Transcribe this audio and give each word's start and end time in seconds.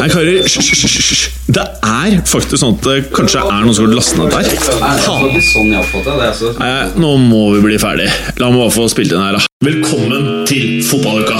Nei, 0.00 0.06
karer, 0.08 0.46
hysj. 0.48 1.26
Det 1.52 1.60
er 1.84 2.14
faktisk 2.24 2.56
sånn 2.62 2.78
at 2.78 2.86
det 2.86 2.94
kanskje 3.12 3.42
er 3.44 3.66
noen 3.66 3.74
som 3.76 3.84
har 3.84 3.98
lastet 3.98 4.16
ned 4.16 4.32
der. 4.32 4.46
sånn 5.44 5.74
jeg 5.74 5.82
oppfatter 5.82 6.16
det. 6.16 6.52
Nei, 6.56 6.70
nå 7.02 7.10
må 7.20 7.42
vi 7.58 7.60
bli 7.66 7.76
ferdig. 7.82 8.06
La 8.40 8.48
meg 8.48 8.62
bare 8.62 8.72
få 8.72 8.86
spilt 8.88 9.12
inn 9.12 9.20
her, 9.20 9.36
da. 9.36 9.44
Velkommen 9.60 10.46
til 10.48 10.80
fotballuka! 10.88 11.36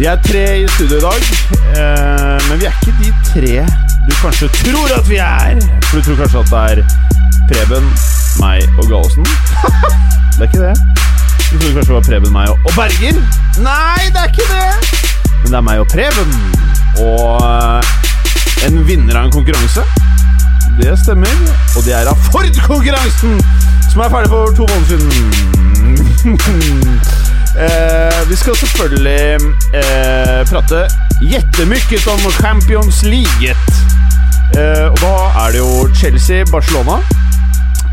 Vi 0.00 0.08
er 0.08 0.16
tre 0.24 0.46
i 0.62 0.68
studio 0.72 0.96
i 0.96 1.00
dag, 1.04 1.30
eh, 1.76 2.48
men 2.48 2.56
vi 2.56 2.70
er 2.70 2.76
ikke 2.80 2.94
de 3.02 3.10
tre 3.34 3.90
du 4.10 4.16
kanskje 4.22 4.48
tror 4.48 4.98
at 4.98 5.08
vi 5.08 5.16
er. 5.16 5.56
For 5.84 5.98
du 5.98 6.02
tror 6.04 6.16
kanskje 6.22 6.38
at 6.38 6.50
det 6.50 6.58
er 6.70 6.78
Preben, 7.50 7.86
meg 8.40 8.58
og 8.78 8.84
Gallosen. 8.90 9.26
det 10.36 10.40
er 10.40 10.48
ikke 10.48 10.62
det. 10.66 10.76
Du 11.50 11.58
trodde 11.58 11.74
kanskje 11.74 11.92
det 11.92 11.98
var 11.98 12.06
Preben, 12.08 12.32
meg 12.32 12.48
og, 12.50 12.58
og 12.66 12.72
Berger. 12.78 13.16
Nei, 13.62 14.02
det 14.14 14.20
er 14.22 14.28
ikke 14.32 14.48
det! 14.50 14.72
Men 15.42 15.48
det 15.52 15.58
er 15.60 15.66
meg 15.68 15.78
og 15.82 15.88
Preben. 15.94 16.30
Og 17.06 17.30
eh, 17.46 18.66
en 18.66 18.80
vinner 18.88 19.14
av 19.20 19.28
en 19.28 19.34
konkurranse. 19.38 19.82
Det 20.80 20.98
stemmer. 21.04 21.36
Og 21.76 21.84
det 21.86 21.94
er 21.94 22.10
av 22.10 22.18
Ford-konkurransen, 22.30 23.38
som 23.92 24.04
er 24.04 24.12
ferdig 24.14 24.30
for 24.34 24.54
to 24.58 24.66
måneder 24.70 24.88
siden. 24.90 25.10
Eh, 27.50 28.28
vi 28.30 28.36
skal 28.38 28.56
selvfølgelig 28.56 29.34
eh, 29.74 30.46
prate 30.46 30.84
jettemykket 31.20 32.06
om 32.06 32.20
Champions 32.30 33.02
League. 33.02 33.56
Eh, 34.58 34.86
og 34.90 34.98
da 34.98 35.12
er 35.44 35.52
det 35.54 35.60
jo 35.60 35.88
Chelsea-Barcelona. 35.94 36.96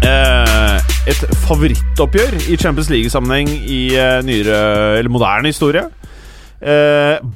Eh, 0.08 0.78
et 1.12 1.22
favorittoppgjør 1.46 2.34
i 2.50 2.58
Champions 2.58 2.90
League-sammenheng 2.90 3.50
i 3.50 3.82
eh, 3.94 4.20
nyere, 4.26 4.60
eller 4.98 5.12
moderne 5.14 5.54
historie. 5.54 5.84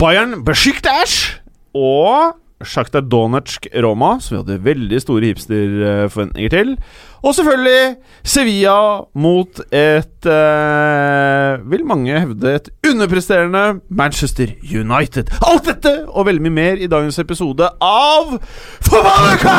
Bayern 0.02 0.40
Besiktas 0.46 1.38
og 1.78 2.41
Sjakta 2.68 3.02
Donetsk 3.02 3.68
Roma, 3.84 4.16
som 4.22 4.36
vi 4.36 4.42
hadde 4.42 4.64
veldig 4.66 5.02
store 5.02 5.32
hipsterforventninger 5.32 6.54
til. 6.54 6.76
Og 7.22 7.36
selvfølgelig 7.38 7.96
Sevilla 8.26 8.76
mot 9.14 9.60
et 9.72 10.26
eh, 10.26 11.70
Vil 11.72 11.86
mange 11.86 12.20
hevde 12.20 12.56
et 12.56 12.70
underpresterende 12.90 13.82
Manchester 13.90 14.48
United. 14.64 15.30
Alt 15.48 15.70
dette 15.70 15.94
og 16.08 16.26
veldig 16.30 16.44
mye 16.48 16.58
mer 16.58 16.82
i 16.82 16.90
dagens 16.90 17.20
episode 17.22 17.70
av 17.82 18.38
Forbanna! 18.82 19.58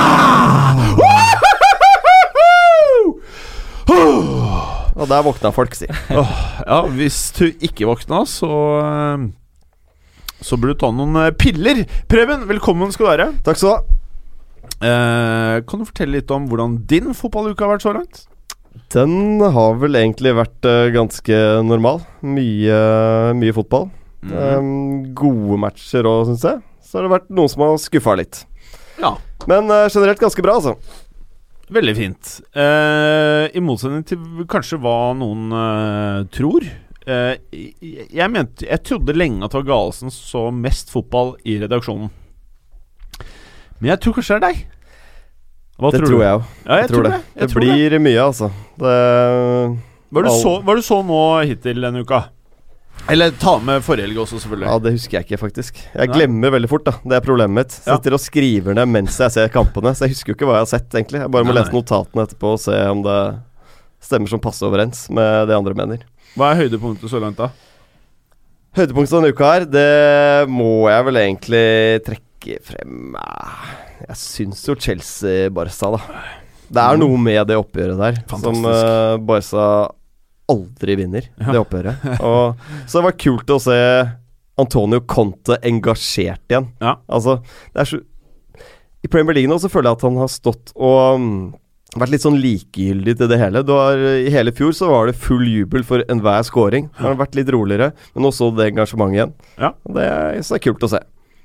Og 4.93 5.09
der 5.09 5.23
våkna 5.25 5.51
folk, 5.51 5.75
si. 5.75 5.87
oh, 6.13 6.33
ja, 6.67 6.83
hvis 6.95 7.33
du 7.39 7.47
ikke 7.49 7.89
våkna, 7.89 8.23
så 8.29 8.51
eh, 8.83 9.25
Så 10.43 10.59
burde 10.59 10.75
du 10.75 10.83
ta 10.83 10.91
noen 10.95 11.17
eh, 11.23 11.33
piller. 11.39 11.85
Preben, 12.11 12.47
velkommen 12.51 12.93
skal 12.95 13.07
du 13.07 13.11
være. 13.13 13.29
Takk 13.47 13.61
skal 13.61 13.71
du 13.71 13.75
ha. 13.77 13.99
Eh, 14.83 15.57
kan 15.69 15.83
du 15.83 15.87
fortelle 15.87 16.19
litt 16.19 16.31
om 16.35 16.49
hvordan 16.51 16.81
din 16.91 17.15
fotballuke 17.15 17.63
har 17.63 17.77
vært 17.77 17.87
så 17.87 17.95
langt? 17.95 18.25
Den 18.93 19.41
har 19.55 19.77
vel 19.81 19.99
egentlig 20.01 20.35
vært 20.37 20.69
eh, 20.69 20.91
ganske 20.95 21.39
normal. 21.69 22.03
Mye, 22.25 22.81
mye 23.39 23.55
fotball. 23.57 23.89
Mm. 24.23 24.35
Um, 24.35 24.75
gode 25.19 25.59
matcher 25.63 26.07
òg, 26.09 26.27
syns 26.31 26.47
jeg. 26.47 26.61
Så 26.83 26.99
har 26.99 27.07
det 27.07 27.15
vært 27.15 27.33
noen 27.35 27.51
som 27.51 27.65
har 27.65 27.79
skuffa 27.83 28.17
litt. 28.19 28.43
Ja. 29.01 29.17
Men 29.51 29.71
eh, 29.71 29.89
generelt 29.93 30.23
ganske 30.23 30.45
bra, 30.45 30.59
altså. 30.59 30.77
Veldig 31.73 31.95
fint. 31.97 32.33
Eh, 32.53 33.45
I 33.55 33.63
motsetning 33.65 34.05
til 34.09 34.47
kanskje 34.51 34.81
hva 34.83 35.13
noen 35.17 35.55
tror. 36.35 36.67
Eh, 37.03 37.35
jeg, 38.15 38.29
mente 38.31 38.67
Jeg 38.69 38.79
trodde 38.87 39.15
lenge 39.17 39.43
at 39.43 39.51
det 39.51 39.59
var 39.63 39.71
Galesen 39.73 40.13
så 40.15 40.47
mest 40.55 40.93
fotball 40.93 41.35
i 41.49 41.57
redaksjonen. 41.63 42.11
Men 43.81 43.95
jeg 43.95 44.03
tror 44.05 44.15
kanskje 44.19 44.37
det 44.37 44.39
er 44.39 44.45
deg. 44.53 44.61
Hva 45.83 45.91
det 45.91 45.99
tror 45.99 46.07
tror 46.13 46.21
du? 46.21 46.23
jeg 46.23 46.37
òg. 46.37 46.45
Ja, 46.67 46.77
jeg, 46.79 46.91
tror 46.93 47.07
det. 47.09 47.17
Jeg 47.17 47.41
det 47.41 47.51
tror 47.51 47.65
det. 47.65 47.73
blir 47.73 48.05
mye, 48.05 48.21
altså. 48.23 48.53
Det 48.79 48.93
Hva 50.13 50.21
er 50.21 50.29
det 50.29 50.31
du 50.31 50.87
så, 50.87 51.01
det 51.01 51.03
nå 51.09 51.25
hittil 51.51 51.83
denne 51.89 52.05
uka? 52.07 52.23
Eller 53.11 53.33
ta 53.35 53.57
med 53.59 53.83
forrige 53.83 54.07
helg 54.07 54.21
også, 54.23 54.39
selvfølgelig. 54.45 54.69
Ja, 54.69 54.79
det 54.79 54.93
husker 54.95 55.19
jeg 55.19 55.27
ikke, 55.27 55.39
faktisk. 55.41 55.81
Jeg 55.83 56.07
Nei. 56.07 56.15
glemmer 56.15 56.53
veldig 56.55 56.71
fort, 56.71 56.85
da. 56.87 56.93
Det 57.03 57.17
er 57.19 57.25
problemet 57.25 57.57
mitt. 57.57 57.75
Ja. 57.83 57.97
Sitter 57.97 58.15
og 58.15 58.23
skriver 58.23 58.77
ned 58.79 58.93
mens 58.93 59.17
jeg 59.19 59.35
ser 59.35 59.51
kampene, 59.51 59.91
så 59.97 60.07
jeg 60.07 60.15
husker 60.15 60.31
jo 60.33 60.37
ikke 60.39 60.47
hva 60.47 60.61
jeg 60.61 60.67
har 60.69 60.71
sett, 60.77 60.89
egentlig. 60.95 61.25
Jeg 61.25 61.33
bare 61.35 61.49
må 61.49 61.51
Nei, 61.51 61.59
lese 61.59 61.75
notatene 61.75 62.29
etterpå 62.29 62.53
og 62.55 62.63
se 62.63 62.79
om 62.93 63.03
det 63.03 63.19
stemmer 64.03 64.31
som 64.31 64.43
passe 64.43 64.63
overens 64.67 65.09
med 65.15 65.49
det 65.51 65.59
andre 65.59 65.75
mener. 65.79 66.07
Hva 66.33 66.53
er 66.53 66.63
høydepunktet 66.63 67.13
så 67.13 67.21
langt, 67.21 67.41
da? 67.41 67.51
Høydepunktet 68.77 69.19
denne 69.19 69.33
uka 69.35 69.49
her, 69.53 69.67
det 69.69 70.49
må 70.49 70.89
jeg 70.89 71.09
vel 71.09 71.19
egentlig 71.21 71.65
trekke 72.07 72.55
frem 72.65 73.19
eh, 73.21 73.67
Jeg 74.07 74.17
syns 74.19 74.63
jo 74.65 74.77
Chelsea-Barca, 74.81 75.91
da. 75.93 76.23
Det 76.73 76.85
er 76.87 77.01
noe 77.03 77.19
med 77.21 77.43
det 77.51 77.59
oppgjøret 77.61 78.01
der 78.01 78.23
som 78.23 78.39
Fantastisk. 78.39 78.65
uh, 78.65 79.19
Barca 79.29 79.67
aldri 80.53 80.97
vinner. 81.03 81.29
Ja. 81.37 81.53
Det 81.53 81.61
oppgjøret. 81.61 82.07
Og, 82.25 82.65
så 82.87 82.99
det 82.99 83.05
var 83.07 83.19
kult 83.21 83.53
å 83.53 83.61
se 83.61 83.77
Antonio 84.63 85.03
Conte 85.09 85.59
engasjert 85.69 86.43
igjen. 86.49 86.71
Ja. 86.81 86.97
Altså, 87.13 87.39
det 87.75 87.85
er 87.85 87.91
så 87.93 88.01
I 89.05 89.11
Premier 89.13 89.37
League 89.37 89.51
nå 89.53 89.59
så 89.61 89.69
føler 89.73 89.91
jeg 89.91 90.01
at 90.01 90.07
han 90.09 90.21
har 90.23 90.33
stått 90.33 90.73
og 90.79 91.21
mm, 91.21 91.39
vært 92.01 92.13
litt 92.15 92.25
sånn 92.25 92.39
likegyldig 92.41 93.15
til 93.21 93.29
det 93.29 93.39
hele. 93.41 93.63
Du 93.67 93.75
har, 93.77 94.01
I 94.01 94.33
hele 94.33 94.53
fjor 94.57 94.73
så 94.77 94.89
var 94.89 95.11
det 95.11 95.19
full 95.21 95.45
jubel 95.49 95.85
for 95.85 96.05
enhver 96.13 96.45
scoring. 96.49 96.89
Det 96.97 97.05
har 97.05 97.19
vært 97.21 97.37
litt 97.37 97.51
roligere, 97.53 97.91
men 98.17 98.29
også 98.29 98.53
det 98.57 98.71
engasjementet 98.71 99.19
igjen. 99.19 99.35
Ja. 99.61 99.73
Det 99.99 100.07
er, 100.09 100.39
så 100.41 100.57
det 100.57 100.63
er 100.63 100.67
kult 100.71 100.87
å 100.87 100.93
se. 100.95 101.03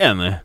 Enig. 0.08 0.38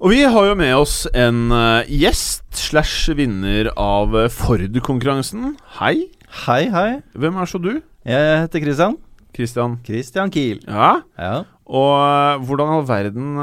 Og 0.00 0.14
vi 0.14 0.22
har 0.24 0.46
jo 0.48 0.56
med 0.56 0.72
oss 0.78 1.02
en 1.12 1.50
eh, 1.52 1.90
gjest 2.00 2.46
slash 2.56 3.10
vinner 3.18 3.68
av 3.76 4.16
eh, 4.16 4.30
Ford-konkurransen. 4.32 5.58
Hei. 5.76 6.08
Hei, 6.46 6.62
hei. 6.72 6.88
Hvem 7.12 7.36
er 7.42 7.50
så 7.50 7.60
du? 7.60 7.74
Jeg 8.08 8.38
heter 8.46 8.64
Christian. 8.64 8.96
Christian. 9.36 9.76
Christian 9.84 10.32
Kiel. 10.32 10.62
Ja. 10.64 11.02
Ja. 11.20 11.34
Og 11.68 11.92
eh, 12.00 12.40
hvordan 12.48 12.72
i 12.72 12.78
all 12.78 12.88
verden 12.88 13.36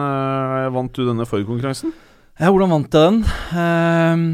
vant 0.73 0.97
du 0.97 1.05
denne 1.05 1.29
Ford-konkurransen? 1.29 1.93
ja 2.37 2.49
hvordan 2.53 2.69
vant 2.69 2.93
jeg 2.93 3.05
den? 3.11 3.21
Ehm, 3.57 4.25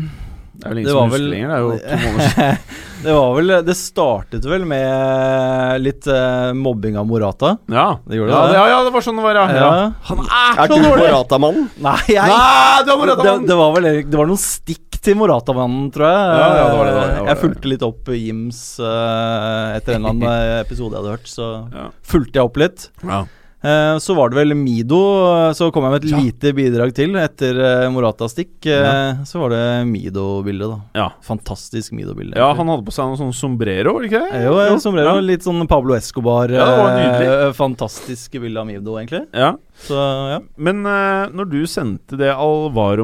Det 0.53 0.67
er 0.67 0.69
vel 0.69 0.79
ingen 0.79 0.87
Det 0.87 0.93
som 0.93 1.09
husker 1.09 1.23
lenger. 1.31 1.49
Det 1.49 1.55
er 1.55 1.63
jo 1.63 1.71
to 1.73 1.97
måneder 2.03 2.33
siden. 2.33 2.57
det 3.03 3.15
var 3.17 3.31
vel 3.37 3.53
Det 3.67 3.75
startet 3.79 4.45
vel 4.47 4.65
med 4.69 5.81
litt 5.83 6.07
uh, 6.07 6.51
mobbing 6.55 6.97
av 7.01 7.07
Morata. 7.09 7.55
Ja. 7.73 7.87
Det 8.05 8.19
gjorde 8.19 8.35
ja, 8.35 8.43
det. 8.47 8.59
ja, 8.59 8.63
ja, 8.73 8.79
det 8.85 8.93
var 8.93 9.05
sånn 9.07 9.19
det 9.19 9.25
var, 9.25 9.39
ja. 9.41 9.45
Ja. 9.49 9.67
ja. 9.81 9.91
Han 10.11 10.23
er 10.23 10.61
Er 10.63 10.73
så 10.73 10.77
du! 10.77 10.87
Morata-mannen? 10.93 11.67
Nei, 11.83 11.97
jeg 12.13 12.33
Nei, 12.35 12.85
du 12.85 12.93
er 12.93 13.01
Morata 13.01 13.27
det, 13.27 13.35
det 13.49 13.59
var 13.59 13.75
vel 13.79 13.89
Det 14.05 14.21
var 14.21 14.29
noen 14.29 14.43
stikk 14.45 14.99
til 15.03 15.17
Morata-mannen, 15.19 15.89
tror 15.91 16.07
jeg. 16.07 16.19
Ja, 16.23 16.47
ja, 16.47 16.67
det 16.69 16.77
var 16.79 16.85
det, 16.87 16.91
det 16.93 16.99
var 17.01 17.09
det, 17.11 17.23
jeg 17.27 17.39
fulgte 17.41 17.71
litt 17.73 17.81
opp 17.89 18.11
Jims 18.15 18.59
uh, 18.79 19.73
etter 19.75 19.97
en 19.97 20.05
eller 20.05 20.13
annen 20.13 20.59
episode 20.61 20.93
jeg 20.95 21.01
hadde 21.01 21.15
hørt, 21.17 21.27
så 21.27 21.49
Ja. 21.73 21.89
fulgte 22.07 22.39
jeg 22.39 22.47
opp 22.51 22.61
litt. 22.61 22.85
Ja. 23.03 23.25
Eh, 23.63 23.97
Så 23.99 24.15
var 24.15 24.29
det 24.29 24.37
vel 24.39 24.55
Mido, 24.55 25.01
eh, 25.49 25.51
så 25.57 25.71
kom 25.73 25.83
jeg 25.83 25.91
med 25.91 26.03
et 26.05 26.11
Ja. 26.11 26.21
lite 26.23 26.53
bidrag 26.55 26.93
til 26.95 27.15
etter 27.19 27.59
eh, 27.59 27.89
Morata-stikk. 27.89 28.63
Ja. 28.69 29.17
Så 29.27 29.39
var 29.43 29.49
det 29.49 29.63
Mido-bildet, 29.91 30.69
da. 30.69 30.79
Ja. 30.95 31.09
Fantastisk 31.21 31.91
Mido-bilde. 31.91 32.37
ja, 32.37 32.53
han 32.53 32.67
hadde 32.67 32.85
på 32.87 32.91
seg 32.95 33.11
noe 33.11 33.19
sånn 33.19 33.33
sombrero, 33.35 33.93
var 33.93 34.01
det 34.01 34.11
ikke 34.11 34.23
det? 34.31 34.43
Jo, 34.45 34.55
Jo, 34.69 34.79
sombrero. 34.79 35.19
Litt 35.19 35.43
sånn 35.43 35.67
Pablo 35.67 35.95
Escobar. 35.95 36.47
Ja, 36.49 36.63
det 36.65 36.77
var 36.79 36.97
nydelig. 36.97 37.55
Fantastiske 37.59 38.39
bilder 38.39 38.53
bilde 38.53 38.59
av 38.61 38.67
Mido, 38.67 38.97
egentlig. 38.99 39.25
Ja. 39.33 39.55
Så 39.83 39.97
ja. 40.31 40.37
Men 40.63 40.85
uh, 40.87 41.27
når 41.35 41.45
du 41.51 41.59
sendte 41.67 42.15
det 42.19 42.29
Alvaro 42.31 43.03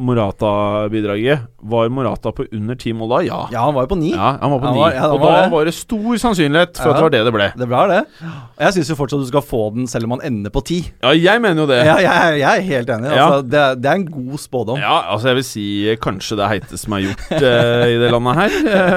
Morata-bidraget, 0.00 1.46
var 1.62 1.88
Morata 1.92 2.32
på 2.32 2.44
under 2.56 2.74
ti 2.80 2.92
mål 2.96 3.08
da? 3.14 3.18
Ja. 3.26 3.38
ja, 3.52 3.62
han 3.66 3.74
var 3.76 3.84
jo 3.86 3.90
på 3.94 3.98
ni. 4.00 4.10
Ja, 4.14 4.30
han 4.40 4.50
var 4.54 4.58
på 4.62 4.66
Han 4.70 4.74
ni. 4.76 4.80
var- 4.80 4.94
ja, 4.96 5.06
og 5.12 5.20
var 5.20 5.32
da 5.32 5.40
det. 5.42 5.50
var 5.52 5.64
det 5.70 5.74
stor 5.76 6.16
sannsynlighet 6.22 6.76
for 6.80 6.88
Ja. 6.88 6.90
at 6.90 6.96
det 6.96 7.02
var 7.02 7.10
det 7.10 7.24
det 7.24 7.32
ble. 7.36 7.48
Det 7.62 7.68
ble 7.68 7.82
det. 7.90 8.02
Og 8.24 8.60
jeg 8.66 8.72
syns 8.76 8.90
jo 8.90 8.96
fortsatt 9.00 9.20
du 9.24 9.26
skal 9.30 9.42
få 9.42 9.62
den 9.74 9.86
selv 9.86 10.04
om 10.04 10.10
han 10.16 10.24
ender 10.30 10.50
på 10.50 10.62
ti. 10.64 10.78
Ja, 11.02 11.10
jeg 11.16 11.40
mener 11.40 11.62
jo 11.62 11.68
det. 11.68 11.80
Ja, 11.86 11.96
jeg, 12.00 12.40
jeg 12.40 12.58
er 12.58 12.60
helt 12.72 12.88
enig. 12.90 13.10
Ja. 13.14 13.26
Altså, 13.26 13.42
det, 13.48 13.64
det 13.82 13.90
er 13.90 13.94
en 14.00 14.06
god 14.10 14.38
spådom. 14.38 14.78
Ja, 14.78 15.00
altså 15.12 15.28
jeg 15.32 15.36
vil 15.40 15.44
si 15.44 15.96
kanskje 16.00 16.36
det 16.40 16.48
heiteste 16.54 16.78
som 16.84 16.92
er 16.96 17.00
gjort 17.08 17.26
uh, 17.32 17.86
i 17.88 17.98
det 18.00 18.10
landet 18.12 18.34
her, 18.40 18.50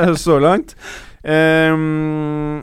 uh, 0.10 0.16
så 0.28 0.40
langt. 0.40 0.76
Ehm, 1.24 2.62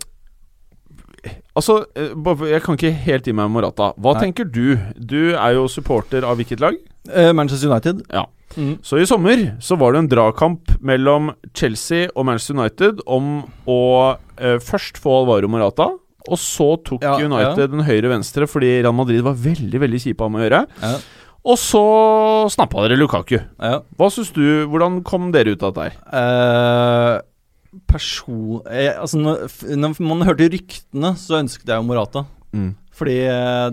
altså, 1.59 1.85
eh, 1.95 2.13
jeg 2.51 2.63
kan 2.65 2.79
ikke 2.79 2.93
helt 3.07 3.29
gi 3.29 3.35
meg 3.37 3.51
Morata. 3.53 3.93
Hva 3.97 4.15
Nei. 4.17 4.27
tenker 4.27 4.51
du? 4.51 4.77
Du 4.97 5.35
er 5.35 5.57
jo 5.57 5.67
supporter 5.69 6.27
av 6.27 6.37
hvilket 6.41 6.61
lag? 6.63 6.77
Eh, 7.11 7.33
Manchester 7.33 7.71
United. 7.71 8.05
Ja. 8.13 8.27
Mm. 8.57 8.79
Så 8.83 8.99
i 8.99 9.07
sommer 9.07 9.45
så 9.63 9.79
var 9.79 9.95
det 9.95 10.03
en 10.03 10.11
dragkamp 10.11 10.73
mellom 10.83 11.31
Chelsea 11.55 12.09
og 12.17 12.27
Manchester 12.27 12.59
United 12.59 13.03
om 13.07 13.45
å 13.71 13.81
eh, 14.41 14.59
først 14.59 14.99
få 14.99 15.21
Alvaro 15.21 15.51
Morata, 15.51 15.87
og 16.31 16.37
så 16.39 16.75
tok 16.85 17.05
Ja, 17.07 17.15
United 17.23 17.71
den 17.73 17.87
høyre-venstre 17.87 18.45
fordi 18.51 18.81
Real 18.83 18.95
Madrid 18.95 19.23
var 19.25 19.39
veldig 19.41 19.81
veldig 19.81 20.01
kjipe 20.03 20.27
av 20.27 20.35
med 20.35 20.43
å 20.43 20.45
gjøre. 20.49 20.63
Ja. 20.83 20.93
Og 21.41 21.57
så 21.57 21.81
snappa 22.53 22.83
dere 22.85 22.99
Lukaku. 23.01 23.39
Ja. 23.39 23.79
Hva 23.97 24.11
synes 24.13 24.29
du, 24.37 24.67
Hvordan 24.69 24.99
kom 25.07 25.31
dere 25.33 25.55
ut 25.55 25.63
av 25.65 25.73
dette 25.73 25.87
her? 25.89 25.95
Eh, 26.21 27.15
person... 27.91 28.61
Jeg, 28.67 28.95
altså, 28.99 29.21
når, 29.21 29.49
når 29.79 29.97
man 30.03 30.27
hørte 30.29 30.51
ryktene, 30.53 31.15
så 31.21 31.41
ønsket 31.41 31.71
jeg 31.71 31.81
jo 31.81 31.89
Morata. 31.89 32.25
Mm. 32.53 32.75
Fordi 33.01 33.17
eh, 33.31 33.67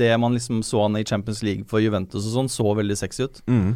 det 0.00 0.12
man 0.20 0.36
liksom 0.36 0.62
så 0.66 0.84
han 0.84 0.98
i 0.98 1.06
Champions 1.06 1.42
League 1.46 1.64
for 1.70 1.82
Juventus 1.82 2.26
og 2.26 2.32
sånn, 2.34 2.52
så 2.52 2.74
veldig 2.76 2.98
sexy 2.98 3.28
ut. 3.28 3.42
Mm. 3.48 3.74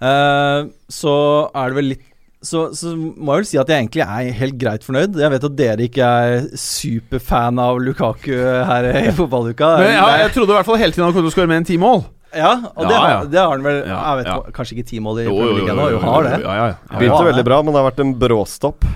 Uh, 0.00 0.70
så 0.88 1.14
er 1.52 1.70
det 1.70 1.76
vel 1.76 1.92
litt 1.92 2.06
så, 2.40 2.70
så 2.72 2.94
må 2.96 3.34
jeg 3.34 3.42
vel 3.42 3.48
si 3.50 3.58
at 3.60 3.68
jeg 3.68 3.82
egentlig 3.82 4.00
er 4.00 4.36
helt 4.38 4.54
greit 4.56 4.84
fornøyd. 4.86 5.18
Jeg 5.20 5.32
vet 5.34 5.42
at 5.44 5.56
dere 5.58 5.84
ikke 5.84 6.06
er 6.22 6.46
superfan 6.56 7.60
av 7.60 7.80
Lukaku 7.84 8.32
her 8.32 8.88
i 8.94 9.10
fotballuka. 9.12 9.74
Men 9.82 9.92
ja, 9.92 10.06
jeg 10.22 10.32
trodde 10.32 10.54
i 10.54 10.56
hvert 10.56 10.68
fall 10.70 10.80
hele 10.80 10.96
tiden 10.96 11.04
han 11.04 11.12
kom 11.12 11.26
til 11.26 11.28
å 11.28 11.34
skåre 11.34 11.50
mer 11.50 11.60
enn 11.60 11.68
ti 11.68 11.76
mål. 11.80 12.00
Ja, 12.36 12.50
og 12.74 12.86
det, 12.86 12.94
Ja, 12.94 13.00
har, 13.02 13.24
det 13.26 13.38
har 13.40 13.50
han 13.56 13.62
vel 13.66 13.78
Jeg 13.82 14.16
vet 14.20 14.26
ja. 14.30 14.34
ikke, 14.38 14.52
Kanskje 14.56 14.76
ikke 14.78 14.88
ti 14.90 15.00
mål 15.02 15.20
i 15.22 15.28
Premier 15.28 15.54
League 15.56 15.72
ennå? 15.74 15.86
Jo, 15.94 16.00
har 16.04 16.22
det. 16.28 16.34
Ja, 16.44 16.54
ja, 16.60 16.66
ja. 16.72 16.98
Begynte 16.98 17.24
veldig 17.30 17.44
bra, 17.48 17.58
men 17.64 17.74
det 17.74 17.80
har 17.82 17.88
vært 17.90 18.02
en 18.04 18.12
bråstopp. 18.20 18.86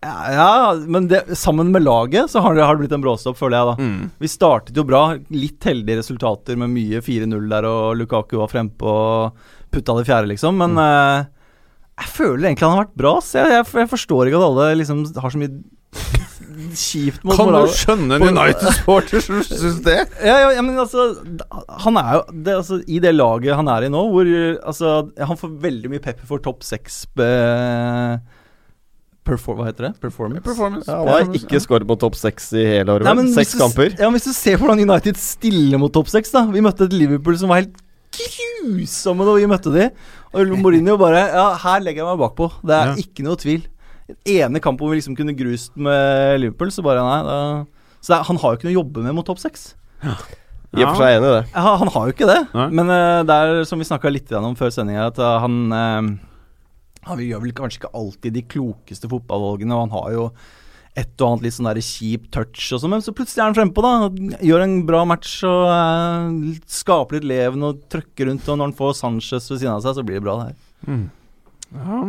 Ja, 0.00 0.14
ja 0.32 0.50
men 0.88 1.08
det, 1.10 1.22
sammen 1.36 1.72
med 1.74 1.82
laget 1.84 2.30
så 2.32 2.40
har 2.40 2.54
det, 2.56 2.62
har 2.64 2.76
det 2.78 2.84
blitt 2.86 2.94
en 2.96 3.02
bråstopp, 3.04 3.36
føler 3.36 3.58
jeg, 3.58 3.66
da. 3.68 3.88
Mm. 3.90 4.10
Vi 4.22 4.30
startet 4.32 4.78
jo 4.80 4.84
bra. 4.88 5.02
Litt 5.34 5.66
heldige 5.68 5.98
resultater 6.00 6.56
med 6.56 6.72
mye 6.72 7.02
4-0 7.04 7.50
der, 7.52 7.66
og 7.68 7.98
Lukaku 8.00 8.38
var 8.40 8.48
frempå 8.52 8.94
og 8.94 9.42
putta 9.74 9.98
det 9.98 10.06
fjerde, 10.08 10.30
liksom. 10.32 10.56
Men 10.62 10.72
Mm. 10.78 10.80
eh, 10.86 11.26
jeg 12.00 12.08
føler 12.16 12.48
egentlig 12.48 12.64
han 12.70 12.78
har 12.78 12.84
vært 12.86 12.96
bra. 12.96 13.12
Så 13.20 13.42
jeg, 13.42 13.50
jeg, 13.58 13.66
jeg 13.82 13.90
forstår 13.92 14.30
ikke 14.30 14.40
at 14.40 14.46
alle 14.48 14.70
liksom 14.80 15.02
har 15.20 15.30
så 15.34 15.42
mye 15.42 15.52
kjipt 16.76 17.22
mot 17.26 17.36
Kan 17.38 17.50
du 17.54 17.70
skjønne 17.74 18.16
en 18.18 18.24
United-sporter 18.30 19.22
som 19.26 19.40
syns 19.46 19.80
det? 19.86 19.96
Ja, 20.24 20.36
ja, 20.44 20.50
ja, 20.56 20.62
men 20.66 20.78
altså 20.78 21.08
Han 21.86 21.98
er 22.00 22.12
jo 22.18 22.22
det, 22.46 22.54
altså, 22.58 22.80
I 22.86 23.00
det 23.04 23.14
laget 23.16 23.56
han 23.58 23.70
er 23.72 23.86
i 23.86 23.90
nå, 23.92 24.02
hvor 24.12 24.30
altså 24.72 24.92
Han 25.18 25.40
får 25.40 25.54
veldig 25.64 25.92
mye 25.94 26.04
pepper 26.04 26.28
for 26.28 26.42
topp 26.44 26.62
seks 26.66 27.02
eh, 27.20 28.20
Hva 29.30 29.66
heter 29.68 29.88
det? 29.90 29.92
Performance? 30.02 30.42
Performance. 30.46 30.88
Ja, 30.90 31.02
han 31.04 31.30
har 31.30 31.36
ikke 31.38 31.60
skåret 31.62 31.86
på 31.86 31.96
topp 32.02 32.16
seks 32.18 32.48
i 32.58 32.64
hele 32.66 32.96
året. 32.96 33.06
Nei, 33.06 33.28
Seks 33.36 33.52
kamper. 33.60 33.92
Ja, 33.94 34.08
men 34.08 34.18
Hvis 34.18 34.26
du 34.30 34.34
ser 34.34 34.58
hvordan 34.58 34.80
United 34.82 35.20
stiller 35.20 35.78
mot 35.78 35.92
topp 35.94 36.10
seks 36.10 36.32
Vi 36.50 36.64
møtte 36.64 36.88
et 36.88 36.96
Liverpool 36.96 37.38
som 37.38 37.52
var 37.52 37.62
helt 37.62 37.76
grusomme 38.10 39.26
da 39.28 39.34
vi 39.36 39.46
møtte 39.50 39.70
de. 39.74 39.84
Og 40.34 40.50
Mourinho 40.58 40.96
bare 41.00 41.28
Ja, 41.30 41.44
her 41.62 41.82
legger 41.84 42.02
jeg 42.04 42.10
meg 42.10 42.22
bakpå. 42.24 42.50
Det 42.66 42.74
er 42.74 42.90
Ja. 42.90 42.94
ikke 42.98 43.22
noe 43.26 43.38
tvil. 43.38 43.62
Ene 44.30 44.60
kampen 44.62 44.84
hvor 44.86 44.94
vi 44.94 45.00
liksom 45.00 45.16
kunne 45.18 45.34
grust 45.38 45.76
med 45.76 46.40
Liverpool, 46.42 46.70
så 46.74 46.84
bare 46.86 47.02
nei. 47.06 47.20
Da, 47.26 47.38
så 48.00 48.12
det, 48.12 48.18
er- 48.18 48.28
han 48.30 48.40
har 48.42 48.52
jo 48.54 48.58
ikke 48.60 48.68
noe 48.70 48.74
å 48.74 48.80
jobbe 48.80 49.04
med 49.06 49.16
mot 49.18 49.26
topp 49.28 49.40
seks. 49.42 49.70
I 50.70 50.84
og 50.84 50.92
for 50.94 51.00
seg 51.02 51.16
enig 51.18 51.26
i 51.26 51.34
det. 51.34 51.44
Ja, 51.50 51.72
han 51.80 51.88
har 51.90 52.06
jo 52.08 52.14
ikke 52.14 52.28
det. 52.30 52.38
Nei. 52.54 52.68
Men 52.78 52.90
uh, 52.94 53.20
det 53.26 53.36
er 53.42 53.64
som 53.66 53.80
vi 53.82 53.88
snakka 53.88 54.12
litt 54.14 54.30
om 54.38 54.54
før 54.58 54.70
sendinga, 54.74 55.08
at 55.10 55.18
uh, 55.18 55.40
han 55.42 55.56
uh, 55.74 56.10
Han 57.10 57.22
gjør 57.24 57.42
vel 57.42 57.52
kanskje 57.56 57.80
ikke 57.82 57.90
alltid 57.96 58.36
de 58.38 58.42
klokeste 58.54 59.08
fotballvalgene, 59.10 59.74
og 59.74 59.86
han 59.88 59.94
har 59.96 60.10
jo 60.14 60.24
et 60.98 61.22
og 61.22 61.26
annet 61.28 61.44
litt 61.46 61.54
sånn 61.54 61.68
der 61.70 61.78
kjip 61.86 62.24
touch 62.34 62.64
og 62.74 62.80
sånn, 62.82 62.90
men 62.92 63.02
så 63.02 63.12
plutselig 63.14 63.40
er 63.40 63.46
han 63.48 63.54
frempå, 63.56 63.82
da. 63.84 64.36
Gjør 64.44 64.64
en 64.64 64.72
bra 64.88 65.04
match 65.08 65.36
og 65.48 65.68
uh, 65.70 66.58
skaper 66.70 67.18
litt 67.20 67.28
leven 67.30 67.62
og 67.66 67.82
trøkker 67.94 68.26
rundt, 68.30 68.46
og 68.50 68.58
når 68.58 68.68
han 68.70 68.76
får 68.78 68.96
Sanchez 68.98 69.46
ved 69.50 69.62
siden 69.62 69.72
av 69.76 69.84
seg, 69.86 69.96
så 69.98 70.04
blir 70.06 70.18
det 70.18 70.24
bra, 70.26 70.34
det 70.40 70.50
her. 70.50 70.58
Mm. 70.90 71.04
Ja. 71.78 72.00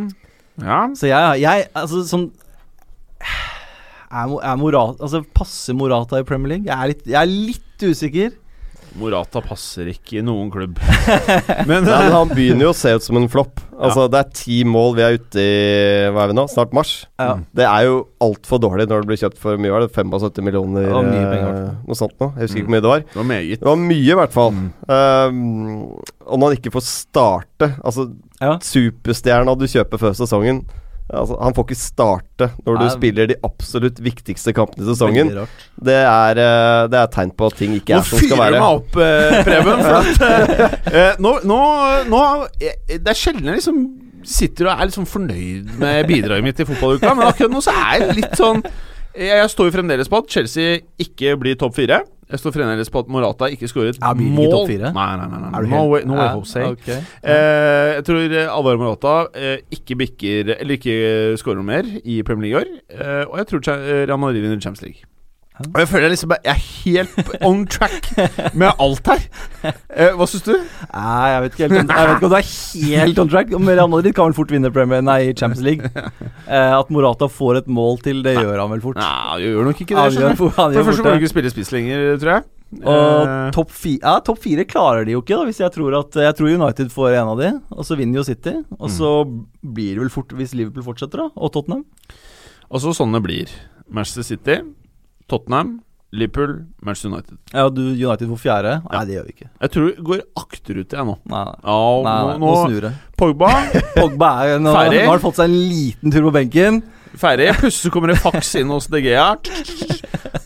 Ja. 0.60 0.80
Så 0.98 1.08
jeg, 1.08 1.40
jeg 1.42 1.66
altså 1.78 2.02
sånn 2.08 2.28
er, 4.12 4.34
er 4.36 4.60
Morata 4.60 5.00
Altså, 5.04 5.22
passer 5.34 5.76
Morata 5.78 6.20
i 6.20 6.26
Premier 6.28 6.56
League? 6.56 6.68
Jeg 6.68 6.76
er 6.76 6.92
litt, 6.92 7.04
jeg 7.08 7.20
er 7.20 7.30
litt 7.32 7.86
usikker. 7.88 8.34
Morata 9.00 9.40
passer 9.44 9.88
ikke 9.92 10.18
i 10.20 10.22
noen 10.24 10.50
klubb. 10.52 10.78
Men 11.68 11.84
Nei, 11.86 11.98
men 12.04 12.12
han 12.14 12.32
begynner 12.32 12.66
jo 12.68 12.72
å 12.72 12.76
se 12.76 12.92
ut 12.96 13.04
som 13.04 13.16
en 13.18 13.28
flopp. 13.32 13.60
Altså, 13.82 14.04
Det 14.12 14.18
er 14.20 14.32
ti 14.36 14.58
mål 14.68 14.92
vi 14.98 15.02
er 15.06 15.16
ute 15.18 15.42
i 15.42 16.10
Hva 16.14 16.24
er 16.26 16.30
vi 16.32 16.36
nå? 16.38 16.44
Snart 16.52 16.74
mars. 16.76 16.92
Ja. 17.18 17.38
Det 17.56 17.64
er 17.66 17.86
jo 17.88 17.96
altfor 18.22 18.60
dårlig 18.62 18.86
når 18.90 19.02
det 19.02 19.10
blir 19.10 19.20
kjøpt 19.22 19.40
for 19.42 19.58
mye. 19.58 19.72
Var 19.74 19.86
det 19.86 19.90
75 19.96 20.44
millioner? 20.46 20.86
Det 20.92 21.04
mye 21.08 21.24
penger, 21.32 21.56
eh, 21.62 21.72
Noe 21.88 21.98
sånt 21.98 22.14
noe. 22.22 22.34
Jeg 22.36 22.46
husker 22.48 22.60
ikke 22.62 22.68
hvor 22.68 22.76
mye 22.76 22.84
det 22.84 22.92
var. 22.92 23.06
det 23.08 23.20
var 23.22 23.28
meget. 23.32 23.62
Det 23.64 23.70
var 23.72 23.80
mye, 23.86 24.04
i 24.12 24.18
hvert 24.20 24.36
fall. 24.36 24.52
Mm. 24.52 24.68
Um, 24.92 25.40
om 26.36 26.46
han 26.46 26.54
ikke 26.58 26.72
får 26.76 26.84
starte 26.86 27.72
Altså, 27.82 28.10
Ja. 28.42 28.56
superstjerna 28.62 29.56
du 29.58 29.66
kjøper 29.70 30.00
før 30.02 30.14
sesongen 30.18 30.62
Altså, 31.12 31.36
Han 31.42 31.54
får 31.56 31.66
ikke 31.68 31.76
starte 31.78 32.48
når 32.64 32.78
du 32.78 32.84
Nei. 32.84 32.92
spiller 32.94 33.28
de 33.30 33.36
absolutt 33.44 33.98
viktigste 34.02 34.54
kampene 34.56 34.84
i 34.84 34.88
sesongen. 34.88 35.32
Det 35.76 35.98
er, 36.00 36.40
eh, 36.40 36.86
det 36.92 37.00
er 37.02 37.10
tegn 37.12 37.32
på 37.36 37.50
at 37.50 37.58
ting 37.60 37.74
ikke 37.76 37.98
Nå 37.98 38.00
er 38.00 38.08
som 38.08 38.22
skal 38.22 38.40
være. 38.40 38.56
Nå 38.56 38.56
fyrer 38.56 38.56
du 38.56 38.62
meg 38.62 38.78
opp, 38.78 38.96
eh, 38.96 39.42
Preben. 39.48 39.84
At, 39.98 40.22
eh, 40.28 41.02
eh, 41.02 41.20
nå, 41.22 41.34
nå, 41.48 41.60
nå 42.08 42.22
Det 42.88 43.12
er 43.12 43.18
sjelden 43.18 43.52
jeg 43.52 43.60
liksom 43.60 43.82
sitter 44.22 44.68
og 44.70 44.78
er 44.78 44.86
liksom 44.86 45.06
fornøyd 45.10 45.72
med 45.82 46.06
bidraget 46.06 46.44
mitt 46.46 46.60
i 46.62 46.66
fotballuka, 46.68 47.10
men 47.18 47.26
akkurat 47.26 47.50
nå 47.50 47.62
så 47.64 47.74
er 47.74 48.04
jeg 48.04 48.20
litt 48.20 48.36
sånn 48.38 48.62
jeg, 49.16 49.50
står 49.52 49.68
jo 49.68 49.74
fremdeles 49.76 50.08
på 50.10 50.20
at 50.22 50.30
Chelsea 50.32 50.80
ikke 51.02 51.36
blir 51.40 51.58
topp 51.60 51.76
fire. 51.76 52.02
Jeg 52.32 52.40
står 52.40 52.54
fremdeles 52.54 52.88
på 52.88 53.02
at 53.02 53.10
Morata 53.12 53.48
ikke 53.52 53.68
skåret 53.68 53.92
et 53.92 53.98
Ja, 54.00 54.14
mål. 54.16 54.64
Nei, 54.72 55.08
nei, 55.20 55.26
nei. 55.28 55.40
nei. 55.52 55.62
No 55.68 55.82
way, 55.90 56.06
no 56.08 56.16
way 56.16 56.30
Jose. 56.38 56.62
Okay. 56.72 57.02
Eh, 57.20 57.88
jeg 57.98 58.04
tror 58.08 58.22
eh, 58.24 58.48
Alvaro 58.48 58.80
Morata 58.80 59.14
eh, 59.36 59.58
ikke 59.74 59.98
bikker 60.00 60.54
Eller 60.56 60.78
ikke 60.78 60.94
skårer 61.36 61.60
noe 61.60 61.68
mer 61.68 61.90
i 62.00 62.22
Premier 62.24 62.48
League 62.48 62.56
i 62.56 62.62
år. 62.62 62.72
Eh, 62.88 63.24
og 63.28 63.36
jeg 63.42 63.50
tror 63.50 63.68
eh, 63.76 64.06
Real 64.08 64.22
Madrid 64.22 64.40
vinner 64.40 64.60
Champions 64.64 64.80
League. 64.86 65.04
Og 65.60 65.76
jeg 65.78 65.88
føler 65.90 66.06
jeg 66.08 66.12
liksom 66.14 66.32
Jeg 66.42 66.52
er 66.52 66.62
helt 66.82 67.32
on 67.44 67.66
track 67.70 68.06
med 68.56 68.72
alt 68.80 69.06
her. 69.12 69.24
Eh, 69.92 70.14
hva 70.16 70.26
syns 70.26 70.46
du? 70.46 70.54
Nei, 70.56 71.26
jeg 71.28 71.42
vet 71.44 71.52
ikke 71.58 71.66
helt 71.68 71.76
om, 71.82 71.92
Jeg 71.92 72.08
vet 72.08 72.16
ikke 72.16 72.26
om 72.26 72.32
du 72.32 72.36
er 72.38 73.02
helt 73.04 73.20
on 73.22 73.28
track. 73.34 73.52
Men 73.58 73.76
Real 73.76 73.90
Madrid 73.92 74.14
kan 74.16 74.30
vel 74.30 74.36
fort 74.38 74.50
vinne 74.54 74.72
Premier 74.74 75.04
Nei, 75.04 75.20
Champions 75.36 75.62
League. 75.66 75.90
Eh, 76.48 76.72
at 76.78 76.90
Morata 76.90 77.28
får 77.30 77.60
et 77.62 77.68
mål 77.70 78.00
til, 78.02 78.24
det 78.24 78.34
gjør 78.40 78.58
han 78.64 78.72
vel 78.74 78.82
fort. 78.82 78.98
Nei, 78.98 79.38
gjør 79.44 79.68
nok 79.68 79.84
ikke 79.84 79.98
Han 80.00 80.08
det. 80.08 80.16
gjør 80.16 80.18
skjønner 80.18 80.40
du. 80.40 80.48
han 80.56 80.72
For 80.72 80.78
det 80.80 80.86
første 80.88 81.04
må 81.06 81.14
du 81.14 81.20
ikke 81.22 81.32
spille 81.36 81.52
spiss 81.54 81.72
lenger, 81.76 82.08
tror 82.22 82.34
jeg. 82.38 82.48
Og 82.82 83.28
Eh, 83.28 83.50
topp 83.52 83.70
fi 83.76 83.90
ja, 84.00 84.14
top 84.24 84.38
fire 84.40 84.64
klarer 84.64 85.04
de 85.04 85.12
jo 85.12 85.20
ikke, 85.20 85.36
da, 85.36 85.44
hvis 85.44 85.58
jeg 85.60 85.72
tror 85.74 85.92
at 85.98 86.14
Jeg 86.16 86.36
tror 86.38 86.48
United 86.56 86.88
får 86.94 87.18
en 87.20 87.28
av 87.34 87.40
de, 87.42 87.50
og 87.76 87.84
så 87.84 87.98
vinner 88.00 88.22
jo 88.22 88.24
City. 88.24 88.54
Og 88.80 88.88
så 88.90 89.10
blir 89.60 89.92
det 89.98 90.00
vel 90.06 90.10
fort 90.14 90.32
hvis 90.32 90.54
Liverpool 90.56 90.86
fortsetter, 90.86 91.20
da, 91.20 91.28
og 91.36 91.52
Tottenham. 91.52 91.84
og 92.72 92.80
så 92.80 92.94
sånn 92.96 93.12
det 93.12 93.20
blir. 93.26 93.52
Manchester 93.92 94.24
City, 94.24 94.56
Tottenham, 95.32 95.72
Liverpool, 96.12 96.50
Manchester 96.84 97.08
United. 97.08 97.38
Ja, 97.56 97.70
du 97.72 97.80
United 97.96 98.28
får 98.34 98.40
fjerde. 98.42 98.72
Nei, 98.92 99.04
det 99.08 99.14
gjør 99.16 99.28
vi 99.30 99.32
ikke. 99.38 99.46
Jeg 99.64 99.72
tror 99.72 99.86
det 99.88 100.02
går 100.10 100.18
akterut, 100.42 100.92
jeg 100.98 101.08
nå. 101.08 101.14
Nei, 101.32 101.44
Ja, 101.64 101.76
nei, 102.04 102.16
nei, 102.28 102.34
nå, 102.36 102.40
nå 102.42 102.50
nå 102.50 102.64
snur 102.66 102.84
det. 102.84 102.90
Pogba 103.22 103.52
Pogba 103.96 104.32
er 104.44 104.58
nå, 104.60 104.66
nå 104.68 104.74
har 104.76 104.98
han 105.08 105.22
fått 105.24 105.40
seg 105.40 105.48
en 105.48 105.56
liten 105.70 106.12
tur 106.12 106.26
på 106.28 106.34
benken. 106.36 106.82
ferdig. 107.16 107.48
Plutselig 107.62 107.92
kommer 107.94 108.12
det 108.12 108.18
faks 108.20 108.52
inn 108.60 108.68
hos 108.72 108.90
DGA. 108.92 109.30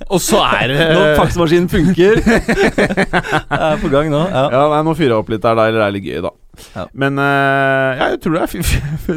Og 0.06 0.20
så 0.22 0.38
er 0.46 0.70
det 0.70 0.86
Når 0.94 1.12
faksmaskinen 1.18 1.66
funker. 1.70 2.20
det 2.22 3.58
er 3.58 3.78
på 3.82 3.90
gang 3.90 4.10
nå. 4.12 4.22
Ja. 4.30 4.44
Ja, 4.54 4.64
nei, 4.70 4.82
nå 4.86 4.94
fyrer 4.98 5.16
jeg 5.16 5.22
opp 5.24 5.30
litt 5.34 5.42
der, 5.42 5.58
eller 5.66 5.80
det 5.82 5.86
er 5.88 5.94
litt 5.98 6.06
gøy, 6.06 6.20
da. 6.28 6.32
Ja. 6.76 6.84
Men 6.94 7.18
uh, 7.20 8.04
jeg 8.04 8.20
tror 8.22 8.36
det 8.38 8.42
er 8.44 8.52
fint. 8.54 8.70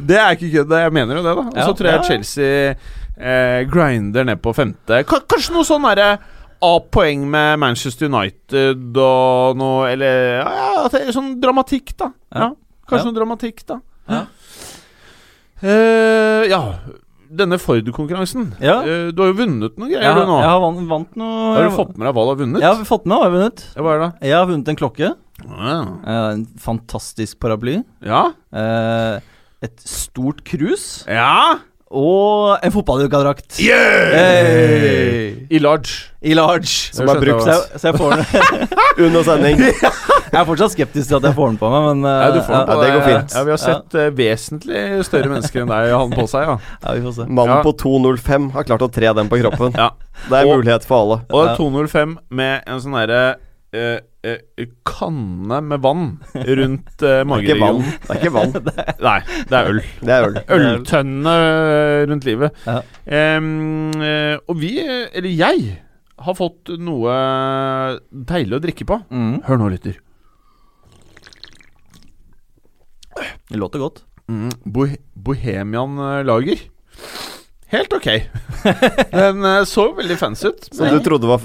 Det 0.09 0.17
er 0.17 0.33
ikke 0.37 0.49
kødd, 0.57 0.73
jeg 0.81 0.95
mener 0.97 1.19
jo 1.19 1.25
det, 1.27 1.35
da. 1.37 1.45
Og 1.53 1.61
så 1.61 1.77
tror 1.77 1.91
jeg. 1.93 2.07
Chelsea 2.09 2.73
eh, 3.19 3.63
grinder 3.69 4.23
ned 4.25 4.41
på 4.41 4.53
femte. 4.55 5.03
K 5.05 5.19
kanskje 5.27 5.53
noe 5.53 5.67
sånn 5.67 5.83
derre 5.89 6.17
A-poeng 6.61 7.21
med 7.31 7.59
Manchester 7.61 8.09
United 8.11 8.97
og 8.99 9.55
noe 9.59 9.91
Eller 9.93 10.41
ja, 10.41 10.87
sånn 11.15 11.37
dramatikk, 11.39 11.93
da. 11.99 12.09
Ja. 12.35 12.49
Kanskje 12.89 13.05
Ja. 13.05 13.11
noe 13.11 13.19
dramatikk, 13.19 13.61
da. 13.69 13.77
Ja. 14.09 14.25
Uh, 15.63 16.43
ja. 16.49 16.61
Denne 17.29 17.59
Ford-konkurransen. 17.61 18.53
Ja. 18.63 18.79
Uh, 18.81 19.09
du 19.13 19.19
har 19.21 19.29
jo 19.29 19.37
vunnet 19.37 19.75
noen 19.77 19.91
greier, 19.91 20.15
du 20.17 20.23
nå. 20.25 20.37
jeg 20.41 20.49
har 20.49 20.61
vant, 20.63 20.79
vant 20.89 21.17
noe 21.19 21.51
Har 21.59 21.67
du 21.67 21.75
fått 21.75 21.91
med 21.99 22.07
deg 22.07 22.15
hva 22.17 22.23
du 22.25 22.31
har 22.31 22.39
vunnet? 22.39 22.63
Jeg 22.63 22.69
har 22.79 22.87
fått 22.89 23.05
med 23.05 23.13
hva 23.15 23.19
jeg 23.21 23.29
har 23.29 23.35
vunnet. 23.37 23.65
Hva 23.77 23.91
er 23.93 23.99
det? 24.01 24.09
Jeg 24.31 24.37
har 24.39 24.47
vunnet 24.49 24.71
en 24.73 24.79
klokke. 24.79 25.11
Ja. 25.45 25.75
Uh, 26.03 26.29
En 26.33 26.45
fantastisk 26.59 27.39
paraply. 27.43 27.77
ja. 28.03 28.23
Eh, 28.51 29.19
Et 29.61 29.81
stort 29.83 30.39
krus. 30.47 31.03
ja. 31.07 31.59
Og 31.89 32.59
en 32.61 32.71
fotballukadrakt. 32.71 33.57
Yeah! 33.57 34.11
Hey! 34.13 35.47
I 35.49 35.57
large. 35.57 36.11
I 36.21 36.35
large. 36.37 36.91
Som 36.93 37.09
er 37.09 37.17
brukt. 37.23 37.41
Så 37.41 37.49
jeg, 37.55 37.79
så 37.81 37.87
jeg, 37.89 37.97
får 37.97 38.11
den. 38.13 38.25
Under 39.07 39.23
sending. 39.25 39.63
jeg 39.63 40.37
er 40.37 40.45
fortsatt 40.45 40.75
skeptisk 40.75 41.09
til 41.09 41.17
at 41.17 41.25
jeg 41.31 41.37
får 41.39 41.49
den 41.53 41.57
på 41.61 41.71
meg, 41.73 41.87
men 41.87 42.05
eh, 42.11 42.19
Ja, 42.21 42.29
du 42.35 42.39
får 42.45 42.53
den 42.59 42.67
på 42.69 42.75
ja, 42.75 42.83
det 42.83 42.91
går 42.93 43.05
fint. 43.07 43.33
Ja, 43.33 43.43
vi 43.47 43.53
har 43.55 43.61
sett 43.63 43.97
ja. 43.97 44.05
vesentlig 44.19 44.83
større 45.09 45.31
mennesker 45.33 45.63
enn 45.63 45.73
deg 45.73 45.89
ha 45.95 46.03
den 46.05 46.13
på 46.19 46.27
seg, 46.29 46.45
ja. 46.45 46.57
Ja, 46.83 46.93
vi 46.99 47.05
får 47.07 47.17
se. 47.17 47.27
Mannen 47.29 47.57
Ja. 47.57 47.65
på 47.65 47.73
2,05 47.81 48.49
har 48.53 48.69
klart 48.69 48.85
å 48.85 48.91
tre 48.99 49.13
den 49.23 49.31
på 49.33 49.41
kroppen. 49.41 49.73
ja. 49.79 49.89
Det 50.29 50.35
er 50.43 50.45
Og- 50.45 50.59
mulighet 50.59 50.85
for 50.85 51.01
alle. 51.01 51.21
Og 51.31 51.37
det 51.41 51.47
Ja. 51.47 51.53
er 51.53 51.57
205 51.57 52.17
med 52.29 52.61
en 52.67 52.79
sånn 52.85 52.97
derre 52.99 53.23
eh, 53.75 53.99
eh, 54.25 54.69
kanne 54.87 55.59
med 55.65 55.83
vann 55.83 56.07
rundt 56.33 57.03
uh, 57.03 57.07
Det 57.07 57.11
er 57.11 57.43
ikke 57.43 57.59
vann. 57.61 57.83
mageregionen. 57.85 57.91
Det 58.05 58.15
er 58.15 58.21
ikke 58.21 58.33
vann. 58.35 58.55
Nei, 59.05 59.19
det 59.51 59.59
er 59.59 59.71
øl. 59.73 59.83
Det 60.01 60.15
er 60.15 60.27
øl. 60.29 60.39
Øltønne 60.57 61.35
eh, 61.35 62.01
rundt 62.09 62.27
livet. 62.27 62.65
Ja. 62.65 62.81
Um, 63.37 64.03
eh, 64.03 64.35
og 64.49 64.59
vi, 64.59 64.75
eh, 64.83 65.07
eller 65.13 65.33
jeg, 65.33 65.79
har 66.19 66.35
fått 66.35 66.73
noe 66.83 67.13
deilig 68.11 68.57
å 68.57 68.63
drikke 68.63 68.87
på. 68.89 68.99
Mm. 69.07 69.35
Hør 69.47 69.61
nå, 69.61 69.69
lytter. 69.71 69.95
Det 73.49 73.57
låter 73.57 73.81
godt. 73.81 74.03
Mm, 74.29 74.51
Bo 74.65 74.85
Bohemian 75.15 75.97
eh, 75.97 76.25
Lager. 76.27 76.67
Helt 77.69 77.93
ok. 77.93 78.07
Den 79.11 79.45
eh, 79.45 79.63
så 79.69 79.85
veldig 79.93 80.17
fancy 80.17 80.49
ut. 80.49 80.69
Så 80.73 80.87
du 80.89 80.97
trodde 81.05 81.27
det 81.27 81.29
var 81.29 81.43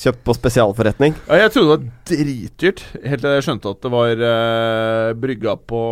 kjøpt 0.00 0.22
på 0.24 0.36
spesialforretning. 0.38 1.16
Ja, 1.28 1.42
jeg 1.42 1.52
trodde 1.52 1.68
det 1.68 1.74
var 1.74 1.90
dritdyrt, 2.08 2.84
helt 3.04 3.24
til 3.24 3.36
jeg 3.36 3.44
skjønte 3.44 3.74
at 3.74 3.82
det 3.84 3.92
var 3.92 4.22
uh, 4.22 5.10
brygga 5.20 5.58
på 5.68 5.82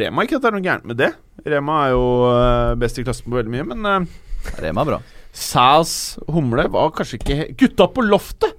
Rema. 0.00 0.24
Ikke 0.24 0.38
at 0.38 0.46
det 0.46 0.50
er 0.50 0.56
noe 0.56 0.64
gærent 0.64 0.88
med 0.88 1.00
det. 1.02 1.10
Rema 1.44 1.82
er 1.84 1.92
jo 1.92 2.08
uh, 2.24 2.72
best 2.80 3.00
i 3.00 3.04
klassen 3.04 3.28
på 3.28 3.36
veldig 3.36 3.52
mye, 3.52 3.68
men 3.74 3.84
uh, 3.84 4.56
Rema 4.64 4.86
er 4.86 4.92
bra. 4.94 5.02
Sæs 5.36 5.92
humle 6.32 6.64
var 6.72 6.96
kanskje 6.96 7.20
ikke 7.20 7.38
he 7.38 7.48
Gutta 7.60 7.90
på 7.92 8.08
loftet! 8.08 8.56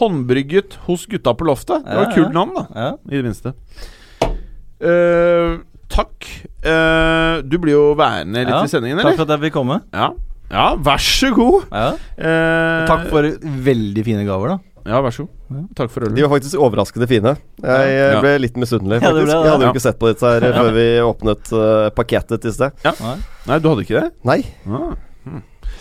Håndbrygget 0.00 0.78
hos 0.86 1.04
Gutta 1.10 1.36
på 1.36 1.44
loftet. 1.44 1.84
Det 1.84 1.98
var 1.98 2.08
et 2.08 2.16
kult 2.16 2.32
navn, 2.32 2.56
da. 2.56 2.68
Ja. 2.72 2.92
I 3.10 3.20
det 3.20 3.26
minste. 3.26 3.52
Eh, 4.80 5.58
takk. 5.90 6.26
Uh, 6.64 7.40
du 7.46 7.56
blir 7.60 7.74
jo 7.76 7.84
værende 7.98 8.42
litt 8.44 8.52
Ja, 8.52 8.62
i 8.64 8.70
sendingen, 8.72 9.00
Takk 9.02 9.16
for 9.18 9.26
at 9.28 9.34
jeg 9.36 9.44
fikk 9.48 9.56
komme. 9.58 9.80
Ja. 9.94 10.10
ja, 10.52 10.66
vær 10.76 11.00
så 11.02 11.30
god. 11.36 11.68
Ja. 11.72 11.86
Uh, 12.16 12.82
Takk 12.90 13.06
for 13.12 13.28
veldig 13.70 14.04
fine 14.06 14.24
gaver, 14.28 14.54
da. 14.56 14.58
Ja, 14.90 15.00
vær 15.04 15.12
så 15.12 15.26
god. 15.26 15.66
Takk 15.76 15.90
for 15.92 16.06
De 16.08 16.22
var 16.24 16.30
faktisk 16.32 16.56
overraskende 16.62 17.06
fine. 17.10 17.34
Jeg 17.60 17.90
eh, 17.90 18.14
Ja. 18.14 18.20
ble 18.22 18.30
litt 18.40 18.56
misunnelig, 18.56 19.00
Ja, 19.02 19.10
det 19.12 19.20
faktisk. 19.20 19.26
ble 19.26 19.34
det, 19.34 19.44
Jeg 19.44 19.52
hadde 19.52 19.64
jo 19.64 19.68
ja. 19.68 19.72
ikke 19.74 19.82
sett 19.84 19.98
på 20.00 20.08
dette 20.08 20.30
her 20.30 20.46
eh, 20.46 20.54
før 20.56 20.70
vi 20.76 20.86
åpnet 21.04 21.50
uh, 21.52 21.90
pakettet 21.98 22.46
i 22.48 22.52
sted. 22.54 22.86
Nei. 23.02 23.16
Nei, 23.50 23.58
du 23.60 23.68
hadde 23.68 23.84
ikke 23.84 24.00
det? 24.00 24.10
Nei, 24.30 24.38
Ah. 24.70 24.94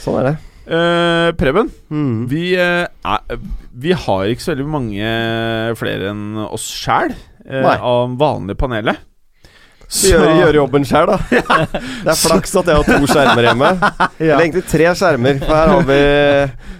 sånn 0.03 0.19
er 0.19 0.27
det. 0.29 0.35
Uh, 0.69 1.31
Preben, 1.39 1.69
Mm. 1.89 2.27
vi, 2.29 2.43
uh, 2.59 2.85
er, 3.05 3.39
vi 3.73 3.91
har 4.03 4.25
ikke 4.29 4.43
så 4.43 4.51
veldig 4.53 4.67
mange 4.69 5.13
flere 5.79 6.11
enn 6.11 6.37
oss 6.49 6.67
sjæl 6.69 7.15
uh, 7.49 7.77
av 7.79 8.17
vanlige 8.19 8.59
panelet. 8.59 8.99
Vi 9.89 10.11
gjør, 10.11 10.27
gjør 10.37 10.57
jobben 10.59 10.83
sjøl, 10.85 11.09
da. 11.09 11.17
Det 12.05 12.11
er 12.13 12.17
flaks 12.19 12.51
at 12.59 12.67
jeg 12.69 12.77
har 12.77 12.85
to 12.85 13.07
skjermer 13.09 13.47
hjemme. 13.47 13.69
Eller 14.21 14.43
egentlig 14.43 14.61
tre 14.69 14.91
skjermer. 14.99 15.39
For 15.41 15.55
her 15.57 15.71
har 15.73 15.87
vi 15.87 15.97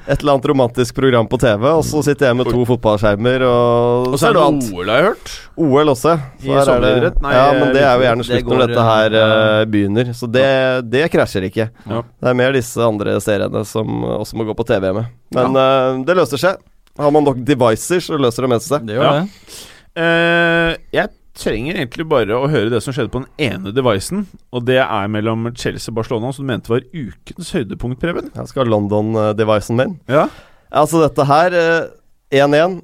et 0.09 0.21
eller 0.21 0.33
annet 0.35 0.45
romantisk 0.51 0.95
program 0.97 1.27
på 1.29 1.39
TV, 1.41 1.65
og 1.71 1.81
så 1.85 2.03
sitter 2.05 2.29
jeg 2.29 2.37
med 2.37 2.49
to 2.53 2.61
fotballskjermer, 2.69 3.45
og, 3.49 4.07
Og 4.13 4.17
så 4.21 4.29
er 4.29 4.37
det 4.37 4.43
OL, 4.45 4.89
har 4.89 5.01
jeg 5.01 5.07
hørt. 5.09 5.33
OL 5.57 5.91
også. 5.95 6.15
I 6.41 6.49
her 6.49 6.53
er 6.53 6.61
det- 6.61 6.67
sommeridrett? 6.69 7.19
Nei, 7.25 7.33
ja, 7.35 7.47
men 7.57 7.73
det 7.75 7.83
er 7.83 7.91
jo 7.97 8.05
gjerne 8.07 8.23
det 8.23 8.29
slutt 8.29 8.47
går, 8.47 8.53
når 8.61 8.65
dette 8.73 8.87
her 8.89 9.17
ja. 9.19 9.25
eh, 9.41 9.65
begynner. 9.73 10.13
Så 10.21 10.29
det, 10.37 10.47
det 10.93 11.05
krasjer 11.13 11.49
ikke. 11.49 11.69
Ja. 11.89 12.01
Det 12.05 12.31
er 12.33 12.39
mer 12.45 12.57
disse 12.57 12.85
andre 12.85 13.17
seriene 13.25 13.65
som 13.65 14.03
også 14.19 14.37
må 14.37 14.45
gå 14.49 14.57
på 14.57 14.65
TV 14.69 14.85
hjemme. 14.89 15.07
Men 15.37 15.57
uh, 15.57 15.99
det 16.05 16.17
løser 16.17 16.41
seg. 16.45 16.61
Har 16.99 17.13
man 17.15 17.25
nok 17.25 17.41
devices, 17.47 18.05
så 18.09 18.17
løser 18.21 18.45
det 18.45 18.53
med 18.53 18.65
seg. 18.65 18.85
Det 18.85 18.97
gjør 18.97 19.09
Ja. 19.09 19.17
det. 19.21 19.57
Uh, 19.99 20.73
jeg 20.93 21.09
trenger 21.37 21.77
egentlig 21.77 22.05
bare 22.09 22.35
å 22.35 22.49
høre 22.51 22.71
det 22.73 22.81
som 22.83 22.95
skjedde 22.95 23.11
på 23.13 23.21
den 23.23 23.49
ene 23.49 23.73
devicen, 23.75 24.25
og 24.55 24.65
det 24.67 24.79
er 24.81 25.11
mellom 25.11 25.49
Chelsea 25.53 25.91
og 25.91 25.99
Barcelona, 25.99 26.31
som 26.35 26.45
du 26.45 26.51
mente 26.51 26.71
var 26.71 26.85
ukens 26.93 27.51
høydepunkt, 27.55 27.99
Preben. 28.01 28.31
Jeg 28.35 28.51
skal 28.51 28.65
ha 28.65 28.71
London-devicen 28.73 29.79
min. 29.79 29.97
Ja. 30.09 30.27
Altså, 30.69 31.01
dette 31.03 31.25
her 31.25 31.55
eh, 31.57 32.43
1-1 32.43 32.81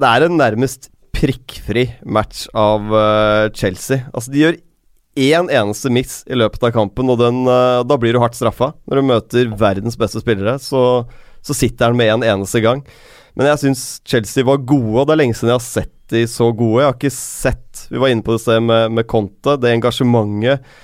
Det 0.00 0.08
er 0.10 0.26
en 0.26 0.36
nærmest 0.36 0.90
prikkfri 1.14 1.86
match 2.04 2.46
av 2.58 2.90
eh, 2.92 3.50
Chelsea. 3.56 4.04
Altså, 4.12 4.32
de 4.34 4.42
gjør 4.42 4.58
én 5.14 5.50
eneste 5.52 5.92
miss 5.94 6.22
i 6.26 6.36
løpet 6.36 6.66
av 6.66 6.74
kampen, 6.74 7.12
og 7.12 7.20
den, 7.22 7.44
eh, 7.46 7.82
da 7.86 7.98
blir 8.00 8.16
du 8.16 8.20
hardt 8.22 8.36
straffa. 8.38 8.72
Når 8.88 9.00
du 9.00 9.08
møter 9.12 9.54
verdens 9.60 9.98
beste 10.00 10.22
spillere, 10.24 10.58
så, 10.62 11.04
så 11.44 11.56
sitter 11.56 11.90
han 11.90 11.98
med 11.98 12.12
en 12.12 12.24
eneste 12.34 12.62
gang. 12.64 12.80
Men 13.34 13.50
jeg 13.50 13.64
syns 13.64 13.84
Chelsea 14.06 14.46
var 14.46 14.62
gode, 14.62 14.96
og 15.00 15.08
det 15.08 15.16
er 15.16 15.22
lenge 15.24 15.36
siden 15.36 15.52
jeg 15.52 15.60
har 15.60 15.66
sett 15.66 15.92
de 16.12 16.24
så 16.30 16.50
gode. 16.54 16.82
Jeg 16.82 16.90
har 16.90 16.98
ikke 16.98 17.14
sett 17.14 17.86
Vi 17.90 18.00
var 18.00 18.12
inne 18.12 18.24
på 18.24 18.34
det 18.34 18.42
stedet 18.44 18.62
med, 18.62 18.92
med 18.94 19.08
Conte, 19.10 19.56
det 19.60 19.72
engasjementet. 19.74 20.74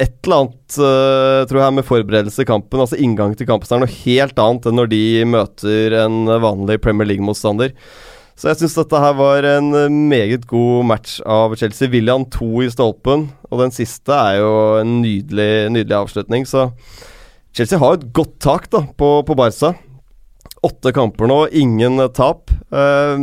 Et 0.00 0.14
eller 0.24 0.46
annet, 0.46 0.76
uh, 0.80 1.42
tror 1.48 1.60
jeg, 1.60 1.76
med 1.76 1.84
forberedelse 1.84 2.42
i 2.42 2.48
kampen, 2.48 2.80
altså 2.80 2.96
inngang 2.96 3.34
til 3.36 3.48
kampen, 3.48 3.68
er 3.76 3.82
noe 3.82 3.98
helt 4.00 4.38
annet 4.40 4.68
enn 4.70 4.78
når 4.80 4.88
de 4.94 5.02
møter 5.28 5.96
en 6.06 6.22
vanlig 6.40 6.78
Premier 6.80 7.10
League-motstander. 7.10 7.74
Så 8.40 8.48
jeg 8.48 8.62
syns 8.62 8.78
dette 8.78 9.00
her 9.02 9.12
var 9.18 9.44
en 9.44 9.66
eh, 9.76 9.92
meget 9.92 10.46
god 10.48 10.86
match 10.88 11.18
av 11.28 11.52
Chelsea. 11.60 11.90
William 11.92 12.24
2 12.32 12.46
i 12.64 12.70
stolpen, 12.72 13.26
og 13.52 13.60
den 13.60 13.74
siste 13.76 14.16
er 14.16 14.38
jo 14.40 14.54
en 14.78 14.94
nydelig, 15.02 15.68
nydelig 15.74 15.98
avslutning. 15.98 16.46
Så 16.48 16.70
Chelsea 17.56 17.78
har 17.82 17.96
et 17.98 18.10
godt 18.14 18.36
tak 18.42 18.68
da 18.70 18.84
på, 18.96 19.08
på 19.26 19.36
Barca. 19.38 19.74
Åtte 20.66 20.92
kamper 20.92 21.28
nå, 21.30 21.38
ingen 21.56 21.96
tap. 22.14 22.50
Eh, 22.70 23.22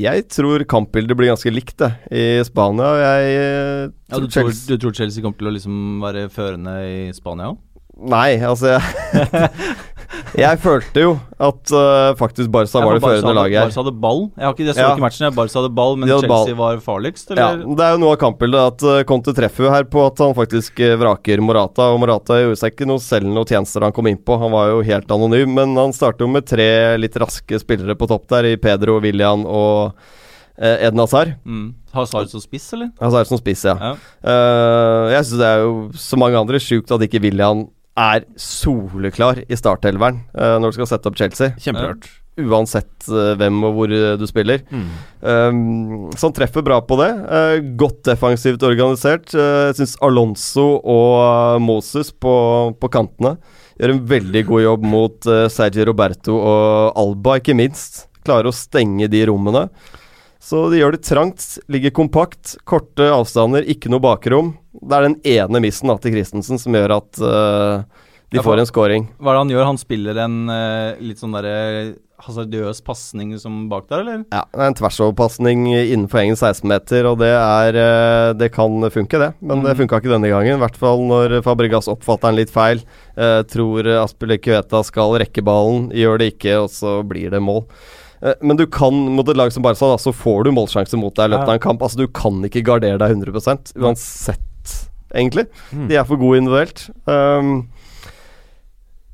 jeg 0.00 0.26
tror 0.30 0.62
kampbildet 0.70 1.18
blir 1.18 1.32
ganske 1.32 1.50
likt 1.52 1.76
det, 1.82 1.90
i 2.14 2.24
Spania. 2.46 2.92
Jeg 3.00 3.32
eh, 3.40 3.82
Ja, 4.10 4.20
du, 4.22 4.28
tror, 4.30 4.52
du 4.54 4.76
tror 4.78 4.94
Chelsea 4.96 5.24
kommer 5.24 5.40
til 5.40 5.50
å 5.50 5.54
liksom 5.56 5.98
være 6.04 6.28
førende 6.32 6.76
i 6.86 7.10
Spania 7.16 7.50
òg? 7.52 7.58
Nei, 8.00 8.38
altså 8.40 8.78
jeg, 8.78 9.50
jeg 10.38 10.58
følte 10.62 11.02
jo 11.02 11.12
at 11.40 11.72
uh, 11.72 12.12
faktisk 12.18 12.50
Barca 12.52 12.82
var 12.84 12.98
det 12.98 13.02
førende 13.02 13.32
laget 13.34 13.56
her. 13.58 13.68
Barca 13.70 13.80
hadde 13.80 13.92
ball. 14.02 14.20
Jeg 14.36 14.44
har 14.44 14.54
ikke, 14.54 14.66
jeg 14.66 14.74
så 14.76 14.80
Ja. 14.84 14.90
ikke 14.94 15.04
matchen. 15.06 15.34
Barca 15.34 15.58
hadde 15.58 15.72
ball, 15.74 15.96
men 15.96 16.08
hadde 16.08 16.26
Chelsea 16.26 16.54
ball. 16.54 16.54
var 16.60 16.82
farligst, 16.84 17.32
Ja. 17.36 17.48
Det 17.56 17.86
er 17.86 17.94
jo 17.96 18.00
noe 18.02 18.12
av 18.14 18.20
kampbildet 18.20 18.60
at 18.74 18.84
uh, 18.86 19.02
Conte 19.08 19.34
treffer 19.36 19.66
jo 19.66 19.72
her 19.72 19.84
på 19.84 20.04
at 20.06 20.18
han 20.18 20.34
faktisk 20.36 20.80
eh, 20.84 20.96
vraker 21.00 21.40
Morata. 21.40 21.88
Og 21.94 22.00
Morata 22.02 22.38
gjorde 22.42 22.60
seg 22.60 22.74
ikke 22.74 22.86
noe 22.90 23.00
selv 23.00 23.26
noen 23.26 23.48
tjenester 23.48 23.82
han 23.82 23.92
kom 23.96 24.06
inn 24.06 24.20
på. 24.20 24.38
Han 24.38 24.52
var 24.52 24.70
jo 24.74 24.80
helt 24.86 25.10
anonym, 25.10 25.54
men 25.56 25.74
han 25.80 25.92
starter 25.96 26.26
jo 26.26 26.30
med 26.30 26.46
tre 26.46 26.96
litt 27.00 27.16
raske 27.16 27.58
spillere 27.62 27.96
på 27.96 28.08
topp 28.10 28.28
der, 28.28 28.52
i 28.52 28.56
Pedro, 28.60 29.00
William 29.00 29.46
og 29.46 29.96
uh, 30.60 30.76
Eden 30.76 31.00
Hazard. 31.00 31.34
Mm. 31.44 31.74
Hazard 31.96 32.28
som 32.30 32.40
spiss, 32.44 32.68
eller? 32.76 32.92
Hazard 33.00 33.26
som 33.26 33.40
spiss, 33.40 33.64
ja. 33.66 33.74
Ja. 33.80 33.94
Uh, 34.22 35.10
jeg 35.16 35.24
syns 35.26 35.40
det 35.40 35.48
er 35.48 35.64
jo, 35.64 35.74
som 35.98 36.20
mange 36.22 36.38
andre, 36.38 36.60
sjukt 36.62 36.92
at 36.94 37.02
ikke 37.08 37.22
William 37.24 37.66
er 38.00 38.24
soleklar 38.40 39.42
i 39.46 39.58
startelveren 39.58 40.22
uh, 40.34 40.56
når 40.60 40.72
du 40.72 40.80
skal 40.80 40.90
sette 40.92 41.10
opp 41.10 41.18
Chelsea. 41.20 41.52
Kjemperart. 41.60 42.08
Uansett 42.40 43.08
uh, 43.12 43.34
hvem 43.36 43.58
og 43.68 43.76
hvor 43.76 43.92
eh, 43.92 44.14
du 44.16 44.24
spiller. 44.28 44.62
Mm. 44.72 44.90
Um, 45.20 46.04
så 46.14 46.30
han 46.30 46.36
treffer 46.38 46.64
bra 46.64 46.78
på 46.86 46.96
det. 47.00 47.10
Godt 47.80 48.04
defensivt 48.08 48.64
organisert. 48.66 49.34
Jeg 49.34 49.76
syns 49.76 49.96
Alonso 50.06 50.68
og 50.78 51.60
Moses 51.64 52.14
på, 52.14 52.34
på 52.80 52.92
kantene 52.92 53.36
gjør 53.80 53.94
en 53.94 54.04
veldig 54.08 54.44
god 54.48 54.62
jobb 54.64 54.82
mot 54.92 55.28
Sergio 55.52 55.86
Roberto 55.88 56.34
og 56.36 56.98
Alba, 57.00 57.38
ikke 57.40 57.56
minst. 57.56 58.04
Klarer 58.26 58.50
å 58.50 58.56
stenge 58.56 59.08
de 59.08 59.22
rommene. 59.28 59.68
Så 60.40 60.70
de 60.72 60.78
gjør 60.80 60.94
det 60.96 61.02
trangt, 61.04 61.58
ligger 61.68 61.92
kompakt, 61.92 62.54
korte 62.64 63.10
avstander, 63.12 63.66
ikke 63.68 63.90
noe 63.92 64.00
bakrom. 64.00 64.54
Det 64.72 64.96
er 64.96 65.08
den 65.10 65.18
ene 65.28 65.60
missen 65.60 65.90
da, 65.92 65.98
til 66.00 66.14
Christensen 66.16 66.56
som 66.62 66.72
gjør 66.78 66.94
at 66.96 67.20
uh, 67.20 67.82
de 68.32 68.38
Ja, 68.38 68.44
får 68.46 68.62
en 68.62 68.68
scoring. 68.70 69.08
Hva 69.20 69.34
er 69.34 69.36
det 69.36 69.42
han 69.44 69.52
gjør? 69.52 69.66
Han 69.68 69.80
spiller 69.82 70.20
en 70.24 70.38
uh, 70.48 70.96
litt 71.02 71.20
sånn 71.20 71.34
derre 71.36 71.58
hasardiøs 72.20 72.82
pasning 72.84 73.32
som 73.40 73.62
bak 73.70 73.86
der, 73.88 74.02
eller? 74.02 74.24
Ja, 74.32 74.42
det 74.52 74.60
er 74.60 74.66
en 74.70 74.76
tversoverpasning 74.76 75.62
innenfor 75.72 76.20
egen 76.20 76.36
16-meter, 76.36 77.06
og 77.08 77.14
det 77.22 77.30
er 77.32 77.78
eh, 77.80 78.32
Det 78.36 78.50
kan 78.52 78.76
funke, 78.92 79.16
det. 79.22 79.30
Men 79.40 79.62
det 79.64 79.72
Mhm. 79.72 79.78
funka 79.78 80.00
ikke 80.02 80.12
denne 80.12 80.28
gangen. 80.28 80.58
I 80.58 80.60
hvert 80.60 80.76
fall 80.76 81.00
når 81.08 81.38
Fabregas 81.46 81.88
oppfatter 81.88 82.28
den 82.28 82.36
litt 82.42 82.52
feil. 82.52 82.82
Eh, 83.16 83.40
tror 83.48 83.88
Aspilicueta 84.02 84.82
skal 84.84 85.16
rekke 85.16 85.40
ballen, 85.42 85.88
gjør 85.96 86.18
det 86.20 86.34
ikke, 86.36 86.58
og 86.60 86.68
så 86.68 87.00
blir 87.08 87.30
det 87.32 87.40
mål. 87.40 87.64
Eh, 88.22 88.36
men 88.44 88.58
du 88.58 88.66
kan, 88.66 88.94
mot 89.16 89.28
et 89.28 89.38
lag 89.38 89.52
som 89.52 89.64
Barca, 89.64 89.88
da, 89.92 89.98
så 90.00 90.12
får 90.14 90.44
du 90.46 90.54
målsjanse 90.56 90.98
mot 91.00 91.14
deg 91.16 91.30
i 91.30 91.34
løpet 91.34 91.48
av 91.48 91.56
en 91.56 91.64
kamp. 91.68 91.84
Altså, 91.84 92.02
du 92.02 92.10
kan 92.12 92.40
ikke 92.46 92.64
gardere 92.66 93.00
deg 93.00 93.16
100 93.16 93.80
uansett, 93.80 94.76
egentlig. 95.14 95.48
Mm. 95.72 95.88
De 95.90 95.98
er 95.98 96.06
for 96.08 96.20
gode 96.20 96.42
individuelt. 96.42 96.86
Um, 97.08 97.70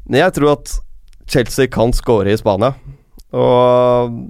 men 0.07 0.23
jeg 0.23 0.37
tror 0.37 0.57
at 0.57 0.77
Chelsea 1.31 1.71
kan 1.71 1.95
score 1.97 2.31
i 2.31 2.39
Spania. 2.39 2.75
Og 3.37 4.21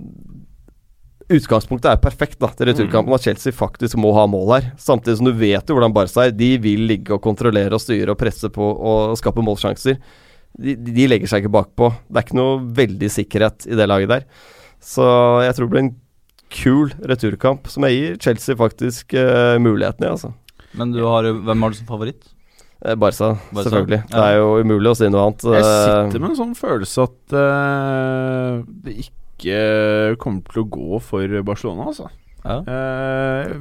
utgangspunktet 1.26 1.90
er 1.90 2.00
perfekt 2.00 2.38
da 2.42 2.48
til 2.54 2.70
returkampen, 2.70 3.14
at 3.16 3.24
Chelsea 3.26 3.54
faktisk 3.54 3.98
må 4.00 4.12
ha 4.16 4.24
mål 4.30 4.52
her. 4.54 4.68
Samtidig 4.80 5.18
som 5.18 5.28
du 5.28 5.34
vet 5.36 5.68
jo 5.68 5.76
hvordan 5.76 5.94
Barca 5.96 6.28
er. 6.28 6.36
De 6.36 6.52
vil 6.62 6.86
ligge 6.88 7.16
og 7.16 7.24
kontrollere 7.24 7.74
og 7.76 7.82
styre 7.82 8.14
og 8.14 8.20
presse 8.20 8.50
på 8.52 8.62
og 8.62 9.16
skape 9.20 9.44
målsjanser. 9.44 9.98
De, 10.56 10.72
de 10.76 11.08
legger 11.10 11.28
seg 11.28 11.44
ikke 11.44 11.56
bakpå. 11.58 11.90
Det 12.08 12.20
er 12.20 12.28
ikke 12.28 12.38
noe 12.38 12.60
veldig 12.78 13.10
sikkerhet 13.12 13.66
i 13.68 13.76
det 13.76 13.88
laget 13.90 14.12
der. 14.14 14.28
Så 14.86 15.06
jeg 15.42 15.56
tror 15.56 15.66
det 15.66 15.72
blir 15.74 15.84
en 15.88 15.94
kul 16.56 16.92
returkamp 17.10 17.66
som 17.72 17.84
jeg 17.88 17.96
gir 17.98 18.18
Chelsea 18.22 18.56
faktisk 18.58 19.16
uh, 19.18 19.56
muligheten 19.58 20.06
i, 20.06 20.10
altså. 20.14 20.30
Men 20.78 20.92
du 20.94 21.00
har, 21.08 21.26
hvem 21.26 21.64
har 21.66 21.72
du 21.74 21.78
som 21.80 21.88
favoritt? 21.88 22.28
Eh, 22.84 22.94
Barca, 22.94 23.32
Barca, 23.50 23.66
selvfølgelig. 23.70 24.02
ja. 24.04 24.14
Det 24.14 24.24
er 24.30 24.36
jo 24.38 24.48
umulig 24.62 24.90
å 24.92 24.96
si 24.98 25.08
noe 25.10 25.24
annet. 25.26 25.44
Jeg 25.56 25.64
Eh, 25.64 25.84
sitter 26.06 26.22
med 26.22 26.30
en 26.34 26.38
sånn 26.42 26.54
følelse 26.58 27.06
at 27.08 27.34
uh, 27.34 28.60
det 28.84 28.96
ikke 29.06 30.16
kommer 30.22 30.44
til 30.52 30.62
å 30.62 30.68
gå 30.76 31.00
for 31.04 31.34
Barcelona, 31.48 31.88
altså. 31.90 32.06
Ja. 32.46 32.60
Eh, 32.62 33.56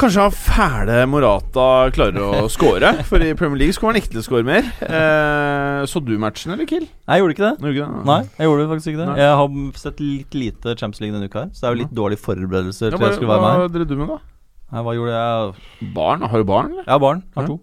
kanskje 0.00 0.24
han 0.26 0.34
fæle 0.36 0.96
Morata 1.08 1.66
klarer 1.94 2.20
å 2.20 2.46
score, 2.52 2.90
for 3.08 3.22
i 3.24 3.30
Premier 3.38 3.62
League 3.62 3.76
skulle 3.76 3.94
han 3.94 4.00
ikke 4.02 4.12
til 4.14 4.22
å 4.22 4.26
score 4.26 4.46
mer. 4.46 4.68
Eh, 4.84 5.82
så 5.88 6.02
du 6.04 6.14
matchen, 6.20 6.52
eller, 6.54 6.68
Kill? 6.68 6.84
Nei, 6.84 7.16
jeg 7.16 7.24
gjorde 7.24 7.36
ikke 7.36 7.46
det. 7.46 7.54
Gjorde 7.62 7.74
ikke 7.76 7.88
det? 7.88 8.04
Nei, 8.10 8.18
jeg 8.36 8.50
gjorde 8.50 8.68
faktisk 8.74 8.92
ikke 8.92 9.02
det. 9.02 9.08
Nei. 9.10 9.18
Jeg 9.22 9.38
har 9.40 9.80
sett 9.84 10.02
litt 10.04 10.36
lite 10.42 10.76
Champions 10.76 11.02
League 11.04 11.16
denne 11.16 11.30
uka 11.30 11.44
her, 11.46 11.52
så 11.52 11.62
det 11.64 11.68
er 11.70 11.76
jo 11.76 11.82
litt 11.84 11.94
dårlige 12.02 12.24
forberedelser 12.26 12.92
Ja, 12.92 12.98
til 12.98 13.08
jeg 13.08 13.18
skulle 13.20 13.32
være 13.34 13.46
med 13.46 13.62
hva 13.64 13.70
drev 13.78 13.88
du 13.88 13.96
med, 14.02 14.12
da? 14.12 14.18
Nei, 14.66 14.82
hva 14.82 14.96
gjorde 14.98 15.16
jeg? 15.16 15.90
Barn? 15.94 16.26
Har 16.26 16.42
du 16.42 16.48
barn, 16.48 16.72
eller? 16.74 16.84
Jeg 16.88 16.94
har 16.96 17.02
barn. 17.06 17.24
Har 17.38 17.48
to. 17.52 17.60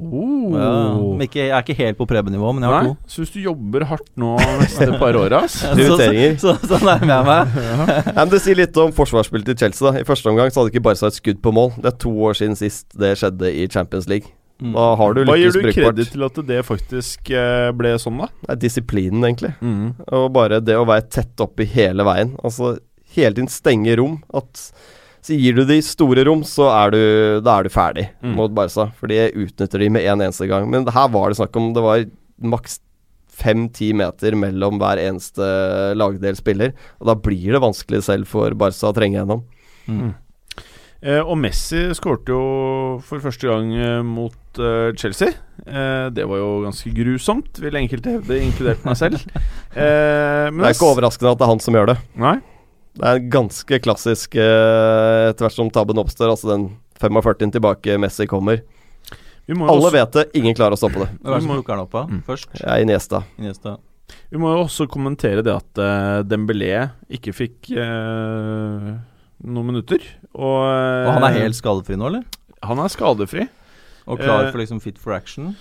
Oh. 0.00 0.54
Ja, 0.56 0.70
men 0.96 1.26
ikke, 1.26 1.42
jeg 1.42 1.52
er 1.52 1.62
ikke 1.64 1.76
helt 1.78 1.98
på 2.00 2.06
Preben-nivå, 2.08 2.50
men 2.56 2.64
jeg 2.64 2.72
har 2.72 2.86
Nei, 2.88 2.94
to. 2.96 3.20
hvis 3.20 3.32
du 3.34 3.38
jobber 3.44 3.84
hardt 3.90 4.08
nå 4.18 4.32
neste 4.62 4.88
par 4.98 5.18
åra. 5.20 5.42
Så, 5.52 5.74
Prioriteringer. 5.76 6.36
så, 6.40 6.54
så, 6.62 6.78
så 6.78 6.80
nærmer 6.86 7.12
jeg 7.12 7.28
meg. 7.28 7.56
ja. 7.68 8.14
men 8.16 8.32
Det 8.32 8.40
sier 8.44 8.58
litt 8.62 8.80
om 8.80 8.92
forsvarsspillet 8.96 9.50
til 9.52 9.58
Chelsea. 9.64 9.84
da 9.92 10.00
I 10.02 10.08
første 10.08 10.32
omgang 10.32 10.50
så 10.50 10.62
hadde 10.62 10.72
ikke 10.74 10.84
Barca 10.88 11.10
et 11.10 11.18
skudd 11.20 11.40
på 11.44 11.52
mål. 11.54 11.74
Det 11.78 11.92
er 11.92 11.96
to 12.06 12.12
år 12.30 12.38
siden 12.40 12.56
sist 12.58 12.86
det 12.98 13.12
skjedde 13.20 13.52
i 13.52 13.66
Champions 13.70 14.08
League. 14.10 14.32
Mm. 14.60 14.74
Da 14.76 14.86
har 15.00 15.14
du 15.16 15.22
Hva 15.24 15.36
gir 15.40 15.54
du 15.54 15.60
brukbart. 15.62 15.76
kreditt 15.96 16.10
til 16.12 16.24
at 16.26 16.40
det 16.50 16.60
faktisk 16.68 17.30
eh, 17.32 17.70
ble 17.72 17.94
sånn, 18.02 18.18
da? 18.20 18.26
Det 18.42 18.50
er 18.56 18.58
disiplinen, 18.66 19.22
egentlig. 19.24 19.54
Mm. 19.64 19.94
Og 20.18 20.26
bare 20.36 20.58
det 20.60 20.76
å 20.76 20.82
være 20.88 21.06
tett 21.08 21.40
oppi 21.40 21.64
hele 21.76 22.04
veien. 22.04 22.34
Altså 22.44 22.74
hele 23.16 23.32
tiden 23.38 23.48
stenge 23.52 23.94
rom. 24.00 24.18
At 24.36 24.66
så 25.22 25.36
gir 25.36 25.54
du 25.58 25.64
de 25.68 25.80
store 25.84 26.24
rom, 26.26 26.42
så 26.48 26.68
er 26.72 26.90
du, 26.94 27.00
da 27.44 27.58
er 27.60 27.64
du 27.68 27.68
ferdig 27.74 28.06
Mm. 28.22 28.34
mot 28.36 28.54
Barca. 28.56 28.88
For 28.98 29.06
de 29.10 29.30
utnytter 29.32 29.78
de 29.84 29.88
med 29.90 30.04
en 30.08 30.20
eneste 30.24 30.48
gang. 30.48 30.68
Men 30.70 30.86
her 30.86 31.08
var 31.12 31.28
det 31.30 31.36
snakk 31.40 31.56
om 31.60 31.72
Det 31.74 31.82
var 31.82 32.04
maks 32.40 32.78
fem-ti 33.40 33.92
meter 33.96 34.34
mellom 34.36 34.78
hver 34.80 34.98
eneste 35.00 35.94
lagdel 35.96 36.36
spiller. 36.36 36.72
Og 37.00 37.06
da 37.08 37.14
blir 37.14 37.52
det 37.52 37.60
vanskelig 37.62 38.02
selv 38.04 38.26
for 38.28 38.50
Barca 38.54 38.90
å 38.90 38.94
trenge 38.96 39.16
gjennom. 39.20 39.44
Eh, 41.02 41.20
og 41.24 41.38
Messi 41.40 41.86
skårte 41.96 42.28
jo 42.34 42.40
for 43.06 43.22
første 43.24 43.48
gang 43.48 43.70
eh, 43.72 44.02
mot 44.04 44.58
eh, 44.60 44.90
Chelsea. 45.00 45.32
Eh, 45.64 46.10
det 46.12 46.26
var 46.28 46.36
jo 46.42 46.50
ganske 46.66 46.92
grusomt, 46.92 47.56
vil 47.64 47.78
enkelte 47.80 48.18
hevde, 48.18 48.36
inkludert 48.44 48.84
meg 48.84 48.96
selv. 49.00 49.20
Eh, 49.70 50.48
men 50.50 50.64
Det 50.64 50.72
er 50.72 50.74
ikke 50.74 50.88
overraskende 50.90 51.30
at 51.30 51.38
det 51.38 51.44
er 51.46 51.50
han 51.52 51.60
som 51.62 51.76
gjør 51.78 51.86
det. 51.92 51.98
Nei. 52.18 52.32
Det 52.98 53.06
er 53.06 53.20
ganske 53.30 53.78
klassisk 53.84 54.34
eh, 54.34 55.28
etter 55.30 55.46
hvert 55.46 55.54
som 55.56 55.70
tabben 55.70 55.98
oppstår. 56.02 56.32
Altså 56.34 56.50
den 56.50 56.64
45 57.00 57.52
tilbake 57.54 57.98
Messi 58.02 58.26
kommer. 58.26 58.62
Vi 59.46 59.54
må, 59.56 59.66
Alle 59.70 59.82
også, 59.88 59.92
vet 59.94 60.12
det, 60.18 60.24
ingen 60.38 60.54
klarer 60.54 60.76
å 60.76 60.78
stoppe 60.78 61.00
det. 61.04 61.08
Hvem 61.22 61.30
er 61.32 61.38
det 61.38 61.42
som 61.42 61.50
må- 61.50 61.56
plukker 61.60 61.74
den 61.76 61.84
opp 61.86 61.94
av 61.94 62.10
Mm. 62.10 62.22
først? 62.26 62.48
Ja, 62.60 62.76
Iniesta. 62.82 63.22
Iniesta. 63.38 63.76
vi 64.30 64.38
må 64.38 64.50
jo 64.56 64.64
også 64.64 64.86
kommentere 64.90 65.42
det 65.42 65.54
at 65.54 65.78
uh, 65.78 66.22
Dembélé 66.22 66.90
ikke 67.10 67.32
fikk 67.34 67.70
uh, 67.78 68.98
noen 69.46 69.66
minutter. 69.70 69.98
Og, 70.34 70.60
uh, 70.66 71.06
Og 71.08 71.12
han 71.16 71.24
er 71.30 71.40
helt 71.40 71.54
skadefri 71.58 71.96
nå, 71.98 72.06
eller? 72.10 72.24
Han 72.62 72.78
er 72.78 72.88
skadefri. 72.92 73.48
Og 74.06 74.18
klar 74.18 74.46
Eh, 74.46 74.50
for 74.52 74.58
liksom 74.58 74.80
fit 74.82 74.98
for 74.98 75.12
action? 75.14 75.54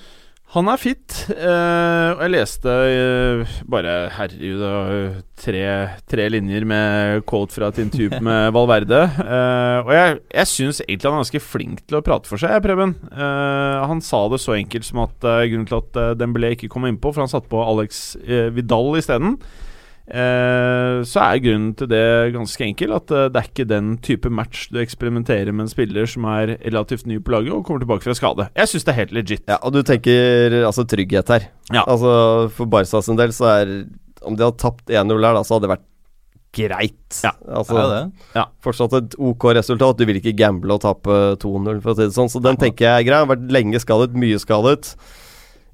Han 0.56 0.70
er 0.72 0.80
fit. 0.82 1.14
eh, 1.30 2.10
og 2.16 2.24
jeg 2.24 2.34
leste 2.34 2.74
eh, 2.90 3.52
bare 3.70 3.92
Herregud, 4.16 4.64
det 4.64 5.22
tre, 5.38 5.62
tre 6.10 6.26
linjer 6.34 6.66
med 6.66 7.22
quote 7.30 7.54
fra 7.54 7.70
et 7.70 7.84
intervju 7.84 8.18
med 8.28 8.50
Valverde. 8.56 9.04
Eh, 9.22 9.78
og 9.84 9.94
jeg, 9.94 10.18
jeg 10.34 10.52
syns 10.54 10.82
egentlig 10.88 11.06
han 11.06 11.20
er 11.20 11.24
ganske 11.24 11.44
flink 11.46 11.86
til 11.86 12.00
å 12.00 12.04
prate 12.06 12.32
for 12.32 12.42
seg, 12.42 12.58
Preben. 12.66 12.98
Eh, 13.14 13.78
han 13.94 14.02
sa 14.02 14.26
det 14.34 14.42
så 14.42 14.58
enkelt 14.58 14.90
som 14.90 15.04
at 15.06 15.30
eh, 15.30 15.46
grunnen 15.52 15.70
til 15.70 15.84
at 15.84 16.02
uh, 16.02 16.12
Dembélé 16.18 16.56
ikke 16.56 16.72
kom 16.74 16.90
innpå, 16.90 17.14
for 17.14 17.28
han 17.28 17.32
satte 17.32 17.52
på 17.52 17.62
Alex 17.62 18.18
Vidal 18.56 18.98
isteden. 18.98 19.38
Uh, 19.38 19.69
så 20.10 21.22
er 21.22 21.42
grunnen 21.44 21.74
til 21.78 21.90
det 21.92 22.34
ganske 22.34 22.66
enkel. 22.66 22.94
At 22.98 23.12
eh, 23.14 23.28
det 23.30 23.42
er 23.42 23.50
ikke 23.52 23.68
den 23.70 23.92
type 24.06 24.32
match 24.34 24.68
du 24.74 24.80
eksperimenterer 24.82 25.54
med 25.54 25.68
en 25.68 25.72
spiller 25.72 26.10
som 26.10 26.26
er 26.32 26.56
relativt 26.64 27.06
ny 27.10 27.20
på 27.22 27.36
laget 27.36 27.54
og 27.54 27.66
kommer 27.68 27.84
tilbake 27.84 28.08
fra 28.08 28.18
skade. 28.18 28.50
Jeg 28.58 28.72
syns 28.72 28.88
det 28.88 28.94
er 28.94 29.00
helt 29.04 29.16
legit. 29.20 29.46
Ja, 29.50 29.60
og 29.62 29.76
du 29.76 29.84
tenker 29.86 30.60
altså 30.64 30.88
trygghet 30.90 31.30
her. 31.36 31.50
Ja. 31.70 31.86
Altså 31.86 32.50
For 32.56 32.70
Barca 32.70 33.04
sin 33.06 33.20
del 33.20 33.36
så 33.36 33.52
er 33.52 33.74
Om 34.26 34.36
de 34.36 34.44
hadde 34.44 34.60
tapt 34.60 34.90
1-0 34.90 35.14
her, 35.16 35.38
da, 35.38 35.46
så 35.48 35.56
hadde 35.56 35.68
det 35.68 35.76
vært 35.78 35.86
greit. 36.56 37.20
Ja, 37.24 37.32
altså, 37.46 37.78
er 37.78 37.92
det. 37.94 38.26
Ja. 38.36 38.46
Fortsatt 38.66 38.96
et 38.98 39.16
ok 39.16 39.46
resultat. 39.56 40.00
Du 40.00 40.10
vil 40.10 40.20
ikke 40.20 40.36
gamble 40.38 40.76
og 40.76 40.82
tape 40.84 41.20
2-0, 41.40 41.80
for 41.84 41.94
å 41.94 41.98
si 41.98 42.08
det 42.08 42.16
sånn. 42.18 42.32
Så 42.32 42.42
den 42.44 42.60
tenker 42.60 42.88
jeg 42.88 43.04
er 43.04 43.08
grei. 43.08 43.22
Har 43.24 43.30
vært 43.30 43.48
lenge 43.54 43.82
skadet, 43.82 44.18
mye 44.18 44.42
skadet. 44.42 44.96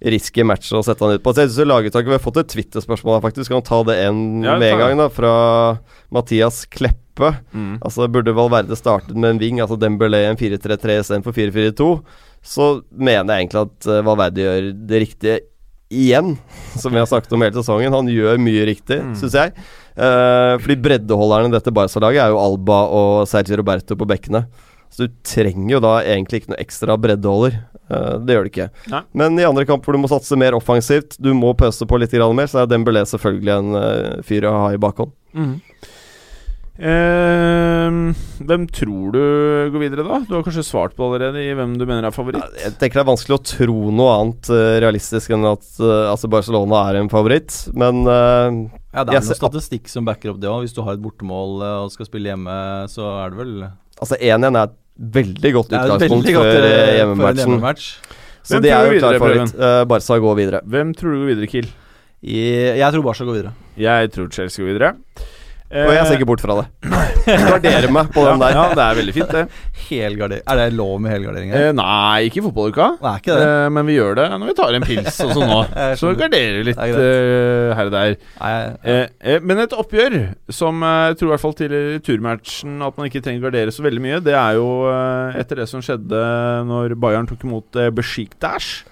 Risky 0.06 0.44
match 0.46 0.70
å 0.78 0.84
sette 0.86 1.02
han 1.02 1.16
ut 1.18 1.24
på. 1.26 1.34
Så 1.34 1.42
jeg 1.46 1.50
synes 1.56 1.68
laguttaket 1.72 2.12
Vi 2.12 2.14
har 2.18 2.22
fått 2.22 2.38
et 2.44 2.52
Twitter-spørsmål 2.54 3.16
her, 3.18 3.24
faktisk. 3.26 3.50
Kan 3.50 3.64
ta 3.66 3.80
det 3.88 3.96
en 4.06 4.20
Ja, 4.46 4.58
med 4.62 4.74
en 4.76 4.82
gang, 4.84 4.98
da. 5.02 5.08
Fra 5.10 5.32
Mathias 6.14 6.66
Kleppe. 6.70 7.32
Mm. 7.56 7.80
Altså 7.82 8.06
Burde 8.12 8.34
Valverde 8.36 8.76
startet 8.78 9.16
med 9.16 9.30
en 9.36 9.40
wing, 9.42 9.62
altså 9.64 9.78
Dembélé 9.80 10.26
en 10.30 10.38
4-3-3 10.38 11.00
istedenfor 11.00 11.32
4-4-2, 11.38 11.88
så 12.46 12.66
mener 12.92 13.32
jeg 13.34 13.46
egentlig 13.48 13.62
at 13.66 13.88
eh, 13.88 14.02
Valverde 14.06 14.44
gjør 14.44 14.68
det 14.92 15.00
riktige 15.06 15.38
igjen, 15.96 16.34
som 16.82 16.92
vi 16.92 17.00
har 17.00 17.08
snakket 17.10 17.32
om 17.38 17.42
hele 17.46 17.56
sesongen. 17.56 17.94
Han 17.96 18.12
gjør 18.12 18.38
mye 18.42 18.66
riktig, 18.68 19.00
Mm. 19.02 19.16
synes 19.16 19.34
jeg. 19.40 19.54
Eh, 19.96 20.54
fordi 20.60 20.76
breddeholderne 20.84 21.48
i 21.48 21.56
dette 21.56 21.72
Barca-laget 21.74 22.20
er 22.26 22.34
jo 22.36 22.42
Alba 22.44 22.82
og 22.92 23.28
Sergio 23.32 23.62
Roberto 23.62 23.96
på 23.96 24.08
bekkene. 24.12 24.44
Så 24.96 25.10
du 25.10 25.16
trenger 25.28 25.74
jo 25.74 25.82
da 25.84 25.98
egentlig 26.08 26.40
ikke 26.42 26.54
noe 26.54 26.62
ekstra 26.64 26.96
breddeholder. 27.04 27.58
Eh, 27.92 28.14
det 28.24 28.38
gjør 28.38 28.48
du 28.48 28.52
ikke. 28.54 28.70
Nei. 28.94 29.02
Men 29.20 29.42
i 29.42 29.48
andre 29.48 29.66
kamper 29.68 29.96
du 29.96 30.00
må 30.02 30.12
satse 30.12 30.38
mer 30.40 30.56
offensivt, 30.56 31.18
du 31.20 31.34
må 31.36 31.52
pøse 31.58 31.84
på 31.84 32.00
litt 32.00 32.16
mer, 32.16 32.48
så 32.48 32.64
er 32.64 32.72
Dembélé 32.72 33.04
selvfølgelig 33.10 33.58
en 33.58 33.76
eh, 33.82 34.24
fyr 34.24 34.48
å 34.48 34.56
ha 34.56 34.70
i 34.72 34.80
bakhånd. 34.80 35.12
Mm. 35.36 35.58
Ehm, 36.76 38.00
hvem 38.44 38.64
tror 38.72 39.12
du 39.16 39.20
går 39.72 39.84
videre, 39.84 40.04
da? 40.08 40.22
Du 40.28 40.34
har 40.36 40.48
kanskje 40.48 40.64
svart 40.68 40.96
på 40.96 41.08
allerede 41.08 41.44
i 41.44 41.54
hvem 41.56 41.76
du 41.80 41.86
mener 41.86 42.08
er 42.08 42.16
favoritt? 42.16 42.58
Jeg 42.60 42.76
tenker 42.80 43.00
det 43.00 43.04
er 43.04 43.12
vanskelig 43.12 43.38
å 43.38 43.46
tro 43.52 43.78
noe 43.96 44.16
annet 44.16 44.52
eh, 44.56 44.80
realistisk 44.84 45.36
enn 45.36 45.48
at 45.52 45.68
altså 45.84 46.32
Barcelona 46.32 46.86
er 46.90 47.02
en 47.02 47.12
favoritt, 47.12 47.52
men 47.76 48.04
eh, 48.08 48.64
Ja, 48.96 49.04
Det 49.04 49.20
er 49.20 49.28
noe 49.28 49.40
statistikk 49.44 49.92
som 49.92 50.08
backer 50.08 50.32
opp 50.32 50.40
det 50.40 50.52
òg. 50.52 50.64
Hvis 50.64 50.76
du 50.76 50.80
har 50.88 50.96
et 50.96 51.04
bortemål 51.04 51.60
og 51.68 51.92
skal 51.92 52.08
spille 52.08 52.32
hjemme, 52.32 52.58
så 52.92 53.12
er 53.26 53.36
det 53.36 53.44
vel 53.44 53.56
altså 54.02 54.18
1-1 54.20 54.60
er 54.60 54.74
veldig 54.96 55.52
godt 55.56 55.74
utgangspunkt 55.74 56.26
veldig 56.26 56.36
godt 56.36 56.52
for 56.52 56.68
eh, 56.68 56.76
eh, 56.76 56.90
en 56.90 57.00
hjemmematchen. 57.00 57.42
hjemmematch. 57.44 57.88
Så 58.46 58.60
det 58.62 58.70
de 58.70 58.76
er 58.76 58.92
jo 58.92 59.00
klar 59.02 59.18
for 59.20 59.34
litt. 59.34 59.56
Uh, 59.58 59.82
Barca 59.90 60.20
går 60.22 60.36
videre. 60.38 60.62
Hvem 60.70 60.94
tror 60.96 61.16
du 61.16 61.24
går 61.24 61.32
videre, 61.34 61.50
Kiel? 61.50 61.72
I, 62.26 62.38
jeg 62.80 62.94
tror 62.94 63.06
Barca 63.06 63.26
går 63.26 63.40
videre. 63.40 63.54
Jeg 63.78 64.12
tror 64.14 64.30
Chelsea 64.32 64.64
går 64.64 64.72
videre. 64.72 64.92
Og 65.76 65.92
jeg 65.92 66.06
ser 66.08 66.16
ikke 66.20 66.28
bort 66.30 66.42
fra 66.44 66.56
det. 66.62 66.66
Gardere 67.26 67.90
meg 67.92 68.12
på 68.14 68.24
den 68.26 68.40
der. 68.42 68.54
Ja, 68.56 68.66
det 68.78 68.84
er 68.86 68.98
veldig 69.00 69.14
fint, 69.16 69.32
det. 69.34 69.44
Helgarder 69.86 70.42
Er 70.46 70.60
det 70.62 70.68
lov 70.78 70.94
med 71.04 71.12
helgardering 71.14 71.52
her? 71.54 71.66
Eh, 71.70 71.74
nei, 71.78 72.28
ikke 72.30 72.40
i 72.40 72.46
fotballuka. 72.46 72.88
Er 73.02 73.20
ikke 73.20 73.36
det. 73.36 73.48
Eh, 73.50 73.68
men 73.76 73.90
vi 73.90 73.98
gjør 73.98 74.16
det 74.20 74.28
når 74.36 74.52
vi 74.52 74.56
tar 74.62 74.78
en 74.78 74.86
pils 74.88 75.20
og 75.26 75.34
sånn 75.36 75.52
nå. 75.52 75.60
Så 76.02 76.14
garderer 76.18 76.60
vi 76.62 76.68
litt 76.70 76.80
er 76.82 77.00
eh, 77.02 77.76
her 77.78 77.90
og 77.92 77.96
der. 77.98 78.16
Nei, 78.40 78.54
Eh, 78.86 79.08
eh, 79.26 79.40
men 79.46 79.60
et 79.64 79.74
oppgjør 79.76 80.16
som 80.54 80.82
eh, 80.86 81.10
jeg 81.12 81.20
tror 81.20 81.28
i 81.28 81.34
hvert 81.34 81.44
fall 81.44 81.56
til 81.58 81.74
turmatchen 82.06 82.80
at 82.86 82.98
man 83.00 83.10
ikke 83.10 83.22
trenger 83.26 83.42
å 83.44 83.48
gardere 83.50 83.74
så 83.74 83.84
veldig 83.86 84.04
mye, 84.04 84.20
det 84.26 84.36
er 84.38 84.58
jo 84.60 84.68
eh, 84.92 85.40
etter 85.42 85.62
det 85.62 85.68
som 85.72 85.82
skjedde 85.86 86.22
når 86.70 86.96
Bayern 87.02 87.28
tok 87.30 87.44
imot 87.48 87.80
eh, 87.82 87.92
Besiktas. 87.96 88.84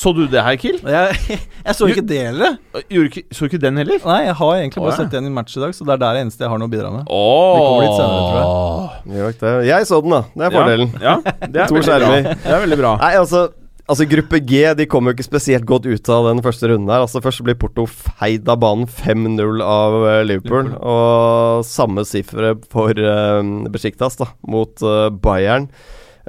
Så 0.00 0.14
du 0.16 0.22
det 0.32 0.40
her, 0.40 0.56
Kill? 0.56 0.78
jeg, 0.80 1.38
jeg 1.66 1.76
så 1.76 1.88
ikke 1.92 2.04
det 2.08 2.20
heller. 2.30 2.56
Så 2.72 2.82
du 2.88 3.00
ikke, 3.04 3.22
så 3.36 3.48
ikke 3.50 3.60
den 3.60 3.80
heller? 3.82 4.00
Nei, 4.08 4.20
jeg 4.30 4.36
har 4.38 4.52
egentlig 4.56 4.80
bare 4.80 4.94
ja. 4.94 4.98
sett 5.02 5.16
igjen 5.16 5.28
i 5.28 5.32
match 5.36 5.58
i 5.58 5.60
dag, 5.60 5.74
så 5.76 5.84
det 5.84 5.96
er 5.96 6.00
der 6.00 6.16
det 6.16 6.24
eneste 6.24 6.46
jeg 6.46 6.52
har 6.52 6.62
noe 6.62 6.70
å 6.70 6.72
bidra 6.72 6.92
med. 6.94 7.10
Åh 7.12 7.50
Det 7.52 7.62
kommer 7.66 7.84
litt 7.84 7.98
senere, 7.98 8.20
tror 8.30 9.58
jeg. 9.60 9.68
Jeg 9.68 9.88
så 9.90 10.00
den, 10.06 10.16
da. 10.16 10.22
Det 10.32 10.46
er 10.46 10.54
fordelen. 10.56 10.92
Ja, 10.96 11.16
ja 11.20 11.48
det 11.52 11.64
er 11.66 11.72
To 11.72 11.82
skjermer. 11.84 12.30
Det 12.32 12.54
er 12.56 12.64
veldig 12.64 12.80
bra. 12.80 12.94
Nei, 13.02 13.16
altså 13.20 13.48
Altså 13.90 14.04
Gruppe 14.06 14.38
G 14.46 14.58
de 14.78 14.84
kom 14.86 15.08
jo 15.08 15.12
ikke 15.16 15.24
spesielt 15.26 15.64
godt 15.66 15.88
ut 15.90 16.10
av 16.14 16.28
den 16.28 16.42
første 16.44 16.68
runden. 16.70 16.90
her 16.92 17.02
Altså 17.02 17.18
Først 17.24 17.42
blir 17.42 17.56
Porto 17.58 17.88
feid 17.90 18.46
av 18.46 18.60
banen 18.62 18.86
5-0 18.86 19.64
av 19.66 19.96
Liverpool. 20.28 20.68
Liverpool. 20.68 20.68
Og 20.78 21.64
samme 21.66 22.04
sifre 22.06 22.54
for 22.70 22.94
uh, 22.94 23.42
Besiktas 23.72 24.20
da 24.20 24.30
mot 24.46 24.86
uh, 24.86 25.08
Bayern. 25.10 25.66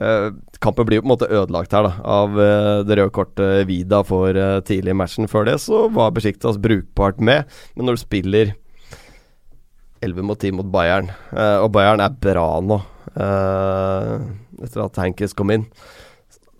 Eh, 0.01 0.31
kampen 0.63 0.87
blir 0.87 0.97
jo 0.97 1.03
på 1.03 1.09
en 1.09 1.13
måte 1.13 1.29
ødelagt 1.29 1.73
her 1.75 1.85
da 1.85 1.91
av 2.09 2.33
uh, 2.33 2.81
det 2.87 2.97
røde 2.97 3.13
kortet 3.13 3.67
Vida 3.69 4.01
for 4.07 4.33
uh, 4.33 4.57
tidlig 4.65 4.95
i 4.95 4.97
matchen. 4.97 5.29
Før 5.29 5.45
det 5.45 5.59
så 5.61 5.83
var 5.93 6.13
Besiktas 6.15 6.57
brukbart 6.61 7.21
med, 7.21 7.49
men 7.75 7.85
når 7.85 7.99
du 7.99 8.01
spiller 8.01 8.53
11 10.01 10.25
mot 10.25 10.39
10 10.41 10.55
mot 10.57 10.65
Bayern, 10.73 11.11
eh, 11.29 11.57
og 11.61 11.69
Bayern 11.75 12.01
er 12.01 12.13
bra 12.23 12.47
nå 12.65 12.79
eh, 13.13 14.13
etter 14.65 14.81
at 14.87 14.97
Hankis 14.97 15.37
kom 15.37 15.53
inn 15.53 15.67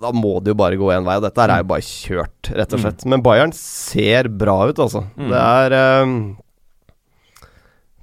da 0.02 0.10
må 0.14 0.36
det 0.42 0.54
jo 0.54 0.58
bare 0.58 0.78
gå 0.82 0.88
én 0.96 1.06
vei. 1.06 1.14
Og 1.20 1.26
dette 1.28 1.44
er 1.46 1.60
jo 1.62 1.68
bare 1.70 1.86
kjørt, 1.86 2.48
rett 2.58 2.72
og 2.74 2.80
slett. 2.82 3.04
Men 3.06 3.22
Bayern 3.22 3.52
ser 3.54 4.32
bra 4.34 4.56
ut, 4.72 4.80
altså. 4.82 5.04
Mm. 5.14 5.28
Det 5.30 5.42
er 5.42 5.76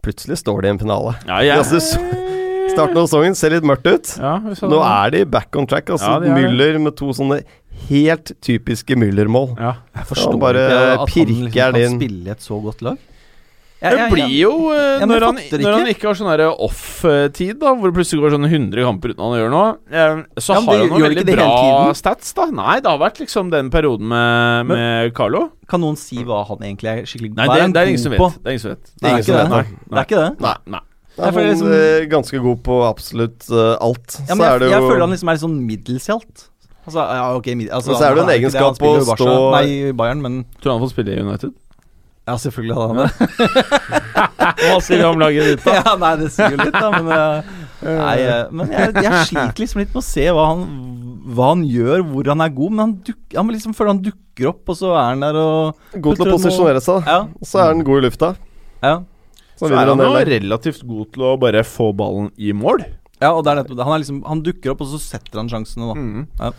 Plutselig 0.06 0.38
står 0.38 0.62
de 0.62 0.70
i 0.70 0.74
en 0.76 0.78
finale. 0.78 1.16
Ja, 1.26 1.40
jeg, 1.42 1.58
Altså, 1.58 1.80
så- 1.82 2.36
Starten 2.78 3.00
av 3.02 3.08
sesongen 3.10 3.34
ser 3.38 3.50
litt 3.56 3.66
mørkt 3.66 3.86
ut. 3.90 4.14
ja, 4.22 4.36
Nå 4.38 4.54
det. 4.54 4.82
er 4.86 5.10
de 5.18 5.24
back 5.36 5.56
on 5.58 5.66
track. 5.66 5.90
Altså 5.90 6.14
Ja, 6.14 6.20
er. 6.22 6.38
Müller 6.38 6.78
med 6.86 6.96
to 6.96 7.10
sånne 7.16 7.42
helt 7.90 8.32
typiske 8.42 8.96
Müller-mål. 8.98 9.56
ja. 9.58 9.74
Jeg 9.98 10.06
forstår 10.08 10.38
bare 10.40 10.64
ikke 10.64 11.02
at 11.02 11.12
han 11.14 11.28
liksom 11.28 11.52
kan 11.52 11.74
din. 11.74 12.00
spille 12.00 12.30
et 12.34 12.40
så 12.42 12.62
godt 12.62 12.82
lag. 12.82 12.98
Det 13.78 14.08
blir 14.10 14.32
jo 14.40 14.72
eh, 14.74 15.04
når, 15.06 15.22
han, 15.22 15.36
når 15.62 15.70
han 15.76 15.84
ikke. 15.86 15.92
ikke 15.94 16.06
har 16.08 16.16
sånn 16.18 16.40
off-tid, 16.66 17.60
da 17.60 17.70
hvor 17.78 17.86
det 17.92 17.94
plutselig 17.94 18.24
går 18.24 18.32
sånn 18.34 18.48
100 18.48 18.82
kamper 18.82 19.12
uten 19.14 19.22
han 19.22 19.36
gjør 19.38 19.52
noe, 19.52 19.68
eh, 19.86 20.22
så 20.42 20.56
Ja, 20.56 20.60
har 20.66 20.80
han 20.80 20.88
noen 20.90 21.04
veldig 21.06 21.24
bra 21.28 21.94
stats, 21.94 22.32
da. 22.34 22.48
Nei, 22.50 22.80
det 22.82 22.90
har 22.90 22.98
vært 22.98 23.20
liksom 23.22 23.52
den 23.54 23.70
perioden 23.70 24.08
med, 24.10 24.66
Men- 24.66 24.74
med 24.74 25.14
Carlo. 25.14 25.52
Kan 25.70 25.80
noen 25.86 25.94
si 25.96 26.24
hva 26.24 26.42
han 26.48 26.58
egentlig 26.58 26.90
er 26.90 27.06
skikkelig 27.06 27.36
Nei, 27.36 27.46
det, 27.46 27.54
er 27.54 27.68
det 27.68 27.76
er 27.76 27.86
god 27.86 27.88
ingen 27.94 28.02
som 28.02 28.12
på? 28.18 28.26
vet. 28.32 28.42
Det 28.42 28.48
er 28.48 28.50
ingen 28.56 28.64
som 28.66 28.70
vet. 28.74 28.84
Det 28.98 29.06
er 29.06 29.08
ingen 29.08 29.22
ikke 29.22 29.30
som 29.30 29.36
det. 29.38 29.44
vet, 29.46 29.50
Nei, 29.52 29.62
Det 29.94 29.98
er 30.02 30.06
ikke 30.10 30.22
det. 30.26 30.40
Nei, 30.42 30.54
nei. 30.74 30.80
Er 31.26 31.32
han 31.32 31.48
liksom- 31.48 31.72
eh, 31.74 32.06
ganske 32.12 32.40
god 32.42 32.62
på 32.62 32.78
absolutt 32.88 33.48
eh, 33.50 33.74
alt. 33.80 34.20
Ja, 34.28 34.34
så 34.34 34.42
er 34.42 34.50
jeg, 34.52 34.60
det 34.60 34.70
jeg 34.70 34.82
føler 34.86 35.00
han 35.06 35.10
liksom 35.16 35.28
er 35.28 35.32
litt 35.38 35.44
sånn 35.46 35.58
middels 35.66 36.08
i 36.08 36.12
alt. 36.14 36.44
Altså, 36.88 37.04
ja, 37.04 37.24
ok 37.36 37.46
mid, 37.58 37.68
altså, 37.68 37.90
Men 37.92 37.96
så 37.98 38.04
er 38.04 38.14
det 38.14 38.16
jo 38.16 38.24
en 38.24 38.34
egenskap 38.34 38.78
han 38.80 38.88
å 38.88 39.16
stå- 39.16 39.50
Nei, 39.52 39.92
Bayern, 39.92 40.22
men 40.24 40.44
Tror 40.62 40.70
du 40.70 40.74
han 40.78 40.80
får 40.86 40.92
spille 40.94 41.16
i 41.16 41.20
United? 41.20 41.52
Ja, 42.28 42.34
selvfølgelig 42.36 42.74
hadde 42.76 42.88
han 42.88 42.96
det. 43.02 43.10
Hva 44.68 44.78
sier 44.84 44.98
vi 45.00 45.04
om 45.08 45.18
laget 45.20 45.44
ditt, 45.50 45.64
da? 45.64 45.74
ja, 45.80 45.94
nei, 46.00 46.12
det 46.20 46.30
sier 46.34 46.52
jo 46.54 46.58
litt, 46.60 46.76
da, 46.76 46.90
men 46.92 47.12
eh, 47.12 47.42
Nei, 47.78 48.16
men 48.50 48.72
jeg, 48.74 48.94
jeg 49.04 49.26
sliter 49.30 49.62
liksom 49.62 49.80
litt 49.82 49.92
med 49.94 50.00
å 50.00 50.04
se 50.04 50.24
hva 50.34 50.46
han, 50.50 50.64
hva 51.36 51.50
han 51.52 51.60
gjør, 51.68 52.02
hvor 52.10 52.26
han 52.32 52.40
er 52.42 52.50
god. 52.56 52.72
Men 52.74 52.80
han, 52.82 52.94
duk, 53.06 53.20
han 53.36 53.52
liksom 53.54 53.76
føler 53.78 53.92
han 53.94 54.00
dukker 54.02 54.48
opp, 54.50 54.64
og 54.72 54.76
så 54.80 54.90
er 54.98 55.04
han 55.12 55.22
der 55.22 55.38
og 55.38 56.00
god 56.02 56.18
til 56.18 56.26
å 56.26 56.34
posisjonere 56.34 56.82
seg. 56.82 57.06
Ja. 57.06 57.20
Og 57.38 57.46
så 57.52 57.60
er 57.62 57.70
han 57.70 57.84
god 57.86 58.00
i 58.02 58.06
lufta. 58.08 58.32
ja. 58.82 58.96
Så 59.58 59.66
Så 59.66 59.74
er 59.74 59.90
han 59.90 59.98
jo 59.98 60.10
relativt 60.30 60.82
god 60.86 61.12
til 61.14 61.22
å 61.26 61.36
bare 61.40 61.64
få 61.66 61.90
ballen 61.98 62.30
i 62.38 62.52
mål. 62.54 62.84
Ja, 63.18 63.32
og 63.34 63.42
det 63.42 63.50
er 63.50 63.56
nettopp 63.62 63.78
det. 63.80 63.84
Han, 63.88 63.94
er 63.96 64.02
liksom, 64.04 64.18
han 64.30 64.42
dukker 64.46 64.70
opp, 64.74 64.84
og 64.84 64.92
så 64.92 65.00
setter 65.02 65.40
han 65.40 65.48
sjansene, 65.50 65.88
da. 66.38 66.52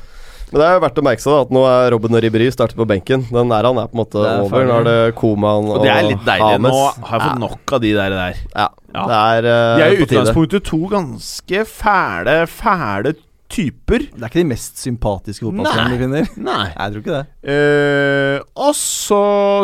Men 0.49 0.57
det 0.63 0.65
er 0.65 0.73
jo 0.73 0.81
verdt 0.81 0.97
å 0.97 1.03
merke 1.05 1.21
seg 1.21 1.29
da, 1.35 1.41
at 1.45 1.51
nå 1.53 1.61
er 1.69 1.91
Robin 1.93 2.17
og 2.17 2.23
Ribéry 2.25 2.47
startet 2.51 2.75
på 2.79 2.87
benken. 2.89 3.21
Den 3.29 3.51
er 3.53 3.67
han 3.69 3.77
er 3.77 3.89
på 3.91 3.93
en 3.93 4.01
måte 4.01 4.23
er 4.25 4.41
over. 4.41 4.65
Nå 4.65 4.77
er 4.79 4.87
det 4.87 4.95
Koman 5.19 5.67
og, 5.69 5.75
Og 5.77 5.83
det 5.85 5.91
er 5.93 6.07
litt 6.07 6.23
deilig. 6.25 6.47
Hames. 6.57 6.73
Nå 6.73 7.05
har 7.05 7.13
jeg 7.21 7.27
fått 7.27 7.41
nok 7.43 7.73
av 7.77 7.83
de 7.85 7.91
der. 7.93 8.15
der. 8.17 8.39
Ja, 8.55 8.67
Ja. 8.89 9.03
det 9.05 9.19
er 9.21 9.45
uh, 9.45 9.77
De 9.77 9.83
er 9.85 9.93
i 9.93 9.99
utgangspunktet 10.07 10.65
to 10.65 10.79
ganske 10.89 11.65
fæle, 11.69 12.35
fæle 12.49 13.13
typer. 13.49 14.03
Det 14.13 14.21
er 14.21 14.29
ikke 14.29 14.41
de 14.43 14.49
mest 14.51 14.77
sympatiske 14.81 15.45
fotballspillerne 15.45 15.95
vi 15.95 16.01
finner. 16.03 16.27
Nei. 16.45 16.65
Jeg 16.69 16.93
tror 16.93 17.03
ikke 17.03 17.15
det. 17.15 17.23
Uh, 17.49 18.35
og 18.67 18.75
så 18.77 19.21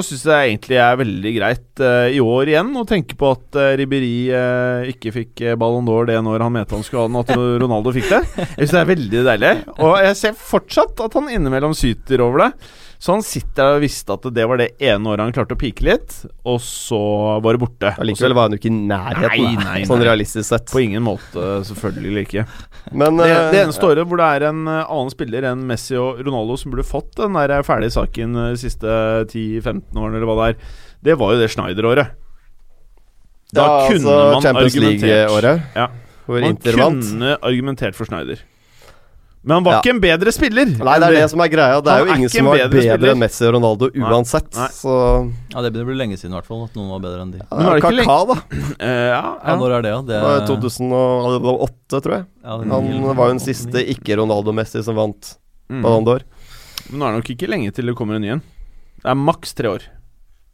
syns 0.07 0.25
jeg 0.25 0.49
egentlig 0.49 0.79
er 0.81 1.01
veldig 1.01 1.33
greit 1.37 1.83
uh, 1.83 2.07
i 2.09 2.21
år 2.23 2.51
igjen 2.53 2.71
å 2.81 2.85
tenke 2.89 3.17
på 3.19 3.29
at 3.35 3.59
uh, 3.59 3.73
Ribéry 3.77 4.15
uh, 4.33 4.87
ikke 4.89 5.13
fikk 5.19 5.45
Ballon 5.61 5.85
d'Or 5.85 6.09
det 6.09 6.17
når 6.25 6.47
han 6.47 6.55
mente 6.55 6.77
han 6.77 6.85
skulle 6.87 7.05
ha 7.05 7.11
den, 7.11 7.21
at 7.21 7.35
Ronaldo 7.65 7.93
fikk 7.95 8.09
det. 8.09 8.23
Jeg 8.41 8.65
syns 8.65 8.73
det 8.73 8.81
er 8.81 8.91
veldig 8.93 9.27
deilig. 9.29 9.53
Og 9.77 9.95
jeg 10.07 10.19
ser 10.23 10.41
fortsatt 10.55 11.05
at 11.05 11.19
han 11.19 11.29
innimellom 11.37 11.77
syter 11.77 12.25
over 12.25 12.47
det. 12.47 12.51
Så 12.99 13.12
han 13.12 13.23
sitter 13.25 13.75
og 13.75 13.81
visste 13.84 14.15
at 14.15 14.23
det 14.34 14.45
var 14.47 14.58
det 14.62 14.69
ene 14.79 15.10
året 15.12 15.25
han 15.25 15.34
klarte 15.36 15.53
å 15.58 15.60
pike 15.60 15.84
litt, 15.86 16.13
og 16.47 16.62
så 16.63 16.99
var 17.43 17.58
det 17.58 17.62
borte. 17.62 17.91
Allikevel 18.01 18.36
var 18.38 18.47
han 18.47 18.55
jo 18.55 18.60
ikke 18.62 18.71
i 18.71 18.77
nærheten, 18.88 19.43
Nei, 19.43 19.65
nei, 19.65 19.81
sånn 19.89 20.03
realistisk 20.05 20.47
sett. 20.47 20.71
På 20.71 20.81
ingen 20.81 21.03
måte, 21.05 21.43
selvfølgelig 21.67 22.23
ikke. 22.25 22.45
Men 22.95 23.17
Det, 23.19 23.27
eh, 23.29 23.51
det 23.51 23.62
eneste 23.65 23.88
året 23.89 24.08
hvor 24.08 24.21
det 24.21 24.29
er 24.38 24.47
en 24.49 24.63
eh, 24.71 24.81
annen 24.86 25.12
spiller 25.13 25.47
enn 25.51 25.65
Messi 25.67 25.97
og 25.99 26.21
Ronaldo 26.25 26.58
som 26.62 26.71
burde 26.73 26.88
fått 26.88 27.15
den 27.19 27.36
der 27.38 27.55
ferdige 27.67 27.95
saken 27.97 28.36
eh, 28.36 28.51
de 28.55 28.62
siste 28.63 28.88
10-15 29.27 29.91
årene, 29.99 30.15
eller 30.21 30.29
hva 30.31 30.38
det 30.39 30.47
er, 30.55 30.73
det 31.10 31.17
var 31.19 31.36
jo 31.36 31.41
det 31.43 31.51
Schneider-året. 31.53 32.15
Da 33.55 33.65
ja, 33.65 33.88
kunne 33.91 33.99
altså, 33.99 34.17
man 34.34 34.41
Champions 34.41 34.73
argumentert 34.75 35.10
League-året, 35.12 35.62
Ja. 35.77 35.88
hvor 36.25 36.41
Man 36.41 36.49
Inter 36.55 36.77
vant. 36.79 37.03
kunne 37.12 37.36
argumentert 37.45 37.95
for 37.95 38.05
Schneider. 38.10 38.41
Men 39.45 39.55
han 39.60 39.63
var 39.63 39.73
Ja. 39.75 39.79
ikke 39.81 39.91
en 39.93 39.99
bedre 40.01 40.31
spiller. 40.34 40.65
Nei, 40.65 40.95
det 40.99 41.05
er 41.08 41.12
det 41.21 41.29
som 41.29 41.39
er 41.45 41.49
greia. 41.53 41.77
Det 41.86 41.91
er 41.93 41.99
jo 42.01 42.05
er 42.12 42.15
ingen 42.17 42.29
som 42.34 42.45
var 42.49 42.58
bedre 42.58 42.97
bedre 42.97 43.12
enn 43.13 43.19
Messi 43.21 43.45
og 43.45 43.53
Ronaldo 43.53 43.89
uansett. 43.93 44.49
Nei. 44.58 44.67
Så 44.73 44.93
Ja, 45.53 45.62
Det 45.62 45.71
blir 45.73 45.93
lenge 45.95 46.17
siden 46.17 46.34
i 46.34 46.39
hvert 46.39 46.47
fall 46.49 46.63
at 46.65 46.73
noen 46.73 46.89
var 46.89 46.99
bedre 47.05 47.21
enn 47.21 47.31
de. 47.31 47.38
ja, 47.38 47.45
Men 47.55 47.65
var 47.65 47.75
det 47.75 47.84
Kaká, 47.86 48.17
da. 48.25 48.36
Uh, 48.81 48.86
ja, 48.89 49.21
Ja, 49.21 49.38
ja. 49.45 49.55
Når 49.55 49.71
er 49.77 49.81
det, 49.86 49.91
da? 49.93 50.01
Det 50.01 50.08
Det 50.08 50.21
var 50.25 50.47
2008, 50.49 52.01
tror 52.01 52.13
jeg. 52.17 52.25
ja, 52.43 52.58
det- 52.58 52.71
Han 52.71 53.15
var 53.15 53.25
jo 53.27 53.34
den 53.34 53.39
siste 53.39 53.86
ikke-Ronaldo-Messi 53.86 54.84
som 54.84 54.95
vant 54.95 55.38
Mm. 55.69 55.81
Ballon 55.81 56.05
d'Or. 56.05 56.21
Men 56.91 56.99
nå 56.99 57.05
er 57.05 57.12
det 57.13 57.17
nok 57.23 57.29
ikke 57.38 57.49
lenge 57.49 57.73
til 57.73 57.86
det 57.88 57.95
kommer 57.95 58.15
en 58.15 58.21
ny 58.21 58.29
en. 58.29 58.41
Det 59.01 59.10
er 59.10 59.15
maks 59.15 59.53
tre 59.55 59.65
år. 59.69 59.81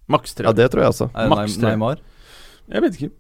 Maks 0.08 0.34
tre 0.36 0.45
Ja, 0.45 0.51
det 0.54 0.69
tror 0.71 0.84
jeg 0.84 0.91
også. 0.91 1.10
Er 1.15 1.27
det 1.27 1.30
Maks 1.30 1.58
tre. 1.58 1.69
Neymar? 1.69 1.97
Jeg 2.71 2.82
vet 2.82 2.93
ikke. 2.95 3.12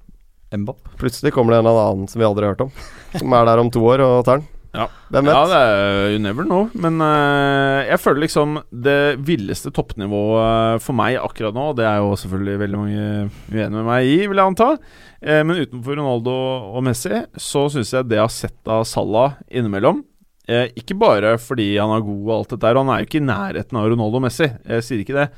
Mbapp? 0.53 0.77
Plutselig 0.97 1.31
kommer 1.33 1.51
det 1.51 1.59
en 1.59 1.65
eller 1.67 1.91
annen 1.91 2.07
som 2.09 2.19
vi 2.19 2.25
aldri 2.27 2.43
har 2.45 2.55
hørt 2.55 2.61
om. 2.61 2.71
Som 3.17 3.33
er 3.33 3.45
der 3.45 3.59
om 3.59 3.69
to 3.71 3.79
år 3.79 3.99
og 3.99 4.25
tar 4.25 4.37
den. 4.39 4.47
Ja. 4.71 4.85
Hvem 5.11 5.27
vet? 5.27 5.35
Ja, 5.35 5.41
det 5.51 5.57
er 5.59 6.13
you 6.13 6.19
never 6.23 6.47
know. 6.47 6.69
Men 6.79 7.01
uh, 7.03 7.83
jeg 7.83 7.99
føler 7.99 8.23
liksom 8.23 8.59
det 8.71 8.99
villeste 9.27 9.73
toppnivået 9.75 10.83
for 10.83 10.95
meg 10.97 11.17
akkurat 11.19 11.57
nå, 11.57 11.65
det 11.75 11.87
er 11.89 11.99
jo 11.99 12.13
selvfølgelig 12.21 12.61
veldig 12.61 12.79
mange 12.79 13.07
uenige 13.51 13.73
med 13.75 13.89
meg 13.89 14.07
i, 14.07 14.15
vil 14.31 14.39
jeg 14.39 14.53
anta, 14.53 14.69
uh, 14.77 15.41
men 15.43 15.59
utenfor 15.65 15.99
Ronaldo 15.99 16.37
og 16.71 16.87
Messi, 16.87 17.19
så 17.35 17.65
syns 17.73 17.91
jeg 17.97 18.07
det 18.07 18.21
jeg 18.21 18.25
har 18.27 18.33
sett 18.37 18.71
av 18.71 18.87
Salah 18.87 19.37
innimellom 19.51 20.01
uh, 20.01 20.67
Ikke 20.79 20.95
bare 20.99 21.35
fordi 21.41 21.73
han 21.75 21.91
er 21.97 22.07
god 22.07 22.23
og 22.23 22.35
alt 22.37 22.55
dette 22.55 22.63
der, 22.63 22.79
og 22.79 22.85
han 22.85 22.95
er 22.95 23.03
jo 23.03 23.11
ikke 23.11 23.21
i 23.21 23.27
nærheten 23.27 23.81
av 23.81 23.91
Ronaldo 23.91 24.21
og 24.21 24.27
Messi, 24.29 24.47
jeg 24.47 24.87
sier 24.87 25.03
ikke 25.03 25.19
det, 25.19 25.29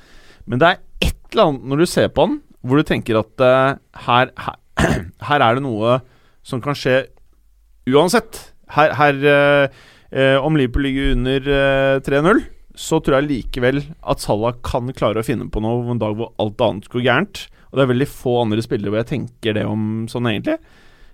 men 0.46 0.62
det 0.62 0.70
er 0.70 1.10
et 1.10 1.20
eller 1.34 1.50
annet 1.50 1.70
når 1.72 1.82
du 1.82 1.90
ser 1.90 2.14
på 2.14 2.28
han, 2.28 2.40
hvor 2.64 2.80
du 2.80 2.88
tenker 2.88 3.20
at 3.20 3.44
eh, 3.44 3.76
her, 4.06 4.32
her, 4.40 4.58
her 5.30 5.44
er 5.44 5.58
det 5.58 5.66
noe 5.66 6.00
som 6.46 6.62
kan 6.64 6.78
skje 6.78 7.06
uansett. 7.90 8.53
Her, 8.74 8.94
her 8.98 9.24
eh, 9.30 9.80
eh, 10.12 10.36
Om 10.42 10.58
Liverpool 10.60 10.84
ligger 10.88 11.12
under 11.16 11.48
eh, 11.58 12.00
3-0, 12.06 12.44
så 12.76 12.98
tror 13.06 13.20
jeg 13.20 13.30
likevel 13.30 13.84
at 14.10 14.20
Salah 14.24 14.56
kan 14.66 14.90
klare 14.98 15.22
å 15.22 15.26
finne 15.28 15.46
på 15.54 15.62
noe 15.62 15.86
en 15.94 16.02
dag 16.02 16.16
hvor 16.18 16.32
alt 16.42 16.62
annet 16.66 16.90
går 16.90 17.06
gærent. 17.06 17.48
Og 17.72 17.78
det 17.80 17.84
er 17.86 17.92
veldig 17.94 18.08
få 18.10 18.36
andre 18.44 18.62
spillere 18.66 18.90
hvor 18.94 19.02
jeg 19.04 19.12
tenker 19.14 19.58
det 19.58 19.66
om 19.70 20.06
sånn, 20.10 20.30
egentlig. 20.32 20.60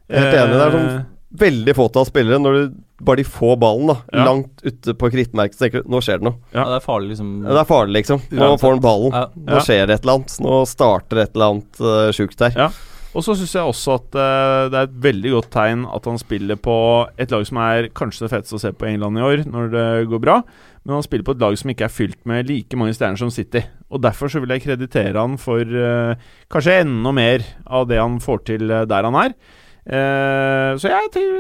Jeg 0.09 0.17
er 0.19 0.25
helt 0.25 0.37
enig, 0.41 0.57
det 0.59 0.67
er 0.67 0.77
sånn- 0.77 0.91
Eh, 0.99 1.07
Veldig 1.29 1.75
fåtall 1.77 2.07
spillere, 2.09 2.39
når 2.41 2.55
du 2.55 2.77
bare 3.05 3.19
de 3.19 3.23
får 3.29 3.51
ballen 3.61 3.85
da 3.91 3.95
Ja. 4.17 4.23
langt 4.25 4.63
ute 4.65 4.95
på 4.97 5.11
krittmerket, 5.13 5.53
så 5.59 5.67
tenker 5.69 5.83
du 5.83 5.89
nå 5.93 5.99
skjer 6.01 6.17
det 6.17 6.25
noe. 6.25 6.37
Ja. 6.55 6.63
Ja. 6.63 6.65
Det 6.71 6.77
er 6.81 6.85
farlig, 6.87 7.09
liksom. 7.11 7.27
Ja, 7.43 7.49
Det 7.53 7.59
er 7.61 7.67
farlig, 7.69 7.93
liksom. 7.99 8.21
Nå 8.31 8.47
får 8.59 8.71
han 8.73 8.81
ballen. 8.81 9.11
Ja. 9.13 9.27
Nå 9.37 9.59
skjer 9.61 9.85
det 9.85 9.93
et 9.99 10.01
eller 10.07 10.15
annet. 10.17 10.33
Nå 10.41 10.55
starter 10.65 11.21
et 11.21 11.35
eller 11.35 11.51
annet 11.53 11.81
uh, 11.85 12.09
sjukt 12.17 12.39
her. 12.41 12.57
Ja. 12.57 12.69
Og 13.17 13.25
så 13.25 13.33
syns 13.33 13.55
jeg 13.55 13.65
også 13.65 13.95
at 13.97 14.17
uh, 14.19 14.69
det 14.69 14.77
er 14.77 14.85
et 14.85 14.97
veldig 15.01 15.31
godt 15.33 15.49
tegn 15.53 15.85
at 15.89 16.05
han 16.05 16.19
spiller 16.21 16.59
på 16.61 16.75
et 17.17 17.31
lag 17.33 17.45
som 17.47 17.57
er 17.63 17.89
kanskje 17.97 18.27
det 18.27 18.33
feteste 18.35 18.59
å 18.59 18.61
se 18.61 18.71
på 18.77 18.85
England 18.85 19.17
i 19.17 19.23
år, 19.25 19.45
når 19.49 19.71
det 19.73 19.85
går 20.11 20.21
bra. 20.21 20.35
Men 20.85 20.99
han 20.99 21.05
spiller 21.05 21.25
på 21.25 21.33
et 21.35 21.41
lag 21.41 21.57
som 21.59 21.73
ikke 21.73 21.87
er 21.87 21.93
fylt 21.93 22.19
med 22.29 22.49
like 22.49 22.77
mange 22.79 22.93
stjerner 22.97 23.19
som 23.19 23.33
City. 23.33 23.63
Og 23.89 24.03
derfor 24.05 24.29
så 24.29 24.41
vil 24.43 24.53
jeg 24.53 24.63
kreditere 24.67 25.17
han 25.17 25.39
for 25.41 25.65
uh, 25.65 26.13
kanskje 26.53 26.79
enda 26.83 27.13
mer 27.15 27.45
av 27.65 27.89
det 27.89 27.97
han 28.01 28.21
får 28.21 28.45
til 28.53 28.69
eh, 28.69 28.85
der 28.89 29.09
han 29.09 29.17
er. 29.25 29.33
Uh, 29.89 30.77
så 30.77 30.91
jeg 30.91 31.09
tenker 31.15 31.37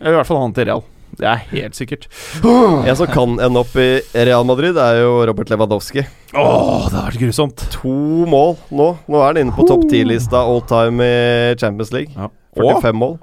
Jeg 0.00 0.06
vil 0.08 0.14
i 0.14 0.18
hvert 0.18 0.26
fall 0.26 0.40
ha 0.40 0.48
han 0.48 0.56
til 0.56 0.66
Real. 0.66 0.82
Det 1.18 1.26
er 1.26 1.42
helt 1.50 1.74
sikkert. 1.78 2.06
En 2.88 2.96
som 2.96 3.10
kan 3.10 3.34
ende 3.42 3.60
opp 3.62 3.74
i 3.80 3.88
Real 4.14 4.44
Madrid, 4.48 4.76
er 4.78 5.00
jo 5.02 5.16
Robert 5.28 5.50
Lewandowski. 5.52 6.04
Åh, 6.34 6.86
det 6.90 6.96
har 6.96 7.08
vært 7.10 7.20
grusomt. 7.24 7.64
To 7.80 7.94
mål 8.30 8.56
nå. 8.70 8.88
Nå 9.10 9.20
er 9.20 9.26
han 9.32 9.40
inne 9.42 9.56
på 9.56 9.66
topp 9.68 9.88
ti-lista 9.90 10.44
all 10.46 10.62
time 10.70 11.04
i 11.04 11.54
Champions 11.60 11.92
League. 11.96 12.14
Ja. 12.14 12.30
45 12.58 12.96
mål. 12.98 13.18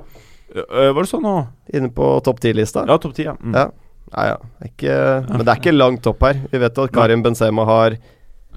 Var 0.57 0.97
det 1.03 1.09
sånn 1.09 1.25
nå? 1.25 1.35
Inne 1.75 1.89
på 1.93 2.11
topp 2.25 2.39
ti-lista. 2.43 2.85
Ja, 2.87 2.97
topp 3.01 3.15
10, 3.17 3.27
ja. 3.31 3.35
Mm. 3.39 3.55
Ja. 3.55 3.67
Nei, 4.15 4.27
ja. 4.29 4.37
Ikke, 4.63 4.93
men 5.27 5.43
det 5.43 5.51
er 5.51 5.59
ikke 5.59 5.75
langt 5.75 6.07
opp 6.07 6.21
her. 6.23 6.37
Vi 6.51 6.61
vet 6.63 6.77
at 6.79 6.93
Karim 6.95 7.25
Benzema 7.25 7.65
har 7.67 7.97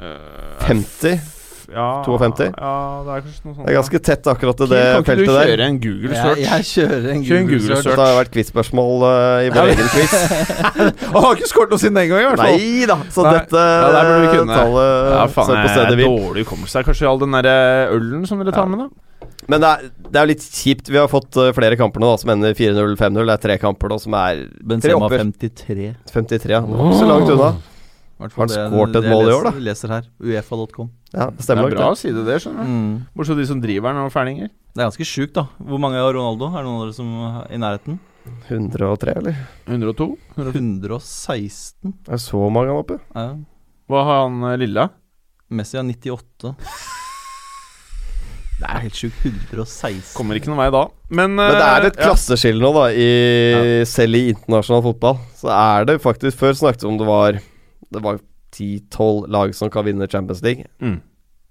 Eh, 0.01 0.65
50. 0.65 1.19
Ja, 1.71 2.03
52? 2.03 2.47
Ja, 2.51 2.71
det 3.07 3.13
er 3.15 3.21
kanskje 3.25 3.45
noe 3.47 3.55
sånt. 3.55 3.67
Det 3.67 3.71
er 3.71 3.77
ganske 3.79 3.99
tett 4.09 4.29
akkurat 4.33 4.57
til 4.59 4.71
det 4.73 4.81
feltet 4.81 4.97
der. 4.97 5.05
kan 5.07 5.21
ikke 5.21 5.31
du 5.31 5.51
kjøre 5.51 5.67
en 5.71 5.77
Google 5.85 6.15
search? 6.17 6.25
search? 6.25 6.41
jeg 6.51 6.67
kjører 6.71 7.11
en 7.13 7.21
Google 7.27 7.45
Google 7.51 7.77
search. 7.77 7.91
Det 7.91 8.07
har 8.07 8.17
vært 8.19 8.33
quiz-spørsmål 8.35 9.05
uh, 9.07 9.45
i 9.47 9.53
vår 9.55 9.71
egen 9.75 9.93
quiz. 9.95 10.17
Han 11.15 11.27
har 11.27 11.39
ikke 11.39 11.51
skåret 11.53 11.75
noe 11.75 11.83
siden 11.83 12.01
den 12.01 12.11
gang, 12.11 12.25
i 12.25 12.27
hvert 12.31 12.43
fall. 12.43 12.57
Nei 12.59 12.89
da! 12.91 12.97
Så 13.15 13.27
Nei. 13.27 13.37
dette 13.39 13.63
Ja, 13.63 13.93
der 13.95 14.11
burde 14.11 14.25
vi 14.25 14.33
kunne. 14.35 14.59
tallet 14.59 15.13
Ja, 15.15 15.23
faen, 15.37 15.55
på 15.55 15.71
stedet 15.71 15.95
vi 15.95 16.03
hvil. 16.03 16.19
dårlig 16.25 16.45
hukommelse. 16.49 16.75
Det 16.75 16.83
er 16.83 16.91
kanskje 16.91 17.09
all 17.13 17.23
den 17.23 17.39
der 17.39 17.51
ølen 17.95 18.27
som 18.27 18.43
dere 18.43 18.57
tar 18.57 18.71
med, 18.73 18.85
da? 18.87 18.91
Men 19.51 19.63
det 19.63 19.71
er, 19.71 19.89
det 20.11 20.19
er 20.19 20.27
jo 20.27 20.31
litt 20.35 20.45
kjipt. 20.47 20.91
Vi 20.91 20.99
har 21.01 21.09
fått 21.11 21.37
eh, 21.41 21.51
flere 21.57 21.79
kamper 21.79 22.03
nå 22.03 22.13
da, 22.13 22.21
som 22.23 22.31
ender 22.35 22.55
4-0, 22.55 22.95
5-0. 23.01 23.25
Det 23.25 23.35
er 23.35 23.43
tre 23.47 23.57
kamper 23.63 23.91
nå 23.91 23.99
som 24.03 24.15
er 24.19 24.45
Benzema 24.63 25.09
Tre 25.11 25.23
53. 25.25 25.91
53. 26.13 26.55
Ja. 26.55 26.61
Oh. 26.67 26.93
så 26.99 27.09
langt 27.09 27.31
unna. 27.31 27.55
Har 28.21 28.29
han 28.29 28.35
fall 28.37 28.53
skåret 28.53 28.99
et 29.01 29.09
mål 29.09 29.31
i 29.31 29.35
år, 29.35 29.49
da? 29.49 29.53
Leser 29.71 29.95
her. 29.97 30.09
Uefa.com. 30.21 30.91
Ja, 31.11 31.27
det 31.27 31.43
Det 31.43 31.57
er 31.57 31.63
bra 31.75 31.89
det. 31.91 31.99
si 31.99 32.13
det, 32.15 32.37
skjønner 32.43 32.65
du. 32.65 32.71
Mm. 32.71 32.93
Bortsett 33.17 33.35
fra 33.35 33.41
de 33.43 33.47
som 33.51 33.61
driver 33.63 33.95
den 33.97 34.05
og 34.05 34.13
ferninger. 34.15 34.51
Det 34.71 34.79
er 34.79 34.87
ganske 34.87 35.07
sjukt, 35.09 35.35
da. 35.35 35.47
Hvor 35.59 35.81
mange 35.83 35.99
har 35.99 36.15
Ronaldo? 36.15 36.47
Er 36.53 36.63
det 36.63 36.69
noen 36.69 36.79
av 36.79 36.87
dere 36.87 36.95
som 36.95 37.11
er 37.27 37.51
i 37.51 37.59
nærheten? 37.59 37.99
103, 38.47 39.17
eller? 39.19 39.41
102. 39.67 40.07
116. 40.37 41.95
Det 42.07 42.15
er 42.15 42.23
så 42.23 42.45
mange 42.53 42.71
han 42.71 42.83
oppe. 42.85 43.01
Ja. 43.17 43.27
Hva 43.91 44.05
har 44.07 44.23
han 44.29 44.39
eh, 44.53 44.59
lilla? 44.61 44.89
Messi 45.51 45.81
har 45.81 45.85
98. 45.89 46.55
Det 48.61 48.69
er 48.69 48.83
helt 48.85 48.99
sjukt. 48.99 49.23
116. 49.25 50.13
Kommer 50.19 50.37
ikke 50.37 50.51
noen 50.53 50.61
vei 50.61 50.69
da. 50.75 50.83
Men, 51.09 51.33
Men 51.39 51.55
det 51.57 51.65
er 51.65 51.87
et 51.89 51.97
eh, 51.97 52.05
klasseskille 52.05 52.61
nå, 52.61 52.71
da. 52.77 52.91
I, 52.93 53.07
Selv 53.89 54.19
i 54.19 54.27
internasjonal 54.35 54.85
fotball. 54.85 55.17
Så 55.41 55.49
er 55.55 55.89
det 55.89 55.97
faktisk 56.05 56.37
Før 56.43 56.59
snakket 56.59 56.85
vi 56.85 56.91
om 56.93 56.99
det 57.01 57.07
var 57.09 57.39
Det 57.91 58.03
var 58.05 58.21
10-12 58.57 59.29
lag 59.31 59.55
som 59.55 59.71
kan 59.73 59.87
vinne 59.87 60.09
Champions 60.11 60.43
League. 60.43 60.67
Mm. 60.83 60.99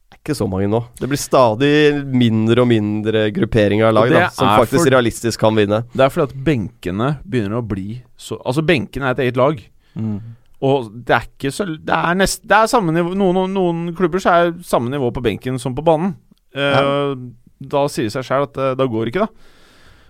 Det 0.09 0.17
er 0.17 0.21
ikke 0.23 0.37
så 0.39 0.47
mange 0.49 0.67
nå. 0.71 0.79
Det 0.97 1.07
blir 1.11 1.21
stadig 1.21 1.73
mindre 2.09 2.63
og 2.63 2.69
mindre 2.71 3.27
grupperinger 3.33 3.91
av 3.91 3.93
lag 3.93 4.09
da, 4.13 4.23
som 4.33 4.49
faktisk 4.57 4.83
for- 4.83 4.93
realistisk 4.95 5.39
kan 5.39 5.55
vinne. 5.55 5.83
Det 5.93 6.01
er 6.05 6.09
fordi 6.09 6.31
at 6.31 6.43
benkene 6.47 7.09
begynner 7.23 7.61
å 7.61 7.67
bli 7.67 8.01
så 8.17 8.39
Altså, 8.41 8.65
benkene 8.65 9.05
er 9.05 9.11
et 9.11 9.23
eget 9.27 9.37
lag. 9.37 9.61
Mm. 9.95 10.17
Og 10.61 10.89
det 11.05 11.15
er 11.15 11.27
ikke 11.29 11.51
så 11.55 11.65
Det 11.77 11.93
er, 11.95 12.15
nest, 12.19 12.41
det 12.47 12.57
er 12.57 12.67
samme 12.67 12.91
nivå 12.91 13.13
noen, 13.15 13.53
noen, 13.53 13.95
klubber 13.95 14.19
så 14.19 14.33
er 14.33 14.57
samme 14.65 14.89
nivå 14.91 15.11
på 15.13 15.23
benken 15.23 15.59
som 15.61 15.75
på 15.75 15.85
banen. 15.85 16.15
Eh, 16.55 17.15
da 17.59 17.85
sier 17.91 18.09
det 18.09 18.15
seg 18.15 18.25
sjøl 18.25 18.47
at 18.47 18.57
uh, 18.57 18.73
da 18.79 18.87
går 18.87 19.05
det 19.05 19.13
ikke, 19.13 19.27
da. 19.27 19.55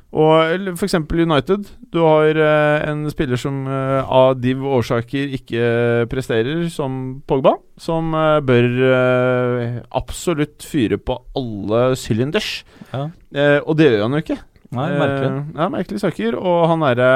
Og 0.09 0.73
f.eks. 0.73 0.95
United. 1.13 1.67
Du 1.93 1.99
har 2.01 2.33
eh, 2.33 2.89
en 2.89 3.03
spiller 3.13 3.37
som 3.37 3.59
eh, 3.69 4.01
av 4.09 4.39
div 4.41 4.63
årsaker 4.65 5.35
ikke 5.37 6.07
presterer, 6.09 6.63
som 6.73 7.21
Pogba. 7.29 7.53
Som 7.77 8.15
eh, 8.17 8.39
bør 8.41 8.65
eh, 8.89 9.75
absolutt 9.93 10.65
fyre 10.65 10.97
på 10.97 11.19
alle 11.37 11.91
sylinders. 11.99 12.63
Ja. 12.89 13.03
Eh, 13.35 13.59
og 13.61 13.77
det 13.77 13.91
gjør 13.91 14.07
han 14.07 14.17
jo 14.17 14.23
ikke. 14.25 14.39
Nei, 14.73 14.87
merkelig. 14.97 15.29
Eh, 15.29 15.53
ja, 15.61 15.69
merkelige 15.77 16.03
saker. 16.07 16.39
Og 16.41 16.65
han 16.73 16.83
derre 16.87 17.11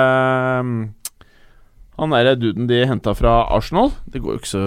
Han 2.02 2.10
derre 2.14 2.38
duden 2.42 2.66
de 2.70 2.80
henta 2.90 3.14
fra 3.18 3.34
Arsenal, 3.54 3.92
det 4.10 4.22
går 4.24 4.34
jo 4.34 4.40
ikke 4.42 4.50
så 4.54 4.64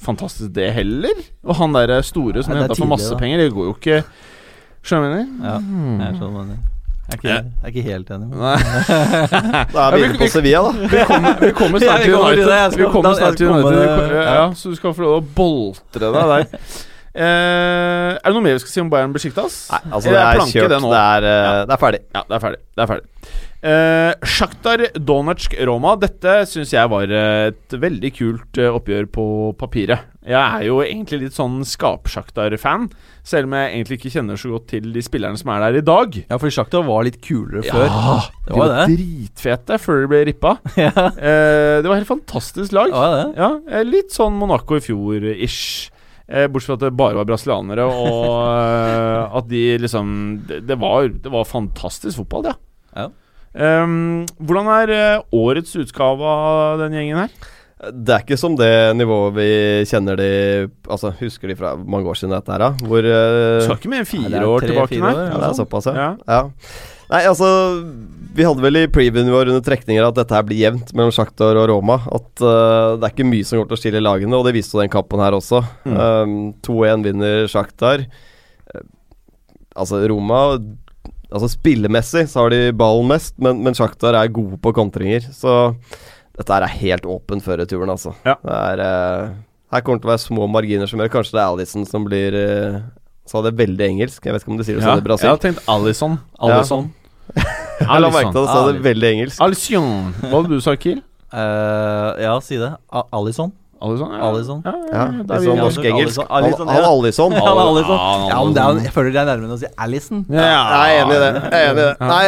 fantastisk, 0.00 0.50
det 0.56 0.66
heller. 0.76 1.22
Og 1.44 1.56
han 1.60 1.72
derre 1.76 2.02
store 2.04 2.42
som 2.44 2.52
Nei, 2.52 2.60
de 2.60 2.66
henta 2.68 2.76
for 2.80 2.88
masse 2.88 3.08
da. 3.12 3.20
penger, 3.20 3.40
det 3.44 3.52
går 3.56 3.68
jo 3.70 3.76
ikke 3.78 4.02
Skjønner 4.80 5.12
du? 5.12 5.32
Ja, 5.44 5.54
Hmm. 5.60 5.98
jeg 6.00 6.14
skjønner 6.16 6.32
hva 6.36 6.42
du 6.44 6.52
mener. 6.54 6.60
Jeg 7.10 7.16
er 7.16 7.18
ikke, 7.18 7.28
jeg 7.28 7.64
er 7.64 7.72
ikke 7.72 7.82
helt 7.86 8.12
enig. 8.14 8.28
Med. 8.40 8.68
Da 9.74 9.86
er 9.86 9.96
vi 9.96 10.04
inne 10.06 10.20
på 10.20 10.28
Sevilla, 10.30 10.60
da. 10.66 10.90
Vi 10.92 11.02
kommer, 11.08 11.40
vi 11.40 11.50
kommer 11.58 11.82
snart 11.82 12.04
til 12.06 12.14
United. 12.14 12.78
Vi 12.78 12.90
kommer 12.94 13.18
snart 13.18 13.40
til 13.40 13.50
United. 13.50 14.14
ja. 14.20 14.46
så 14.54 14.70
du 14.70 14.78
skal 14.78 14.94
få 14.94 15.06
lov 15.06 15.18
å 15.18 15.26
boltre 15.42 16.06
deg 16.06 16.32
der. 16.34 16.48
Eh, 17.10 18.12
er 18.14 18.22
det 18.22 18.30
noe 18.36 18.42
mer 18.44 18.54
vi 18.54 18.60
skal 18.62 18.70
si 18.70 18.82
om 18.84 18.90
Bayern 18.90 19.10
Besjiktas? 19.10 19.64
Nei, 19.72 19.80
altså, 19.90 20.12
det 20.14 20.20
er 20.20 20.42
kjørt. 20.46 20.70
det 20.70 21.00
er, 21.00 21.24
eh, 21.26 21.62
det 21.66 21.74
er 21.74 21.80
ferdig. 21.82 22.00
Ja, 22.14 22.22
det 22.22 22.36
er 22.36 22.44
ferdig. 22.44 22.60
Det 22.70 22.84
er 22.84 22.90
ferdig. 22.92 23.09
Uh, 23.60 24.14
Sjaktar 24.24 24.86
Donetsk 24.96 25.52
Roma. 25.68 25.92
Dette 26.00 26.38
syns 26.48 26.70
jeg 26.72 26.88
var 26.88 27.10
et 27.12 27.74
veldig 27.76 28.10
kult 28.16 28.56
eh, 28.62 28.70
oppgjør 28.72 29.08
på 29.12 29.24
papiret. 29.60 30.06
Jeg 30.24 30.36
er 30.40 30.64
jo 30.68 30.78
egentlig 30.84 31.18
litt 31.26 31.36
sånn 31.36 31.58
Skap-Sjaktar-fan, 31.68 32.86
selv 33.26 33.48
om 33.50 33.54
jeg 33.58 33.70
egentlig 33.74 33.98
ikke 33.98 34.12
kjenner 34.14 34.40
så 34.40 34.50
godt 34.54 34.66
til 34.72 34.88
de 34.94 35.02
spillerne 35.04 35.36
som 35.40 35.52
er 35.52 35.60
der 35.66 35.78
i 35.80 35.84
dag. 35.84 36.16
Ja, 36.30 36.38
fordi 36.40 36.54
Shakhtar 36.56 36.84
var 36.88 37.04
litt 37.04 37.20
kulere 37.24 37.62
Ja, 37.66 37.72
før. 37.72 37.86
Ja, 37.86 38.16
Det 38.48 38.56
var 38.56 38.60
var 38.62 38.74
det. 38.74 38.96
dritfete 38.96 39.78
før 39.80 40.02
de 40.04 40.10
ble 40.14 40.22
rippa. 40.30 40.54
ja, 40.80 40.92
Eh, 41.20 41.76
det 41.84 41.88
var 41.88 41.96
helt 42.00 42.08
fantastisk 42.14 42.72
lag. 42.76 42.92
var 42.96 43.16
det. 43.18 43.24
Ja, 43.40 43.50
eh, 43.76 43.84
litt 43.88 44.12
sånn 44.16 44.36
Monaco 44.40 44.76
i 44.80 44.84
fjor-ish. 44.84 45.90
Eh, 46.30 46.46
bortsett 46.48 46.70
fra 46.72 46.78
at 46.80 46.84
det 46.88 46.96
bare 46.96 47.18
var 47.20 47.28
brasilianere, 47.28 47.84
og 47.84 48.28
eh, 48.56 49.36
at 49.40 49.48
de 49.50 49.64
liksom 49.84 50.12
Det, 50.48 50.60
det, 50.68 50.76
var, 50.80 51.08
det 51.12 51.32
var 51.32 51.44
fantastisk 51.48 52.22
fotball, 52.22 52.48
det. 52.48 52.56
Ja. 52.96 53.08
Ehm, 53.58 54.28
hvordan 54.38 54.68
er 54.76 54.92
eh, 54.94 55.24
årets 55.34 55.74
utgave 55.80 56.22
av 56.22 56.84
den 56.84 56.94
gjengen 56.94 57.24
her? 57.24 57.32
Det 57.80 58.12
er 58.12 58.22
ikke 58.26 58.36
som 58.36 58.54
det 58.58 58.92
nivået 58.92 59.32
vi 59.38 59.50
kjenner 59.88 60.18
de 60.20 60.32
Altså, 60.84 61.14
husker 61.16 61.48
de 61.48 61.56
fra 61.56 61.72
mange 61.80 62.10
år 62.12 62.18
siden 62.20 62.34
dette 62.34 62.52
her, 62.52 62.60
da? 62.60 62.70
Hvor 62.84 63.06
eh, 63.08 63.62
Skal 63.64 63.78
ikke 63.78 63.92
mer 63.92 64.04
enn 64.04 64.10
fire 64.10 64.42
år 64.46 64.66
tilbake. 64.68 65.00
Nei. 65.00 65.14
Ja, 65.16 65.36
det 65.38 65.48
er 65.48 65.60
såpass, 65.62 65.88
ja. 65.88 65.94
Ja. 65.96 66.10
ja. 66.28 66.90
Nei, 67.10 67.22
altså 67.26 67.48
Vi 68.36 68.44
hadde 68.46 68.62
vel 68.62 68.82
i 68.82 68.90
previewen 68.92 69.32
vår 69.32 69.50
under 69.50 69.64
trekninger 69.66 70.04
at 70.06 70.18
dette 70.18 70.36
her 70.36 70.44
blir 70.46 70.60
jevnt 70.60 70.92
mellom 70.94 71.14
Shakhtar 71.14 71.58
og 71.58 71.66
Roma. 71.72 71.98
At 72.06 72.44
uh, 72.44 73.00
det 73.00 73.08
er 73.08 73.14
ikke 73.14 73.26
mye 73.26 73.48
som 73.48 73.58
går 73.58 73.70
til 73.72 73.78
å 73.78 73.80
skille 73.80 74.04
lagene, 74.04 74.36
og 74.38 74.46
det 74.46 74.54
viste 74.54 74.76
jo 74.76 74.84
den 74.84 74.92
kampen 74.92 75.22
her 75.24 75.34
også. 75.34 75.64
Mm. 75.88 75.96
Um, 75.98 76.36
2-1 76.62 77.02
vinner 77.08 77.50
Shakhtar. 77.50 78.04
Eh, 78.70 78.84
altså, 79.74 79.98
Roma 80.12 80.44
Altså 81.30 81.50
Spillemessig 81.52 82.24
så 82.30 82.44
har 82.44 82.54
de 82.54 82.72
ballen 82.76 83.10
mest, 83.10 83.36
men, 83.42 83.60
men 83.64 83.76
Shakhtar 83.76 84.16
er 84.18 84.32
gode 84.34 84.58
på 84.62 84.72
kontringer. 84.74 85.26
Så 85.34 85.72
dette 86.38 86.56
er 86.56 86.66
helt 86.80 87.06
åpent 87.06 87.44
før 87.44 87.60
returen, 87.62 87.92
altså. 87.92 88.14
Ja. 88.26 88.36
Det 88.42 88.56
er 88.56 88.82
uh, 88.82 89.34
Her 89.74 89.84
kommer 89.84 90.00
det 90.00 90.04
til 90.06 90.10
å 90.10 90.14
være 90.14 90.24
små 90.24 90.48
marginer 90.50 90.90
som 90.90 91.02
gjør 91.02 91.12
Kanskje 91.12 91.36
det 91.36 91.42
er 91.42 91.52
Alison 91.52 91.84
som 91.86 92.06
blir 92.06 92.34
uh, 92.34 92.80
Sa 93.30 93.42
det 93.46 93.52
veldig 93.58 93.86
engelsk. 93.86 94.24
Jeg 94.24 94.34
vet 94.34 94.42
ikke 94.42 94.54
om 94.54 94.58
de 94.58 94.66
sier 94.66 94.80
det 94.80 94.82
Ja, 94.82 94.94
sånn 94.94 95.04
i 95.04 95.06
Brasil. 95.06 95.28
jeg 95.28 95.36
har 95.36 95.44
tenkt 95.44 95.68
Alison. 95.70 96.16
Alison. 96.40 96.88
Jeg 97.80 98.02
la 98.02 98.08
merke 98.12 98.32
til 98.34 98.42
at 98.42 98.44
du 98.44 98.50
sa 98.50 98.64
det 98.66 98.82
veldig 98.84 99.08
engelsk. 99.14 99.38
Alison. 99.40 99.86
Hva 100.20 100.32
hadde 100.34 100.50
du 100.50 100.64
sagt, 100.64 100.82
Kiel? 100.82 100.98
Uh, 101.30 102.18
ja, 102.20 102.34
si 102.44 102.58
det. 102.60 102.72
Alison. 103.14 103.54
Alison? 103.80 104.10
Ja. 104.12 104.28
Alison. 104.30 104.62
Ja, 104.64 104.72
Ja, 104.92 105.04
da 105.24 105.34
er 105.38 105.44
sånn 105.46 105.60
norsk-engelsk. 105.64 106.20
Alison, 106.28 106.68
Han. 106.68 106.84
Alison. 106.90 107.32
Ja. 107.32 107.54
Ja, 108.30 108.40
men 108.44 108.52
det 108.56 108.64
er, 108.64 108.82
jeg 108.84 108.92
føler 108.96 109.14
det 109.14 109.22
er 109.22 109.30
nærmere 109.32 109.56
å 109.56 109.60
si 109.62 109.70
Alison. 109.78 110.26
Ja, 110.28 110.42
Jeg 110.44 110.98
er 110.98 111.04
enig 111.04 111.16
i 111.16 111.22
det. 111.24 111.30
Jeg 111.40 111.62
er 111.62 111.70
enig 111.70 111.80
i 111.80 111.86
det. 111.86 111.94
Nei, 112.10 112.26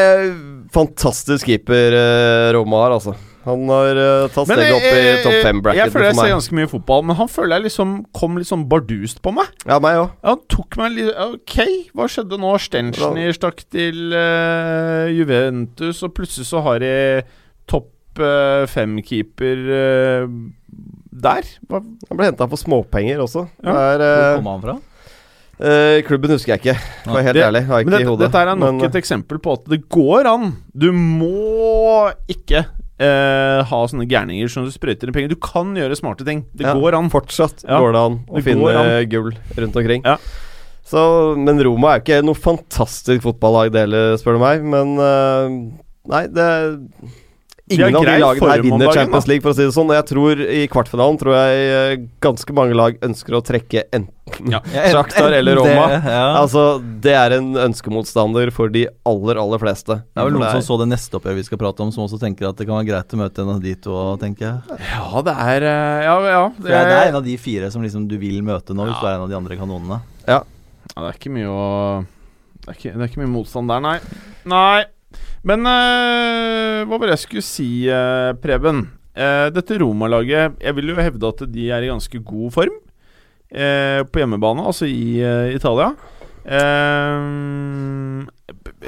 fantastisk 0.73 1.47
keeper 1.51 1.93
eh, 1.99 2.53
Roma 2.57 2.87
har, 2.87 2.97
altså. 3.01 3.15
Han 3.43 3.65
har 3.67 3.99
uh, 3.99 4.29
tatt 4.31 4.47
steget 4.47 4.71
opp 4.77 4.85
i 4.87 4.91
jeg- 5.03 5.23
topp 5.25 5.33
jeg 5.35 5.43
fem-bracketen 5.43 5.91
føler 5.91 6.05
jeg 6.07 6.15
ser 6.15 6.29
ganske 6.31 6.55
mye 6.61 6.69
fotball, 6.71 7.01
men 7.09 7.17
han 7.19 7.27
føler 7.27 7.57
jeg 7.57 7.65
liksom 7.65 7.95
kom 8.15 8.37
litt 8.39 8.47
sånn 8.47 8.69
bardust 8.71 9.19
på 9.25 9.33
meg. 9.35 9.49
Ja, 9.67 9.81
meg 9.83 9.99
òg. 9.99 10.13
Han 10.23 10.39
tok 10.47 10.77
meg 10.79 10.93
litt 10.95 11.11
Ok, 11.25 11.57
hva 11.99 12.07
skjedde 12.07 12.39
nå? 12.39 12.53
Stenchner 12.63 13.35
stakk 13.35 13.65
til 13.75 14.15
uh, 14.15 15.11
Juventus, 15.11 16.05
og 16.07 16.15
plutselig 16.15 16.47
så 16.53 16.63
har 16.63 16.79
de 16.87 16.93
topp 17.67 17.91
uh, 18.23 18.63
fem-keeper 18.71 19.67
eh, 19.75 20.27
der. 21.13 21.43
Han 21.71 22.17
ble 22.17 22.25
henta 22.31 22.49
for 22.49 22.57
småpenger 22.61 23.21
også. 23.25 23.47
Ja. 23.63 23.73
Der, 23.73 24.01
er, 24.01 24.03
Hvor 24.03 24.33
eh, 24.33 24.37
kom 24.41 24.51
han 24.53 24.63
fra? 24.65 24.77
Uh, 25.63 25.99
klubben 26.09 26.33
husker 26.35 26.55
jeg 26.57 26.63
ikke, 26.63 26.75
for 27.05 27.13
å 27.13 27.17
være 27.19 27.27
helt 27.29 27.37
Det- 27.39 27.43
ærlig. 27.47 27.61
Har 27.69 27.83
ikke 27.85 27.91
dette, 27.93 28.03
i 28.03 28.09
hodet. 28.11 28.25
dette 28.27 28.41
er 28.41 28.55
nok 28.57 28.63
Men, 28.81 28.85
et 28.89 28.97
eksempel 28.99 29.39
på 29.45 29.53
at 29.53 29.69
det 29.71 29.83
går 29.93 30.27
an. 30.27 30.57
Du 30.75 30.89
må 30.93 32.13
ikke 32.29 32.67
Uh, 33.03 33.65
ha 33.67 33.79
sånne 33.91 34.05
gærninger 34.07 34.47
som 34.53 34.63
du 34.63 34.71
sprøyter 34.71 35.09
inn 35.09 35.15
penger. 35.17 35.33
Du 35.33 35.41
kan 35.43 35.73
gjøre 35.75 35.97
smarte 35.99 36.23
ting. 36.25 36.45
Det 36.55 36.63
Ja, 36.69 36.75
går 36.77 36.95
an. 36.95 37.09
Fortsatt 37.11 37.65
Ja, 37.67 37.81
går 37.81 37.93
det 37.97 37.99
an 37.99 38.19
å 38.31 38.37
det 38.37 38.45
finne 38.45 38.69
an. 38.79 39.09
gull 39.11 39.33
rundt 39.59 39.75
omkring. 39.81 40.05
Ja. 40.05 40.19
Så, 40.87 41.35
men 41.37 41.59
Roma 41.65 41.95
er 41.97 41.99
jo 41.99 42.05
ikke 42.05 42.21
noe 42.29 42.39
fantastisk 42.39 43.25
fotballag, 43.25 43.73
det 43.73 43.81
heller, 43.89 44.15
spør 44.21 44.37
du 44.39 44.43
meg. 44.45 44.63
Men 44.63 44.95
uh, 45.03 45.49
Nei, 46.13 46.27
det 46.29 46.47
Ingen 47.71 47.95
av 47.95 48.03
de 48.05 48.17
lagene 48.19 48.49
her 48.51 48.61
vinner 48.65 48.87
dagen, 48.89 48.97
Champions. 48.99 49.27
League, 49.31 49.43
for 49.45 49.53
å 49.53 49.55
si 49.55 49.63
det 49.63 49.73
sånn. 49.73 49.87
Og 49.89 49.95
jeg 49.95 50.07
tror 50.11 50.41
i 50.43 50.63
kvartfinalen 50.69 51.19
tror 51.21 51.37
jeg 51.37 51.69
eh, 51.71 52.07
ganske 52.21 52.53
mange 52.59 52.75
lag 52.75 52.97
ønsker 53.07 53.37
å 53.39 53.41
trekke 53.47 53.85
enten 53.95 54.51
Ja. 54.51 54.59
Shakhtar 54.93 55.33
eller 55.39 55.57
Roma. 55.61 55.85
det- 55.93 56.01
ja. 56.11 56.25
Altså, 56.41 56.65
det 57.05 57.13
er 57.15 57.37
en 57.39 57.53
ønskemotstander 57.69 58.51
for 58.53 58.69
de 58.73 58.87
aller, 59.07 59.39
aller 59.39 59.59
fleste. 59.63 60.01
Det 60.03 60.19
er 60.19 60.25
vel 60.27 60.35
noen 60.35 60.43
noen 60.49 60.59
som 60.59 60.67
så 60.75 60.79
det 60.83 60.89
neste 60.91 61.17
oppgjøret 61.21 61.39
vi 61.39 61.45
skal 61.47 61.61
prate 61.63 61.85
om, 61.87 61.93
som 61.95 62.03
også 62.09 62.19
tenker 62.21 62.49
at 62.49 62.57
det 62.59 62.67
kan 62.67 62.81
være 62.81 62.89
greit 62.91 63.15
å 63.15 63.21
møte 63.23 63.45
en 63.45 63.53
av 63.55 63.61
de 63.63 63.75
to, 63.87 63.99
tenker 64.23 64.49
jeg. 64.49 64.81
Ja, 64.91 65.23
det 65.29 65.37
er 65.47 65.67
eh, 65.71 66.01
Ja, 66.09 66.17
ja. 66.33 66.43
Det 66.59 66.73
er, 66.73 66.89
det 66.91 66.97
er 66.99 67.13
en 67.13 67.21
av 67.23 67.25
de 67.31 67.37
fire 67.41 67.71
som 67.71 67.83
liksom 67.87 68.09
du 68.11 68.17
vil 68.19 68.43
møte 68.43 68.75
nå, 68.75 68.89
hvis 68.91 68.99
du 68.99 69.07
er 69.07 69.15
en 69.21 69.27
av 69.29 69.31
de 69.31 69.39
andre 69.39 69.57
kanonene. 69.61 70.01
Ja, 70.27 70.41
det 70.97 71.07
er 71.07 71.15
ikke 71.21 71.31
mye 71.39 71.47
å 71.53 71.69
Det 72.67 72.75
er 72.75 72.75
ikke, 72.81 72.93
det 72.99 73.07
er 73.07 73.09
ikke 73.13 73.23
mye 73.23 73.33
motstand 73.39 73.71
der, 73.71 73.81
nei. 73.87 73.95
Nei. 74.51 74.83
Men 75.49 75.67
eh, 75.67 76.83
hva 76.87 76.99
var 76.99 77.09
det 77.11 77.17
jeg 77.17 77.25
skulle 77.27 77.43
si, 77.47 77.69
eh, 77.91 78.31
Preben? 78.43 78.85
Eh, 79.13 79.49
dette 79.53 79.77
Roma-laget 79.83 80.55
Jeg 80.63 80.73
vil 80.79 80.89
jo 80.89 80.95
hevde 80.97 81.29
at 81.29 81.43
de 81.53 81.67
er 81.75 81.85
i 81.85 81.91
ganske 81.91 82.21
god 82.25 82.53
form 82.55 82.77
eh, 83.53 84.01
på 84.09 84.23
hjemmebane, 84.23 84.63
altså 84.65 84.87
i 84.89 85.19
eh, 85.21 85.51
Italia. 85.57 85.91
Eh, 86.43 87.19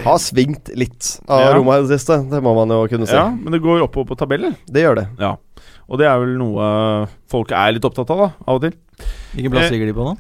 Har 0.05 0.19
svingt 0.23 0.71
litt 0.79 1.11
av 1.29 1.41
Ja. 1.45 1.51
Roma 1.59 1.77
i 1.79 1.85
det 1.85 1.99
siste, 1.99 2.17
det 2.31 2.41
må 2.43 2.55
man 2.57 2.73
jo 2.73 2.87
kunne 2.91 3.07
si. 3.11 3.15
ja, 3.19 3.27
men 3.31 3.53
det 3.53 3.61
går 3.65 3.85
oppover 3.85 4.13
på 4.15 4.19
tabellen. 4.23 4.57
Det 4.67 4.83
gjør 4.87 5.03
det. 5.03 5.07
Ja. 5.21 5.35
Og 5.85 6.01
det 6.01 6.07
er 6.09 6.17
vel 6.23 6.39
noe 6.41 6.65
folk 7.29 7.53
er 7.53 7.75
litt 7.77 7.85
opptatt 7.85 8.09
av, 8.15 8.23
da, 8.25 8.31
av 8.49 8.57
og 8.57 8.65
til. 8.65 8.73
Hvilken 9.35 9.53
plass 9.53 9.71
ligger 9.75 9.91
de 9.91 9.97
på 9.99 10.07
nå? 10.07 10.15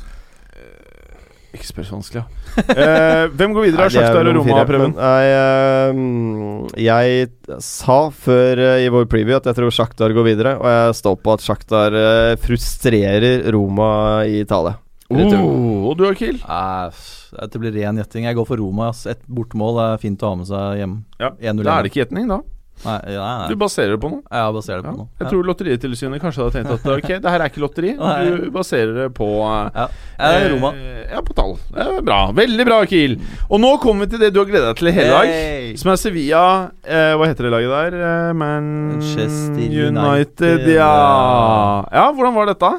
Ikke 1.55 1.69
spør 1.71 1.87
så 1.89 1.95
vanskelig, 1.97 2.25
ja. 2.25 2.44
Eh, 2.55 3.25
hvem 3.35 3.55
går 3.55 3.67
videre 3.67 3.83
Nei, 3.83 3.87
av 3.87 3.91
de 3.91 3.99
Shakhtar 3.99 4.29
og 4.31 4.37
Roma, 4.39 4.65
Preben? 4.69 4.93
men 4.95 6.69
Jeg, 6.79 6.85
jeg 6.85 7.59
sa 7.65 7.99
før 8.15 8.63
uh, 8.63 8.77
i 8.83 8.89
vår 8.93 9.09
preview 9.11 9.37
at 9.39 9.49
jeg 9.51 9.59
tror 9.59 9.75
Shakhtar 9.75 10.15
går 10.15 10.29
videre, 10.29 10.55
og 10.61 10.69
jeg 10.71 10.97
står 11.01 11.19
på 11.25 11.35
at 11.35 11.45
Shakhtar 11.45 11.99
eh, 11.99 12.33
frustrerer 12.41 13.47
Roma 13.55 13.91
i 14.29 14.41
Italia. 14.45 14.77
Oh, 15.15 15.91
og 15.91 15.99
du, 15.99 16.07
Akil? 16.09 16.39
kill? 16.41 17.49
det 17.53 17.61
blir 17.61 17.75
ren 17.77 17.99
gjetting. 18.01 18.25
Jeg 18.25 18.39
går 18.39 18.47
for 18.49 18.59
Roma. 18.59 18.89
Ass. 18.91 19.05
Et 19.11 19.21
bortmål 19.29 19.81
er 19.85 20.03
fint 20.03 20.23
å 20.25 20.33
ha 20.33 20.39
med 20.41 20.49
seg 20.49 20.81
hjem. 20.81 20.97
Ja, 21.21 21.31
Da 21.37 21.77
er 21.77 21.85
det 21.85 21.93
ikke 21.93 22.03
gjetning, 22.05 22.31
da. 22.31 22.41
Nei, 22.85 22.99
nei, 23.07 23.15
nei. 23.17 23.49
Du 23.49 23.55
baserer 23.57 23.95
det 23.95 24.01
på 24.03 24.09
noe. 24.11 24.21
Jeg 24.29 24.55
baserer 24.57 24.81
det 24.83 24.89
Ja. 24.89 24.91
på 24.93 24.99
noe. 24.99 25.09
Jeg 25.23 25.29
tror 25.31 25.47
Lotteritilsynet 25.49 26.21
kanskje 26.21 26.43
hadde 26.43 26.57
tenkt 26.59 26.73
at 26.75 26.89
ok, 26.99 27.07
det 27.23 27.31
her 27.33 27.41
er 27.45 27.49
ikke 27.53 27.63
lotteri. 27.63 27.93
Du 27.97 28.51
baserer 28.53 28.93
det 28.99 29.07
på 29.17 29.29
eh, 29.47 29.71
ja. 29.79 29.87
ja. 30.19 30.49
Roma. 30.53 30.73
eh, 30.75 31.05
Ja, 31.15 31.21
på 31.25 31.37
tall. 31.39 31.55
Det 31.71 31.87
er 31.87 32.03
bra. 32.05 32.19
Veldig 32.37 32.67
bra, 32.69 32.81
Kiel. 32.91 33.15
Og 33.49 33.61
nå 33.63 33.71
kommer 33.81 34.05
vi 34.05 34.11
til 34.17 34.25
det 34.27 34.33
du 34.35 34.41
har 34.43 34.51
gleda 34.51 34.73
deg 34.73 34.81
til 34.83 34.91
i 34.91 34.95
hele 34.99 35.15
dag. 35.15 35.31
Hey! 35.33 35.71
Som 35.81 35.93
er 35.95 36.01
Sevilla 36.03 36.43
eh, 36.85 37.15
Hva 37.17 37.29
heter 37.31 37.47
det 37.49 37.55
laget 37.55 37.73
der? 37.77 37.97
Eh, 38.11 38.33
Manchester 38.43 39.63
United. 39.63 40.03
United, 40.05 40.69
Ja. 40.75 40.91
ja. 40.91 41.87
ja, 41.95 42.05
hvordan 42.13 42.35
var 42.37 42.51
dette? 42.53 42.73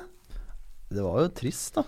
Det 0.95 1.01
var 1.01 1.23
jo 1.23 1.29
trist, 1.39 1.79
da. 1.79 1.83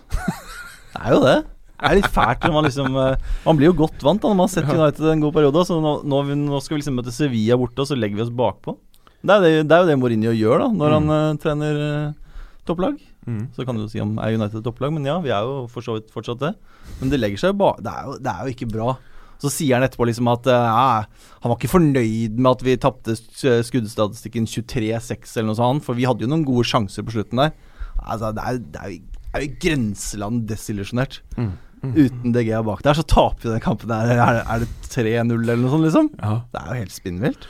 Det 0.97 1.03
er 1.05 1.13
jo 1.13 1.21
det. 1.27 1.37
Det 1.77 1.85
er 1.91 1.97
litt 1.99 2.07
fælt 2.09 2.41
når 2.47 2.53
man 2.55 2.65
liksom 2.65 2.95
eh, 2.97 3.25
Man 3.45 3.57
blir 3.59 3.67
jo 3.69 3.75
godt 3.83 4.01
vant 4.01 4.21
da 4.23 4.31
når 4.31 4.37
man 4.39 4.47
har 4.47 4.53
sett 4.55 4.69
United 4.73 5.09
en 5.11 5.19
god 5.21 5.33
periode. 5.35 5.65
Så 5.69 5.77
nå, 5.83 5.91
nå, 6.09 6.21
nå 6.47 6.61
skal 6.65 6.75
vi 6.75 6.79
liksom 6.81 6.95
møte 6.97 7.13
Sevilla 7.13 7.57
borte, 7.61 7.83
og 7.83 7.89
så 7.91 7.97
legger 7.97 8.17
vi 8.17 8.23
oss 8.25 8.33
bakpå. 8.33 8.73
Det 9.21 9.33
er, 9.35 9.43
det, 9.43 9.51
det 9.69 9.75
er 9.75 9.83
jo 9.83 9.89
det 9.91 9.97
Mourinho 10.01 10.31
gjør 10.37 10.63
da 10.63 10.67
når 10.77 10.95
han 10.95 11.11
uh, 11.13 11.37
trener 11.41 11.77
uh, 11.81 12.39
topplag. 12.69 12.97
Mm. 13.27 13.43
Så 13.53 13.65
kan 13.67 13.75
du 13.77 13.83
jo 13.83 13.91
si 13.91 13.99
om 14.01 14.15
er 14.23 14.37
United 14.37 14.63
topplag, 14.65 14.93
men 14.95 15.05
ja, 15.09 15.17
vi 15.21 15.29
er 15.35 15.43
jo 15.45 15.65
for 15.69 15.83
så 15.85 15.97
vidt 15.97 16.09
fortsatt 16.13 16.39
det. 16.41 16.53
Men 17.01 17.11
det 17.11 17.19
legger 17.19 17.41
seg 17.41 17.53
jo 17.53 17.59
ba 17.61 17.73
det, 17.83 17.91
er 17.93 18.07
jo, 18.09 18.17
det 18.23 18.33
er 18.33 18.41
jo 18.49 18.55
ikke 18.55 18.69
bra. 18.71 18.93
Så 19.37 19.51
sier 19.53 19.75
han 19.77 19.85
etterpå 19.85 20.07
liksom 20.09 20.29
at 20.31 20.47
uh, 20.49 21.03
han 21.43 21.51
var 21.51 21.57
ikke 21.59 21.69
fornøyd 21.75 22.39
med 22.39 22.49
at 22.55 22.63
vi 22.65 22.77
tapte 22.81 23.13
skuddstatistikken 23.17 24.47
23-6 24.49 25.35
eller 25.37 25.51
noe 25.51 25.59
sånt, 25.59 25.85
for 25.85 25.97
vi 25.97 26.07
hadde 26.09 26.25
jo 26.25 26.31
noen 26.31 26.45
gode 26.47 26.65
sjanser 26.69 27.05
på 27.05 27.13
slutten 27.17 27.41
der. 27.43 27.53
Altså, 28.01 28.31
det 28.33 28.43
er, 28.47 28.57
jo- 28.57 28.65
det 28.73 28.81
er 28.81 28.95
jo 28.95 29.03
det 29.27 29.35
er 29.35 29.43
jo 29.43 29.47
i 29.51 29.57
grenseland 29.61 30.45
desillusjonert. 30.49 31.17
Mm. 31.37 31.49
Uten 31.95 32.33
DG 32.35 32.51
bak 32.65 32.81
der, 32.83 32.93
så 32.97 33.03
taper 33.07 33.43
vi 33.47 33.53
den 33.55 33.63
kampen 33.63 33.87
der. 33.91 34.11
Er, 34.17 34.41
er 34.43 34.59
det 34.65 34.67
3-0 34.91 35.31
eller 35.37 35.55
noe 35.61 35.69
sånt, 35.71 35.85
liksom? 35.87 36.09
Ja. 36.19 36.41
Det 36.51 36.61
er 36.63 36.73
jo 36.73 36.79
helt 36.81 36.95
spinnvilt. 36.95 37.47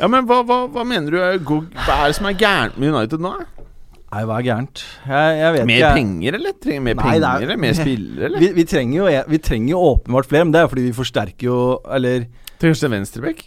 ja, 0.00 0.08
men 0.12 0.26
hva, 0.26 0.42
hva, 0.48 0.62
hva 0.72 0.84
mener 0.86 1.10
du 1.10 1.18
er 1.20 1.38
Hva 1.38 1.60
er 2.00 2.08
det 2.10 2.16
som 2.18 2.26
er 2.30 2.34
gærent 2.40 2.76
med 2.78 2.92
United 2.94 3.20
nå? 3.24 3.34
Nei, 4.06 4.22
hva 4.24 4.36
er 4.38 4.44
gærent? 4.46 4.82
Jeg, 5.04 5.38
jeg 5.42 5.52
vet 5.56 5.66
Mer 5.66 5.76
ikke. 5.82 5.94
penger, 5.98 6.36
eller? 6.38 6.52
Trenger 6.62 6.82
mer 6.86 6.94
Nei, 6.94 7.02
penger, 7.10 7.26
er- 7.26 7.42
eller? 7.46 7.56
Mer 7.60 7.74
spillere, 7.76 8.24
eller? 8.30 8.38
Vi, 8.44 8.50
vi, 8.56 8.64
trenger 8.70 8.96
jo, 9.00 9.08
vi 9.34 9.38
trenger 9.42 9.70
jo 9.74 9.80
åpenbart 9.92 10.28
flere, 10.30 10.44
men 10.46 10.52
det 10.54 10.60
er 10.60 10.66
jo 10.68 10.70
fordi 10.72 10.84
vi 10.86 10.92
forsterker 10.96 11.48
jo 11.50 11.56
Eller 11.98 12.26
Trenger 12.56 12.78
ikke 12.78 12.88
en 12.88 12.94
venstrebekk? 12.96 13.40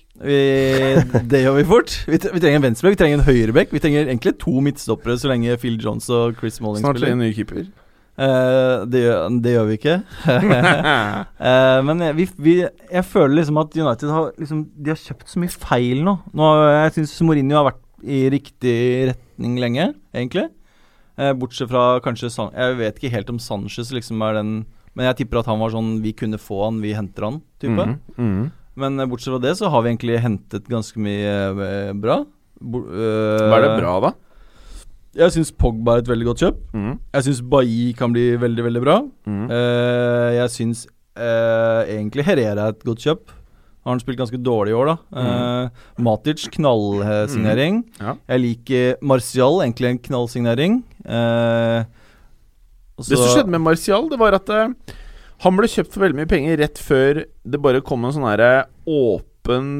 Det 1.32 1.39
gjør 1.41 1.56
vi 1.58 1.63
fort. 1.65 1.93
Vi, 2.06 2.17
tre- 2.21 2.30
vi 2.36 2.41
trenger 2.43 2.60
en 2.60 2.65
venstrebekk, 2.67 2.93
vi 2.93 2.99
trenger 3.02 3.17
en 3.21 3.25
høyrebekk. 3.25 3.71
Vi 3.73 3.82
trenger 3.82 4.04
egentlig 4.12 4.36
to 4.43 4.60
midtstoppere 4.62 5.15
så 5.17 5.32
lenge 5.32 5.56
Phil 5.63 5.80
Jones 5.82 6.06
og 6.13 6.36
Chris 6.38 6.60
Smalling 6.60 6.84
Snart 6.84 6.99
spiller. 6.99 7.15
en 7.15 7.23
ny 7.23 7.32
keeper. 7.34 7.63
Eh, 8.19 8.82
det, 8.91 9.01
gjør, 9.05 9.36
det 9.39 9.51
gjør 9.53 9.67
vi 9.69 9.75
ikke. 9.77 9.95
uh, 10.27 11.79
men 11.88 12.03
jeg, 12.03 12.15
vi, 12.17 12.25
vi, 12.43 12.55
jeg 12.67 13.05
føler 13.08 13.38
liksom 13.38 13.60
at 13.62 13.77
United 13.79 14.12
har 14.12 14.34
liksom 14.41 14.63
De 14.75 14.91
har 14.91 14.99
kjøpt 14.99 15.32
så 15.32 15.43
mye 15.43 15.53
feil 15.53 16.03
nå. 16.03 16.17
nå 16.36 16.49
jeg 16.67 16.97
syns 16.97 17.15
Mourinho 17.23 17.62
har 17.62 17.69
vært 17.69 17.86
i 17.99 18.25
riktig 18.32 18.75
retning 19.12 19.55
lenge, 19.60 19.89
egentlig. 20.15 20.49
Uh, 21.19 21.32
bortsett 21.36 21.71
fra 21.71 21.99
kanskje 22.03 22.32
San 22.32 22.53
Jeg 22.55 22.77
vet 22.79 22.99
ikke 22.99 23.12
helt 23.12 23.32
om 23.32 23.39
Sanchez 23.43 23.89
liksom 23.91 24.21
er 24.23 24.38
den 24.38 24.51
Men 24.95 25.10
jeg 25.10 25.17
tipper 25.19 25.41
at 25.41 25.49
han 25.51 25.60
var 25.60 25.73
sånn 25.73 25.97
Vi 25.99 26.13
kunne 26.15 26.39
få 26.39 26.62
han, 26.62 26.77
vi 26.84 26.93
henter 26.95 27.27
han, 27.27 27.41
type. 27.60 27.75
Mm, 27.75 27.99
mhm. 28.15 28.47
Men 28.79 29.03
bortsett 29.12 29.34
fra 29.34 29.43
det 29.43 29.58
så 29.60 29.71
har 29.71 29.84
vi 29.84 29.91
egentlig 29.91 30.21
hentet 30.23 30.67
ganske 30.71 30.99
mye 31.03 31.91
bra. 31.99 32.21
Bo, 32.60 32.79
Hva 32.88 33.58
er 33.58 33.65
det 33.65 33.73
bra, 33.79 33.95
da? 34.05 34.12
Jeg 35.17 35.34
syns 35.34 35.50
Pogba 35.58 35.95
er 35.98 36.04
et 36.04 36.10
veldig 36.10 36.28
godt 36.28 36.43
kjøp. 36.43 36.62
Mm. 36.78 36.93
Jeg 37.15 37.26
syns 37.26 37.41
Bailly 37.50 37.89
kan 37.98 38.13
bli 38.13 38.28
veldig, 38.38 38.63
veldig 38.67 38.82
bra. 38.84 39.00
Mm. 39.26 39.43
Uh, 39.50 40.30
jeg 40.38 40.54
syns 40.54 40.86
uh, 41.17 41.82
egentlig 41.89 42.26
Herrera 42.28 42.67
er 42.67 42.76
et 42.76 42.86
godt 42.86 43.06
kjøp. 43.08 43.34
Har 43.80 43.95
han 43.95 44.02
spilt 44.04 44.19
ganske 44.19 44.38
dårlig 44.43 44.74
i 44.74 44.76
år, 44.76 44.89
da. 44.89 45.22
Eh, 45.22 45.86
Matic, 46.04 46.43
knallsignering. 46.52 47.78
Ja. 47.95 48.12
Jeg 48.28 48.41
liker 48.43 48.98
Martial, 49.08 49.62
egentlig 49.63 49.88
en 49.88 50.02
knallsignering. 50.04 50.76
Det 53.00 53.08
som 53.08 53.24
skjedde 53.32 53.54
med 53.56 53.63
Martial, 53.63 54.10
det 54.12 54.19
var 54.19 54.36
at 54.36 54.52
han 54.52 55.58
ble 55.58 55.72
kjøpt 55.72 55.95
for 55.95 56.04
veldig 56.04 56.19
mye 56.19 56.30
penger 56.30 56.60
rett 56.60 56.84
før 56.84 57.24
det 57.24 57.62
bare 57.63 57.80
kom 57.88 58.04
en 58.04 58.17
sånn 58.17 58.28
herre 58.28 58.67
åpen 58.84 59.72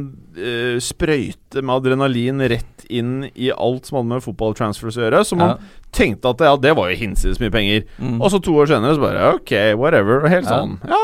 sprøyte 0.80 1.60
med 1.60 1.76
adrenalin 1.76 2.48
rett 2.56 2.79
inn 2.89 3.30
i 3.36 3.52
alt 3.54 3.86
som 3.89 3.99
hadde 3.99 4.10
med 4.12 4.23
fotballtransfers 4.25 4.97
å 4.99 5.04
gjøre. 5.06 5.23
Så 5.28 5.38
man 5.39 5.56
ja. 5.56 5.58
tenkte 5.95 6.34
at 6.34 6.43
ja, 6.45 6.54
det 6.60 6.75
var 6.78 6.91
jo 6.91 6.99
hinsides 6.99 7.41
mye 7.41 7.54
penger. 7.54 7.84
Mm. 7.97 8.17
Og 8.19 8.32
så 8.34 8.41
to 8.43 8.56
år 8.60 8.71
senere 8.71 8.97
så 8.97 9.04
bare 9.04 9.34
ok, 9.38 9.54
whatever. 9.80 10.25
Helt 10.32 10.49
sånn 10.49 10.78
ja, 10.89 11.02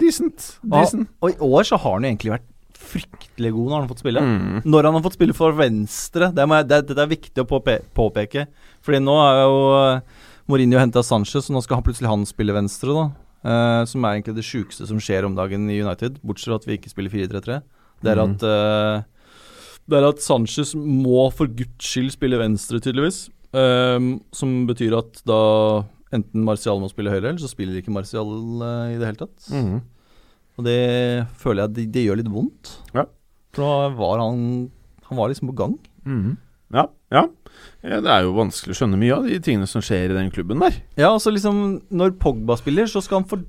decent. 0.00 0.54
Decent. 0.62 1.10
Og 1.22 1.34
i 1.34 1.38
år 1.44 1.68
så 1.68 1.80
har 1.80 1.98
han 1.98 2.06
jo 2.06 2.12
egentlig 2.12 2.34
vært 2.36 2.48
fryktelig 2.88 3.52
god 3.52 3.66
når 3.68 3.74
han 3.74 3.84
har 3.84 3.92
fått 3.92 4.02
spille. 4.04 4.24
Mm. 4.24 4.58
Når 4.64 4.88
han 4.88 4.96
har 4.96 5.04
fått 5.04 5.18
spille 5.18 5.36
for 5.36 5.56
venstre, 5.58 6.30
det, 6.32 6.48
jeg, 6.48 6.68
det, 6.70 6.80
det 6.94 7.02
er 7.04 7.10
viktig 7.12 7.44
å 7.44 7.48
påpe 7.48 7.78
påpeke. 7.96 8.46
Fordi 8.86 9.00
nå 9.04 9.16
er 9.20 9.40
jo 9.42 9.58
eh, 9.76 10.26
Mourinho 10.48 10.80
henta 10.80 11.02
Sanchez, 11.04 11.50
og 11.50 11.58
nå 11.58 11.64
skal 11.64 11.80
han 11.80 11.84
plutselig 11.84 12.08
han 12.08 12.24
spille 12.28 12.56
venstre, 12.56 12.94
da. 12.96 13.08
Uh, 13.38 13.84
som 13.86 14.02
er 14.02 14.16
egentlig 14.16 14.34
det 14.40 14.42
sjukeste 14.48 14.88
som 14.88 14.98
skjer 14.98 15.22
om 15.28 15.36
dagen 15.36 15.68
i 15.70 15.76
United, 15.78 16.16
bortsett 16.26 16.50
fra 16.50 16.56
at 16.58 16.64
vi 16.66 16.74
ikke 16.78 16.90
spiller 16.90 17.12
4-3-3. 17.12 17.60
Det 18.02 18.10
er 18.10 18.18
Mhm. 18.18 18.34
at 18.34 18.42
eh, 18.46 19.04
Det 19.88 19.96
er 19.98 20.06
at 20.10 20.20
Sanchez 20.20 20.74
må 20.76 21.28
for 21.32 21.48
guds 21.48 21.86
skyld 21.88 22.12
spille 22.12 22.40
venstre, 22.40 22.80
tydeligvis. 22.84 23.28
Um, 23.56 24.18
som 24.36 24.66
betyr 24.68 24.98
at 24.98 25.22
da 25.28 25.38
enten 26.12 26.44
Martial 26.44 26.80
må 26.82 26.90
spille 26.92 27.12
høyre, 27.12 27.30
eller 27.30 27.40
så 27.40 27.48
spiller 27.48 27.78
ikke 27.80 27.92
Martial 27.94 28.28
uh, 28.60 28.90
i 28.92 28.98
det 28.98 29.08
hele 29.08 29.22
tatt. 29.22 29.48
Mhm. 29.52 29.78
Og 30.58 30.66
det 30.66 30.80
føler 31.38 31.62
jeg 31.62 31.74
det, 31.76 31.86
det 31.94 32.02
gjør 32.02 32.18
litt 32.18 32.30
vondt. 32.32 32.72
Ja. 32.90 33.04
For 33.54 33.62
da 33.62 33.94
var 33.94 34.18
han 34.24 34.40
Han 35.08 35.16
var 35.16 35.30
liksom 35.30 35.48
på 35.48 35.56
gang. 35.56 35.78
Mhm. 36.04 36.36
Ja, 36.74 36.82
ja. 37.14 37.22
ja. 37.80 38.00
Det 38.04 38.10
er 38.12 38.26
jo 38.26 38.34
vanskelig 38.36 38.74
å 38.74 38.78
skjønne 38.82 38.98
mye 39.00 39.14
av 39.16 39.24
de 39.24 39.38
tingene 39.40 39.68
som 39.70 39.80
skjer 39.80 40.10
i 40.10 40.16
den 40.18 40.28
klubben 40.34 40.60
der. 40.60 40.74
Ja, 41.00 41.14
altså 41.14 41.32
liksom 41.32 41.80
Når 41.88 42.18
Pogba 42.20 42.58
spiller, 42.60 42.84
så 42.90 43.00
skal 43.00 43.22
han 43.22 43.28
for, 43.30 43.40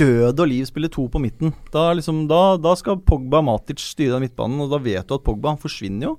død 0.00 0.40
og 0.42 0.48
liv 0.50 0.66
spille 0.68 0.88
to 0.92 1.06
på 1.08 1.20
midten. 1.22 1.54
Da, 1.74 1.88
liksom, 1.96 2.24
da, 2.30 2.56
da 2.60 2.74
skal 2.78 2.98
Pogba 3.06 3.40
og 3.42 3.48
Matic 3.52 3.82
styre 3.92 4.16
den 4.18 4.26
midtbanen, 4.28 4.60
og 4.64 4.70
da 4.74 4.82
vet 4.82 5.06
du 5.08 5.14
at 5.18 5.24
Pogba 5.26 5.54
han 5.54 5.60
forsvinner 5.62 6.10
jo. 6.12 6.16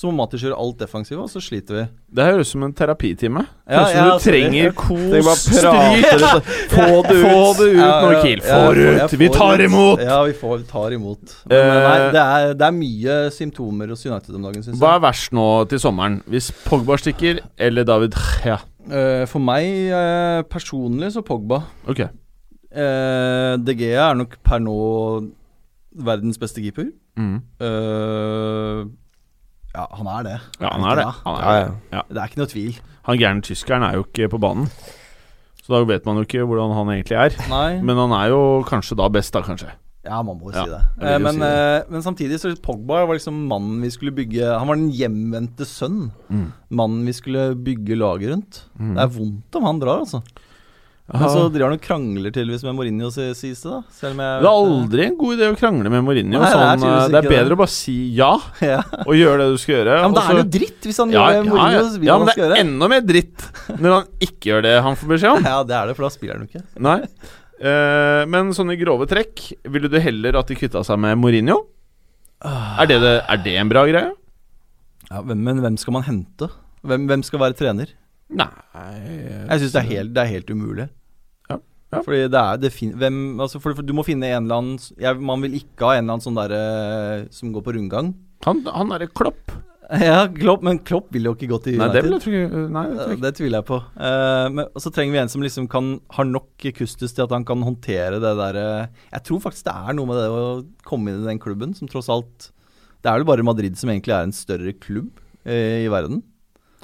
Så 0.00 0.08
må 0.08 0.14
Matic 0.16 0.40
gjøre 0.40 0.56
alt 0.56 0.78
defensivt, 0.80 1.18
og 1.20 1.28
så 1.28 1.42
sliter 1.44 1.76
vi. 1.76 1.82
Det 2.16 2.24
høres 2.24 2.48
ut 2.48 2.52
som 2.54 2.62
en 2.64 2.72
terapitime. 2.72 3.42
Ja, 3.68 3.82
ja, 3.92 4.04
du 4.06 4.22
sorry. 4.24 4.30
trenger 4.30 4.70
kos, 4.80 5.42
stryk. 5.44 6.06
Få 6.72 6.86
det 7.04 7.18
ut. 7.18 7.26
Få 7.26 7.42
det 7.58 7.66
ut 7.74 8.22
Kiel. 8.22 8.40
Få 8.46 8.62
det 8.78 8.86
ut! 8.96 9.16
Vi 9.20 9.28
tar 9.34 9.60
imot! 9.66 10.00
Ja, 10.00 10.22
vi, 10.24 10.32
får, 10.40 10.56
vi 10.62 10.68
tar 10.70 10.96
imot. 10.96 11.36
Men 11.50 11.58
Eh, 11.60 11.82
nei, 11.84 11.98
det 12.16 12.22
er, 12.24 12.54
det 12.56 12.66
er 12.70 12.78
mye 12.78 13.18
symptomer 13.36 13.92
hos 13.92 14.06
United 14.08 14.40
om 14.40 14.48
dagen, 14.48 14.64
syns 14.64 14.80
Hva 14.80 14.94
er 14.96 15.04
verst 15.04 15.36
nå 15.36 15.46
til 15.68 15.82
sommeren? 15.84 16.22
Hvis 16.32 16.48
Pogba 16.64 16.96
stikker, 16.96 17.44
eller 17.60 17.84
David 17.84 18.16
Ja, 18.48 18.62
Eh, 18.90 19.26
for 19.28 19.44
meg 19.44 19.66
eh, 19.92 20.40
personlig 20.48 21.12
så 21.12 21.20
Pogba. 21.22 21.60
ok. 21.86 22.00
Uh, 22.70 23.56
De 23.58 23.74
Gea 23.74 24.10
er 24.12 24.18
nok 24.20 24.36
per 24.46 24.60
nå 24.62 24.74
verdens 26.06 26.38
beste 26.38 26.62
keeper. 26.62 26.90
Mm. 27.18 27.40
Uh, 27.60 28.86
ja, 29.74 29.84
han 29.98 30.08
er 30.18 30.24
det. 30.26 30.36
Ja, 30.62 30.70
han 30.74 30.86
er 30.90 31.00
det. 31.00 31.08
Han, 31.26 31.36
er 31.40 31.50
det. 31.50 31.74
ja. 31.94 32.02
Det 32.10 32.22
er 32.22 32.30
ikke 32.30 32.40
noe 32.42 32.50
tvil. 32.50 32.80
han 33.06 33.18
gærne 33.20 33.42
tyskeren 33.46 33.86
er 33.86 33.98
jo 33.98 34.06
ikke 34.06 34.30
på 34.32 34.40
banen. 34.42 34.70
Så 35.60 35.74
da 35.74 35.84
vet 35.86 36.06
man 36.08 36.18
jo 36.18 36.24
ikke 36.26 36.46
hvordan 36.48 36.72
han 36.74 36.90
egentlig 36.94 37.18
er. 37.20 37.36
Nei. 37.50 37.78
Men 37.84 37.98
han 38.04 38.14
er 38.16 38.32
jo 38.32 38.40
kanskje 38.66 38.96
da 38.98 39.06
best, 39.12 39.34
da, 39.34 39.42
kanskje. 39.46 39.70
ja, 40.06 40.22
man 40.26 40.38
må 40.40 40.50
jo 40.50 40.56
Ja, 40.56 40.64
si 40.64 40.70
det. 40.72 40.80
Eh, 41.04 41.12
jo 41.14 41.22
men, 41.26 41.34
si 41.36 41.42
det. 41.44 41.50
eh, 41.52 41.90
men 41.94 42.02
samtidig 42.06 42.38
så 42.42 42.54
Pogba 42.64 43.02
var 43.06 43.14
liksom 43.18 43.42
mannen 43.50 43.82
vi 43.84 43.90
skulle 43.92 44.14
bygge 44.16 44.46
Han 44.58 44.66
var 44.70 44.78
den 44.80 44.90
hjemvendte 44.96 45.66
sønn. 45.68 46.08
Mm. 46.30 46.46
Mannen 46.70 47.04
vi 47.06 47.12
skulle 47.18 47.50
bygge 47.54 47.98
laget 48.00 48.32
rundt. 48.32 48.62
Mm. 48.80 48.94
Det 48.96 49.02
er 49.04 49.12
vondt 49.18 49.60
om 49.60 49.68
han 49.68 49.82
drar, 49.82 50.02
altså. 50.06 50.22
Men 51.10 51.26
så 51.32 51.40
driver 51.50 51.72
han 51.72 51.74
og 51.74 51.82
krangler 51.82 52.30
tydeligvis 52.30 52.62
med 52.62 52.76
Mourinho, 52.78 53.08
si- 53.10 53.32
sies 53.34 53.62
det, 53.64 53.70
da. 53.72 53.80
Selv 53.98 54.14
om 54.14 54.20
jeg 54.22 54.42
Det 54.44 54.46
er 54.46 54.58
aldri 54.60 55.04
en 55.08 55.16
god 55.18 55.32
idé 55.34 55.48
å 55.50 55.56
krangle 55.58 55.90
med 55.90 56.04
Mourinho. 56.06 56.38
Nei, 56.38 56.50
det 56.52 56.60
er 56.66 56.78
sånn, 56.78 56.92
eh, 56.94 57.08
det 57.10 57.18
er 57.18 57.26
bedre 57.26 57.48
det. 57.48 57.56
å 57.56 57.60
bare 57.60 57.72
si 57.74 57.96
ja, 58.14 58.28
ja. 58.70 58.78
og 59.02 59.10
gjøre 59.18 59.40
det 59.42 59.48
du 59.50 59.58
skal 59.58 59.74
gjøre. 59.74 59.96
ja, 59.98 60.04
men 60.06 60.14
da 60.14 60.22
er 60.22 60.38
det 60.38 60.44
jo 60.44 60.52
dritt 60.60 60.86
hvis 60.90 61.00
han 61.02 61.14
ja, 61.16 61.24
gjør 61.24 61.34
det 61.40 61.50
Mourinho 61.50 61.74
ja, 61.74 61.82
vil 61.96 62.06
ja, 62.06 62.14
han 62.14 62.24
men 62.28 62.30
det 62.30 62.46
er 62.46 62.62
enda 62.62 62.90
mer 62.94 63.02
dritt 63.08 63.46
når 63.80 63.96
han 63.96 64.06
ikke 64.28 64.52
gjør 64.52 64.62
det 64.68 64.74
han 64.86 65.00
får 65.00 65.12
beskjed 65.16 65.34
om. 65.40 65.48
Ja, 65.50 65.58
det 65.66 65.76
er 65.80 65.90
det, 65.90 65.96
for 65.98 66.06
da 66.06 66.12
spiller 66.14 66.38
han 66.38 66.46
jo 66.46 66.52
ikke. 66.52 66.62
Nei. 66.86 66.98
uh, 67.66 68.22
men 68.30 68.54
sånn 68.56 68.70
i 68.70 68.78
grove 68.78 69.10
trekk, 69.10 69.44
ville 69.66 69.90
du 69.90 69.98
heller 69.98 70.38
at 70.38 70.46
de 70.52 70.58
kvitta 70.62 70.84
seg 70.86 71.00
med 71.02 71.18
Mourinho? 71.18 71.58
Er 72.46 72.86
det, 72.88 73.00
det, 73.02 73.16
er 73.26 73.42
det 73.44 73.56
en 73.60 73.72
bra 73.72 73.82
greie? 73.90 74.14
Ja, 75.10 75.24
men 75.26 75.42
hvem 75.42 75.74
skal 75.80 75.98
man 75.98 76.06
hente? 76.06 76.46
Hvem, 76.86 77.10
hvem 77.10 77.26
skal 77.26 77.42
være 77.42 77.58
trener? 77.58 77.90
Nei 78.30 78.46
Jeg 79.50 79.58
syns 79.64 79.74
det, 79.74 79.82
er 79.90 80.06
det 80.06 80.22
er 80.22 80.28
helt 80.36 80.50
umulig. 80.54 80.86
Ja. 81.90 82.02
Fordi 82.06 82.26
det 82.30 82.40
er 82.40 82.60
det 82.62 82.70
fin 82.70 82.92
hvem, 82.94 83.16
altså 83.42 83.58
for, 83.58 83.74
for 83.74 83.82
Du 83.82 83.90
må 83.96 84.04
finne 84.06 84.28
en 84.30 84.44
eller 84.44 84.60
annen 84.60 84.76
jeg, 84.78 85.16
Man 85.18 85.42
vil 85.42 85.56
ikke 85.58 85.88
ha 85.88 85.96
en 85.96 86.04
eller 86.04 86.14
annen 86.14 86.22
sånn 86.22 86.38
derre 86.38 86.60
som 87.34 87.50
går 87.50 87.64
på 87.66 87.74
rundgang. 87.74 88.12
Han, 88.46 88.62
han 88.70 88.94
derre 88.94 89.10
Klopp 89.10 89.50
Ja, 90.06 90.20
Klopp, 90.30 90.62
men 90.62 90.78
Klopp 90.86 91.08
vil 91.14 91.26
jo 91.26 91.32
ikke 91.34 91.48
gå 91.50 91.58
til 91.64 91.80
Nei, 91.80 91.88
det 91.90 92.04
jeg. 92.04 92.46
Nei, 92.70 92.84
det 92.94 93.06
jeg 93.08 93.20
det 93.24 93.32
tviler 93.40 93.58
jeg 93.58 93.66
på. 93.72 93.80
Uh, 93.98 94.46
men, 94.54 94.62
og 94.68 94.84
så 94.84 94.92
trenger 94.94 95.16
vi 95.16 95.20
en 95.24 95.32
som 95.32 95.42
liksom 95.42 95.66
kan 95.70 95.96
har 96.14 96.28
nok 96.28 96.68
kustus 96.76 97.14
til 97.16 97.24
at 97.24 97.34
han 97.34 97.46
kan 97.48 97.64
håndtere 97.66 98.20
det 98.22 98.32
derre 98.38 98.66
Jeg 98.86 99.24
tror 99.26 99.42
faktisk 99.48 99.66
det 99.66 99.74
er 99.74 99.96
noe 99.98 100.10
med 100.10 100.20
det 100.20 100.28
å 100.30 100.44
komme 100.86 101.10
inn 101.10 101.24
i 101.24 101.26
den 101.26 101.42
klubben, 101.42 101.74
som 101.74 101.90
tross 101.90 102.10
alt 102.12 102.52
Det 103.02 103.10
er 103.10 103.18
vel 103.18 103.26
bare 103.32 103.46
Madrid 103.46 103.78
som 103.80 103.90
egentlig 103.90 104.14
er 104.14 104.28
en 104.28 104.36
større 104.36 104.76
klubb 104.78 105.10
uh, 105.42 105.80
i 105.82 105.90
verden. 105.90 106.22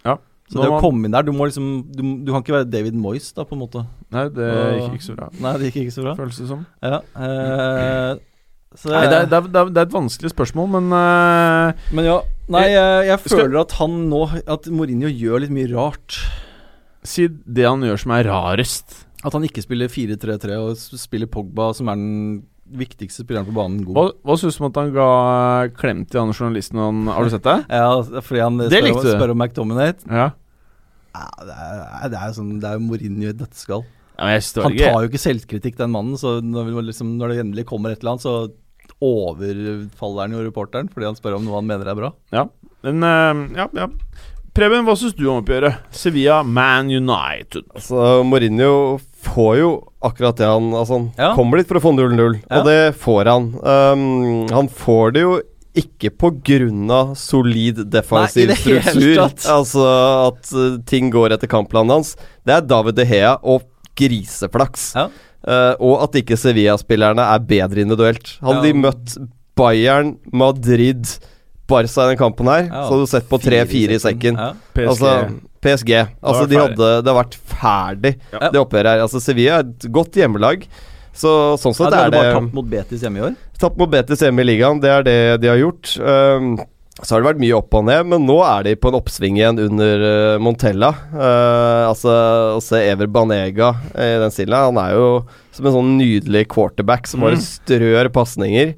Ja. 0.02 0.18
Så 0.50 0.62
det 0.62 0.70
å 0.70 0.82
komme 0.82 1.06
inn 1.06 1.14
der 1.14 1.24
Du 1.26 1.32
må 1.34 1.48
liksom 1.48 1.88
Du, 1.90 2.02
du 2.22 2.28
kan 2.30 2.42
ikke 2.42 2.58
være 2.60 2.70
David 2.70 2.98
Moyes, 2.98 3.30
da, 3.34 3.46
på 3.46 3.54
en 3.54 3.62
måte. 3.64 3.86
Nei, 4.14 4.28
det 4.30 4.46
gikk 4.78 4.94
ikke 5.00 5.06
så 5.08 5.16
bra. 5.18 5.28
Nei, 5.42 5.52
det 5.58 5.68
gikk 5.72 5.78
ikke 5.86 5.94
så 5.96 6.04
bra. 6.06 6.14
Føles 6.18 6.36
det 6.38 6.48
som. 6.48 6.60
Ja, 6.82 6.98
eh, 7.18 8.18
så 8.76 8.90
Nei, 8.92 9.02
det 9.08 9.16
er, 9.18 9.26
det, 9.30 9.38
er, 9.40 9.70
det 9.72 9.80
er- 9.80 9.86
et 9.88 9.94
vanskelig 9.94 10.30
spørsmål, 10.34 10.68
men 10.76 10.90
eh, 10.92 11.86
Men 11.96 12.04
ja, 12.10 12.16
nei, 12.52 12.64
jeg, 12.70 13.06
jeg 13.08 13.18
Skal- 13.24 13.40
føler 13.40 13.60
at 13.62 13.72
han 13.80 13.94
nå 14.10 14.20
At 14.46 14.66
Mourinho 14.68 15.08
gjør 15.08 15.40
litt 15.46 15.50
mye 15.54 15.70
rart. 15.74 16.18
si 17.06 17.28
det 17.28 17.64
han 17.64 17.80
gjør 17.86 17.98
som 18.02 18.12
er 18.12 18.24
rarest. 18.28 19.04
At 19.24 19.32
han 19.32 19.42
ikke 19.46 19.62
spiller 19.64 19.88
4-3-3 19.88 20.58
og 20.60 20.76
s- 20.76 20.90
spiller 21.00 21.26
Pogba, 21.26 21.72
som 21.74 21.88
er 21.88 21.94
den 21.96 22.42
viktigste 22.66 23.22
spilleren 23.24 23.46
på 23.46 23.54
banen, 23.54 23.84
god. 23.86 23.94
Hva, 23.94 24.04
hva 24.26 24.36
syns 24.38 24.56
du 24.58 24.64
om 24.64 24.70
at 24.70 24.76
han 24.80 24.92
ga 24.92 25.68
klem 25.78 26.04
til 26.10 26.18
han 26.20 26.32
journalisten? 26.34 26.78
Han, 26.82 27.06
har 27.06 27.24
du 27.24 27.30
sett 27.30 27.46
det? 27.46 27.58
Ja, 27.70 28.02
fordi 28.20 28.42
han 28.42 28.58
Det 28.58 28.70
spør, 28.72 28.82
likte 28.86 28.98
om, 28.98 29.06
du. 29.06 29.12
spør 29.14 29.30
om 29.34 29.38
McDominate. 29.38 30.06
Ja. 30.10 30.30
Ja, 31.16 31.28
det 31.46 31.54
er, 31.56 32.08
det 32.12 32.18
er 32.20 32.26
jo 32.28 32.34
sånn 32.36 32.58
Det 32.60 32.68
er 32.68 32.74
jo 32.76 32.82
Mourinho 32.90 33.22
i 33.24 33.30
et 33.32 33.38
nøtteskall. 33.40 33.84
Ja, 34.16 34.24
men 34.24 34.34
jeg 34.36 34.44
synes 34.46 34.64
Han 34.64 34.76
tar 34.80 35.02
jo 35.04 35.10
ikke 35.10 35.20
selvkritikk, 35.22 35.76
den 35.80 35.92
mannen. 35.92 36.16
Så 36.20 36.38
når, 36.44 36.70
liksom, 36.88 37.16
når 37.20 37.32
det 37.34 37.42
endelig 37.44 37.66
kommer 37.68 37.92
et 37.92 38.00
eller 38.00 38.16
annet, 38.16 38.24
så 38.24 38.36
overfaller 39.04 40.22
han 40.24 40.36
jo 40.36 40.44
reporteren 40.46 40.88
fordi 40.92 41.08
han 41.10 41.18
spør 41.18 41.36
om 41.36 41.44
noe 41.44 41.58
han 41.60 41.68
mener 41.68 41.90
er 41.90 41.98
bra. 41.98 42.12
Ja, 42.34 42.46
men 42.86 43.04
uh, 43.04 43.44
ja, 43.58 43.68
ja. 43.76 43.88
Preben, 44.56 44.86
hva 44.86 44.94
syns 44.96 45.12
du 45.18 45.26
om 45.28 45.42
oppgjøret? 45.42 45.82
Sevilla 45.92 46.38
Man 46.42 46.88
United. 46.88 47.66
Altså, 47.76 48.22
Mourinho 48.24 48.70
får 49.26 49.50
jo 49.60 49.68
akkurat 50.06 50.38
det 50.40 50.48
han 50.48 50.70
Altså, 50.72 50.96
han 50.96 51.10
Ja. 51.18 51.34
kommer 51.36 51.60
dit 51.60 51.68
for 51.68 51.76
å 51.76 51.84
få 51.84 51.92
0-0, 51.92 52.38
Ja. 52.40 52.60
og 52.60 52.64
det 52.70 52.94
får 52.96 53.28
han. 53.28 53.50
Um, 53.60 54.48
han 54.48 54.68
får 54.72 55.12
det 55.12 55.26
jo 55.26 55.36
ikke 55.76 56.08
av 56.90 57.12
solid 57.20 57.82
defensiv 57.92 58.48
struktur. 58.56 59.28
Altså 59.52 59.84
at 60.32 60.52
uh, 60.56 60.78
ting 60.88 61.10
går 61.12 61.34
etter 61.36 61.46
kampplanen 61.52 61.90
hans. 61.98 62.16
Det 62.46 62.54
er 62.56 62.64
David 62.64 62.96
De 62.96 63.04
Hea 63.04 63.36
og 63.42 63.60
griseflaks. 63.96 64.90
Ja. 64.96 65.08
Uh, 65.46 65.74
og 65.78 66.02
at 66.08 66.16
ikke 66.22 66.36
Sevilla-spillerne 66.40 67.22
er 67.22 67.42
bedre 67.46 67.84
individuelt. 67.84 68.36
Hadde 68.42 68.62
Ja. 68.62 68.62
de 68.66 68.72
møtt 68.82 69.16
Bayern, 69.56 70.16
Madrid, 70.32 71.06
Barca 71.66 72.04
i 72.04 72.10
den 72.14 72.18
kampen 72.20 72.46
her, 72.50 72.66
Ja, 72.66 72.82
så 72.86 72.90
hadde 72.94 73.06
du 73.06 73.10
sett 73.10 73.28
på 73.30 73.38
tre-fire 73.42 73.94
i 73.96 73.98
sekken. 74.02 74.36
Ja. 74.38 74.52
PSG. 74.74 74.88
Altså, 74.90 75.12
PSG. 75.62 75.92
Altså, 76.22 76.42
det, 76.46 76.50
de 76.50 76.60
hadde, 76.62 76.90
det 77.02 77.12
har 77.14 77.24
vært 77.24 77.38
ferdig, 77.50 78.12
Ja. 78.32 78.50
det 78.50 78.60
oppgjøret 78.60 78.92
her. 78.92 79.00
Altså, 79.06 79.20
Sevilla 79.22 79.58
er 79.60 79.64
et 79.66 79.88
godt 79.90 80.12
hjemmelag. 80.14 80.66
Så 81.16 81.56
sånn 81.56 81.72
Ja, 81.72 81.78
sett 81.78 81.90
de 81.90 81.96
er 81.96 82.02
hadde 82.04 82.10
det 82.12 82.20
bare 82.20 82.34
tapt 82.36 82.54
mot 82.54 82.66
Betis 82.70 83.00
hjemme 83.02 83.16
i 83.16 83.24
år. 83.30 83.36
Tapt 83.58 83.78
mot 83.78 83.90
Betis 83.90 84.20
hjemme 84.20 84.40
i 84.40 84.44
ligaen, 84.44 84.80
det 84.82 84.90
er 84.90 85.02
det 85.02 85.40
de 85.40 85.48
har 85.48 85.56
gjort. 85.56 85.94
Um, 85.98 86.58
så 87.02 87.12
har 87.12 87.20
det 87.20 87.28
vært 87.28 87.40
mye 87.42 87.56
opp 87.58 87.74
og 87.76 87.82
ned, 87.84 88.06
men 88.08 88.24
nå 88.24 88.38
er 88.46 88.62
de 88.64 88.72
på 88.80 88.88
en 88.88 88.96
oppsving 88.96 89.36
igjen 89.36 89.58
under 89.66 90.04
uh, 90.06 90.38
Montella. 90.40 90.88
Uh, 91.12 91.90
altså 91.90 92.14
å 92.56 92.62
se 92.64 92.80
Ever 92.88 93.10
Banega 93.12 93.74
i 93.92 94.14
den 94.22 94.32
stilen 94.32 94.70
han 94.70 94.80
er 94.80 94.94
jo 94.96 95.08
som 95.52 95.68
en 95.68 95.76
sånn 95.76 95.90
nydelig 95.98 96.46
quarterback 96.54 97.04
som 97.10 97.20
bare 97.26 97.36
Mm. 97.36 97.44
strør 97.44 98.08
pasninger. 98.16 98.72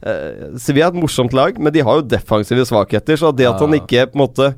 Uh, 0.00 0.56
Sevilla 0.56 0.88
er 0.88 0.94
et 0.94 1.02
morsomt 1.02 1.36
lag, 1.36 1.58
men 1.60 1.72
de 1.74 1.84
har 1.84 2.00
jo 2.00 2.08
defensive 2.08 2.64
svakheter, 2.70 3.20
så 3.20 3.34
det 3.36 3.48
at 3.50 3.60
han 3.60 3.76
ikke 3.76 4.06
på 4.12 4.16
en 4.16 4.24
måte 4.24 4.48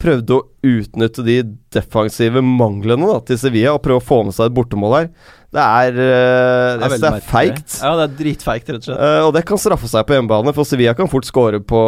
prøvde 0.00 0.36
å 0.36 0.46
utnytte 0.66 1.24
de 1.26 1.36
defensive 1.74 2.42
manglene 2.44 3.08
da, 3.08 3.18
til 3.26 3.38
Sevilla 3.40 3.74
og 3.76 3.82
prøve 3.84 4.00
å 4.00 4.04
få 4.04 4.22
med 4.26 4.36
seg 4.36 4.50
et 4.50 4.56
bortemål 4.56 4.96
her, 4.96 5.10
det 5.50 5.62
er, 5.66 5.96
uh, 5.98 6.78
Det 6.78 6.88
er 6.94 7.02
det 7.02 7.24
feigt. 7.26 7.76
Ja, 7.82 7.90
det 7.98 8.04
er 8.04 8.12
dritfeigt, 8.20 8.68
rett 8.70 8.84
og 8.84 8.86
slett. 8.86 9.00
Uh, 9.02 9.24
og 9.26 9.32
det 9.34 9.42
kan 9.48 9.58
straffe 9.58 9.90
seg 9.90 10.06
på 10.06 10.14
hjemmebane, 10.14 10.54
for 10.54 10.68
Sevilla 10.68 10.94
kan 10.98 11.10
fort 11.10 11.26
score 11.26 11.58
på 11.58 11.80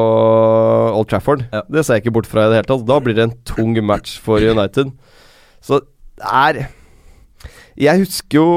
Old 0.90 1.08
Trafford. 1.12 1.44
Ja. 1.54 1.62
Det 1.70 1.84
ser 1.86 2.00
jeg 2.00 2.06
ikke 2.06 2.16
bort 2.18 2.30
fra 2.30 2.48
i 2.48 2.50
det 2.50 2.58
hele 2.58 2.70
tatt. 2.72 2.86
Da 2.88 2.98
blir 3.04 3.18
det 3.18 3.28
en 3.28 3.36
tung 3.46 3.76
match 3.86 4.16
for 4.22 4.42
United. 4.42 4.90
Så 5.62 5.78
det 5.82 6.26
er 6.26 6.56
Jeg 7.78 8.02
husker 8.02 8.36
jo 8.36 8.48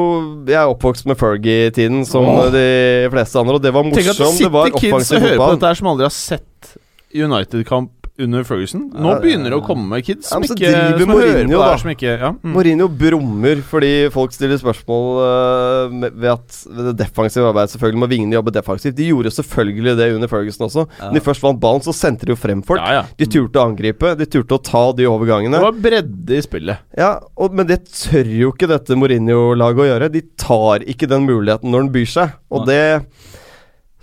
Jeg 0.50 0.58
er 0.58 0.72
oppvokst 0.72 1.06
med 1.06 1.20
Fergie-tiden, 1.20 2.02
som 2.06 2.26
Åh. 2.26 2.50
de 2.52 2.66
fleste 3.14 3.40
andre, 3.40 3.60
og 3.60 3.62
det 3.62 3.74
var 3.74 3.86
Tenk 3.86 4.00
at 4.02 4.18
det 4.18 4.26
morsomt. 4.26 4.42
Det 4.42 4.52
var 4.52 4.72
sitter 4.72 4.82
kids 4.82 5.14
og 5.14 5.22
hører 5.22 5.38
på 5.38 5.52
dette 5.54 5.70
her 5.70 5.80
som 5.80 5.92
aldri 5.94 6.10
har 6.10 6.16
sett 6.18 6.74
United-kamp 7.16 8.05
under 8.22 8.46
Ferguson. 8.48 8.86
Nå 8.96 9.10
Ja, 9.12 9.20
begynner 9.20 9.52
det 9.52 9.58
å 9.60 9.64
komme 9.66 9.98
kids 10.06 10.30
som 10.32 10.44
ikke 10.46 10.70
som 10.72 11.00
som 11.02 11.10
hører 11.12 11.50
på 11.50 11.58
det 11.60 11.80
som 11.82 11.90
ikke 11.92 12.14
ja. 12.22 12.30
mm. 12.32 12.54
Mourinho 12.54 12.88
brummer 12.88 13.60
fordi 13.68 13.90
folk 14.14 14.32
stiller 14.32 14.56
spørsmål 14.62 15.10
uh, 15.20 15.92
med- 15.92 16.16
ved 16.16 16.32
at 16.32 16.60
ved 16.70 16.88
det 16.92 16.96
defensive 17.02 17.50
arbeidet 17.50 17.74
selvfølgelig 17.76 18.02
må 18.06 18.10
vingene 18.14 18.38
jobbe 18.38 18.54
defensivt. 18.56 18.96
De 18.96 19.10
gjorde 19.10 19.34
selvfølgelig 19.36 19.98
det 20.00 20.08
under 20.16 20.32
Ferguson 20.32 20.68
også. 20.70 20.86
Ja. 21.00 21.10
Når 21.10 21.20
de 21.20 21.26
først 21.28 21.44
vant 21.44 21.60
ballen, 21.60 21.84
så 21.84 21.92
sendte 21.98 22.26
de 22.30 22.32
jo 22.32 22.40
frem 22.40 22.64
folk. 22.64 22.80
De 23.20 23.28
turte 23.28 23.60
å 23.60 23.68
angripe, 23.70 24.16
de 24.16 24.26
turte 24.32 24.56
å 24.56 24.64
ta 24.64 24.86
de 24.96 25.10
overgangene. 25.12 25.60
Det 25.60 25.66
var 25.68 25.80
bredde 25.90 26.40
i 26.40 26.42
spillet. 26.46 26.86
Ja, 26.98 27.18
og, 27.36 27.52
Men 27.56 27.68
det 27.68 27.82
tør 27.92 28.32
jo 28.32 28.54
ikke 28.56 28.72
dette 28.72 28.96
Mourinho-laget 28.96 29.84
å 29.84 29.90
gjøre. 29.92 30.12
De 30.16 30.22
tar 30.40 30.88
ikke 30.88 31.10
den 31.12 31.28
muligheten 31.28 31.72
når 31.72 31.86
den 31.88 31.94
byr 32.00 32.12
seg. 32.16 32.38
Og 32.56 32.64
det 32.70 32.82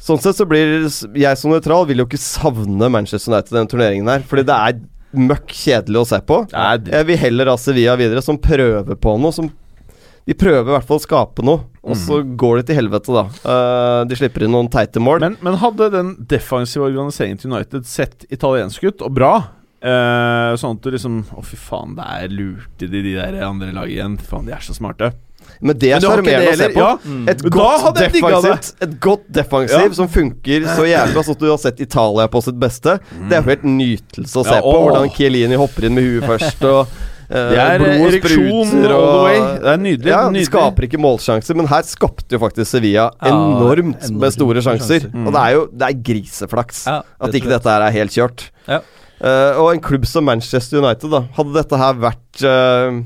Sånn 0.02 0.18
sett 0.18 0.34
så 0.34 0.46
blir 0.50 0.88
jeg 1.14 1.38
som 1.38 1.52
nøytral 1.52 1.86
vil 1.86 2.02
jo 2.02 2.08
ikke 2.08 2.18
savne 2.18 2.88
Manchester 2.90 3.30
United 3.30 3.54
i 3.54 3.60
den 3.60 3.70
turneringen 3.70 4.10
her. 4.10 4.24
Fordi 4.26 4.42
det 4.48 4.56
er 4.56 4.80
møkk 5.12 5.52
kjedelig 5.54 6.00
å 6.00 6.08
se 6.08 6.18
på. 6.26 6.38
Jeg 6.50 7.06
vil 7.06 7.20
heller 7.20 7.52
ha 7.52 7.58
Sevilla 7.60 7.94
videre, 8.00 8.22
som 8.24 8.40
prøver 8.40 8.98
på 8.98 9.14
noe. 9.20 9.34
Som 9.36 9.52
De 10.26 10.34
prøver 10.38 10.66
i 10.66 10.74
hvert 10.74 10.88
fall 10.88 10.98
å 10.98 11.04
skape 11.04 11.44
noe, 11.46 11.64
og 11.82 11.98
så 11.98 12.20
går 12.22 12.60
det 12.60 12.68
til 12.70 12.78
helvete, 12.78 13.14
da. 13.14 13.24
Uh, 13.42 14.02
de 14.06 14.18
slipper 14.18 14.46
inn 14.46 14.54
noen 14.54 14.70
teite 14.72 15.02
mål. 15.02 15.22
Men, 15.22 15.38
men 15.42 15.58
hadde 15.62 15.90
den 15.94 16.14
defensive 16.30 16.86
organiseringen 16.86 17.42
til 17.42 17.54
United 17.54 17.86
sett 17.90 18.26
italiensk 18.30 18.86
ut, 18.86 19.02
og 19.02 19.18
bra 19.18 19.32
uh, 19.82 20.54
Sånn 20.58 20.78
at 20.78 20.84
du 20.84 20.92
liksom 20.94 21.24
Å, 21.34 21.42
fy 21.46 21.58
faen, 21.58 21.96
det 21.98 22.06
er 22.06 22.34
lurt 22.34 22.86
i 22.86 22.90
de 22.90 23.02
de 23.02 23.16
der 23.18 23.38
andre 23.46 23.70
laget 23.74 23.98
igjen. 23.98 24.18
Faen, 24.18 24.46
de 24.46 24.54
er 24.54 24.62
så 24.66 24.78
smarte. 24.78 25.10
Men 25.60 25.78
det 25.78 25.92
er 25.92 26.00
Men 26.00 26.08
sjarmerende 26.10 26.52
å 26.52 26.56
se 26.58 26.68
på. 26.74 26.80
ja. 26.80 26.96
Mm. 27.04 27.28
Et 27.28 27.42
godt 27.54 27.94
defensivt 27.98 28.72
Et 28.82 28.96
godt 29.00 29.24
defensiv 29.30 29.86
Ja. 29.88 29.92
som 29.92 30.08
funker 30.08 30.66
så 30.66 30.84
jævlig 30.88 31.14
bra, 31.14 31.22
sånn 31.22 31.36
at 31.38 31.38
du 31.44 31.48
har 31.50 31.58
sett 31.58 31.80
Italia 31.80 32.26
på 32.28 32.42
sitt 32.42 32.58
beste. 32.58 32.98
Det 33.28 33.38
er 33.38 33.42
helt 33.42 33.62
nytelse 33.64 34.36
å 34.40 34.44
se 34.44 34.54
Ja, 34.54 34.60
på. 34.60 34.76
Hvordan 34.88 35.10
Chiellini 35.14 35.56
hopper 35.56 35.84
inn 35.86 35.94
med 35.94 36.04
huet 36.04 36.24
først, 36.28 36.62
og 36.64 36.86
eh, 37.30 37.50
Det 37.52 37.58
er 37.58 37.78
blodet 37.78 38.08
ereksjon 38.12 38.72
all 38.84 39.06
the 39.12 39.22
way. 39.22 39.38
Det 39.62 39.70
er 39.72 39.78
nydelig. 39.86 40.10
Ja, 40.12 40.22
de 40.26 40.32
nydelig. 40.34 40.46
skaper 40.50 40.82
ikke 40.88 41.00
målsjanser, 41.00 41.56
men 41.56 41.66
her 41.70 41.82
skapte 41.82 42.36
jo 42.36 42.38
faktisk 42.42 42.70
Sevilla 42.74 43.10
enormt 43.22 44.02
enormt 44.02 44.10
med 44.20 44.32
store 44.34 44.60
sjanser. 44.66 45.06
Mm. 45.12 45.26
Og 45.26 45.32
det 45.32 45.40
er 45.46 45.52
jo 45.56 45.62
det 45.72 45.88
er 45.88 46.02
griseflaks 46.10 46.86
Ja, 46.86 47.02
at 47.20 47.32
ikke 47.38 47.48
dette 47.54 47.70
her 47.70 47.80
er 47.86 47.90
helt 47.94 48.10
kjørt. 48.12 48.50
Ja. 48.68 48.80
Eh, 49.22 49.54
og 49.62 49.72
en 49.72 49.80
klubb 49.80 50.04
som 50.06 50.24
Manchester 50.26 50.82
United, 50.82 51.08
da 51.10 51.20
hadde 51.36 51.52
dette 51.54 51.78
her 51.78 51.94
vært 51.94 52.42
uh, 52.42 53.02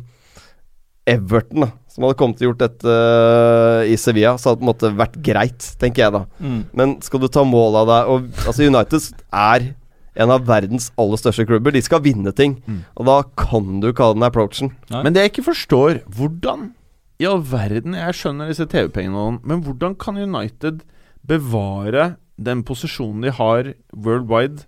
Everton, 1.07 1.61
da 1.67 1.69
som 1.97 2.05
hadde 2.05 2.19
kommet 2.21 2.37
til 2.37 2.47
å 2.47 2.51
gjort 2.51 2.61
dette 2.61 2.93
eh, 2.93 3.95
i 3.95 3.97
Sevilla, 3.97 4.35
så 4.37 4.51
hadde 4.51 4.61
det 4.61 4.63
på 4.63 4.67
en 4.67 4.73
måte 4.75 4.93
vært 4.99 5.19
greit, 5.25 5.69
tenker 5.81 6.05
jeg 6.05 6.13
da. 6.13 6.23
Mm. 6.45 6.61
Men 6.77 6.95
skal 7.05 7.23
du 7.23 7.29
ta 7.33 7.45
mål 7.49 7.81
av 7.81 7.89
deg 7.91 8.13
og, 8.13 8.27
Altså 8.45 8.69
United 8.69 9.23
er 9.33 9.71
en 10.17 10.33
av 10.33 10.45
verdens 10.49 10.91
aller 11.01 11.21
største 11.21 11.45
klubber. 11.49 11.73
De 11.73 11.83
skal 11.85 12.03
vinne 12.05 12.33
ting. 12.37 12.59
Mm. 12.69 12.83
Og 12.97 13.09
da 13.09 13.17
kan 13.41 13.81
du 13.83 13.91
ikke 13.91 14.11
ha 14.11 14.17
den 14.17 14.25
approachen. 14.29 14.73
Nei. 14.93 15.03
Men 15.05 15.17
det 15.17 15.25
jeg 15.25 15.35
ikke 15.35 15.49
forstår 15.51 16.01
Hvordan 16.17 16.71
i 17.17 17.27
all 17.29 17.41
verden 17.49 17.97
Jeg 17.97 18.17
skjønner 18.19 18.51
disse 18.53 18.67
TV-pengene, 18.69 19.17
og 19.17 19.45
men 19.49 19.63
hvordan 19.65 19.97
kan 19.97 20.21
United 20.21 20.83
bevare 21.27 22.17
den 22.37 22.61
posisjonen 22.69 23.25
de 23.25 23.33
har 23.33 23.71
worldwide, 23.97 24.67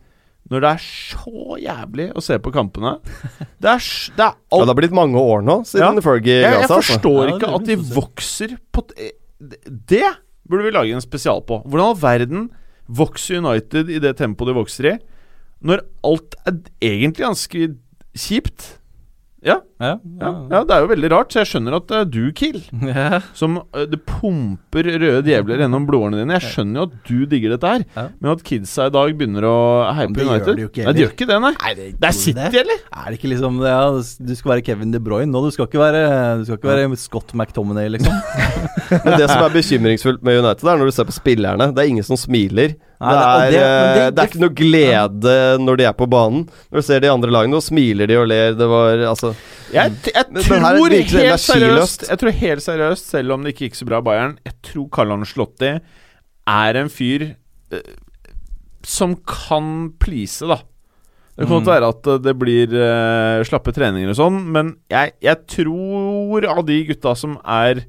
når 0.49 0.65
det 0.65 0.71
er 0.71 0.85
så 0.85 1.59
jævlig 1.61 2.07
å 2.17 2.23
se 2.25 2.39
på 2.41 2.53
kampene? 2.55 2.95
Det 3.61 3.69
er, 3.69 3.83
det 4.17 4.25
er 4.25 4.33
Ja, 4.33 4.61
det 4.63 4.71
har 4.71 4.79
blitt 4.79 4.97
mange 4.97 5.21
år 5.21 5.43
nå 5.45 5.59
siden 5.69 5.99
Ja. 6.01 6.05
Fergie 6.05 6.39
ga 6.41 6.53
seg. 6.55 6.63
Jeg, 6.63 6.71
forstår 6.73 7.21
Ja, 7.21 7.35
ikke 7.37 7.53
at 7.59 7.69
de 7.69 7.77
vokser 7.93 8.57
på 8.73 8.85
t 8.89 9.11
Det 9.91 10.09
burde 10.49 10.65
vi 10.65 10.73
lage 10.73 10.97
en 10.97 11.05
spesial 11.05 11.43
på. 11.45 11.61
Hvordan 11.69 11.93
all 11.93 12.01
verden 12.01 12.49
vokser 12.89 13.43
United 13.45 13.91
i 13.93 13.99
det 14.01 14.15
tempoet 14.17 14.49
de 14.49 14.57
vokser 14.57 14.87
i, 14.89 14.97
når 15.61 15.83
alt 16.09 16.39
er 16.49 16.57
egentlig 16.81 17.27
ganske 17.27 17.67
kjipt? 18.17 18.71
Ja, 19.45 19.61
Ja, 19.79 19.93
ja, 20.19 20.31
ja, 20.51 20.61
det 20.67 20.75
er 20.75 20.81
jo 20.83 20.89
veldig 20.91 21.09
rart, 21.13 21.31
så 21.31 21.39
jeg 21.45 21.49
skjønner 21.53 21.77
at 21.77 21.85
det 21.87 21.99
er 22.01 22.07
du, 22.11 22.23
Kiel, 22.35 22.57
ja. 22.91 23.21
som 23.39 23.61
øh, 23.63 23.85
Det 23.87 24.01
pumper 24.11 24.89
røde 24.99 25.21
djevler 25.29 25.61
gjennom 25.63 25.85
blodårene 25.87 26.19
dine. 26.19 26.35
Jeg 26.41 26.51
skjønner 26.51 26.81
jo 26.81 26.87
at 26.89 26.97
du 27.07 27.21
digger 27.31 27.55
dette 27.55 27.71
her, 27.71 27.85
Ja. 27.95 28.05
men 28.19 28.33
at 28.33 28.43
kidsa 28.49 28.89
i 28.91 28.95
dag 28.97 29.15
begynner 29.21 29.47
å 29.47 29.55
heie 29.95 30.11
på 30.11 30.19
det 30.19 30.27
gjør 30.27 30.33
United 30.35 30.59
de 30.59 30.65
jo 30.67 30.71
ikke 30.73 30.87
Nei, 30.89 30.95
de 30.99 31.05
gjør 31.05 31.13
ikke 31.15 31.29
det, 31.31 31.39
nei. 31.47 31.53
Nei, 31.63 31.73
det, 31.79 31.87
Det 32.03 32.11
er 32.11 32.17
City, 32.19 32.59
eller? 32.65 32.83
Er 32.91 33.07
det 33.13 33.21
ikke 33.21 33.31
liksom 33.37 33.61
ja, 33.69 33.79
Du 34.31 34.35
skal 34.41 34.53
være 34.57 34.67
Kevin 34.67 34.97
De 34.97 35.03
Bruyne 35.07 35.31
nå, 35.31 35.45
du 35.47 35.55
skal 35.55 35.69
ikke 35.71 35.83
være, 35.85 36.03
du 36.41 36.45
skal 36.49 36.59
ikke 36.59 36.73
være 36.75 36.99
Scott 36.99 37.33
McTominay, 37.39 37.89
liksom. 37.95 38.19
Men 39.05 39.15
det 39.21 39.29
som 39.31 39.45
er 39.47 39.55
bekymringsfullt 39.55 40.23
med 40.27 40.41
United, 40.43 40.67
er 40.67 40.79
når 40.83 40.91
du 40.91 40.95
ser 40.97 41.07
på 41.09 41.15
spillerne. 41.15 41.71
Det 41.77 41.85
er 41.85 41.91
ingen 41.95 42.07
som 42.07 42.19
smiler. 42.19 42.75
Nei, 42.99 43.13
det, 43.15 43.19
det- 43.21 43.29
er, 43.31 43.51
det- 43.53 43.63
eh, 43.63 43.95
det- 43.95 44.15
det 44.17 44.23
er 44.25 44.31
ikke 44.33 44.41
noe 44.43 44.55
glede 44.59 45.35
når 45.63 45.79
de 45.79 45.85
er 45.87 45.95
på 45.95 46.09
banen. 46.11 46.47
Når 46.73 46.81
du 46.83 46.87
ser 46.89 47.05
de 47.05 47.11
andre 47.13 47.31
lagene, 47.31 47.55
nå 47.55 47.61
smiler 47.63 48.09
de 48.11 48.17
og 48.19 48.27
ler. 48.31 48.57
Det 48.59 48.67
var 48.71 49.05
altså 49.13 49.35
Jeg, 49.73 49.93
jeg 50.15 50.25
Men- 50.33 50.43
tror 50.43 50.89
helt 50.95 51.41
seriøst. 51.45 52.07
Jeg 52.09 52.19
tror 52.19 52.31
helt 52.41 52.63
seriøst, 52.65 53.11
selv 53.11 53.33
om 53.35 53.43
det 53.45 53.53
ikke 53.55 53.69
gikk 53.69 53.77
så 53.77 53.87
bra 53.89 53.99
i 54.01 54.07
Bayern 54.07 54.39
Jeg 54.47 54.55
tror 54.63 54.89
Carl 54.95 55.25
Slotti 55.29 55.73
er 56.49 56.79
en 56.81 56.89
fyr 56.89 57.27
uh, 57.75 57.81
som 58.87 59.15
kan 59.29 59.91
please, 60.01 60.47
da. 60.49 60.61
Det 61.37 61.47
kan 61.47 61.59
godt 61.61 61.67
Mm. 61.67 61.73
være 61.75 61.89
at 61.93 62.07
eh, 62.07 62.19
det 62.25 62.33
blir 62.39 62.73
uh, 62.73 63.45
slappe 63.47 63.71
treninger 63.77 64.09
og 64.11 64.17
sånn, 64.19 64.39
men 64.51 64.71
jeg, 64.91 65.13
jeg 65.23 65.37
tror 65.47 66.47
av 66.51 66.65
de 66.67 66.79
gutta 66.89 67.13
som 67.15 67.37
er 67.45 67.85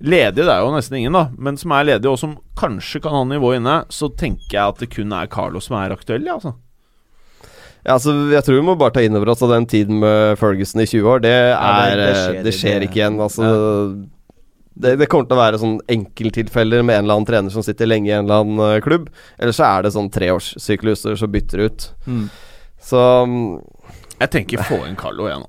ledige, 0.00 0.44
det 0.46 0.52
er 0.54 0.62
jo 0.62 0.70
nesten 0.72 0.96
ingen, 1.00 1.12
da, 1.12 1.24
men 1.36 1.56
som 1.58 1.72
er 1.76 1.84
ledige, 1.84 2.08
og 2.14 2.18
som 2.22 2.36
kanskje 2.56 3.02
kan 3.02 3.12
ha 3.12 3.24
nivå 3.28 3.56
inne, 3.58 3.80
så 3.92 4.08
tenker 4.16 4.54
jeg 4.54 4.62
at 4.72 4.78
det 4.78 4.88
kun 4.94 5.12
er 5.12 5.26
Carlo 5.26 5.60
som 5.60 5.76
er 5.76 5.92
aktuell, 5.92 6.24
ja, 6.24 6.38
altså. 6.38 6.54
Ja, 7.86 7.94
altså, 7.94 8.12
jeg 8.34 8.44
tror 8.44 8.58
vi 8.58 8.66
må 8.66 8.74
bare 8.80 8.92
ta 8.96 9.00
inn 9.04 9.16
over 9.16 9.30
oss 9.32 9.42
at 9.46 9.52
den 9.54 9.66
tiden 9.70 10.00
med 10.02 10.36
Ferguson 10.40 10.82
i 10.82 10.86
20 10.90 11.08
år, 11.08 11.20
det, 11.24 11.34
er, 11.54 11.96
det- 11.96 11.98
det 11.98 12.08
eh, 12.08 12.22
skjer 12.22 12.42
det 12.48 12.54
skjer 12.58 12.86
ikke. 12.88 12.98
igjen. 13.00 13.20
Altså, 13.24 13.50
det, 14.78 14.92
det 15.00 15.08
kommer 15.10 15.26
til 15.30 15.34
å 15.38 15.40
være 15.40 15.58
sånn 15.62 15.78
enkelttilfeller 15.90 16.84
med 16.86 16.98
en 16.98 17.04
eller 17.06 17.16
annen 17.18 17.26
trener 17.30 17.50
som 17.54 17.64
sitter 17.66 17.88
lenge 17.90 18.10
i 18.10 18.14
en 18.14 18.26
eller 18.28 18.44
annen 18.44 18.64
eh, 18.76 18.80
klubb. 18.84 19.08
Eller 19.38 19.56
så 19.56 19.64
er 19.66 19.86
det 19.86 19.94
sånn 19.96 20.10
treårssykluser 20.14 21.16
som 21.18 21.32
bytter 21.34 21.64
ut. 21.66 21.86
Mm. 22.06 22.26
Så 22.88 23.00
Jeg 24.20 24.30
tenker 24.34 24.62
få 24.66 24.82
inn 24.86 24.98
Carlo, 24.98 25.26
jeg 25.30 25.40
nå. 25.44 25.48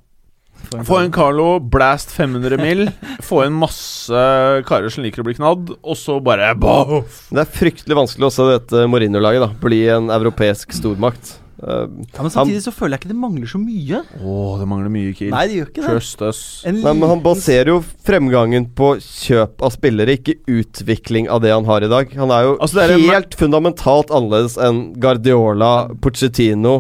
Få 0.86 0.98
en 1.00 1.12
Carlo, 1.16 1.46
blast 1.64 2.12
500 2.12 2.58
mil, 2.60 2.90
få 3.26 3.46
inn 3.46 3.56
masse 3.58 4.24
karer 4.68 4.92
som 4.92 5.06
liker 5.06 5.24
å 5.24 5.28
bli 5.30 5.38
knadd, 5.38 5.70
og 5.80 5.96
så 5.98 6.18
bare 6.22 6.50
boff! 6.60 7.30
Det 7.32 7.46
er 7.46 7.54
fryktelig 7.54 7.96
vanskelig 7.98 8.28
å 8.28 8.34
se 8.36 8.48
dette 8.50 8.82
Mourinho-laget 8.92 9.46
da 9.46 9.48
bli 9.64 9.86
en 9.94 10.12
europeisk 10.14 10.76
stormakt. 10.76 11.38
Uh, 11.60 11.88
Ja, 12.16 12.24
men 12.24 12.32
samtidig 12.32 12.62
så 12.64 12.72
føler 12.72 12.96
jeg 12.96 13.02
ikke 13.04 13.12
det 13.12 13.18
mangler 13.20 13.50
så 13.52 13.60
mye. 13.60 14.00
Å, 14.24 14.36
det 14.62 14.68
mangler 14.72 14.94
mye, 14.94 15.12
Kiel. 15.18 15.34
Nei, 15.34 15.42
det 15.52 15.58
gjør 15.58 15.72
ikke 15.74 15.84
det. 15.84 15.90
Trust 15.92 16.22
us. 16.24 16.40
En 16.70 16.80
Nei, 16.80 16.94
men 16.96 17.10
Han 17.12 17.24
baserer 17.26 17.74
jo 17.74 17.82
fremgangen 18.08 18.70
på 18.78 18.94
kjøp 19.04 19.66
av 19.68 19.74
spillere, 19.76 20.16
ikke 20.20 20.38
utvikling 20.48 21.28
av 21.30 21.44
det 21.44 21.52
han 21.52 21.68
har 21.68 21.84
i 21.84 21.92
dag. 21.92 22.16
Han 22.20 22.32
er 22.32 22.48
jo 22.48 22.56
Altså, 22.64 22.80
er 22.86 22.96
helt 22.96 23.36
en- 23.36 23.40
fundamentalt 23.44 24.10
annerledes 24.16 24.56
enn 24.58 24.82
Guardiola, 25.04 25.74
Pochettino, 26.00 26.78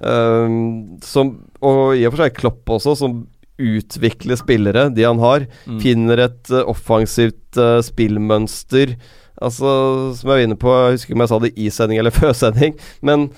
ehm, 0.00 0.98
som, 1.04 1.34
og 1.60 1.94
i 1.96 2.06
og 2.08 2.14
for 2.16 2.24
seg 2.24 2.36
Klopp 2.40 2.72
også, 2.78 2.96
som 2.98 3.20
utvikler 3.62 4.38
spillere, 4.40 4.88
de 4.94 5.04
han 5.06 5.20
har. 5.22 5.44
Mm. 5.68 5.80
Finner 5.84 6.24
et 6.24 6.50
uh, 6.50 6.64
offensivt 6.72 7.58
uh, 7.60 7.78
spillmønster. 7.84 8.96
Altså, 9.42 10.14
som 10.16 10.28
jeg 10.28 10.32
var 10.32 10.42
inne 10.46 10.58
på, 10.58 10.72
jeg 10.72 10.96
husker 10.96 11.10
ikke 11.12 11.18
om 11.20 11.24
jeg 11.26 11.32
sa 11.32 11.38
det 11.44 11.52
i 11.58 11.68
sending 11.74 12.00
eller 12.00 12.14
før 12.22 12.32
sending, 12.36 12.74
men 13.02 13.28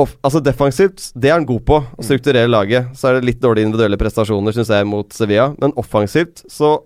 off, 0.00 0.14
altså 0.24 0.40
defensivt, 0.44 1.10
det 1.14 1.30
er 1.30 1.38
han 1.38 1.48
god 1.48 1.64
på. 1.68 1.80
Å 1.82 2.06
strukturere 2.06 2.50
laget. 2.50 2.92
Så 2.98 3.08
er 3.08 3.18
det 3.18 3.28
litt 3.28 3.42
dårlige 3.42 3.68
individuelle 3.68 4.00
prestasjoner, 4.00 4.54
syns 4.56 4.72
jeg, 4.72 4.88
mot 4.88 5.12
Sevilla. 5.14 5.50
Men 5.62 5.74
offensivt 5.80 6.44
så 6.50 6.76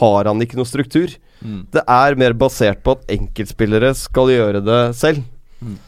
har 0.00 0.30
han 0.30 0.40
ikke 0.42 0.58
noe 0.58 0.68
struktur. 0.68 1.12
Mm. 1.44 1.64
Det 1.74 1.84
er 1.90 2.18
mer 2.20 2.36
basert 2.40 2.82
på 2.84 2.96
at 2.96 3.08
enkeltspillere 3.12 3.92
skal 3.98 4.32
gjøre 4.32 4.62
det 4.64 4.82
selv. 4.98 5.24
Mm. 5.60 5.78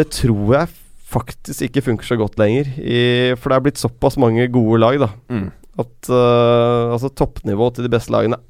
Det 0.00 0.06
tror 0.16 0.54
jeg 0.56 0.76
faktisk 1.10 1.66
ikke 1.66 1.84
funker 1.88 2.06
så 2.06 2.18
godt 2.20 2.38
lenger. 2.40 2.70
I, 2.78 3.00
for 3.36 3.50
det 3.50 3.58
er 3.58 3.66
blitt 3.66 3.82
såpass 3.82 4.18
mange 4.20 4.46
gode 4.52 4.80
lag, 4.82 5.00
da. 5.02 5.10
Mm. 5.32 5.48
At 5.80 6.12
uh, 6.12 6.92
altså 6.94 7.10
toppnivået 7.16 7.78
til 7.78 7.86
de 7.86 7.92
beste 7.92 8.12
lagene 8.12 8.40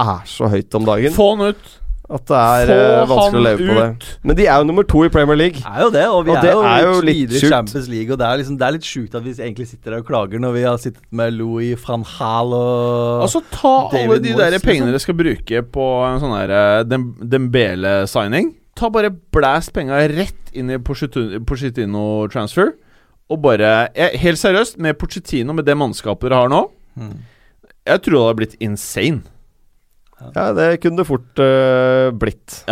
er 0.00 0.24
så 0.26 0.48
høyt 0.50 0.74
om 0.74 0.86
dagen 0.88 1.14
Få 1.14 1.28
han 1.36 1.54
ut! 1.54 1.68
At 2.04 2.24
det 2.28 2.36
er 2.36 2.68
Få 2.68 2.74
eh, 2.76 3.06
vanskelig 3.08 3.38
å 3.38 3.44
leve 3.46 3.66
på 3.68 3.74
det. 3.78 4.08
Men 4.28 4.36
de 4.36 4.44
er 4.44 4.58
jo 4.60 4.66
nummer 4.68 4.84
to 4.84 5.04
i 5.06 5.10
Premier 5.12 5.38
League. 5.40 5.56
Det 5.56 5.70
er 5.70 5.80
jo 5.80 5.92
det, 5.94 6.02
og 6.12 6.26
vi 6.26 6.32
Og 6.32 6.36
er, 6.36 6.42
det 6.44 6.50
jo 6.52 6.64
er 6.68 6.82
jo 6.84 6.92
litt 7.00 7.16
videre 7.16 7.38
i. 7.38 7.50
Champions 7.54 7.88
League. 7.88 8.12
Og 8.12 8.20
det 8.20 8.26
er, 8.26 8.40
liksom, 8.42 8.58
det 8.60 8.66
er 8.66 8.74
litt 8.76 8.88
sjukt 8.88 9.16
at 9.16 9.24
vi 9.24 9.32
egentlig 9.32 9.68
sitter 9.70 9.94
der 9.94 10.02
og 10.04 10.10
klager 10.10 10.42
når 10.44 10.52
vi 10.58 10.66
har 10.66 10.76
sittet 10.82 11.00
med 11.16 11.32
Louis 11.38 11.80
van 11.86 12.04
Hal 12.18 12.52
og 12.58 13.24
Altså, 13.24 13.40
ta 13.54 13.72
alle 13.88 14.20
de 14.20 14.34
Moyes, 14.36 14.42
der 14.42 14.58
pengene 14.60 14.92
liksom. 14.92 14.92
dere 14.92 15.04
skal 15.06 15.18
bruke 15.22 15.64
på 15.78 15.88
en 16.10 16.20
sånn 16.20 16.36
her 16.36 16.54
eh, 16.58 16.84
Dem 16.92 17.08
Dembele-signing. 17.24 18.52
Ta 18.76 18.92
bare 18.92 19.08
blæst 19.32 19.72
penga 19.72 20.04
rett 20.12 20.52
inn 20.52 20.68
i 20.74 20.80
Pochettino-transfer. 20.82 22.74
Og 23.32 23.40
bare 23.40 23.76
jeg, 23.96 24.20
Helt 24.20 24.44
seriøst, 24.44 24.76
med 24.76 25.00
Pochettino, 25.00 25.56
med 25.56 25.64
det 25.64 25.76
mannskapet 25.80 26.28
dere 26.28 26.44
har 26.44 26.52
nå 26.52 26.66
hmm. 27.00 27.14
Jeg 27.88 28.00
tror 28.04 28.14
det 28.14 28.26
hadde 28.26 28.40
blitt 28.42 28.60
insane. 28.64 29.24
Ja, 30.34 30.50
det 30.56 30.68
kunne 30.82 31.02
det 31.02 31.08
fort 31.08 31.42
uh, 31.42 32.10
blitt. 32.14 32.62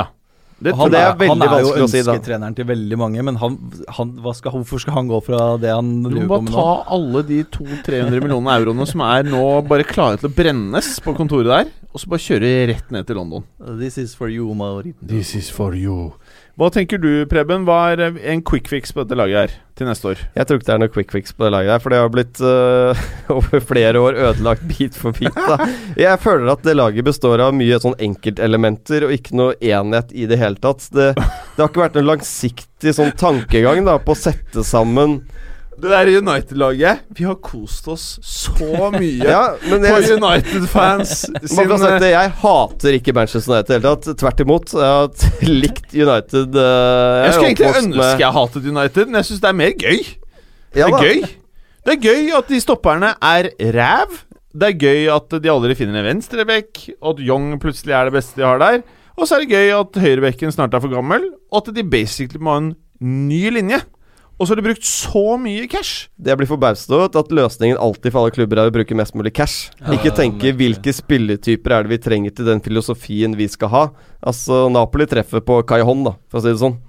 Det 0.62 0.72
han, 0.78 0.92
det 0.92 0.98
er 1.00 1.10
er, 1.10 1.26
han 1.26 1.42
er 1.42 1.62
jo 1.64 1.70
ønsketreneren 1.82 2.54
si, 2.54 2.60
til 2.60 2.66
veldig 2.68 2.98
mange, 3.00 3.22
men 3.26 3.38
han, 3.40 3.56
han, 3.96 4.12
hva 4.22 4.34
skal, 4.36 4.54
hvorfor 4.60 4.82
skal 4.84 4.94
han 4.94 5.08
gå 5.10 5.18
fra 5.26 5.56
det 5.58 5.72
han 5.74 5.88
Du 6.04 6.14
må 6.20 6.28
bare 6.30 6.44
nå? 6.46 6.52
ta 6.54 6.94
alle 6.94 7.22
de 7.26 7.40
200-300 7.56 8.22
millionene 8.22 8.54
euroene 8.60 8.86
som 8.86 9.02
er 9.08 9.26
nå 9.26 9.42
bare 9.66 9.86
klare 9.88 10.20
til 10.20 10.30
å 10.30 10.34
brennes 10.36 10.92
på 11.02 11.16
kontoret 11.18 11.50
der, 11.50 11.72
og 11.90 12.02
så 12.02 12.12
bare 12.12 12.26
kjøre 12.28 12.52
rett 12.70 12.94
ned 12.94 13.08
til 13.08 13.18
London. 13.18 13.46
This 13.80 13.98
is 13.98 14.14
for 14.18 14.30
you, 14.30 14.54
Mauri. 14.54 14.94
This 15.02 15.34
is 15.38 15.50
for 15.50 15.74
you. 15.74 16.12
Hva 16.60 16.68
tenker 16.68 17.00
du, 17.00 17.24
Preben? 17.30 17.62
Hva 17.64 17.78
er 17.94 18.02
en 18.04 18.42
quick 18.44 18.66
fix 18.68 18.92
på 18.92 19.00
dette 19.00 19.16
laget 19.16 19.38
her 19.38 19.52
til 19.78 19.88
neste 19.88 20.10
år? 20.10 20.18
Jeg 20.36 20.44
tror 20.44 20.58
ikke 20.58 20.66
det 20.66 20.74
er 20.74 20.82
noe 20.82 20.92
quick 20.92 21.14
fix 21.14 21.32
på 21.32 21.46
det 21.46 21.52
laget 21.54 21.72
her, 21.72 21.80
for 21.80 21.94
det 21.94 22.00
har 22.02 22.10
blitt 22.12 22.42
uh, 22.44 23.04
over 23.38 23.62
flere 23.64 24.02
år 24.02 24.18
ødelagt 24.28 24.66
bit 24.68 24.98
for 24.98 25.16
bit. 25.16 25.32
Da. 25.32 25.70
Jeg 25.96 26.20
føler 26.20 26.52
at 26.52 26.66
det 26.66 26.76
laget 26.76 27.08
består 27.08 27.40
av 27.46 27.56
mye 27.56 27.78
sånn 27.80 27.96
enkeltelementer 28.04 29.08
og 29.08 29.14
ikke 29.16 29.38
noe 29.40 29.56
enhet 29.64 30.12
i 30.12 30.28
det 30.28 30.36
hele 30.42 30.60
tatt. 30.60 30.84
Det, 30.92 31.14
det 31.16 31.64
har 31.64 31.72
ikke 31.72 31.86
vært 31.86 31.96
noen 31.96 32.10
langsiktig 32.12 32.94
sånn 33.00 33.16
tankegang 33.16 33.86
da 33.88 33.96
på 34.02 34.12
å 34.12 34.22
sette 34.26 34.66
sammen 34.66 35.22
Det 35.80 35.88
der 35.90 36.08
United-laget 36.20 36.98
Vi 37.16 37.24
har 37.24 37.36
kost 37.42 37.86
oss 37.88 38.18
så 38.22 38.90
mye 39.00 39.24
Ja, 39.24 39.54
men 39.70 39.82
på 39.86 40.00
United-fans 40.18 41.14
sin 41.54 41.72
sagt 41.80 42.04
jeg 42.06 42.32
hater 42.42 42.98
ikke 42.98 43.14
Manchester 43.16 43.54
United 43.56 43.72
i 43.72 43.78
det 43.78 43.82
hele 43.88 43.94
tatt. 43.96 44.18
Tvert 44.20 44.42
imot. 44.44 44.74
Jeg 44.76 44.90
har 44.92 45.08
likt 45.62 45.94
United. 45.96 46.58
uh, 46.58 47.24
Jeg 47.24 47.32
skulle 47.32 47.52
egentlig 47.52 47.70
ønske 47.82 48.02
med- 48.02 48.20
jeg 48.26 48.36
hatet 48.36 48.68
United, 48.74 49.06
men 49.08 49.20
jeg 49.22 49.30
syns 49.30 49.40
det 49.46 49.48
er 49.52 49.58
mer 49.62 49.72
gøy. 49.80 50.02
Det 50.72 50.82
Ja 50.82 50.86
er 50.88 50.96
da. 50.96 51.00
gøy 51.06 51.22
Det 51.86 51.96
er 51.96 52.02
gøy 52.04 52.28
at 52.38 52.52
de 52.52 52.60
stopperne 52.62 53.14
er 53.20 53.48
ræv. 53.74 54.18
Det 54.52 54.68
er 54.68 54.76
gøy 54.78 55.06
at 55.16 55.34
de 55.42 55.50
aldri 55.50 55.74
finner 55.74 55.98
en 56.02 56.06
venstrebekk, 56.12 56.82
og 57.00 57.14
at 57.16 57.24
Young 57.26 57.56
plutselig 57.60 57.94
er 57.96 58.04
det 58.10 58.12
beste 58.20 58.36
de 58.38 58.44
har 58.46 58.60
der. 58.60 58.82
Og 59.16 59.26
så 59.26 59.34
er 59.36 59.42
det 59.46 59.50
gøy 59.50 59.72
at 59.80 59.96
høyrebekken 60.04 60.52
snart 60.54 60.74
er 60.76 60.80
for 60.84 60.92
gammel, 60.92 61.24
og 61.50 61.64
at 61.66 61.74
de 61.74 61.82
basically 61.84 62.38
må 62.40 62.52
ha 62.54 62.60
en 62.62 62.70
ny 63.00 63.48
linje. 63.56 63.80
Og 64.40 64.46
så 64.46 64.52
har 64.52 64.58
de 64.60 64.64
brukt 64.66 64.86
så 64.86 65.24
mye 65.38 65.66
cash. 65.70 66.08
Det 66.18 66.32
jeg 66.32 66.40
blir 66.40 66.50
forbauset 66.50 66.90
over, 66.90 67.10
at 67.20 67.34
løsningen 67.34 67.78
alltid 67.78 68.10
for 68.14 68.22
alle 68.22 68.34
klubber 68.34 68.58
er 68.58 68.70
å 68.70 68.74
bruke 68.74 68.96
mest 68.98 69.14
mulig 69.18 69.34
cash. 69.36 69.68
Ikke 69.92 70.14
tenke 70.16 70.54
hvilke 70.58 70.94
spilletyper 70.96 71.76
er 71.76 71.84
det 71.86 71.92
vi 71.92 72.00
trenger 72.02 72.34
til 72.34 72.48
den 72.50 72.62
filosofien 72.64 73.36
vi 73.38 73.46
skal 73.52 73.70
ha. 73.74 73.84
Altså, 74.24 74.64
Napoli 74.72 75.06
treffer 75.10 75.44
på 75.44 75.60
Kai 75.68 75.82
da, 75.82 76.16
for 76.30 76.40
å 76.40 76.42
si 76.42 76.50
det 76.50 76.62
sånn. 76.62 76.80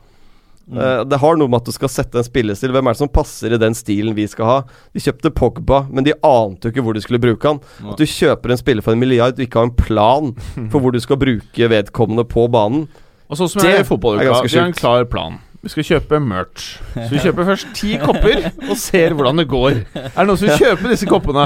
Eh, 0.71 1.01
det 1.05 1.19
har 1.19 1.35
noe 1.35 1.51
med 1.51 1.59
at 1.59 1.67
du 1.67 1.75
skal 1.75 1.91
sette 1.91 2.17
en 2.19 2.25
spillestil. 2.25 2.71
Hvem 2.73 2.87
er 2.87 2.95
det 2.95 3.01
som 3.01 3.11
passer 3.11 3.53
i 3.53 3.59
den 3.59 3.75
stilen 3.75 4.15
vi 4.15 4.25
skal 4.31 4.47
ha? 4.47 4.57
De 4.95 5.03
kjøpte 5.03 5.33
Pogba, 5.35 5.83
men 5.91 6.07
de 6.07 6.15
ante 6.23 6.69
jo 6.69 6.73
ikke 6.73 6.85
hvor 6.85 6.95
de 6.95 7.03
skulle 7.03 7.21
bruke 7.23 7.51
han. 7.51 7.59
At 7.83 7.99
du 7.99 8.07
kjøper 8.07 8.53
en 8.53 8.61
spiller 8.61 8.85
for 8.85 8.95
en 8.95 9.01
milliard 9.03 9.35
og 9.35 9.43
ikke 9.43 9.59
har 9.59 9.69
en 9.69 9.77
plan 9.77 10.31
for 10.71 10.79
hvor 10.79 10.95
du 10.95 11.01
skal 11.03 11.19
bruke 11.19 11.71
vedkommende 11.75 12.25
på 12.29 12.47
banen. 12.53 12.87
Og 13.27 13.39
sånn 13.39 13.51
som 13.51 13.63
Det 13.63 13.71
er 13.71 13.81
i 13.81 13.83
er 13.83 13.89
fotballuka, 13.89 14.29
ganske 14.29 14.51
vi 14.51 14.61
har 14.61 14.71
en 14.71 14.77
klar 14.77 15.09
plan. 15.09 15.41
Vi 15.63 15.69
skal 15.71 15.85
kjøpe 15.87 16.17
merch. 16.19 16.63
Så 16.93 17.07
vi 17.13 17.19
kjøper 17.23 17.45
først 17.47 17.69
ti 17.79 17.93
kopper 18.01 18.49
og 18.67 18.73
ser 18.79 19.13
hvordan 19.15 19.37
det 19.39 19.45
går. 19.47 19.77
Er 19.95 20.09
det 20.17 20.25
noen 20.27 20.39
som 20.41 20.49
vil 20.49 20.59
kjøpe 20.59 20.89
disse 20.91 21.07
koppene? 21.07 21.45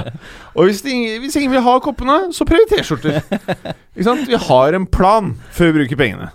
Og 0.58 0.66
hvis, 0.66 0.82
ingen- 0.90 1.20
hvis 1.22 1.36
ingen 1.38 1.52
vil 1.54 1.62
ha 1.62 1.76
koppene, 1.86 2.16
så 2.34 2.48
prøv 2.50 2.64
T-skjorter. 2.72 3.20
Ikke 3.94 4.08
sant? 4.08 4.26
Vi 4.26 4.40
har 4.48 4.74
en 4.74 4.88
plan 4.90 5.36
før 5.54 5.70
vi 5.70 5.84
bruker 5.84 6.00
pengene. 6.02 6.32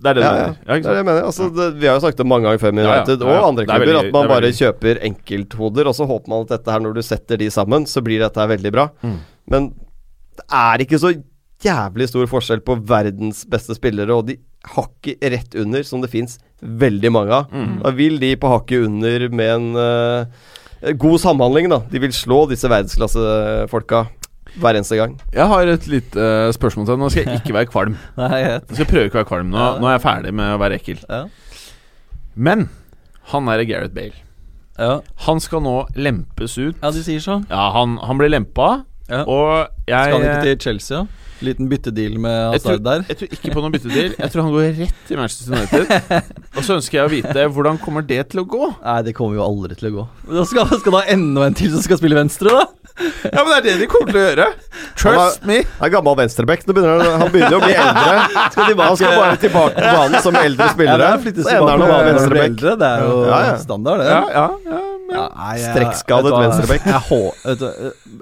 Det 0.00 0.08
er 0.08 0.14
det 0.16 0.22
Ja, 0.24 0.30
det 0.32 0.40
ja. 0.40 0.46
er. 0.48 0.56
Ja, 0.64 0.78
Det 0.78 0.86
er 0.86 0.94
det 0.94 0.96
jeg 1.02 1.04
mener. 1.10 1.22
Altså, 1.28 1.50
det, 1.52 1.66
vi 1.82 1.86
har 1.90 1.98
jo 1.98 2.00
snakket 2.06 2.22
det 2.22 2.26
mange 2.30 2.48
ganger 2.48 2.62
før 2.62 2.72
med. 2.78 2.86
United 2.88 3.20
Ja, 3.20 3.28
ja. 3.28 3.36
og 3.42 3.48
andre 3.50 3.62
er 3.62 3.66
klubber, 3.68 3.84
veldig 3.84 3.98
at 4.00 4.12
man 4.16 4.28
bare 4.30 4.40
veldig 4.40 4.54
kjøper 4.62 5.02
enkelthoder, 5.10 5.90
og 5.90 5.94
så 5.98 6.06
håper 6.08 6.32
man 6.32 6.46
at 6.46 6.54
dette 6.54 6.72
her, 6.72 6.80
når 6.86 6.94
du 6.96 7.02
setter 7.04 7.36
de 7.44 7.50
sammen, 7.52 7.84
så 7.90 8.00
blir 8.06 8.24
dette 8.24 8.40
her 8.40 8.48
veldig 8.54 8.72
bra. 8.72 8.88
Mm. 9.04 9.18
Men 9.52 9.68
det 10.40 10.46
er 10.48 10.78
ikke 10.86 11.02
så 11.04 11.12
jævlig 11.64 12.08
stor 12.08 12.26
forskjell 12.32 12.64
på 12.64 12.78
verdens 12.88 13.44
beste 13.44 13.76
spillere 13.76 14.16
og 14.16 14.24
de 14.32 14.38
hakket 14.74 15.22
rett 15.34 15.54
under, 15.60 15.82
som 15.86 16.00
det 16.02 16.10
fins 16.12 16.38
veldig 16.64 17.10
mange 17.12 17.32
av. 17.36 17.52
Mm. 17.52 17.78
Da 17.84 17.92
vil 17.96 18.18
de 18.22 18.34
på 18.40 18.50
hakket 18.52 18.86
under 18.88 19.26
med 19.28 19.50
en 19.54 19.66
uh, 19.76 20.92
god 21.00 21.20
samhandling, 21.20 21.68
da. 21.72 21.82
De 21.92 22.00
vil 22.02 22.14
slå 22.16 22.44
disse 22.50 22.68
verdensklassefolka 22.70 24.04
hver 24.62 24.78
eneste 24.78 24.96
gang. 25.00 25.16
Jeg 25.34 25.46
har 25.50 25.66
et 25.72 25.86
lite 25.90 26.16
uh, 26.20 26.50
spørsmål 26.54 26.86
til 26.86 26.94
deg. 26.94 27.02
Nå 27.02 27.10
skal 27.12 27.26
jeg 27.28 27.40
ikke 27.42 27.56
være 27.58 27.70
kvalm. 27.72 27.96
Nei, 28.20 28.32
jeg, 28.40 28.60
Jeg 28.70 28.80
skal 28.80 28.90
prøve 28.92 29.08
ikke 29.10 29.18
å 29.18 29.22
være 29.22 29.30
kvalm 29.32 29.52
nå. 29.52 29.58
Ja. 29.60 29.70
Nå 29.82 29.90
er 29.90 29.96
jeg 29.98 30.04
ferdig 30.06 30.34
med 30.40 30.54
å 30.54 30.60
være 30.62 30.80
ekkel. 30.80 31.00
ja. 31.08 31.24
Men 32.34 32.68
han 33.30 33.46
er 33.52 33.62
Gareth 33.68 33.94
Bale. 33.94 34.16
Ja. 34.74 34.96
Han 35.28 35.38
skal 35.38 35.62
nå 35.62 35.74
lempes 35.94 36.56
ut. 36.58 36.80
ja, 36.82 36.90
de 36.90 37.02
sier 37.06 37.22
så. 37.22 37.36
Ja, 37.46 37.68
han, 37.76 37.94
han 38.02 38.18
blir 38.18 38.32
lempa, 38.32 38.84
Ja. 39.10 39.22
og 39.28 39.68
jeg 39.88 40.08
Skal 40.08 40.14
han 40.16 40.24
ikke 40.30 40.42
til 40.48 40.58
Chelsea, 40.64 40.96
da? 41.02 41.20
Liten 41.44 41.66
byttedeal 41.68 42.14
med 42.22 42.36
Hazard 42.54 42.80
der. 42.86 43.02
jeg 43.10 43.16
tror 43.18 43.32
ikke 43.34 43.50
på 43.52 43.60
noen 43.60 43.72
byttedeal. 43.74 44.12
Jeg 44.16 44.30
tror 44.32 44.42
han 44.46 44.52
går 44.54 44.68
rett 44.78 45.00
til 45.08 45.18
Manchester 45.18 45.56
United. 45.58 45.90
Og 46.56 46.64
så 46.64 46.76
ønsker 46.78 46.98
jeg 47.00 47.04
å 47.04 47.10
vite 47.12 47.44
hvordan 47.52 47.80
kommer 47.82 48.06
det 48.06 48.20
til 48.32 48.40
å 48.40 48.46
gå? 48.48 48.68
Nei, 48.84 48.94
det 49.04 49.12
kommer 49.18 49.36
jo 49.36 49.42
aldri 49.44 49.76
til 49.76 49.90
å 49.90 49.92
gå. 49.98 50.04
Da 50.38 50.44
skal, 50.48 50.70
skal 50.80 50.96
da 50.96 51.02
enda 51.12 51.44
en 51.50 51.58
til 51.58 51.74
som 51.74 51.82
skal 51.84 52.00
spille 52.00 52.16
venstre, 52.16 52.54
da? 52.54 52.64
Ja, 53.26 53.42
men 53.42 53.50
det 53.50 53.58
er 53.58 53.66
det 53.66 53.74
de 53.82 53.90
kommer 53.90 54.14
til 54.14 54.20
å 54.22 54.24
gjøre. 54.28 54.48
Trust 55.02 55.44
me. 55.50 55.58
Han 55.82 55.88
er 55.90 55.92
gammel 55.98 56.16
venstreback. 56.22 56.62
Han 56.64 56.76
begynner 56.78 57.02
han, 57.02 57.20
han 57.26 57.32
begynner 57.34 57.58
å 57.58 57.62
bli 57.66 57.74
eldre. 57.74 58.16
Han 58.38 58.96
skal 59.02 59.16
bare 59.18 59.38
tilbake 59.42 59.74
på 59.74 59.96
banen 59.98 60.20
som 60.24 60.38
eldre 60.38 60.70
spillere. 60.72 61.10
Ja, 61.10 61.18
det 61.18 61.34
Så 61.34 61.48
det 61.50 61.56
er, 61.58 61.64
han 61.66 61.74
han 61.74 61.82
blir 61.82 62.08
venstreback. 62.12 62.52
eldre. 62.54 62.76
Det 62.80 62.92
er 62.94 63.04
jo 63.10 63.16
Ja, 63.26 63.40
ja. 63.50 63.56
standard, 63.66 64.00
det. 64.00 64.08
Ja, 64.14 64.22
ja, 64.38 64.46
ja, 64.70 64.82
Ja, 65.14 65.28
Strekkskadet 65.62 66.32
du, 67.60 67.70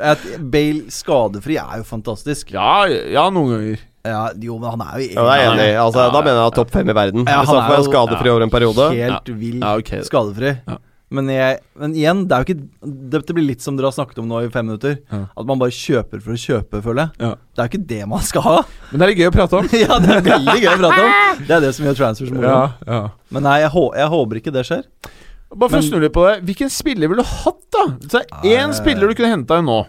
at 0.02 0.26
Bale 0.52 0.92
skadefri 0.92 1.56
er 1.62 1.80
jo 1.80 1.88
fantastisk. 1.88 2.52
ja, 2.54 2.84
ja, 2.88 3.26
noen 3.32 3.56
ganger. 3.56 3.88
Ja, 4.02 4.22
jo, 4.34 4.56
men 4.58 4.70
han 4.74 4.80
er 4.82 4.98
jo 4.98 5.10
Ja, 5.14 5.26
er 5.30 5.44
enig. 5.52 5.68
Altså, 5.78 6.08
da 6.12 6.22
mener 6.26 6.40
jeg 6.42 6.54
topp 6.58 6.72
fem 6.74 6.88
i 6.90 6.96
verden. 6.96 7.26
Ja, 7.28 7.42
han 7.46 7.60
er 7.62 7.76
jo- 7.76 7.90
skadefri 7.90 8.32
over 8.32 8.42
en 8.42 8.50
periode. 8.50 8.88
helt 8.90 9.28
vill 9.38 9.60
Ja, 9.60 9.76
ok. 9.78 10.02
skadefri. 10.08 10.56
Ja. 10.66 10.78
Men, 11.12 11.28
jeg, 11.28 11.58
men 11.76 11.92
igjen, 11.92 12.22
det 12.26 12.32
er 12.32 12.40
jo 12.42 12.54
ikke 12.54 13.00
Dette 13.12 13.34
blir 13.36 13.44
litt 13.44 13.60
som 13.60 13.76
dere 13.76 13.90
har 13.90 13.92
snakket 13.92 14.18
om 14.22 14.28
nå 14.30 14.46
i 14.46 14.48
fem 14.48 14.64
minutter. 14.66 14.98
Ja. 15.12 15.26
At 15.36 15.46
man 15.46 15.58
bare 15.60 15.70
kjøper 15.70 16.22
for 16.24 16.32
å 16.32 16.40
kjøpe, 16.40 16.80
føler 16.82 17.02
jeg. 17.04 17.10
Ja. 17.20 17.34
Det 17.52 17.58
er 17.60 17.68
jo 17.68 17.72
ikke 17.72 17.86
det 17.92 18.08
man 18.08 18.24
skal 18.24 18.42
ha. 18.46 18.56
Men 18.90 18.98
det 18.98 19.04
er 19.04 19.12
litt 19.12 19.20
gøy 19.20 19.28
å 19.28 19.34
prate 19.36 19.58
om. 19.60 19.68
ja, 19.84 19.98
det 20.00 20.16
er 20.16 20.24
veldig 20.24 20.56
gøy 20.62 20.70
å 20.72 20.78
prate 20.80 21.02
om. 21.04 21.44
Det 21.46 21.56
er 21.58 21.60
det 21.66 21.74
som 21.76 21.84
gjør 21.86 21.98
transfers 22.00 22.32
moro. 22.32 22.48
Ja, 22.48 22.62
ja. 22.88 23.02
Men 23.28 23.44
nei, 23.44 23.58
jeg, 23.60 23.70
jeg 24.00 24.08
håper 24.16 24.40
ikke 24.40 24.54
det 24.56 24.64
skjer. 24.70 24.82
Bare 25.52 25.68
for 25.68 25.76
Men- 25.76 25.84
å 25.84 25.88
snu 25.88 26.00
litt 26.00 26.12
på 26.14 26.24
det. 26.28 26.36
Hvilken 26.48 26.70
spiller 26.72 27.08
ville 27.08 27.22
du 27.22 27.28
hatt, 27.28 27.64
da? 27.70 27.84
Så 28.08 28.20
det 28.20 28.26
er 28.56 28.62
én 28.64 28.72
spiller 28.74 29.08
du 29.08 29.14
kunne 29.14 29.34
henta 29.34 29.58
inn 29.58 29.68
nå. 29.68 29.86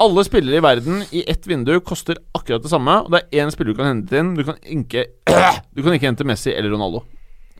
Alle 0.00 0.24
spillere 0.24 0.56
i 0.56 0.64
verden 0.64 1.04
i 1.12 1.22
ett 1.28 1.46
vindu 1.46 1.78
koster 1.80 2.16
akkurat 2.34 2.62
det 2.62 2.70
samme. 2.72 3.04
Og 3.04 3.10
det 3.12 3.20
er 3.30 3.44
én 3.44 3.52
spiller 3.52 3.72
du 3.72 3.78
kan 3.78 3.90
hente 3.92 4.18
inn. 4.18 4.34
Du 4.34 4.42
kan 4.44 4.56
ikke 4.64 5.04
Du 5.74 5.82
kan 5.82 5.92
ikke 5.92 6.08
hente 6.08 6.24
Messi 6.24 6.50
eller 6.50 6.72
Ronaldo. 6.72 7.04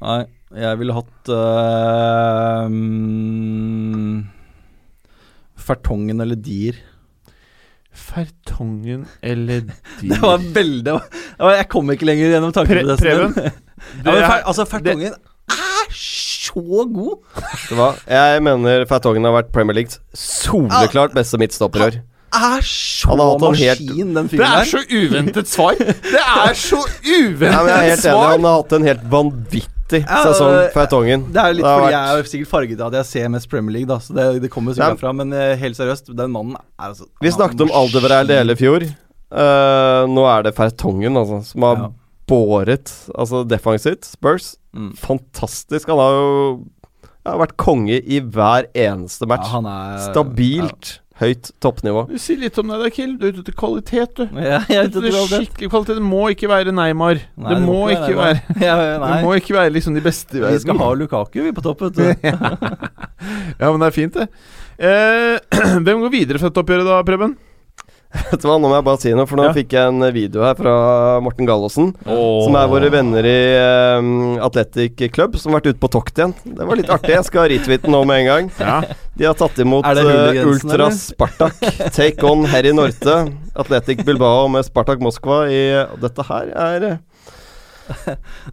Nei, 0.03 0.25
jeg 0.59 0.79
ville 0.81 0.95
hatt 0.97 1.29
uh, 1.31 2.65
um, 2.67 4.25
Fertongen 5.55 6.25
eller 6.25 6.41
Dier. 6.43 6.81
Fertongen 7.93 9.05
eller 9.23 9.67
Det 10.01 10.19
var 10.23 10.41
veldig 10.55 10.95
Jeg 11.59 11.69
kom 11.71 11.93
ikke 11.93 12.09
lenger 12.09 12.33
gjennom 12.33 12.55
tankeprosessen 12.57 13.37
min. 13.37 13.61
Det 14.03 14.17
altså, 14.49 14.65
Fertongen 14.65 15.13
er 15.13 15.21
så 16.53 16.85
god! 16.93 17.19
Du? 17.69 17.83
Jeg 18.13 18.43
mener 18.45 18.85
Fertongen 18.91 19.25
har 19.25 19.33
vært 19.41 19.53
Premier 19.55 19.75
Leagues 19.81 19.99
soleklart 20.15 21.15
beste 21.17 21.41
midtstopperør. 21.41 22.01
Er 22.33 22.63
så 22.65 23.13
maskin, 23.13 23.59
helt, 23.61 24.15
den 24.17 24.29
fyren 24.33 24.41
der. 24.41 24.47
Det 24.47 24.63
er 24.63 24.71
så 24.71 24.81
uventet 24.89 25.49
svar! 25.51 25.75
Det 25.77 26.23
er 26.23 26.55
så 26.57 26.79
Ja, 27.05 27.27
men 27.37 27.43
jeg 27.43 27.77
er 27.77 27.83
helt 27.83 27.93
enig. 27.93 28.03
svar! 28.07 28.31
Han 28.33 28.47
har 28.49 28.57
hatt 28.63 28.73
en 28.79 28.87
helt 28.89 29.03
vanvittig 29.13 30.01
Ja, 30.07 30.23
sesong, 30.25 30.55
Fertongen. 30.73 31.27
Det 31.35 31.43
er 31.43 31.53
litt 31.59 31.67
det 31.67 31.73
fordi 31.75 31.85
vært- 31.91 31.97
jeg 31.99 32.23
er 32.23 32.31
sikkert 32.31 32.49
farget 32.55 32.81
av 32.81 32.87
at 32.89 32.97
jeg 33.03 33.09
ser 33.11 33.29
mest 33.35 33.51
Premier 33.53 33.75
League, 33.77 33.89
da. 33.91 33.99
Så 34.01 34.17
det, 34.17 34.29
det 34.47 34.51
kommer 34.55 34.73
sikkert 34.73 34.97
ja. 34.97 35.01
fra. 35.03 35.13
Men 35.13 35.33
eh, 35.37 35.53
helt 35.61 35.77
seriøst, 35.77 36.09
den 36.17 36.33
mannen 36.33 36.57
er 36.57 36.89
altså 36.95 37.05
Vi 37.21 37.35
snakket 37.37 37.61
om 37.67 37.75
Aldevereld 37.83 38.33
det 38.33 38.39
hele 38.41 38.57
fjor. 38.57 38.87
Uh, 39.33 40.05
nå 40.13 40.25
er 40.29 40.43
det 40.49 40.55
Fertongen 40.57 41.17
altså, 41.17 41.43
som 41.53 41.63
har 41.69 41.77
Ja. 41.85 41.91
båret 42.33 42.89
altså 43.13 43.45
defensivt. 43.49 44.09
Spurs. 44.09 44.55
Mm. 44.73 44.93
Fantastisk. 44.97 45.89
Han 45.93 46.01
har 46.01 46.17
jo 46.17 46.33
ja, 47.23 47.37
vært 47.39 47.57
konge 47.61 48.01
i 48.01 48.21
hver 48.21 48.69
eneste 48.75 49.27
Ja, 49.27 49.35
match. 49.35 49.51
han 49.53 49.69
er 49.69 50.03
Stabilt 50.09 50.99
høyt 51.23 51.53
toppnivå. 51.63 52.07
Du 52.11 52.17
sier 52.19 52.41
litt 52.41 52.57
om 52.59 52.71
deg 52.73 52.81
da, 52.83 52.89
Kill. 52.91 53.13
Du 53.21 53.27
er 53.29 53.35
ute 53.35 53.45
etter 53.45 53.55
kvalitet, 53.59 54.17
du. 54.19 54.25
Ja, 54.43 54.63
jeg 54.67 54.91
Det 54.95 55.05
er 55.05 55.15
hva 55.15 55.23
det 55.31 55.43
skikkelig 55.45 55.71
kvalitet. 55.71 56.01
Det 56.01 56.07
må 56.07 56.23
ikke 56.33 56.51
være 56.51 56.75
Neymar. 56.75 57.21
Nei, 57.37 57.53
det 57.53 57.61
må 57.63 57.79
ikke 57.93 58.17
være 58.19 58.41
ja, 58.67 58.75
Det 58.97 59.21
må 59.23 59.37
ikke 59.39 59.57
være 59.59 59.75
liksom 59.77 59.95
de 59.99 60.03
beste 60.05 60.41
i 60.41 60.43
verden. 60.43 60.59
Vi 60.59 60.65
skal 60.65 60.83
ha 60.83 60.91
Lukaku, 60.99 61.39
vi, 61.45 61.55
på 61.55 61.65
topp, 61.65 61.87
vet 61.87 62.01
du. 62.01 62.27
Ja, 63.61 63.71
men 63.71 63.79
det 63.85 63.89
er 63.93 63.95
fint, 63.95 64.19
det. 64.19 64.29
Eh, 64.83 65.39
hvem 65.85 66.03
går 66.03 66.11
videre 66.17 66.43
fra 66.43 66.51
dette 66.51 66.65
oppgjøret, 66.65 66.89
da, 66.89 67.03
Preben? 67.07 67.37
Vet 68.13 68.43
du 68.43 68.47
hva, 68.49 68.59
Nå 68.61 68.69
må 68.69 68.75
jeg 68.77 68.85
bare 68.87 69.01
si 69.01 69.13
noe, 69.17 69.27
for 69.29 69.41
nå 69.41 69.47
Ja. 69.49 69.53
fikk 69.57 69.73
jeg 69.73 69.89
en 69.89 70.05
video 70.13 70.43
her 70.45 70.57
fra 70.59 70.73
Morten 71.25 71.49
Gallaasen. 71.49 71.93
Som 72.05 72.57
er 72.61 72.69
våre 72.69 72.91
venner 72.93 73.25
i 73.29 73.39
um, 73.99 74.11
Athletic 74.45 75.01
Club, 75.15 75.39
som 75.41 75.53
har 75.53 75.61
vært 75.63 75.73
ute 75.73 75.81
på 75.83 75.91
tokt 75.93 76.21
igjen. 76.21 76.35
Det 76.45 76.67
var 76.69 76.77
litt 76.81 76.93
artig. 76.93 77.15
Jeg 77.17 77.25
skal 77.29 77.49
retweete 77.53 77.93
nå 77.93 78.03
med 78.09 78.23
en 78.25 78.29
gang. 78.33 78.51
Ja. 78.63 78.81
De 79.17 79.27
har 79.29 79.35
tatt 79.37 79.59
imot 79.61 79.85
uh, 79.85 80.45
Ultra 80.49 80.75
eller? 80.77 80.95
Spartak. 80.97 81.57
Take 81.93 82.25
on 82.25 82.45
Harry 82.49 82.73
Norte. 82.77 83.17
Athletic 83.59 84.05
Bilbao 84.07 84.47
med 84.49 84.65
Spartak 84.65 85.03
Moskva 85.05 85.43
i 85.53 85.63
Dette 86.01 86.25
her 86.29 86.53
er 86.57 86.87
uh, 86.95 86.95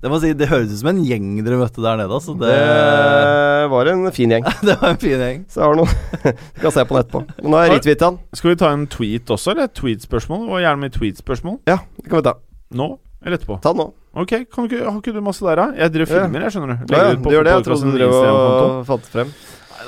Det 0.01 0.11
må 0.11 0.19
si, 0.21 0.31
det 0.37 0.47
høres 0.49 0.71
ut 0.71 0.79
som 0.81 0.91
en 0.91 1.01
gjeng 1.05 1.27
dere 1.45 1.59
møtte 1.59 1.83
der 1.83 1.99
nede, 1.99 2.13
altså. 2.15 2.35
Det, 2.39 2.49
Det 2.49 3.67
var 3.73 3.91
en 3.93 4.07
fin 4.15 4.33
gjeng. 4.35 4.47
det 4.67 4.77
var 4.81 4.95
en 4.95 5.01
fin 5.01 5.25
gjeng. 5.25 5.43
Så 5.51 5.61
jeg 5.61 5.67
har 5.67 5.79
noen 5.79 5.93
Du 6.55 6.63
kan 6.63 6.75
se 6.75 6.85
på 6.85 6.95
den 6.97 7.03
etterpå. 7.03 7.23
Men 7.43 7.53
nå 7.53 7.59
er 7.59 7.67
jeg 7.67 7.75
retweeta 7.77 8.09
den. 8.09 8.23
Skal 8.39 8.53
vi 8.53 8.57
ta 8.63 8.73
en 8.75 8.87
tweet 8.89 9.35
også, 9.35 9.53
eller? 9.53 9.69
Et 9.69 9.77
tweet-spørsmål? 9.81 10.47
Og 10.49 10.63
gjerne 10.63 10.83
med 10.85 10.97
tweet-spørsmål. 10.97 11.61
Ja, 11.69 11.81
det 11.99 12.09
kan 12.09 12.21
vi 12.21 12.27
ta. 12.31 12.35
Nå 12.79 12.95
eller 13.19 13.35
etterpå? 13.35 13.57
Ta 13.59 13.73
den 13.73 13.81
nå. 13.83 13.89
Ok, 14.19 14.31
kan 14.51 14.67
du 14.71 14.77
Har 14.79 14.97
ikke 14.97 15.13
du 15.13 15.21
masse 15.21 15.43
der, 15.43 15.59
da? 15.59 15.65
Jeg 15.75 15.91
driver 15.93 16.11
filmer, 16.13 16.45
jeg, 16.45 16.55
skjønner 16.55 16.69
du. 16.71 16.75
Ja, 16.79 16.87
Legger 16.87 17.09
ja, 17.09 17.15
ut 17.15 17.23
på 17.23 17.29
du 17.31 17.35
gjør 17.35 17.47
det. 17.47 17.53
Jeg 17.55 17.65
trodde 17.67 17.89
du 17.89 17.97
drev 17.97 18.13
og 18.15 18.77
fant 18.87 19.09
frem. 19.11 19.33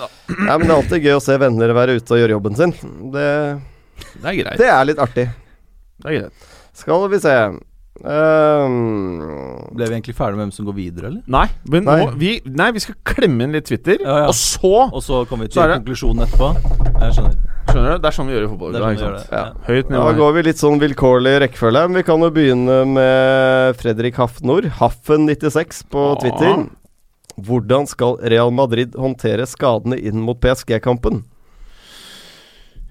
Nei, 0.02 0.56
men 0.56 0.66
Det 0.66 0.72
er 0.72 0.78
alltid 0.78 1.06
gøy 1.08 1.16
å 1.16 1.24
se 1.24 1.38
venner 1.40 1.74
være 1.76 1.96
ute 2.00 2.16
og 2.16 2.22
gjøre 2.22 2.36
jobben 2.36 2.58
sin. 2.60 2.74
Det, 3.14 3.28
Det 4.18 4.32
er 4.32 4.38
greit. 4.42 4.60
det 4.60 4.70
er 4.72 4.88
litt 4.90 5.02
artig. 5.04 5.28
Det 6.02 6.12
er 6.12 6.18
greit. 6.20 6.50
Skal 6.82 7.08
vi 7.12 7.20
se 7.24 7.36
Ehm, 8.04 9.68
Ble 9.76 9.88
vi 9.88 9.96
egentlig 9.96 10.16
ferdig 10.18 10.38
med 10.38 10.48
hvem 10.48 10.54
som 10.56 10.66
går 10.68 10.76
videre, 10.78 11.08
eller? 11.12 11.22
Nei, 11.32 11.46
men 11.70 11.86
Nei. 11.88 11.98
Nå, 12.06 12.12
vi, 12.20 12.32
nei, 12.46 12.72
vi 12.76 12.80
skal 12.84 12.96
klemme 13.08 13.44
inn 13.46 13.54
litt 13.56 13.66
Twitter, 13.70 13.98
Ja, 14.02 14.18
ja. 14.24 14.28
og 14.32 14.36
så 14.38 14.90
Og 14.92 15.02
så 15.06 15.22
kommer 15.30 15.46
vi 15.48 15.54
til 15.54 15.62
det- 15.62 15.80
konklusjonen 15.82 16.26
etterpå. 16.26 16.50
Jeg 17.02 17.14
skjønner. 17.18 17.36
Skjønner 17.72 17.92
du? 17.94 17.98
Det 18.02 18.06
er 18.10 18.16
sånn 18.18 18.28
vi 18.28 18.34
gjør 18.36 18.44
i 18.46 18.52
fotball. 18.52 18.74
Sånn 18.74 18.98
gjør. 18.98 19.32
Ja. 19.32 19.44
Høyt 19.68 19.90
nivå. 19.90 20.04
Da 20.04 20.14
går 20.18 20.34
vi 20.34 20.42
litt 20.44 20.58
sånn 20.58 20.80
vilkårlig 20.82 21.34
rekkefølge. 21.46 21.88
Men 21.88 21.94
Vi 21.96 22.04
kan 22.04 22.20
jo 22.20 22.30
begynne 22.32 22.78
med 22.88 23.76
Fredrik 23.78 24.16
Hafnor, 24.16 24.62
Haffen96 24.80 25.84
på 25.90 26.16
Ja. 26.16 26.16
Twitter. 26.22 26.70
Hvordan 27.40 27.88
skal 27.88 28.18
Real 28.22 28.52
Madrid 28.52 28.94
håndtere 28.94 29.48
skadene 29.48 29.98
inn 29.98 30.20
mot 30.22 30.40
PSG-kampen? 30.42 31.24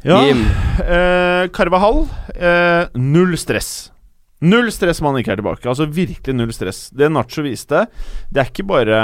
Ja. 0.02 0.22
Eh, 0.24 1.48
Carvahall, 1.52 2.08
eh, 2.40 2.86
null 2.94 3.36
stress. 3.36 3.90
Null 4.42 4.70
stress 4.72 5.02
om 5.02 5.10
han 5.10 5.18
ikke 5.20 5.32
er 5.34 5.36
tilbake. 5.42 5.66
Altså 5.68 5.84
virkelig 5.92 6.32
null 6.34 6.52
stress. 6.56 6.88
Det 6.96 7.10
Nacho 7.12 7.42
viste, 7.44 7.82
det 8.32 8.40
er 8.40 8.48
ikke 8.48 8.64
bare 8.70 9.00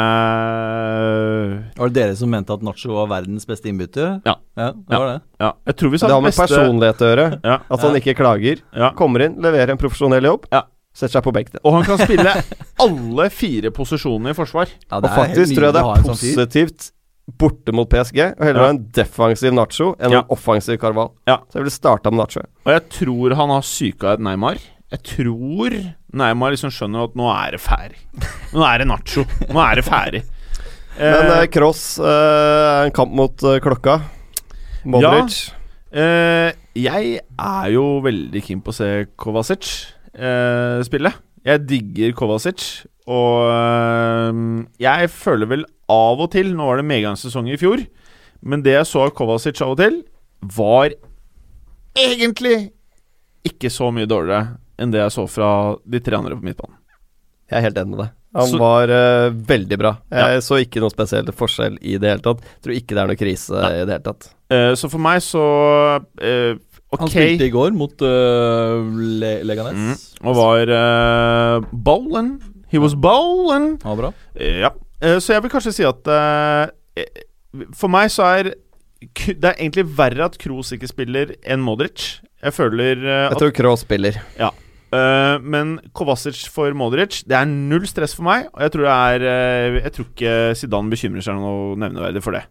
Var 1.76 1.90
det 1.90 1.96
dere 1.98 2.16
som 2.16 2.30
mente 2.32 2.54
at 2.54 2.62
Nacho 2.64 2.94
var 2.96 3.10
verdens 3.10 3.44
beste 3.48 3.68
innbytter? 3.70 4.20
Ja. 4.26 4.36
ja 4.56 4.70
det 4.72 4.94
Ja. 4.94 4.98
var 4.98 5.06
det. 5.12 5.20
Ja, 5.40 5.50
jeg 5.66 5.76
tror 5.76 5.90
vi 5.92 5.98
sa 6.00 6.06
Det 6.08 6.14
har 6.16 6.22
med 6.24 6.32
beste 6.32 6.46
personlighet 6.46 7.02
å 7.04 7.10
gjøre. 7.10 7.26
ja, 7.44 7.58
At 7.70 7.80
han 7.84 7.94
ikke 8.00 8.14
klager. 8.16 8.62
ja. 8.74 8.90
Kommer 8.96 9.26
inn, 9.26 9.36
leverer 9.42 9.70
en 9.70 9.78
profesjonell 9.78 10.24
jobb. 10.24 10.46
Ja. 10.52 10.62
Setter 10.96 11.18
seg 11.20 11.24
på 11.28 11.32
benken. 11.36 11.60
Og 11.62 11.72
han 11.76 11.84
kan 11.84 11.98
spille 12.00 12.32
alle 12.80 13.28
fire 13.30 13.70
posisjonene 13.70 14.30
i 14.32 14.36
forsvar. 14.38 14.68
Ja, 14.88 14.96
Og 14.96 15.02
det 15.02 15.10
er 15.10 15.14
helt 15.16 15.28
faktisk 15.36 15.56
tror 15.58 15.64
jeg 15.68 15.74
det 15.76 15.82
er 15.84 16.06
sånn 16.06 16.16
positivt 16.16 16.90
borte 17.36 17.72
mot 17.74 17.88
PSG 17.90 18.20
å 18.38 18.44
heller 18.44 18.60
Ja. 18.62 18.66
ha 18.66 18.70
en 18.70 18.84
defensiv 18.94 19.52
Nacho 19.52 19.94
enn 20.00 20.12
Ja. 20.12 20.18
en 20.20 20.26
offensiv 20.30 20.78
Carval. 20.80 21.10
Ja. 21.26 21.38
Så 21.50 21.58
jeg 21.58 21.64
ville 21.64 21.70
starta 21.76 22.10
med 22.10 22.20
Nacho. 22.24 22.40
Og 22.64 22.72
jeg 22.72 22.88
tror 22.88 23.34
han 23.34 23.48
har 23.50 23.60
psyka 23.60 24.12
et 24.14 24.20
Neymar. 24.20 24.56
Jeg 24.94 25.02
tror 25.02 25.74
Neymar 26.16 26.52
liksom 26.54 26.70
skjønner 26.70 27.08
at 27.08 27.16
nå 27.18 27.26
er 27.32 27.56
det 27.56 27.60
ferdig. 27.64 27.98
Nå 28.54 28.62
er 28.62 28.82
det 28.82 28.86
Nacho. 28.88 29.24
Nå 29.50 29.58
er 29.62 29.80
det 29.80 29.86
ferdig. 29.86 30.22
Men 30.96 31.26
Eh, 31.28 31.32
eh, 31.42 31.46
Cross 31.52 31.98
er 32.00 32.86
en 32.86 32.92
kamp 32.96 33.10
mot 33.12 33.42
eh, 33.44 33.58
klokka. 33.60 33.98
Modric. 34.88 35.50
eh, 35.92 36.54
jeg 36.78 37.18
er 37.20 37.66
jo 37.74 37.82
veldig 38.04 38.40
keen 38.46 38.62
på 38.64 38.72
å 38.72 38.76
se 38.78 38.88
Kovacic 39.20 39.68
eh, 40.14 40.80
spille. 40.86 41.12
Jeg 41.44 41.66
digger 41.68 42.14
Kovacic, 42.16 42.64
og 43.12 43.50
eh, 43.52 44.40
jeg 44.86 45.10
føler 45.12 45.50
vel 45.52 45.66
av 45.92 46.22
og 46.24 46.30
til 46.32 46.54
Nå 46.56 46.64
var 46.70 46.80
det 46.80 46.88
medgangssesong 46.88 47.50
i 47.52 47.58
fjor, 47.60 47.84
men 48.40 48.64
det 48.64 48.78
jeg 48.78 48.88
så 48.88 49.04
av 49.04 49.12
Kovacic 49.18 49.60
av 49.66 49.74
og 49.74 49.82
til, 49.82 50.00
var 50.56 50.94
egentlig 51.96 52.70
ikke 53.46 53.68
så 53.72 53.92
mye 53.94 54.08
dårligere 54.08 54.56
enn 54.78 54.92
det 54.92 55.00
jeg 55.00 55.12
så 55.14 55.24
fra 55.30 55.50
de 55.86 56.00
tre 56.04 56.16
andre 56.18 56.36
på 56.36 56.44
midtbanen. 56.46 56.76
Jeg 57.50 57.58
er 57.60 57.66
helt 57.68 57.78
enig 57.78 57.92
med 57.94 58.00
deg. 58.04 58.12
Han 58.36 58.48
Så- 58.50 58.58
var 58.60 58.90
uh, 58.90 59.30
veldig 59.32 59.78
bra. 59.80 59.92
Jeg 60.12 60.34
Ja. 60.34 60.40
så 60.44 60.58
ikke 60.60 60.80
noe 60.82 60.90
spesiell 60.92 61.24
forskjell 61.32 61.78
i 61.80 61.96
det 61.96 62.10
hele 62.10 62.20
tatt. 62.24 62.42
Tror 62.60 62.74
ikke 62.74 62.92
det 62.92 62.98
er 63.00 63.06
noe 63.06 63.16
krise 63.16 63.54
Nei. 63.54 63.70
i 63.80 63.84
det 63.86 63.94
hele 63.94 64.04
tatt. 64.04 64.26
Uh, 64.52 64.72
så 64.76 64.90
for 64.92 64.98
meg 65.00 65.22
så 65.24 65.44
eh, 66.20 66.54
Han 66.98 67.08
spilte 67.08 67.46
i 67.46 67.50
går 67.50 67.72
mot 67.72 68.02
uh, 68.02 68.82
Le 69.22 69.42
Leganes. 69.44 69.74
Mm, 70.20 70.28
og 70.28 70.36
var 70.36 70.68
uh, 70.68 71.60
bowlen. 71.72 72.34
He 72.68 72.78
was 72.82 72.94
bowlen. 72.94 73.78
Ja, 73.84 73.94
bra. 73.94 74.12
Eh, 74.36 74.60
ja. 74.60 74.70
Så 75.20 75.32
jeg 75.34 75.42
vil 75.44 75.50
kanskje 75.52 75.72
si 75.76 75.84
at 75.84 76.08
For 77.76 77.88
meg 77.92 78.08
så 78.10 78.24
er 78.38 78.54
Det 79.12 79.44
er 79.44 79.58
egentlig 79.60 79.84
verre 79.96 80.24
at 80.24 80.38
Kroos 80.40 80.72
ikke 80.72 80.88
spiller 80.88 81.34
enn 81.44 81.60
Modric. 81.60 82.20
Jeg 82.42 82.52
føler 82.56 82.96
eh, 83.04 83.28
Jeg 83.30 83.38
tror 83.42 83.52
Kroos 83.58 83.84
spiller. 83.84 84.16
Eh, 84.92 85.38
Men 85.42 85.78
Kovacic 85.94 86.44
for 86.52 86.70
Modric, 86.74 87.22
det 87.26 87.36
er 87.38 87.46
null 87.46 87.86
stress 87.86 88.14
for 88.14 88.22
meg. 88.28 88.46
Og 88.54 88.60
jeg 88.66 88.72
tror, 88.72 88.86
det 88.86 88.92
er, 88.92 89.26
uh, 89.76 89.80
jeg 89.82 89.92
tror 89.96 90.06
ikke 90.10 90.34
Zidane 90.56 90.90
bekymrer 90.90 91.22
seg 91.26 91.34
noe 91.40 91.76
nevneverdig 91.76 92.22
for 92.22 92.32
det. 92.32 92.44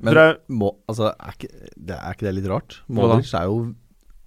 Men 0.00 0.14
jeg- 0.16 0.36
må, 0.48 0.72
altså, 0.88 1.10
er, 1.12 1.34
ikke, 1.36 1.48
det, 1.76 1.96
er 1.98 2.12
ikke 2.14 2.26
det 2.26 2.34
litt 2.38 2.48
rart? 2.50 2.80
Modric 2.88 3.34
er 3.34 3.44
jo 3.50 3.74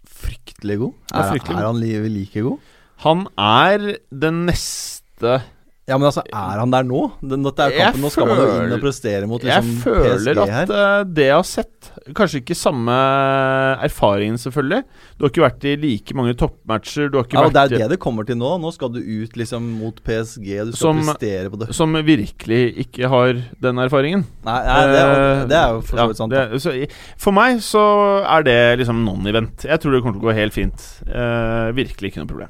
fryktelig 0.05 0.77
god. 0.79 0.93
Er, 1.13 1.19
Er, 1.19 1.31
fryktelig 1.31 1.57
er 1.59 1.65
han 1.65 1.79
li, 1.81 1.93
like 2.09 2.41
god? 2.45 2.59
Han 3.03 3.27
er 3.37 3.97
den 4.13 4.45
neste 4.47 5.41
Ja, 5.83 5.97
men 5.97 6.07
altså, 6.07 6.21
er 6.31 6.59
han 6.61 6.71
der 6.71 6.85
nå? 6.87 6.99
Dette 7.19 7.65
er 7.65 7.73
kampen, 7.75 8.03
nå 8.05 8.09
skal 8.13 8.29
man 8.29 8.37
jo 8.39 8.51
inn 8.63 8.75
og 8.77 8.83
prestere 8.85 9.27
mot 9.27 9.41
PSG 9.43 9.49
her 9.51 9.57
Jeg 9.59 9.65
liksom, 9.67 9.81
føler 9.83 10.39
at 10.43 10.71
eh, 10.71 11.01
det 11.11 11.25
jeg 11.27 11.35
har 11.35 11.47
sett 11.49 11.89
Kanskje 12.15 12.39
ikke 12.39 12.55
samme 12.55 12.93
erfaringen, 13.83 14.37
selvfølgelig. 14.39 14.79
Du 15.17 15.25
har 15.25 15.31
ikke 15.33 15.43
vært 15.43 15.67
i 15.67 15.73
like 15.79 16.15
mange 16.17 16.33
toppmatcher. 16.39 17.09
Du 17.11 17.17
har 17.19 17.27
ikke 17.27 17.37
Ja, 17.37 17.43
og 17.47 17.51
det 17.53 17.59
vært 17.59 17.75
er 17.75 17.83
det 17.83 17.89
det 17.93 17.99
kommer 18.03 18.27
til 18.27 18.39
nå. 18.39 18.53
Nå 18.63 18.71
skal 18.75 18.91
du 18.95 18.99
ut 18.99 19.37
liksom 19.39 19.67
mot 19.81 19.99
PSG, 20.03 20.47
du 20.67 20.71
skal 20.71 20.81
Som- 20.81 21.03
prestere 21.03 21.51
på 21.51 21.59
det. 21.61 21.69
Som 21.75 21.93
virkelig 22.07 22.61
ikke 22.85 23.11
har 23.11 23.33
den 23.67 23.83
erfaringen. 23.83 24.25
Nei, 24.47 24.59
nei 24.67 24.81
det, 24.87 25.03
er, 25.03 25.13
Eh, 25.13 25.45
det 25.51 25.59
er 25.59 25.69
jo 25.75 25.81
for 25.81 25.97
så 25.97 26.07
vidt 26.07 26.17
sant. 26.23 26.33
Ja, 26.33 26.47
det- 26.47 26.61
så, 26.63 26.75
for 27.17 27.31
meg 27.35 27.59
så 27.59 27.85
er 28.23 28.43
det 28.43 28.79
liksom 28.79 29.03
non-event. 29.03 29.63
Jeg 29.67 29.79
tror 29.79 29.91
det 29.91 30.03
kommer 30.03 30.19
til 30.19 30.23
å 30.23 30.31
gå 30.31 30.35
helt 30.35 30.53
fint. 30.53 30.79
Uh, 31.07 31.71
virkelig 31.75 32.11
ikke 32.11 32.23
noe 32.23 32.31
problem. 32.31 32.49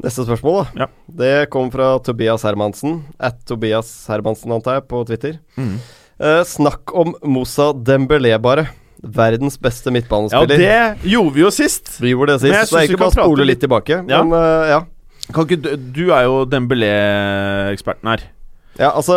Neste 0.00 0.24
spørsmål, 0.24 0.62
da. 0.62 0.84
Ja. 0.84 0.86
Det 1.20 1.32
kom 1.52 1.68
fra 1.72 1.92
Tobias 2.04 2.44
Hermansen. 2.48 3.02
At 3.20 3.40
Tobias 3.48 3.88
Hermansen, 4.08 4.52
antar 4.56 4.78
jeg, 4.78 4.86
på 4.88 5.02
Twitter. 5.08 5.36
Mm. 5.60 5.74
Eh, 6.20 6.42
snakk 6.48 6.94
om 6.96 7.12
Moussa 7.24 7.70
Dembélé, 7.76 8.32
bare. 8.40 8.68
Verdens 9.00 9.56
beste 9.60 9.92
midtbanespiller. 9.92 10.60
Ja, 10.60 10.80
det 10.96 11.08
gjorde 11.12 11.34
vi 11.36 11.44
jo 11.44 11.50
sist. 11.52 11.94
Vi 12.00 12.14
gjorde 12.14 12.36
det 12.38 12.50
jeg 12.50 12.56
sist, 12.56 12.72
så 12.72 12.76
det 12.76 12.80
er 12.80 12.86
egentlig 12.88 12.98
kan 13.00 13.06
bare 13.06 13.24
å 13.24 13.28
spole 13.30 13.46
litt- 13.48 13.62
tilbake. 13.62 14.00
Ja. 14.08 14.22
Men 14.24 14.32
uh, 14.36 14.66
ja. 14.72 14.80
Kan 15.30 15.46
ikke 15.46 15.60
du, 15.62 15.70
du 16.00 16.04
er 16.16 16.26
jo 16.26 16.42
Dembélé-eksperten 16.50 18.10
her. 18.12 18.24
Ja, 18.80 18.90
altså 18.96 19.14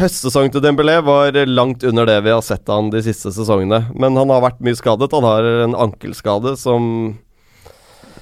Høstsesongen 0.00 0.52
til 0.54 0.62
Dembélé 0.64 0.98
var 1.04 1.36
langt 1.48 1.84
under 1.84 2.06
det 2.08 2.18
vi 2.24 2.32
har 2.32 2.40
sett 2.44 2.68
av 2.70 2.80
han 2.80 2.92
de 2.92 3.02
siste 3.04 3.32
sesongene. 3.34 3.82
Men 3.92 4.16
han 4.16 4.30
har 4.32 4.44
vært 4.44 4.60
mye 4.64 4.78
skadet. 4.78 5.10
Han 5.12 5.26
har 5.26 5.48
en 5.66 5.76
ankelskade 5.76 6.54
som 6.60 6.86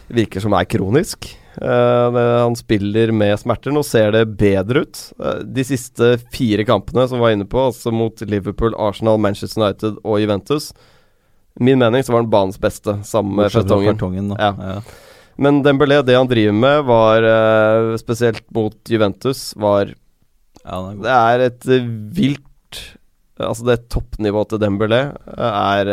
virker 0.08 0.42
som 0.42 0.54
er 0.56 0.66
kronisk. 0.70 1.28
Eh, 1.62 2.40
han 2.42 2.56
spiller 2.56 3.12
med 3.12 3.38
smerter. 3.40 3.74
Nå 3.74 3.82
ser 3.86 4.12
det 4.14 4.24
bedre 4.38 4.84
ut. 4.86 5.00
Eh, 5.18 5.42
de 5.42 5.64
siste 5.66 6.14
fire 6.34 6.64
kampene 6.68 7.09
som 7.09 7.18
vi 7.18 7.26
var 7.26 7.34
inne 7.34 7.48
på, 7.48 7.68
altså 7.70 7.92
mot 7.94 8.20
Liverpool, 8.22 8.76
Arsenal, 8.78 9.18
Manchester 9.18 9.64
United 9.64 10.00
og 10.04 10.20
Juventus 10.22 10.72
Min 11.59 11.80
mening 11.80 12.04
så 12.06 12.14
var 12.14 12.22
han 12.22 12.30
banens 12.30 12.61
beste, 12.62 13.00
sammen 13.02 13.34
med 13.34 13.50
Fertongen. 13.50 14.30
Ja. 14.38 14.52
Ja. 14.54 14.82
Men 15.38 15.62
Dembélé, 15.64 16.00
det 16.06 16.14
han 16.14 16.30
driver 16.30 16.54
med, 16.54 16.84
var 16.86 17.26
eh, 17.26 17.96
spesielt 17.98 18.44
mot 18.54 18.78
Juventus, 18.86 19.50
var 19.59 19.90
Ja, 20.62 20.78
er 20.78 21.02
det 21.02 21.16
er 21.16 21.44
et 21.48 21.66
vilt 22.14 22.44
Altså 23.38 23.66
det 23.68 23.76
toppnivået 23.90 24.50
til 24.50 24.59
Dembélé 24.59 24.98
er 25.38 25.90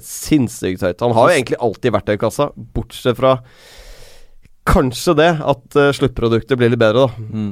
sinnssykt 0.00 0.80
høyt. 0.80 1.02
Han 1.04 1.12
har 1.12 1.28
jo 1.28 1.34
egentlig 1.36 1.58
alltid 1.60 1.92
verktøykassa, 1.92 2.46
bortsett 2.72 3.18
fra 3.18 3.34
kanskje 4.68 5.16
det 5.18 5.30
at 5.40 5.78
uh, 5.78 5.90
sluttproduktet 5.96 6.58
blir 6.60 6.72
litt 6.72 6.80
bedre, 6.80 7.06
da. 7.06 7.28
Mm. 7.32 7.50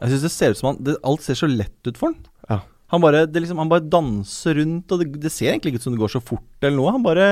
Jeg 0.00 0.12
synes 0.12 0.24
det 0.24 0.32
ser 0.32 0.54
ut 0.54 0.60
som 0.60 0.70
han 0.70 0.78
det, 0.84 0.94
Alt 1.04 1.24
ser 1.24 1.36
så 1.36 1.48
lett 1.50 1.88
ut 1.88 1.98
for 1.98 2.10
han. 2.10 2.30
Ja. 2.48 2.60
Han 2.94 3.04
bare, 3.04 3.26
det 3.28 3.42
liksom, 3.42 3.60
han 3.60 3.70
bare 3.70 3.84
danser 3.84 4.56
rundt, 4.60 4.92
og 4.92 5.02
det, 5.02 5.10
det 5.22 5.32
ser 5.32 5.52
egentlig 5.52 5.74
ikke 5.74 5.82
ut 5.82 5.88
som 5.88 5.96
det 5.96 6.02
går 6.02 6.14
så 6.14 6.22
fort 6.24 6.64
eller 6.64 6.78
noe. 6.78 6.94
Han 6.96 7.04
bare 7.04 7.28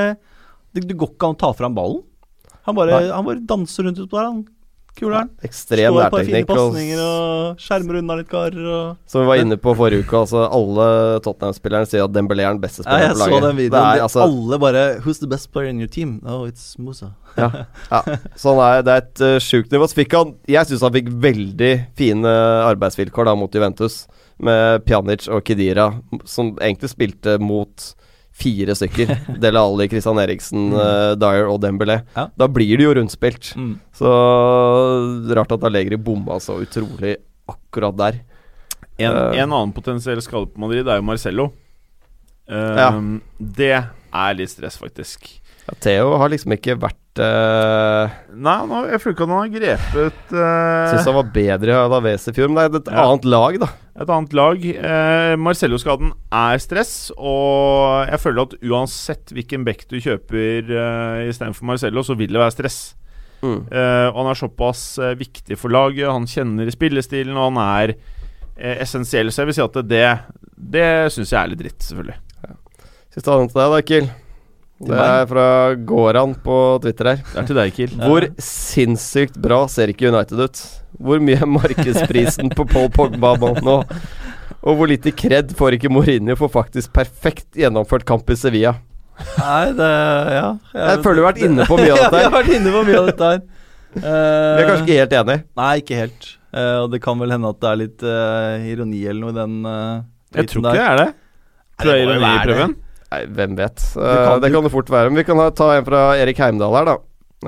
Det, 0.74 0.84
det 0.84 0.98
går 1.00 1.14
ikke 1.14 1.30
an 1.30 1.38
å 1.38 1.40
ta 1.40 1.48
fram 1.56 1.76
ballen. 1.76 2.02
Han 2.68 2.76
bare, 2.76 3.00
han 3.08 3.24
bare 3.24 3.40
danser 3.48 3.86
rundt 3.86 4.00
utpå 4.02 4.18
der. 4.18 4.28
Han 4.28 4.42
Ekstrem 4.98 5.94
Står 5.94 6.10
på 6.10 6.20
fine 6.24 6.40
nærteknikk. 6.40 6.48
Og, 6.50 6.72
pasninger 6.72 7.02
og 7.02 7.60
skjermer 7.62 7.98
unna 8.00 8.16
litt 8.18 8.30
karer 8.30 8.64
og 8.66 8.96
som 9.06 9.22
vi 9.22 9.28
var 9.30 9.42
inne 9.42 9.58
på 9.60 9.74
forrige 9.78 10.02
uke, 10.02 10.22
altså 10.24 10.42
alle 10.46 10.88
Tottenham-spillerne 11.22 11.86
sier 11.90 12.06
at 12.06 12.14
Dembélé 12.14 12.46
er 12.46 12.56
den 12.56 12.62
beste 12.62 12.82
Ja, 12.82 12.98
jeg 13.04 13.14
laget. 13.14 13.34
Jeg 13.34 13.42
så 13.42 13.46
den 13.46 13.60
videoen. 13.60 13.84
Er, 13.84 14.02
altså, 14.08 14.24
Alle 14.26 14.58
bare 14.64 14.84
Who's 15.04 15.22
the 15.22 15.30
best 15.30 15.52
player 15.52 15.70
in 15.70 15.78
your 15.80 15.92
team? 15.92 16.18
Oh, 16.26 16.48
it's 16.48 16.74
Musa. 16.78 17.12
ja, 17.38 17.50
så 18.34 18.54
han 18.56 18.64
er, 18.64 18.82
det 18.82 18.96
er 18.96 19.04
et 19.04 19.22
uh, 19.22 19.36
sjukt 19.42 19.70
nivå. 19.72 19.86
Så 19.86 20.00
fikk 20.00 20.16
han 20.18 20.34
Jeg 20.50 20.66
syns 20.66 20.82
han 20.82 20.96
fikk 20.96 21.12
veldig 21.22 21.72
fine 21.98 22.34
arbeidsvilkår 22.66 23.30
da 23.30 23.36
mot 23.38 23.54
Juventus, 23.54 24.06
med 24.42 24.84
Pjanic 24.86 25.28
og 25.30 25.42
Kedira, 25.46 25.92
som 26.26 26.56
egentlig 26.58 26.90
spilte 26.90 27.38
mot 27.42 27.92
fire 28.38 28.74
stykker. 28.78 29.10
Dele 29.42 29.58
Alli, 29.60 29.88
Christian 29.90 30.20
Eriksen, 30.22 30.68
uh, 30.76 31.12
Dyer 31.18 31.48
og 31.50 31.60
Dembélé. 31.64 32.00
Ja. 32.16 32.28
Da 32.38 32.46
blir 32.50 32.76
det 32.78 32.86
jo 32.86 32.94
rundspilt. 33.00 33.52
Mm. 33.58 33.72
Så 33.98 34.12
rart 35.34 35.52
at 35.56 35.64
Allegri 35.66 35.98
bomma 35.98 36.38
så 36.42 36.58
utrolig 36.62 37.16
akkurat 37.50 37.96
der. 37.98 38.20
En, 38.98 39.12
uh, 39.14 39.34
en 39.38 39.52
annen 39.52 39.72
potensiell 39.74 40.20
skade 40.24 40.50
på 40.52 40.62
Madrid 40.62 40.86
er 40.90 41.00
jo 41.02 41.06
Marcello. 41.08 41.50
Uh, 42.48 42.78
Ja. 42.78 42.88
Det 43.38 43.72
er 43.76 44.38
litt 44.38 44.50
stress, 44.54 44.78
faktisk. 44.80 45.28
Ja, 45.68 45.74
Theo 45.84 46.14
har 46.16 46.30
liksom 46.32 46.54
ikke 46.56 46.78
vært 46.80 47.20
uh, 47.20 48.08
Nei, 48.32 48.54
nå, 48.70 48.78
jeg 48.88 49.02
føler 49.02 49.14
ikke 49.18 49.26
at 49.26 49.28
han 49.28 49.42
har 49.42 49.50
grepet 49.52 50.30
uh, 50.32 50.86
Syns 50.94 51.08
han 51.10 51.16
var 51.18 51.26
bedre 51.34 51.74
i 51.74 51.76
Alaves 51.76 52.24
i 52.30 52.32
fjor, 52.32 52.48
men 52.48 52.62
det 52.72 52.78
er 52.78 52.80
et 52.86 52.88
Ja. 52.94 53.04
annet 53.04 53.26
lag, 53.28 53.58
da. 53.66 53.68
Et 53.98 54.10
annet 54.14 54.34
lag. 54.36 54.62
Eh, 54.62 55.34
Marcello-skaden 55.40 56.12
er 56.34 56.60
stress, 56.62 57.10
og 57.16 58.06
jeg 58.06 58.20
føler 58.22 58.44
at 58.44 58.54
uansett 58.62 59.32
hvilken 59.34 59.64
back 59.66 59.86
du 59.90 59.98
kjøper 60.02 60.70
eh, 60.70 61.24
istedenfor 61.32 61.66
Marcello, 61.72 62.04
så 62.06 62.16
vil 62.18 62.30
det 62.34 62.42
være 62.42 62.54
stress. 62.54 62.78
Mm. 63.42 63.66
Eh, 63.70 64.06
og 64.10 64.20
han 64.20 64.30
er 64.32 64.38
såpass 64.38 64.84
eh, 65.02 65.16
viktig 65.18 65.58
for 65.58 65.74
laget, 65.74 66.06
han 66.10 66.30
kjenner 66.30 66.70
spillestilen, 66.74 67.36
og 67.36 67.50
han 67.50 67.60
er 67.64 67.96
eh, 67.96 68.78
essensiell. 68.84 69.32
Så 69.32 69.42
jeg 69.42 69.50
vil 69.50 69.58
si 69.58 69.66
at 69.66 69.82
det, 69.90 70.06
det 70.78 70.88
syns 71.14 71.34
jeg 71.34 71.40
er 71.42 71.52
litt 71.52 71.62
dritt, 71.64 71.82
selvfølgelig. 71.90 72.18
Siste 73.14 73.34
annet 73.34 73.54
til 73.54 73.62
deg, 73.62 73.74
da, 73.74 73.84
Kiel. 73.90 74.10
Det 74.78 74.94
er 74.94 75.24
fra 75.26 75.46
Goran 75.74 76.36
på 76.38 76.56
Twitter 76.84 77.10
her. 77.10 77.22
Det 77.32 77.40
er 77.40 77.46
til 77.48 77.58
deg, 77.58 77.72
Kiel. 77.74 77.94
Hvor 77.98 78.26
sinnssykt 78.42 79.38
bra 79.42 79.64
ser 79.70 79.90
ikke 79.90 80.12
United 80.12 80.38
ut? 80.38 80.60
Hvor 81.02 81.22
mye 81.22 81.40
er 81.42 81.50
markedsprisen 81.50 82.52
på 82.54 82.66
Paul 82.70 82.90
Pogba 82.94 83.34
nå? 83.64 83.80
Og 84.62 84.78
hvor 84.78 84.90
lite 84.90 85.10
kred 85.14 85.50
får 85.58 85.78
ikke 85.78 85.90
Mourinho 85.90 86.36
for 86.38 86.52
faktisk 86.52 86.92
perfekt 86.94 87.58
gjennomført 87.58 88.06
kamp 88.06 88.30
i 88.30 88.38
Sevilla? 88.38 88.76
Nei, 89.38 89.72
det 89.74 89.92
Ja. 90.36 90.48
Jeg 90.74 91.02
føler 91.02 91.20
vi 91.20 91.26
har 91.26 91.32
vært 91.32 91.44
inne 91.48 91.66
på 91.66 91.78
mye 91.78 91.92
av 91.92 91.98
ja, 91.98 92.02
dette 92.04 92.18
vi 92.18 92.26
har 92.26 92.34
vært 92.38 92.56
inne 92.60 92.74
på 92.74 92.82
mye 92.86 92.98
av 92.98 93.12
dette 93.12 93.30
her. 93.32 93.46
Vi 93.98 94.04
er 94.04 94.66
kanskje 94.68 94.84
ikke 94.84 94.96
helt 94.98 95.14
enige. 95.16 95.42
Nei, 95.58 95.70
ikke 95.80 95.96
helt. 95.96 96.26
Uh, 96.52 96.84
og 96.84 96.90
det 96.92 96.98
kan 97.02 97.16
vel 97.18 97.32
hende 97.32 97.50
at 97.50 97.58
det 97.62 97.70
er 97.70 97.78
litt 97.80 98.02
uh, 98.04 98.66
ironi 98.68 99.00
eller 99.08 99.22
noe 99.24 99.32
i 99.32 99.36
den 99.38 99.54
uh, 99.64 100.04
Jeg 100.36 100.50
tror 100.52 100.62
ikke 100.62 100.74
det 100.76 100.84
er 100.84 101.00
det. 101.00 101.06
Tror 101.80 101.96
jeg 101.96 102.04
det 102.04 102.06
må 102.06 102.14
jo 102.14 102.20
i 102.20 102.26
være 102.26 102.58
det. 102.60 102.68
Nei, 103.10 103.22
hvem 103.26 103.56
vet. 103.56 103.76
kan- 103.94 104.04
Eh, 104.04 104.38
det 104.40 104.52
kan 104.52 104.62
det 104.62 104.72
fort 104.72 104.90
være. 104.92 105.10
Men 105.10 105.16
vi 105.16 105.24
kan 105.24 105.52
ta 105.54 105.70
en 105.78 105.84
fra 105.84 106.14
Erik 106.20 106.36
Heimdal 106.36 106.74
her, 106.76 106.84
da. 106.84 106.96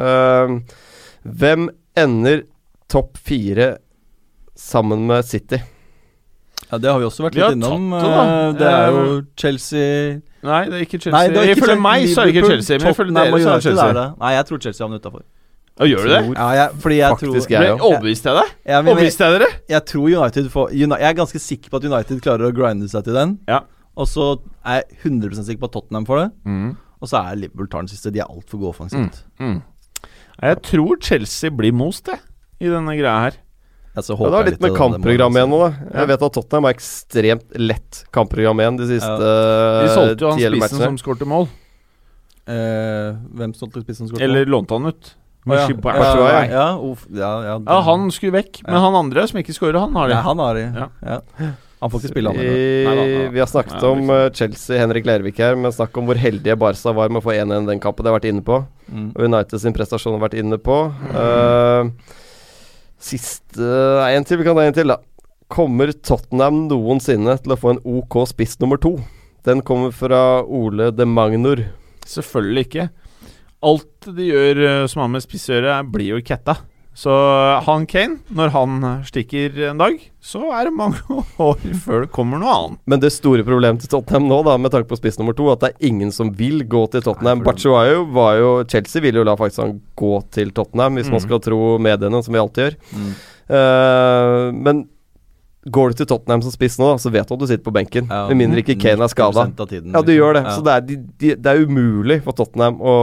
Eh, 0.00 0.60
hvem 1.26 1.68
ender 1.96 2.42
topp 2.88 3.18
fire 3.18 3.78
sammen 4.56 5.06
med 5.06 5.24
City? 5.24 5.60
Ja, 6.70 6.78
det 6.78 6.90
har 6.90 6.98
vi 7.00 7.04
også 7.06 7.24
vært 7.26 7.34
Vi 7.34 7.40
litt 7.42 7.56
innom. 7.58 7.90
tatt 7.90 8.00
det. 8.00 8.20
Eh, 8.20 8.52
det 8.58 8.68
er 8.70 8.90
jo 8.94 9.22
Chelsea 9.36 10.20
Nei, 10.42 10.64
det 10.70 10.72
er 10.74 10.84
ikke 10.86 11.00
Chelsea. 11.02 11.12
Nei, 11.12 11.28
det 11.28 11.36
er 11.36 11.42
ikke 11.42 11.56
Ifølge 11.58 11.66
Chelsea. 11.66 11.82
meg 11.82 12.00
så 12.08 12.20
er 12.20 12.24
det 12.24 12.34
ikke 12.34 12.46
Chelsea. 12.50 12.78
Men 12.78 12.94
ifølge 12.94 13.14
dere 13.14 13.30
så 13.30 13.48
er 13.50 13.54
det 13.58 13.62
Chelsea. 13.62 13.92
det. 13.92 14.18
Nei, 14.20 14.32
jeg 14.36 14.46
tror 14.46 14.58
Chelsea 14.62 14.86
havner 14.86 14.98
utafor. 15.00 15.22
Ja, 15.80 15.84
gjør 15.86 16.02
du 16.02 16.08
det? 16.08 16.36
Ja, 16.36 16.48
jeg, 16.60 16.70
fordi 16.80 16.96
jeg 16.96 17.10
Faktisk 17.10 17.48
tror 17.48 17.60
jeg 17.60 17.70
òg. 17.72 17.80
overbevist 17.80 18.24
jeg 18.24 18.34
deg? 18.36 18.48
jeg, 18.66 18.84
Overbeviste 18.84 19.18
jeg 19.24 19.40
dere? 19.40 19.48
jeg 19.68 19.84
tror 19.86 20.06
United 20.20 20.48
får 20.50 20.66
United, 20.72 21.00
Jeg 21.00 21.10
er 21.10 21.14
ganske 21.20 21.40
sikker 21.40 21.68
på 21.70 21.76
at 21.76 21.84
United 21.84 22.20
klarer 22.20 22.44
å 22.48 22.52
grinde 22.52 22.88
seg 22.88 23.04
til 23.04 23.14
den. 23.14 23.38
Ja. 23.48 23.60
Og 23.96 24.06
så 24.06 24.38
er 24.64 24.80
jeg 24.82 24.98
100% 25.04 25.44
sikker 25.48 25.60
på 25.64 25.68
at 25.70 25.72
Tottenham 25.72 26.06
får 26.06 26.16
det. 26.24 26.30
Og 27.00 27.08
så 27.08 27.16
er 27.30 27.36
Liverpool 27.40 27.66
tar 27.72 27.80
den 27.82 27.88
siste. 27.88 28.12
De 28.12 28.20
er 28.20 28.28
altfor 28.28 28.58
gode 28.60 28.74
offensivt. 28.76 29.24
Mm. 29.40 29.62
Jeg 30.42 30.62
tror 30.62 30.96
Chelsea 31.02 31.50
blir 31.50 31.72
most, 31.72 32.06
jeg, 32.08 32.20
i 32.60 32.68
denne 32.72 32.94
greia 32.96 33.18
her. 33.26 33.38
Ja, 33.96 34.00
Ja, 34.00 34.30
det 34.30 34.38
har 34.38 34.44
litt 34.46 34.60
med 34.62 34.70
kampprogram 34.78 35.36
igjen 35.36 35.50
nå, 35.50 35.58
da. 35.60 35.70
Jeg 35.98 36.08
vet 36.12 36.22
at 36.22 36.32
Tottenham 36.32 36.64
har 36.68 36.74
ekstremt 36.76 37.56
lett 37.58 38.04
kampprogram 38.14 38.60
igjen 38.62 38.76
de 38.78 38.86
siste 38.86 39.16
De 39.82 39.88
solgte 39.90 40.20
jo 40.24 40.30
han 40.30 40.38
ti 40.38 40.44
spissen 40.46 40.60
matchene. 40.60 40.84
som 40.86 40.98
skårte 41.02 41.26
mål. 41.26 41.48
Eh, 42.50 43.16
hvem 43.36 43.52
solgte 43.54 43.82
spissen 43.84 44.06
som 44.08 44.14
skåret 44.14 44.22
Eller 44.28 44.46
lånte 44.46 44.76
han 44.78 44.86
ut. 44.86 45.14
Å, 45.48 45.56
ja. 45.56 45.66
Ja. 45.96 46.30
Ja, 46.52 46.68
ja, 47.10 47.32
ja, 47.48 47.58
Ja, 47.66 47.80
han 47.82 48.10
skulle 48.12 48.32
vekk, 48.38 48.62
men 48.66 48.76
han 48.80 48.94
andre 48.94 49.26
som 49.28 49.40
ikke 49.40 49.54
skårer, 49.56 49.80
han 49.80 49.94
har 49.96 50.08
de. 50.08 50.14
ja, 50.14 50.22
han 50.22 50.38
har 50.38 50.54
det. 50.54 51.54
Han 51.80 51.88
får 51.88 52.02
ikke 52.02 52.12
spille, 52.12 52.30
han. 52.34 53.32
Vi 53.32 53.40
har 53.40 53.48
snakket 53.48 53.84
om 53.88 54.10
eh, 54.12 54.26
Chelsea, 54.36 54.76
Henrik 54.76 55.06
Lervik 55.08 55.38
her, 55.40 55.54
men 55.56 55.72
snakk 55.72 55.96
om 55.96 56.10
hvor 56.10 56.18
heldige 56.20 56.58
Barca 56.60 56.92
var 56.92 57.08
med 57.08 57.22
å 57.22 57.24
få 57.24 57.32
1-1 57.32 57.70
den 57.70 57.80
kampen. 57.80 58.04
Det 58.04 58.12
har 58.12 58.18
vært 58.18 58.28
inne 58.28 58.44
på. 58.44 58.58
Mm. 58.90 59.06
Og 59.14 59.22
United 59.24 59.62
sin 59.62 59.76
prestasjon 59.76 60.18
har 60.18 60.26
vært 60.26 60.36
inne 60.42 60.58
på. 60.60 60.76
Uh, 61.14 61.88
siste 63.00 63.64
Nei, 63.64 64.12
en 64.12 64.28
til. 64.28 64.42
Vi 64.42 64.48
kan 64.48 64.60
ta 64.60 64.66
en 64.68 64.76
til, 64.76 64.92
da. 64.92 65.00
Kommer 65.50 65.94
Tottenham 65.96 66.66
noensinne 66.68 67.38
til 67.40 67.56
å 67.56 67.58
få 67.58 67.72
en 67.72 67.80
OK 67.88 68.20
spiss 68.28 68.58
nummer 68.60 68.80
to? 68.80 68.98
Den 69.48 69.64
kommer 69.64 69.94
fra 69.96 70.42
Ole 70.44 70.90
de 70.92 71.08
Magnor. 71.08 71.64
Selvfølgelig 72.04 72.66
ikke. 72.68 72.90
Alt 73.64 74.10
de 74.16 74.28
gjør 74.28 74.60
eh, 74.66 74.84
som 74.92 75.06
har 75.06 75.10
med 75.16 75.24
spiss 75.24 75.48
å 75.48 75.56
gjøre, 75.56 75.80
blir 75.88 76.12
jo 76.14 76.20
ketta. 76.28 76.60
Så 76.96 77.10
eh, 77.12 77.62
han 77.64 77.84
Kane, 77.88 78.18
når 78.34 78.50
han 78.54 78.72
eh, 78.84 79.04
stikker 79.08 79.54
en 79.70 79.78
dag, 79.80 80.00
så 80.20 80.50
er 80.52 80.66
det 80.68 80.74
mange 80.76 80.98
år 81.48 81.60
før 81.84 82.04
det 82.04 82.10
kommer 82.12 82.42
noe 82.42 82.54
annet. 82.56 82.80
Men 82.90 83.02
det 83.02 83.12
store 83.14 83.46
problemet 83.46 83.84
til 83.84 83.92
Tottenham 83.94 84.26
nå, 84.28 84.40
da 84.44 84.56
med 84.60 84.74
tanke 84.74 84.90
på 84.90 84.98
spiss 84.98 85.20
nummer 85.20 85.36
to, 85.38 85.46
at 85.52 85.62
det 85.62 85.70
er 85.72 85.88
ingen 85.90 86.10
som 86.12 86.32
vil 86.36 86.64
gå 86.68 86.82
til 86.92 87.04
Tottenham. 87.06 87.44
For 87.46 88.06
var 88.10 88.36
jo 88.40 88.50
Chelsea 88.68 89.02
ville 89.04 89.22
jo 89.22 89.26
la 89.28 89.36
faktisk 89.38 89.62
han 89.64 89.76
gå 89.96 90.14
til 90.34 90.50
Tottenham, 90.56 90.98
hvis 90.98 91.08
man 91.10 91.20
Mm. 91.20 91.26
skal 91.28 91.40
tro 91.44 91.60
mediene, 91.78 92.22
som 92.24 92.34
vi 92.34 92.40
alltid 92.40 92.64
gjør. 92.66 92.76
Mm. 92.96 93.12
Uh, 93.50 94.52
men 94.54 94.88
går 95.68 95.92
du 95.92 95.98
til 96.00 96.06
Tottenham 96.08 96.40
som 96.40 96.52
spiss 96.54 96.78
nå, 96.80 96.86
da, 96.94 97.00
så 97.02 97.10
vet 97.12 97.28
du 97.28 97.34
at 97.36 97.40
du 97.42 97.46
sitter 97.50 97.64
på 97.66 97.72
benken. 97.74 98.06
Ja, 98.08 98.22
med 98.30 98.38
mindre 98.40 98.62
ikke 98.62 98.78
Kane 98.80 99.04
er 99.04 99.12
skada. 99.12 99.44
90% 99.50 99.60
av 99.60 99.68
tiden, 99.68 99.90
Ja, 99.92 100.00
du 100.00 100.08
liksom. 100.08 100.16
gjør 100.16 100.38
det. 100.38 100.42
Ja. 100.46 100.54
Så 100.56 100.64
det 100.64 100.72
er, 100.76 100.86
de, 100.88 100.96
de, 101.20 101.34
det 101.36 101.52
er 101.52 101.64
umulig 101.68 102.20
for 102.24 102.32
Tottenham 102.38 102.78
å 102.80 102.94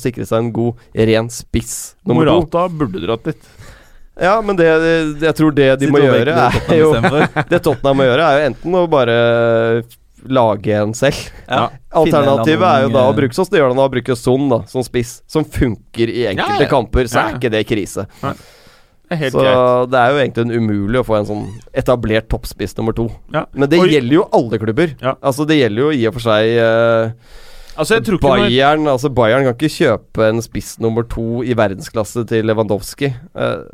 sikre 0.00 0.26
seg 0.28 0.42
en 0.44 0.52
god, 0.52 0.82
ren 0.94 1.30
spiss 1.32 1.94
nummer 2.04 2.28
to. 2.28 2.36
Morata 2.42 2.66
burde 2.68 3.00
dratt 3.06 3.24
dit. 3.30 3.50
Ja, 4.20 4.36
men 4.44 4.54
det, 4.60 4.68
det, 4.84 4.94
jeg 5.26 5.34
tror 5.40 5.54
det 5.56 5.70
de 5.80 5.88
Sitt 5.88 5.92
må 5.96 5.98
gjøre, 6.04 6.34
er 6.38 6.76
jo 6.78 6.92
Det 7.50 7.62
Tottenham 7.64 7.98
må 7.98 8.04
gjøre, 8.06 8.28
er 8.28 8.38
jo 8.42 8.50
enten 8.52 8.76
å 8.78 8.84
bare 8.92 9.16
lage 10.24 10.72
en 10.76 10.92
selv. 10.96 11.18
Ja. 11.48 11.66
Alternativet 12.00 12.64
er 12.68 12.84
jo 12.86 12.92
da 12.94 13.06
å 13.10 13.14
bruke 13.16 13.34
sånn 13.36 13.48
som 13.48 13.54
de 13.56 13.60
gjør 13.60 13.72
det 13.72 13.78
nå, 13.80 13.86
å 13.88 13.92
bruke 13.92 14.16
Son 14.18 14.46
da, 14.52 14.60
som 14.70 14.84
spiss, 14.86 15.18
som 15.30 15.44
funker 15.44 16.12
i 16.12 16.28
enkelte 16.30 16.60
Ja, 16.60 16.66
ja. 16.66 16.70
kamper, 16.70 17.08
så 17.10 17.24
er 17.24 17.36
ikke 17.38 17.50
det 17.52 17.64
krise. 17.68 18.06
Nei. 18.22 18.32
Det 19.04 19.16
er 19.18 19.20
helt 19.20 19.34
Så 19.36 19.42
greit. 19.44 19.90
det 19.92 19.98
er 20.00 20.10
jo 20.12 20.20
egentlig 20.22 20.58
umulig 20.58 21.00
å 21.00 21.04
få 21.06 21.16
en 21.18 21.26
sånn 21.28 21.46
etablert 21.76 22.28
toppspiss 22.32 22.76
nummer 22.78 22.94
to. 22.96 23.10
Ja. 23.34 23.44
Men 23.52 23.68
det 23.68 23.78
Og- 23.80 23.88
gjelder 23.92 24.14
jo 24.16 24.28
alle 24.32 24.58
klubber. 24.58 24.94
Ja. 25.00 25.14
Altså 25.22 25.46
Det 25.46 25.58
gjelder 25.60 25.82
jo 25.82 25.90
i 25.92 26.06
og 26.08 26.14
for 26.14 26.20
seg 26.20 26.58
uh, 26.58 27.10
Altså, 27.76 27.96
jeg 27.98 28.04
tror 28.04 28.18
ikke 28.18 28.30
når- 28.30 28.48
Bayern 28.48 28.86
Altså 28.86 29.10
Bayern 29.14 29.44
kan 29.44 29.54
ikke 29.54 29.76
kjøpe 29.76 30.28
en 30.28 30.40
spiss 30.40 30.78
nummer 30.80 31.02
to 31.02 31.42
i 31.42 31.52
verdensklasse 31.54 32.26
til 32.26 32.46
Lewandowski. 32.46 33.12
Uh, 33.36 33.64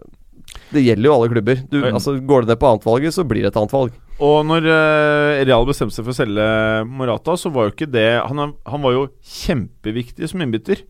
det 0.72 0.82
gjelder 0.82 1.04
jo 1.04 1.14
alle 1.14 1.28
klubber. 1.30 1.56
Du, 1.70 1.78
mm. 1.78 1.94
altså 1.94 2.14
Går 2.26 2.42
det 2.42 2.48
ned 2.48 2.58
på 2.58 2.70
annetvalget, 2.70 3.14
så 3.14 3.24
blir 3.26 3.42
det 3.42 3.52
et 3.52 3.56
annet 3.60 3.72
valg. 3.74 3.92
Og 4.20 4.44
når 4.46 4.66
uh, 4.66 5.44
Real 5.46 5.64
bestemte 5.66 5.94
seg 5.94 6.04
for 6.04 6.12
å 6.12 6.18
selge 6.18 6.86
Morata, 6.86 7.36
så 7.38 7.52
var 7.52 7.68
jo 7.68 7.74
ikke 7.74 7.90
det 7.90 8.20
Han, 8.26 8.54
han 8.66 8.82
var 8.82 8.92
jo 8.92 9.06
kjempeviktig 9.22 10.28
som 10.28 10.42
innbytter. 10.42 10.82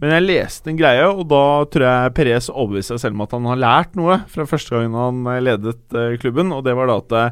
Men 0.00 0.10
jeg 0.16 0.26
leste 0.26 0.72
en 0.72 0.78
greie, 0.78 1.04
og 1.06 1.26
da 1.30 1.44
tror 1.70 1.86
jeg 1.86 2.14
Perez 2.16 2.48
overbeviste 2.50 2.96
seg 2.96 3.04
selv 3.04 3.18
om 3.18 3.24
at 3.26 3.34
han 3.36 3.46
har 3.46 3.60
lært 3.62 3.98
noe 3.98 4.18
fra 4.30 4.46
første 4.50 4.74
gangen 4.74 4.96
han 4.98 5.20
eh, 5.30 5.42
ledet 5.44 5.94
eh, 5.94 6.16
klubben, 6.22 6.50
og 6.54 6.64
det 6.66 6.74
var 6.74 6.90
da 6.90 6.98
at 7.02 7.12
det, 7.12 7.26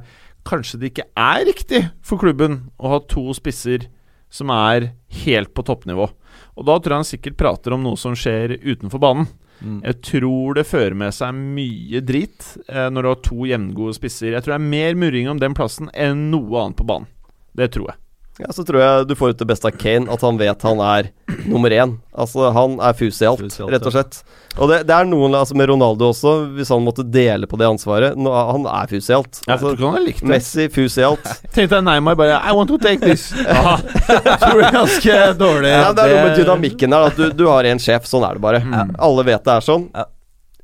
kanskje 0.47 0.79
det 0.79 0.93
ikke 0.93 1.09
er 1.19 1.45
riktig 1.47 1.83
for 2.07 2.23
klubben 2.23 2.65
å 2.79 2.95
ha 2.95 3.03
to 3.11 3.29
spisser 3.35 3.89
som 4.33 4.51
er 4.55 4.93
helt 5.25 5.53
på 5.55 5.65
toppnivå. 5.67 6.09
Og 6.57 6.67
da 6.69 6.79
tror 6.79 6.95
jeg 6.95 7.03
han 7.03 7.09
sikkert 7.09 7.39
prater 7.41 7.75
om 7.75 7.83
noe 7.85 7.99
som 8.01 8.15
skjer 8.17 8.57
utenfor 8.63 9.03
banen. 9.03 9.29
Mm. 9.63 9.79
Jeg 9.85 9.99
tror 10.09 10.57
det 10.59 10.67
fører 10.67 10.97
med 10.99 11.15
seg 11.15 11.37
mye 11.37 12.03
drit 12.03 12.47
eh, 12.67 12.89
når 12.91 13.03
du 13.03 13.11
har 13.11 13.21
to 13.27 13.49
jevngode 13.51 13.97
spisser. 13.99 14.33
Jeg 14.35 14.45
tror 14.45 14.57
det 14.57 14.61
er 14.61 14.73
mer 14.75 14.99
murring 14.99 15.31
om 15.31 15.43
den 15.43 15.55
plassen 15.59 15.91
enn 15.95 16.31
noe 16.33 16.65
annet 16.65 16.79
på 16.79 16.89
banen. 16.89 17.11
Det 17.59 17.71
tror 17.75 17.93
jeg. 17.93 18.01
Ja, 18.41 18.49
Så 18.53 18.64
tror 18.64 18.80
jeg 18.80 19.09
du 19.11 19.14
får 19.18 19.35
ut 19.35 19.41
det 19.43 19.47
beste 19.51 19.68
av 19.68 19.74
Kane, 19.76 20.09
at 20.12 20.22
han 20.24 20.39
vet 20.41 20.62
han 20.64 20.80
er 20.80 21.11
nummer 21.45 21.72
én. 21.74 21.99
Altså 22.16 22.49
Han 22.55 22.78
er 22.80 22.95
fus 22.97 23.20
i 23.20 23.26
alt, 23.28 23.43
rett 23.45 23.89
og 23.89 23.93
slett. 23.93 24.22
Og 24.57 24.68
det, 24.70 24.83
det 24.89 24.95
er 24.97 25.09
noen 25.09 25.37
altså 25.37 25.57
med 25.57 25.68
Ronaldo 25.68 26.11
også, 26.12 26.33
hvis 26.57 26.72
han 26.72 26.83
måtte 26.85 27.05
dele 27.05 27.49
på 27.49 27.57
det 27.61 27.68
ansvaret. 27.68 28.16
Nå, 28.16 28.33
han 28.33 28.66
er 28.68 28.89
fus 28.91 29.09
i 29.11 29.16
alt. 29.16 29.41
Jeg 29.47 29.61
tror 29.61 29.72
Altså, 29.72 29.85
han 29.85 29.97
har 29.97 30.05
likt 30.07 30.22
det. 30.24 30.30
Messi, 30.33 30.66
fus 30.72 30.97
i 31.01 31.05
alt. 31.09 31.28
Tenkte 31.55 31.78
jeg 31.78 31.87
Neymar 31.89 32.16
bare 32.20 32.41
I 32.41 32.57
want 32.57 32.72
to 32.72 32.80
take 32.80 33.01
this. 33.05 33.30
Ja. 33.53 33.76
Tror 34.43 34.62
er 34.64 34.74
ganske 34.74 35.16
dårlig. 35.39 35.72
Ja, 35.72 35.93
det 35.97 36.05
er 36.05 36.14
noe 36.14 36.24
med 36.28 36.41
dynamikken 36.41 36.97
her. 36.97 37.09
At 37.11 37.18
du, 37.20 37.26
du 37.37 37.47
har 37.51 37.68
en 37.68 37.80
sjef, 37.83 38.09
sånn 38.09 38.24
er 38.26 38.39
det 38.39 38.45
bare. 38.45 38.62
Mm. 38.64 38.95
Alle 39.03 39.24
vet 39.28 39.45
det 39.45 39.57
er 39.59 39.64
sånn. 39.66 39.89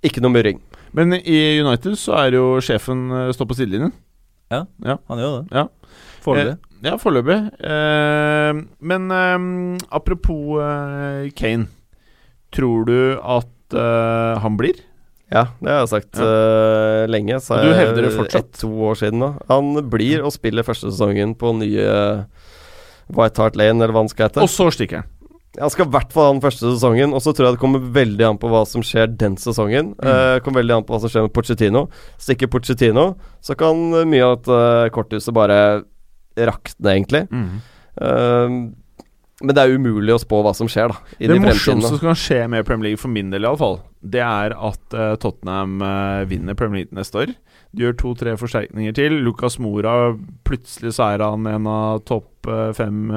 Ikke 0.05 0.23
noe 0.25 0.33
murring. 0.35 0.61
Men 0.97 1.19
i 1.19 1.41
United 1.61 1.99
så 2.01 2.17
er 2.23 2.37
jo 2.39 2.47
sjefen 2.65 3.09
Stå 3.29 3.43
står 3.43 3.51
på 3.51 3.59
sidelinjen. 3.61 3.93
Ja, 4.49 4.65
Han 5.11 5.21
gjør 5.21 5.35
det. 5.43 5.59
Ja. 5.59 5.67
Foreløpig. 6.25 6.57
Ja, 6.85 6.95
foreløpig. 7.01 7.39
Eh, 7.59 8.61
men 8.91 9.11
eh, 9.11 9.87
apropos 9.91 10.61
eh, 10.63 11.31
Kane. 11.39 11.67
Tror 12.55 12.87
du 12.89 13.01
at 13.21 13.77
eh, 13.77 14.39
han 14.43 14.57
blir? 14.61 14.79
Ja, 15.29 15.43
det 15.61 15.69
har 15.69 15.83
jeg 15.83 15.91
sagt 15.93 16.21
eh, 16.25 17.03
lenge. 17.11 17.37
Så 17.45 17.59
Og 17.59 17.67
du 17.67 17.73
er 17.75 17.81
hevder 17.83 18.07
det 18.07 18.15
fortsatt? 18.17 18.49
Et, 18.49 18.61
to 18.63 18.71
år 18.89 18.97
siden 18.97 19.21
nå. 19.21 19.35
Han 19.51 19.75
blir 19.93 20.25
og 20.25 20.33
spiller 20.33 20.65
første 20.65 20.89
sesongen 20.89 21.35
på 21.37 21.53
nye 21.59 21.91
White 23.13 23.43
Hart 23.43 23.59
Lane, 23.61 23.77
eller 23.83 23.93
hva 23.93 24.07
han 24.07 24.13
skal 24.13 24.29
hete. 24.31 24.45
Og 24.45 24.53
så 24.53 24.71
stikker 24.73 25.03
han. 25.03 25.15
Han 25.59 25.73
skal 25.73 25.89
i 25.89 25.91
hvert 25.91 26.13
fall 26.15 26.29
ha 26.29 26.33
den 26.37 26.43
første 26.45 26.71
sesongen, 26.71 27.13
og 27.17 27.23
så 27.25 27.33
tror 27.35 27.49
jeg 27.49 27.57
det 27.57 27.63
kommer 27.63 27.85
veldig 27.93 28.25
an 28.29 28.39
på 28.41 28.51
hva 28.53 28.63
som 28.69 28.85
skjer 28.85 29.11
den 29.19 29.37
sesongen. 29.41 29.93
Mm. 29.99 30.09
Eh, 30.13 30.41
kommer 30.45 30.63
veldig 30.63 30.77
an 30.77 30.85
på 30.87 30.95
hva 30.95 31.01
som 31.03 31.13
skjer 31.13 31.27
med 31.27 31.35
Pochettino. 31.35 31.85
Stikker 32.21 32.51
Pochettino, 32.53 33.07
så 33.45 33.57
kan 33.59 33.81
eh, 33.97 34.07
mye 34.09 34.25
av 34.29 34.37
dette 34.39 34.93
korthuset 34.95 35.35
bare 35.37 35.59
rakne, 36.47 36.93
egentlig. 36.93 37.25
Eh, 37.99 38.59
men 39.39 39.55
det 39.55 39.63
er 39.63 39.77
umulig 39.79 40.15
å 40.15 40.19
spå 40.19 40.41
hva 40.43 40.53
som 40.57 40.71
skjer, 40.71 40.91
da. 40.91 41.15
Det 41.19 41.31
de 41.31 41.43
morsomste 41.43 41.93
som 41.93 42.01
kan 42.03 42.19
skje 42.19 42.41
med 42.51 42.67
Premier 42.67 42.91
League, 42.91 43.01
for 43.03 43.13
min 43.13 43.31
del 43.31 43.47
iallfall, 43.47 43.79
det 44.03 44.23
er 44.25 44.55
at 44.55 44.97
uh, 44.99 45.15
Tottenham 45.23 45.79
uh, 45.83 46.27
vinner 46.27 46.59
Premier 46.59 46.83
League 46.83 46.99
neste 46.99 47.23
år. 47.23 47.35
De 47.71 47.85
gjør 47.85 47.95
to-tre 48.01 48.35
forsterkninger 48.41 48.97
til. 48.97 49.15
Lucas 49.23 49.59
Mora 49.63 50.17
Plutselig 50.49 50.97
så 50.97 51.13
er 51.13 51.23
han 51.23 51.47
en 51.47 51.67
av 51.69 51.99
topp 52.09 52.49
eh, 52.49 52.71
fem 52.73 53.11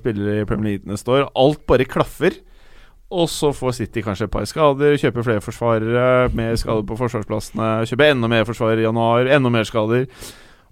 spillere 0.00 0.38
i 0.40 0.46
Premier 0.48 0.78
League 0.78 0.88
neste 0.88 1.12
år. 1.12 1.26
Alt 1.36 1.60
bare 1.68 1.84
klaffer. 1.84 2.38
Og 3.12 3.28
så 3.28 3.52
får 3.56 3.76
City 3.76 4.00
kanskje 4.04 4.26
et 4.28 4.32
par 4.32 4.44
skader, 4.48 4.96
kjøper 5.00 5.24
flere 5.24 5.44
forsvarere, 5.44 6.08
mer 6.36 6.56
skader 6.60 6.84
på 6.88 6.96
forsvarsplassene, 6.98 7.68
kjøper 7.88 8.12
enda 8.12 8.28
mer 8.28 8.48
forsvarere 8.48 8.82
i 8.82 8.88
januar, 8.88 9.28
enda 9.32 9.52
mer 9.52 9.68
skader. 9.68 10.04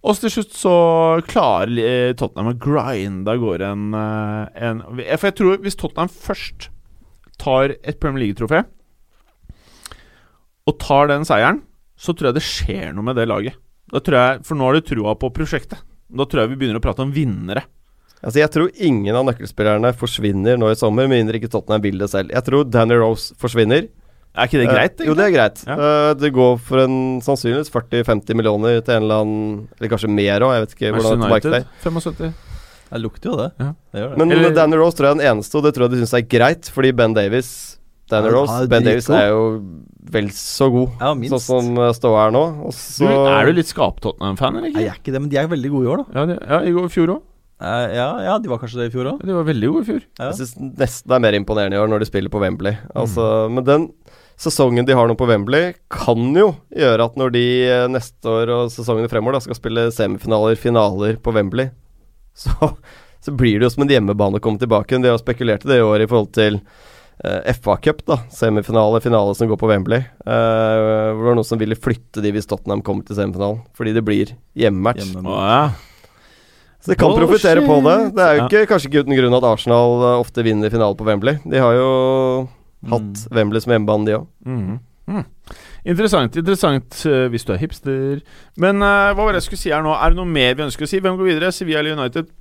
Og 0.06 0.18
til 0.22 0.30
slutt 0.30 0.54
så 0.54 0.72
klarer 1.26 1.82
eh, 1.82 2.14
Tottenham 2.18 2.52
å 2.52 2.58
grinde 2.62 3.32
av 3.32 3.42
gårde 3.42 3.70
en, 3.74 3.86
eh, 3.98 4.64
en 4.68 4.82
For 4.86 5.28
jeg 5.28 5.36
tror 5.40 5.62
hvis 5.64 5.78
Tottenham 5.80 6.12
først 6.12 6.68
tar 7.42 7.74
et 7.82 7.98
Premier 8.00 8.22
League-trofé, 8.26 8.62
og 10.66 10.78
tar 10.82 11.10
den 11.10 11.26
seieren, 11.26 11.60
så 11.98 12.14
tror 12.14 12.30
jeg 12.30 12.38
det 12.38 12.46
skjer 12.46 12.94
noe 12.94 13.06
med 13.06 13.18
det 13.18 13.26
laget. 13.28 13.58
Jeg, 13.92 14.40
For 14.46 14.58
nå 14.58 14.66
har 14.66 14.78
de 14.78 14.86
trua 14.86 15.14
på 15.18 15.30
prosjektet. 15.34 15.82
Da 16.10 16.26
tror 16.26 16.42
jeg 16.42 16.54
vi 16.54 16.58
begynner 16.62 16.80
å 16.80 16.84
prate 16.84 17.04
om 17.04 17.12
vinnere. 17.14 17.62
Altså, 18.22 18.40
jeg 18.40 18.50
tror 18.54 18.72
ingen 18.82 19.14
av 19.14 19.26
nøkkelspillerne 19.28 19.92
forsvinner 19.98 20.58
nå 20.58 20.72
i 20.72 20.78
sommer, 20.78 21.06
med 21.06 21.20
mindre 21.20 21.38
ikke 21.38 21.50
Tottenham 21.52 21.84
vil 21.84 22.00
det 22.00 22.08
selv. 22.10 22.32
Jeg 22.34 22.46
tror 22.46 22.66
Danny 22.66 22.96
Rose 22.98 23.36
forsvinner. 23.38 23.86
Er 24.36 24.46
ikke 24.50 24.60
det 24.60 24.68
greit? 24.68 25.00
Eh, 25.00 25.06
jo, 25.08 25.14
det 25.16 25.24
er 25.26 25.32
greit. 25.34 25.62
Ja. 25.66 25.76
Eh, 25.76 26.14
det 26.20 26.32
går 26.36 26.58
for 26.60 26.82
en 26.84 26.96
sannsynligvis 27.24 27.70
40-50 27.72 28.34
millioner 28.36 28.80
til 28.84 28.94
en 28.98 29.02
eller 29.06 29.22
annen 29.24 29.68
Eller 29.78 29.88
kanskje 29.94 30.10
mer 30.12 30.40
òg, 30.44 30.52
jeg 30.56 30.66
vet 30.66 30.74
ikke 30.76 30.92
hvordan 30.96 31.16
det 31.16 31.30
Manchester 31.30 31.56
er 31.56 31.64
tilbake 31.64 31.86
United, 31.86 32.20
der. 32.22 32.30
75. 32.30 32.34
Det 32.86 33.00
lukter 33.02 33.30
jo 33.32 33.36
det. 33.40 33.48
Ja. 33.58 33.70
Det 33.92 34.00
gjør 34.02 34.10
det. 34.12 34.18
Men 34.20 34.32
Eller- 34.36 34.54
Danny 34.54 34.76
Rose 34.76 34.96
tror 34.96 35.08
jeg 35.08 35.14
er 35.16 35.18
den 35.18 35.26
eneste, 35.36 35.54
og 35.58 35.64
det 35.64 35.74
tror 35.74 35.88
jeg 35.88 35.90
de 35.96 36.02
syns 36.04 36.14
er 36.14 36.26
greit, 36.36 36.68
fordi 36.70 36.92
Ben 36.94 37.14
Davies 37.16 37.50
Danny 38.08 38.28
Rose 38.30 38.52
er 38.62 38.68
Ben 38.70 38.84
Davies 38.86 39.08
er 39.10 39.28
jo 39.32 39.40
vel 40.14 40.28
så 40.30 40.68
god, 40.70 40.90
Ja, 41.00 41.14
minst. 41.18 41.32
sånn 41.34 41.42
som 41.42 41.78
uh, 41.82 41.90
ståa 41.96 42.28
er 42.28 42.30
nå. 42.36 42.44
Og 42.68 42.70
Du, 43.00 43.06
er 43.08 43.46
du 43.46 43.52
litt 43.58 43.66
skap-Tottenham-fan, 43.72 44.54
eller 44.60 44.68
Nei, 44.68 44.70
ikke? 44.70 44.84
jeg 44.84 44.92
er 44.92 45.00
ikke 45.00 45.12
det, 45.16 45.20
men 45.24 45.30
de 45.32 45.36
er 45.42 45.48
veldig 45.50 45.70
gode 45.72 45.82
i 45.88 45.90
år, 45.90 46.04
da. 46.04 46.20
Ja, 46.20 46.26
de, 46.30 46.36
ja, 46.46 46.60
i 46.62 46.70
går- 46.76 46.92
fjor 46.94 47.08
òg. 47.16 47.22
Uh, 47.56 47.88
ja, 47.96 48.06
ja, 48.20 48.38
de 48.38 48.48
var 48.52 48.58
kanskje 48.60 48.76
det 48.84 48.86
i 48.90 48.94
fjor 48.94 49.06
òg. 49.16 49.24
De 49.26 49.32
var 49.34 49.42
veldig 49.48 49.68
gode 49.72 49.82
i 49.82 49.86
fjor. 49.90 50.02
Ja. 50.20 50.26
Jeg 50.30 50.34
syns 50.38 50.54
nesten 50.78 51.08
det 51.08 51.16
er 51.16 51.22
mer 51.24 51.32
imponerende 51.40 51.72
i 51.74 51.80
år 51.82 51.88
når 51.88 52.04
de 52.04 52.08
spiller 52.12 52.28
på 52.30 52.38
Wembley. 52.44 52.76
Altså, 52.94 53.48
Mm. 53.48 53.54
Men 53.56 53.64
den 53.64 53.86
sesongen 54.36 54.84
de 54.86 54.92
har 54.96 55.08
nå 55.08 55.14
på 55.16 55.26
Wembley, 55.28 55.74
kan 55.92 56.28
jo 56.36 56.50
gjøre 56.76 57.06
at 57.08 57.16
når 57.16 57.32
de 57.36 57.44
eh, 57.66 57.86
neste 57.88 58.28
år 58.28 58.52
og 58.52 58.72
sesongene 58.74 59.08
fremover 59.12 59.38
da 59.38 59.44
skal 59.46 59.56
spille 59.58 59.86
semifinaler, 59.94 60.58
finaler 60.60 61.16
på 61.22 61.32
Wembley, 61.36 61.70
så, 62.36 62.72
så 63.24 63.32
blir 63.32 63.58
det 63.60 63.68
jo 63.68 63.72
som 63.76 63.86
en 63.86 63.94
hjemmebane 63.94 64.36
å 64.36 64.44
komme 64.44 64.60
tilbake. 64.60 65.00
De 65.00 65.08
har 65.12 65.22
spekulert 65.22 65.64
i 65.64 65.72
det 65.72 65.80
i 65.80 65.86
år 65.86 66.04
i 66.04 66.08
forhold 66.10 66.34
til 66.36 66.60
eh, 67.24 67.48
FA 67.56 67.78
Cup, 67.80 68.04
da. 68.06 68.18
Semifinale, 68.32 69.00
finale 69.00 69.32
som 69.38 69.48
går 69.48 69.60
på 69.62 69.70
Wembley. 69.72 70.04
Eh, 70.04 70.76
hvor 71.16 71.24
det 71.24 71.30
var 71.30 71.40
noen 71.40 71.48
som 71.48 71.60
ville 71.64 71.78
flytte 71.80 72.20
de 72.24 72.34
hvis 72.36 72.48
Tottenham 72.50 72.84
kom 72.84 73.00
til 73.08 73.16
semifinalen, 73.16 73.64
fordi 73.78 73.96
det 73.96 74.04
blir 74.04 74.36
hjemmematch. 74.60 75.14
Hjemme. 75.16 75.72
Så 76.84 76.92
de 76.92 76.98
kan 77.00 77.10
oh, 77.10 77.16
profitere 77.18 77.64
på 77.66 77.80
det. 77.82 77.96
Det 78.14 78.22
er 78.22 78.36
jo 78.36 78.42
Ja. 78.44 78.46
ikke, 78.46 78.66
kanskje 78.70 78.90
ikke 78.92 79.00
uten 79.06 79.16
grunn 79.16 79.34
at 79.40 79.48
Arsenal 79.48 79.96
eh, 80.04 80.20
ofte 80.20 80.44
vinner 80.46 80.70
finalen 80.70 81.00
på 81.00 81.08
Wembley. 81.08 81.40
De 81.48 81.58
har 81.64 81.72
jo 81.74 81.88
hatt 82.92 83.24
Wembley 83.36 83.62
som 83.64 83.74
hjemmebane, 83.74 84.06
de 84.06 84.18
òg. 84.20 84.28
Mhm. 84.46 84.78
Mhm. 85.06 85.24
Interessant, 85.86 86.34
interessant 86.34 86.96
uh, 87.06 87.28
hvis 87.30 87.44
du 87.46 87.52
er 87.54 87.60
hipster. 87.62 88.20
Men 88.58 88.82
uh, 88.82 89.14
hva 89.14 89.22
var 89.22 89.36
det 89.36 89.44
jeg 89.44 89.46
skulle 89.46 89.62
si 89.62 89.70
her 89.70 89.84
nå? 89.86 89.92
Er 89.94 90.10
det 90.10 90.18
noe 90.18 90.26
mer 90.26 90.56
vi 90.58 90.64
ønsker 90.66 90.82
å 90.82 90.90
si? 90.90 90.98
Hvem 90.98 91.18
går 91.20 91.28
videre? 91.28 91.52
Sevilla 91.54 91.78
eller 91.78 91.94
United? 91.94 92.32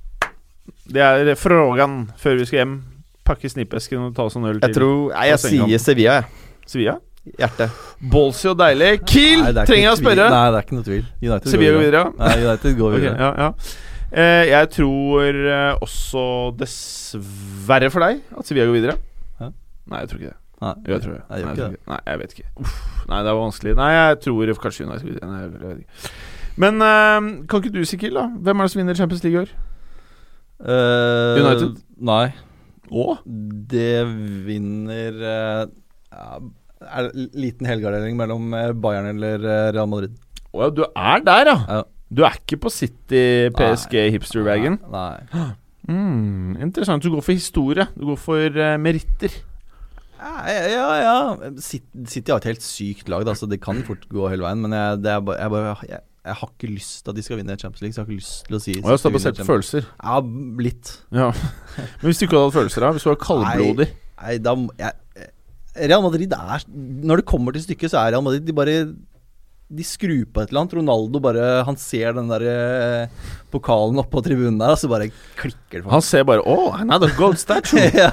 Det 0.90 1.02
er 1.02 1.34
frågan 1.38 2.08
før 2.18 2.40
vi 2.40 2.48
skal 2.48 2.64
hjem. 2.64 2.76
Pakke 3.26 3.50
snippesken 3.50 4.08
og 4.08 4.14
ta 4.14 4.26
oss 4.26 4.36
en 4.38 4.46
øl 4.46 4.60
Jeg 4.62 4.74
tror 4.74 5.10
Nei, 5.10 5.28
jeg 5.32 5.38
sier 5.42 5.80
Sevilla, 5.82 6.18
jeg. 6.20 6.50
Sevilla? 6.66 6.98
Hjertet. 7.38 7.74
Ballsy 8.12 8.46
og 8.52 8.58
deilig. 8.60 8.92
Kiel! 9.08 9.42
Nei, 9.42 9.50
er 9.50 9.66
Trenger 9.66 9.88
jeg 9.88 9.94
å 9.94 9.98
spørre? 9.98 10.28
Nei, 10.30 10.44
det 10.46 10.58
er 10.58 10.66
ikke 10.66 10.76
noe 10.76 10.86
tvil. 10.86 11.04
United 11.22 11.50
Sevilla 11.50 11.74
går 11.74 11.82
videre? 11.82 12.04
Nei, 12.20 12.34
United 12.44 12.76
går 12.78 12.94
videre. 12.94 13.14
videre. 13.16 13.26
ja, 13.26 13.48
ja. 13.48 13.94
Uh, 14.06 14.44
jeg 14.46 14.68
tror 14.76 15.38
eh, 15.50 15.80
også, 15.82 16.22
dessverre 16.60 17.90
for 17.90 18.06
deg, 18.06 18.20
at 18.38 18.46
Sevilla 18.46 18.68
går 18.70 18.78
videre. 18.78 18.94
Nei, 19.86 20.02
jeg 20.02 20.10
tror 20.10 20.22
ikke 20.22 20.32
det. 20.32 20.40
Nei, 20.56 20.72
jeg 20.88 21.02
tror 21.04 21.12
det. 21.12 21.22
Nei, 21.28 21.38
jeg, 21.38 21.46
Nei, 21.46 21.54
jeg, 21.56 21.76
ikke. 21.76 21.90
Nei, 21.90 21.98
jeg 22.06 22.20
vet 22.22 22.34
ikke. 22.34 22.48
Uff, 22.64 22.76
nei, 23.10 23.18
det 23.20 23.32
var 23.32 23.40
vanskelig. 23.42 23.76
Nei, 23.76 23.88
jeg 23.92 24.18
tror 24.24 24.52
kanskje 24.64 24.86
United. 24.88 25.16
Nei, 25.20 25.40
jeg 25.42 25.52
vet 25.52 25.80
ikke. 25.82 26.12
Men 26.64 26.84
eh, 26.86 27.26
kan 27.50 27.62
ikke 27.62 27.74
du 27.74 27.82
si, 27.84 27.98
kill, 28.00 28.16
da? 28.16 28.26
Hvem 28.46 28.60
er 28.62 28.68
det 28.68 28.72
som 28.72 28.80
vinner 28.80 28.98
Champions 28.98 29.24
League 29.26 29.36
i 29.36 29.42
år? 29.44 29.50
Uh, 30.56 31.36
United? 31.42 31.74
Nei. 32.08 32.30
Og? 32.88 33.18
Det 33.68 34.06
vinner 34.46 35.18
uh, 35.20 36.38
Er 36.80 37.10
det 37.10 37.26
liten 37.36 37.68
helgardering 37.68 38.16
mellom 38.16 38.54
eh, 38.56 38.70
Bayern 38.72 39.10
eller 39.10 39.42
Real 39.74 39.90
Madrid? 39.90 40.16
Å 40.54 40.64
ja, 40.64 40.70
du 40.72 40.82
er 40.86 41.20
der, 41.26 41.50
ja. 41.52 41.58
Ja. 41.68 41.82
Du 42.16 42.22
er 42.24 42.38
ikke 42.38 42.60
på 42.62 42.72
City 42.72 43.50
PSG 43.56 44.08
hipster-wagon? 44.16 44.80
Nei. 44.96 45.14
Mm, 45.86 46.56
interessant. 46.64 47.04
Du 47.04 47.12
går 47.12 47.22
for 47.22 47.30
historie. 47.30 47.84
Du 47.94 48.08
går 48.08 48.16
for 48.18 48.56
uh, 48.58 48.72
meritter. 48.82 49.30
Ja, 50.18 50.88
ja. 51.02 51.16
City, 51.60 52.30
har 52.30 52.40
et 52.40 52.50
helt 52.50 52.64
sykt 52.64 53.10
lag, 53.12 53.24
da, 53.28 53.34
så 53.36 53.48
det 53.50 53.60
kan 53.64 53.82
fort 53.86 54.06
gå 54.12 54.28
hele 54.32 54.46
veien. 54.46 54.62
Men 54.64 54.74
jeg, 54.76 55.00
det 55.04 55.16
bare, 55.28 55.38
jeg, 55.42 55.52
bare 55.52 55.74
jeg, 55.90 56.02
jeg 56.26 56.38
har 56.40 56.52
ikke 56.52 56.72
lyst 56.72 56.98
til 57.04 57.12
at 57.12 57.18
de 57.18 57.24
skal 57.26 57.40
vinne 57.40 57.58
Champions 57.60 57.84
League. 57.84 57.94
Så 57.94 58.00
jeg 58.00 58.06
har 58.06 58.10
ikke 58.10 58.22
lyst 58.22 58.48
til 58.48 58.58
å 58.58 58.62
si 58.64 58.76
Å 58.76 58.82
ja, 58.82 58.96
så 58.96 59.06
det 59.06 59.12
er 59.12 59.16
basert 59.18 59.40
på 59.42 59.48
følelser. 59.50 59.88
Ja, 60.02 60.20
litt. 60.66 60.92
Ja. 61.14 61.30
Men 62.00 62.08
hvis 62.08 62.22
du 62.22 62.26
ikke 62.26 62.38
hadde 62.38 62.48
hatt 62.48 62.58
følelser, 62.60 62.86
da? 62.86 62.92
Hvis 62.96 63.06
du 63.06 63.10
var 63.12 63.20
kaldblodig? 63.22 63.90
Nei, 64.16 64.38
da 64.42 64.56
jeg, 64.80 65.28
Real 65.76 66.00
Madrid 66.00 66.32
er 66.32 66.62
Når 67.04 67.20
det 67.20 67.26
kommer 67.28 67.52
til 67.52 67.66
stykket, 67.66 67.92
så 67.92 68.00
er 68.00 68.14
Real 68.14 68.22
Madrid 68.24 68.46
De 68.48 68.54
bare 68.56 68.76
de 69.66 69.82
skrur 69.82 70.24
på 70.30 70.42
et 70.44 70.52
eller 70.52 70.62
annet. 70.62 70.74
Ronaldo 70.78 71.20
bare 71.22 71.46
Han 71.66 71.76
ser 71.80 72.12
den 72.14 72.28
der 72.30 72.44
eh, 72.46 73.24
pokalen 73.50 73.98
oppå 73.98 74.20
tribunen 74.22 74.60
der, 74.60 74.74
og 74.76 74.78
så 74.78 74.90
bare 74.90 75.08
klikker 75.38 75.80
det 75.80 75.82
for 75.82 75.94
Han 75.96 76.04
ser 76.04 76.26
bare 76.28 76.44
Å, 76.46 76.56
another 76.84 77.10
gold 77.18 77.38
statue! 77.40 77.82
ja, 78.02 78.10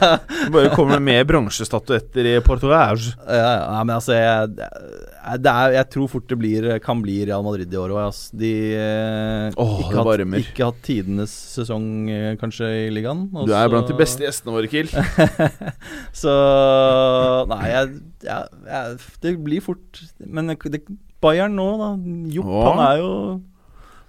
Bare 0.53 0.71
kommer 0.73 1.01
med 1.03 1.27
bronsestatuetter 1.29 2.31
i 2.31 2.35
Portugal. 2.45 2.97
ja, 3.27 3.51
ja, 3.67 3.83
men 3.85 3.93
altså 3.97 4.15
jeg, 4.17 4.49
er, 4.65 5.75
jeg 5.77 5.89
tror 5.93 6.09
fort 6.11 6.25
det 6.31 6.39
blir, 6.41 6.67
kan 6.83 7.01
bli 7.03 7.19
Real 7.29 7.45
Madrid 7.45 7.71
i 7.73 7.79
år 7.79 7.93
òg. 7.93 8.01
Altså. 8.07 8.33
De 8.41 8.51
eh, 8.79 9.53
Åh, 9.53 9.75
ikke, 9.85 9.93
hatt, 9.99 10.09
varmer. 10.09 10.43
ikke 10.43 10.67
hatt 10.71 10.81
tidenes 10.85 11.33
sesong, 11.53 11.87
eh, 12.11 12.33
kanskje, 12.41 12.71
i 12.87 12.91
ligaen. 12.97 13.27
Også. 13.31 13.47
Du 13.51 13.55
er 13.57 13.71
blant 13.71 13.93
de 13.93 13.97
beste 13.99 14.25
gjestene 14.25 14.57
våre, 14.57 14.71
Kiel. 14.71 14.89
Så 16.23 16.33
Nei, 17.53 17.63
jeg, 17.71 17.95
jeg, 18.25 18.61
jeg, 18.67 18.99
det 19.23 19.33
blir 19.43 19.63
fort 19.63 19.99
Men 20.23 20.53
det, 20.53 20.81
Bayern 21.23 21.55
nå, 21.57 21.69
da. 21.79 21.89
Jopp, 22.35 22.51
Åh. 22.51 22.67
han 22.69 22.83
er 22.89 23.01
jo 23.01 23.09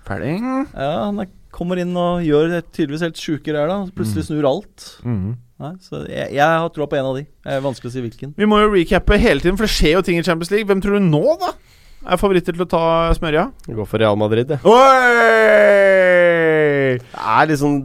Ferdig. 0.04 0.34
Ja, 0.76 0.90
han 1.06 1.22
er, 1.22 1.30
kommer 1.54 1.80
inn 1.80 1.94
og 1.96 2.20
gjør 2.26 2.50
det 2.52 2.64
tydeligvis 2.76 3.04
helt 3.06 3.20
sjuke 3.20 3.46
greier, 3.46 3.70
da. 3.70 3.78
Plutselig 3.96 4.26
snur 4.26 4.44
alt. 4.50 4.90
Mm. 5.06 5.30
Nei, 5.64 5.70
så 5.80 6.02
jeg, 6.10 6.34
jeg 6.34 6.44
har 6.44 6.68
troa 6.74 6.88
på 6.90 6.98
en 6.98 7.08
av 7.08 7.14
de. 7.16 7.22
Det 7.24 7.54
er 7.54 7.62
vanskelig 7.64 7.88
å 7.88 7.94
si 7.94 8.02
hvilken. 8.04 8.34
Vi 8.36 8.48
må 8.50 8.58
jo 8.60 8.72
recappe 8.74 9.16
hele 9.22 9.40
tiden, 9.40 9.56
for 9.56 9.64
det 9.64 9.72
skjer 9.72 9.94
jo 9.96 10.02
ting 10.04 10.18
i 10.20 10.26
Champions 10.26 10.50
League. 10.52 10.66
Hvem 10.68 10.82
tror 10.84 10.98
du 10.98 11.06
nå, 11.06 11.22
da? 11.40 11.54
Er 12.04 12.20
favoritter 12.20 12.52
til 12.52 12.66
å 12.66 12.68
ta 12.68 12.82
smørja? 13.16 13.46
Gå 13.72 13.86
for 13.88 14.02
Real 14.02 14.18
Madrid, 14.20 14.50
jeg. 14.52 14.60
Oi! 14.68 16.34
Det 16.98 17.22
er 17.24 17.48
liksom 17.48 17.78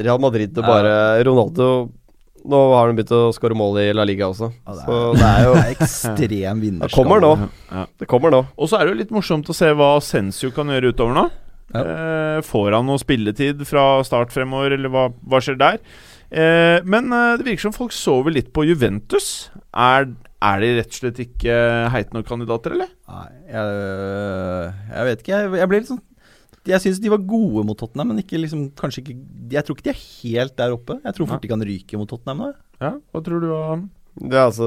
Real 0.00 0.20
Madrid 0.22 0.54
og 0.60 0.68
bare 0.70 0.92
Ronaldo 1.26 1.66
Nå 2.48 2.58
har 2.74 2.86
han 2.88 2.96
begynt 2.96 3.10
å 3.12 3.32
skåre 3.36 3.56
mål 3.58 3.78
i 3.82 3.88
La 3.92 4.04
Liga 4.08 4.28
også. 4.30 4.48
Ja, 4.66 4.72
det 4.72 4.80
er- 4.80 4.86
Så 4.86 4.98
det 5.18 5.28
er 5.28 5.44
jo 5.44 5.54
Det 5.54 5.64
er 5.66 5.74
ekstrem 5.74 6.60
vinnerskap. 6.62 6.88
Det 6.90 6.96
kommer 6.96 7.20
nå. 7.20 7.32
Ja. 7.70 7.86
Det 8.00 8.08
kommer 8.08 8.30
nå. 8.32 8.40
Og 8.56 8.68
så 8.70 8.78
er 8.80 8.86
det 8.86 8.94
jo 8.94 9.00
litt 9.02 9.10
morsomt 9.14 9.50
å 9.52 9.54
se 9.56 9.70
hva 9.76 9.90
Sensio 10.00 10.50
kan 10.56 10.66
gjøre 10.72 10.94
utover 10.94 11.14
nå. 11.18 11.26
Ja. 11.74 11.82
Eh, 11.84 12.40
får 12.42 12.72
han 12.74 12.86
noe 12.88 12.98
spilletid 12.98 13.60
fra 13.68 14.02
start 14.02 14.32
fremover, 14.34 14.72
eller 14.74 14.90
hva, 14.90 15.04
hva 15.22 15.38
skjer 15.44 15.58
der? 15.60 15.78
Eh, 16.30 16.80
men 16.82 17.12
eh, 17.12 17.36
det 17.38 17.46
virker 17.46 17.68
som 17.68 17.72
folk 17.76 17.92
sover 17.94 18.32
litt 18.34 18.52
på 18.56 18.64
Juventus. 18.66 19.50
Er, 19.70 20.08
er 20.42 20.60
de 20.64 20.72
rett 20.80 20.90
og 20.90 20.98
slett 20.98 21.20
ikke 21.22 21.54
heite 21.94 22.16
nok 22.16 22.26
kandidater, 22.26 22.74
eller? 22.74 22.90
Nei, 23.10 23.28
jeg, 23.52 24.74
jeg 24.96 25.08
vet 25.10 25.22
ikke. 25.22 25.36
Jeg, 25.44 25.52
jeg 25.60 25.70
blir 25.70 25.82
litt 25.84 25.90
sånn 25.92 26.02
Jeg 26.68 26.82
syns 26.84 26.98
de 27.00 27.08
var 27.12 27.22
gode 27.24 27.62
mot 27.64 27.78
Tottenham, 27.78 28.12
men 28.12 28.20
ikke 28.20 28.40
liksom, 28.40 28.66
kanskje 28.76 29.00
ikke 29.00 29.14
Jeg 29.54 29.64
tror 29.64 29.76
ikke 29.76 29.86
de 29.86 29.92
er 29.94 30.02
helt 30.02 30.56
der 30.58 30.74
oppe. 30.74 30.98
Jeg 31.06 31.16
tror 31.16 31.30
fort 31.30 31.44
de 31.44 31.50
kan 31.50 31.64
ryke 31.64 32.00
mot 32.00 32.10
Tottenham 32.10 32.44
nå. 32.44 32.50
Ja, 32.80 32.92
Hva 33.12 33.22
tror 33.24 33.44
du, 33.44 33.48
han? 33.54 33.86
Ja, 34.20 34.48
altså 34.48 34.66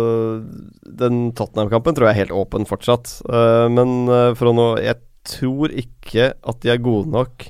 Den 0.82 1.28
Tottenham-kampen 1.38 1.96
tror 1.96 2.10
jeg 2.10 2.16
er 2.16 2.22
helt 2.24 2.38
åpen 2.38 2.66
fortsatt. 2.70 3.20
Uh, 3.28 3.68
men 3.70 4.08
eh, 4.10 4.32
for 4.39 4.50
å 4.50 4.56
nå 4.58 4.68
Jeg 4.82 5.02
tror 5.28 5.72
ikke 5.72 6.32
at 6.36 6.64
de 6.64 6.72
er 6.74 6.82
gode 6.84 7.12
nok 7.14 7.46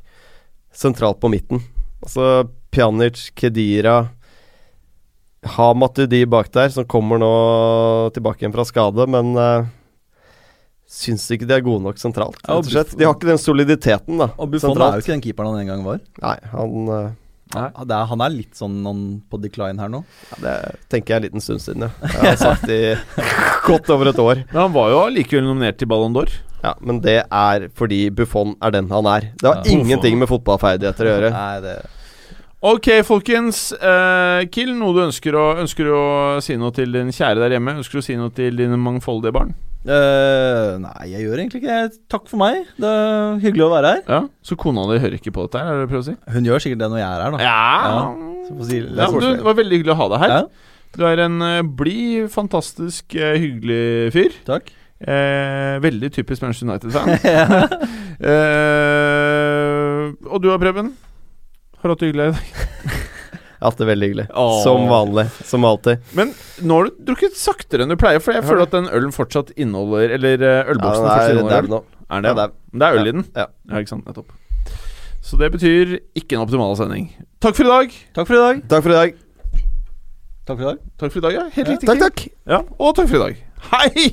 sentralt 0.74 1.22
på 1.22 1.32
midten. 1.32 1.62
Altså 2.04 2.50
Pjanic, 2.74 3.30
Kedira 3.38 4.10
Ha 5.56 5.70
Matuidi 5.78 6.24
bak 6.30 6.50
der, 6.56 6.72
som 6.74 6.88
kommer 6.90 7.22
nå 7.22 7.32
tilbake 8.16 8.44
igjen 8.44 8.56
fra 8.56 8.66
skade, 8.68 9.08
men 9.12 9.34
uh, 9.38 9.70
syns 10.94 11.26
ikke 11.34 11.48
de 11.50 11.56
er 11.58 11.66
gode 11.66 11.82
nok 11.88 11.98
sentralt. 12.02 12.38
Ja, 12.46 12.54
og 12.60 12.64
Rett 12.64 12.70
og 12.70 12.72
slett. 12.76 12.96
De 13.00 13.08
har 13.08 13.16
ikke 13.18 13.32
den 13.32 13.42
soliditeten, 13.42 14.20
da. 14.22 14.28
Og 14.38 14.52
Buffon 14.54 14.78
er 14.78 15.00
jo 15.00 15.04
ikke 15.04 15.16
den 15.16 15.24
keeperen 15.26 15.52
han 15.56 15.64
en 15.64 15.72
gang 15.74 15.84
var. 15.88 16.02
Nei, 16.22 16.38
han 16.54 16.78
eh, 17.00 17.12
Ja, 17.54 17.68
det 17.86 17.94
er, 17.98 18.06
han 18.10 18.22
er 18.26 18.32
litt 18.34 18.56
sånn 18.58 18.80
on, 18.90 19.02
på 19.30 19.38
decline 19.42 19.78
her 19.82 19.90
nå. 19.94 20.04
ja, 20.32 20.38
Det 20.46 20.54
tenker 20.94 21.14
jeg 21.14 21.18
er 21.18 21.22
en 21.22 21.28
liten 21.28 21.44
stund 21.46 21.62
siden, 21.66 21.86
ja. 21.86 21.92
Jeg 22.14 22.24
har 22.32 22.40
sagt 22.42 22.64
det 22.70 22.78
i 22.80 22.94
godt 23.70 23.90
over 23.94 24.10
et 24.14 24.22
år. 24.24 24.44
Men 24.54 24.62
han 24.68 24.74
var 24.74 24.90
jo 24.94 25.02
allikevel 25.08 25.46
nominert 25.50 25.78
til 25.82 25.90
Ballon 25.92 26.14
d'Or. 26.16 26.32
Ja, 26.64 26.72
Men 26.80 27.02
det 27.04 27.18
er 27.28 27.68
fordi 27.76 28.06
Buffon 28.16 28.54
er 28.64 28.72
den 28.78 28.88
han 28.94 29.10
er. 29.12 29.28
Det 29.42 29.50
har 29.50 29.60
Ja. 29.62 29.74
ingenting 29.76 30.18
med 30.22 30.30
fotballferdigheter 30.32 31.10
å 31.10 31.14
gjøre. 31.18 31.34
Nei, 31.36 31.60
det 31.66 31.76
Ok, 32.64 32.88
folkens. 33.04 33.74
Eh, 33.76 34.46
Kill, 34.48 34.70
noe 34.80 34.94
du 34.96 35.02
ønsker 35.04 35.36
å, 35.36 35.58
ønsker 35.60 35.90
å 35.92 36.04
si 36.42 36.56
noe 36.56 36.72
til 36.72 36.94
din 36.96 37.10
kjære 37.12 37.42
der 37.44 37.58
hjemme? 37.58 37.74
Ønsker 37.82 38.00
du 38.00 38.00
å 38.00 38.06
si 38.06 38.16
noe 38.16 38.32
til 38.32 38.56
dine 38.56 38.78
mangfoldige 38.80 39.34
barn? 39.36 39.52
Eh, 39.84 40.74
Nei, 40.80 41.08
jeg 41.12 41.26
gjør 41.26 41.42
egentlig 41.44 41.60
ikke 41.62 41.78
det. 41.78 41.98
Takk 42.12 42.30
for 42.32 42.40
meg. 42.40 42.62
Det 42.80 42.88
er 42.90 43.40
hyggelig 43.44 43.66
å 43.66 43.72
være 43.74 43.90
her. 43.96 44.04
Ja, 44.08 44.20
Så 44.46 44.56
kona 44.60 44.86
di 44.92 45.00
hører 45.04 45.18
ikke 45.20 45.34
på 45.36 45.48
dette 45.48 45.60
her, 45.64 45.72
er 45.74 45.82
det 45.84 45.90
prøver 45.92 46.06
å 46.06 46.08
si? 46.12 46.16
Hun 46.36 46.48
gjør 46.48 46.64
sikkert 46.64 46.84
det 46.86 46.90
når 46.94 47.02
jeg 47.02 47.10
er 47.10 47.26
her, 47.26 47.34
da. 47.34 47.40
Ja, 47.44 47.58
Så 48.48 48.56
får 48.60 48.70
si, 48.70 48.80
ja 48.84 49.10
du, 49.12 49.20
Det 49.26 49.48
var 49.50 49.60
veldig 49.60 49.80
hyggelig 49.80 49.96
å 49.96 50.00
ha 50.00 50.08
deg 50.14 50.24
her. 50.24 50.38
Ja, 50.38 50.72
Du 50.94 51.04
er 51.10 51.24
en 51.26 51.42
uh, 51.42 51.60
blid, 51.66 52.30
fantastisk, 52.32 53.18
uh, 53.18 53.34
hyggelig 53.36 54.14
fyr. 54.16 54.40
takk. 54.48 54.72
Eh, 55.04 55.82
veldig 55.84 56.14
typisk 56.16 56.42
Manchester 56.46 56.70
United-fan. 56.70 57.10
eh, 58.32 60.14
og 60.32 60.40
du 60.40 60.48
da, 60.48 60.58
Preben? 60.62 60.94
Har 61.82 61.90
du 61.90 61.92
hatt 61.92 62.00
det 62.06 62.12
hyggelig 62.14 62.30
i 62.30 62.36
dag? 62.38 62.46
Har 63.64 63.88
veldig 63.88 64.08
hyggelig. 64.10 64.28
Åh. 64.36 64.54
Som 64.64 64.88
vanlig. 64.92 65.26
Som 65.48 65.66
alltid. 65.66 66.00
Men 66.18 66.34
nå 66.62 66.78
har 66.82 66.90
du 66.90 67.04
drukket 67.12 67.38
saktere 67.40 67.86
enn 67.86 67.94
du 67.94 67.96
pleier, 68.00 68.20
for 68.24 68.36
jeg 68.36 68.44
føler 68.44 68.66
at 68.68 68.72
den 68.76 68.90
ølen 68.92 69.14
fortsatt 69.16 69.54
inneholder 69.56 70.12
Eller 70.18 70.44
eh, 70.44 70.72
ølboksen 70.74 71.04
Ja, 71.08 71.10
fortsatt 71.10 71.20
det 71.20 71.34
er 71.34 71.38
inneholder 71.38 71.68
dau 71.72 71.78
øl. 71.80 71.84
Er 72.14 72.22
det, 72.22 72.34
Ja, 72.34 72.48
det 72.74 72.88
er 72.90 73.00
øl 73.00 73.08
i 73.08 73.14
den? 73.16 73.26
Ja. 73.36 73.46
Ja, 73.72 73.80
ikke 73.80 73.94
sant. 73.96 74.06
Nettopp. 74.06 74.34
Så 75.24 75.38
det 75.40 75.52
betyr 75.54 75.98
ikke 76.20 76.36
en 76.36 76.44
optimal 76.44 76.76
sending. 76.78 77.08
Takk 77.42 77.56
for 77.56 77.64
i 77.64 77.72
dag. 77.72 77.96
Takk 78.14 78.28
for 78.28 78.36
i 78.36 78.42
dag. 78.44 78.64
Takk 78.70 78.84
for 78.84 78.92
i 78.92 78.98
dag. 79.00 79.16
Takk 80.44 80.58
for 80.60 80.64
i 80.64 80.68
dag. 80.68 80.80
Takk 81.00 81.12
for 81.16 81.18
i 81.18 81.24
dag, 81.24 81.34
ja. 81.40 81.44
Helt 81.56 81.68
Ja. 81.68 81.72
riktig. 81.74 81.88
Takk, 81.88 82.00
takk. 82.04 82.28
Ja, 82.52 82.60
og 82.78 82.96
takk 83.00 83.08
for 83.08 83.16
i 83.16 83.24
dag. 83.24 83.38
Hei! 83.72 84.12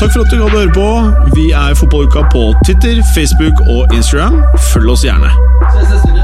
Takk 0.00 0.10
for 0.12 0.20
at 0.26 0.30
du 0.30 0.36
gadd 0.36 0.52
å 0.52 0.58
høre 0.58 0.74
på. 0.74 0.86
Vi 1.38 1.46
er 1.56 1.72
Fotballuka 1.78 2.26
på 2.34 2.42
Twitter, 2.66 3.00
Facebook 3.14 3.64
og 3.72 3.94
Instagram. 3.94 4.42
Følg 4.74 4.90
oss 4.92 5.06
gjerne. 5.06 5.30
Se, 5.72 5.86
se, 5.88 6.02
uke. 6.10 6.23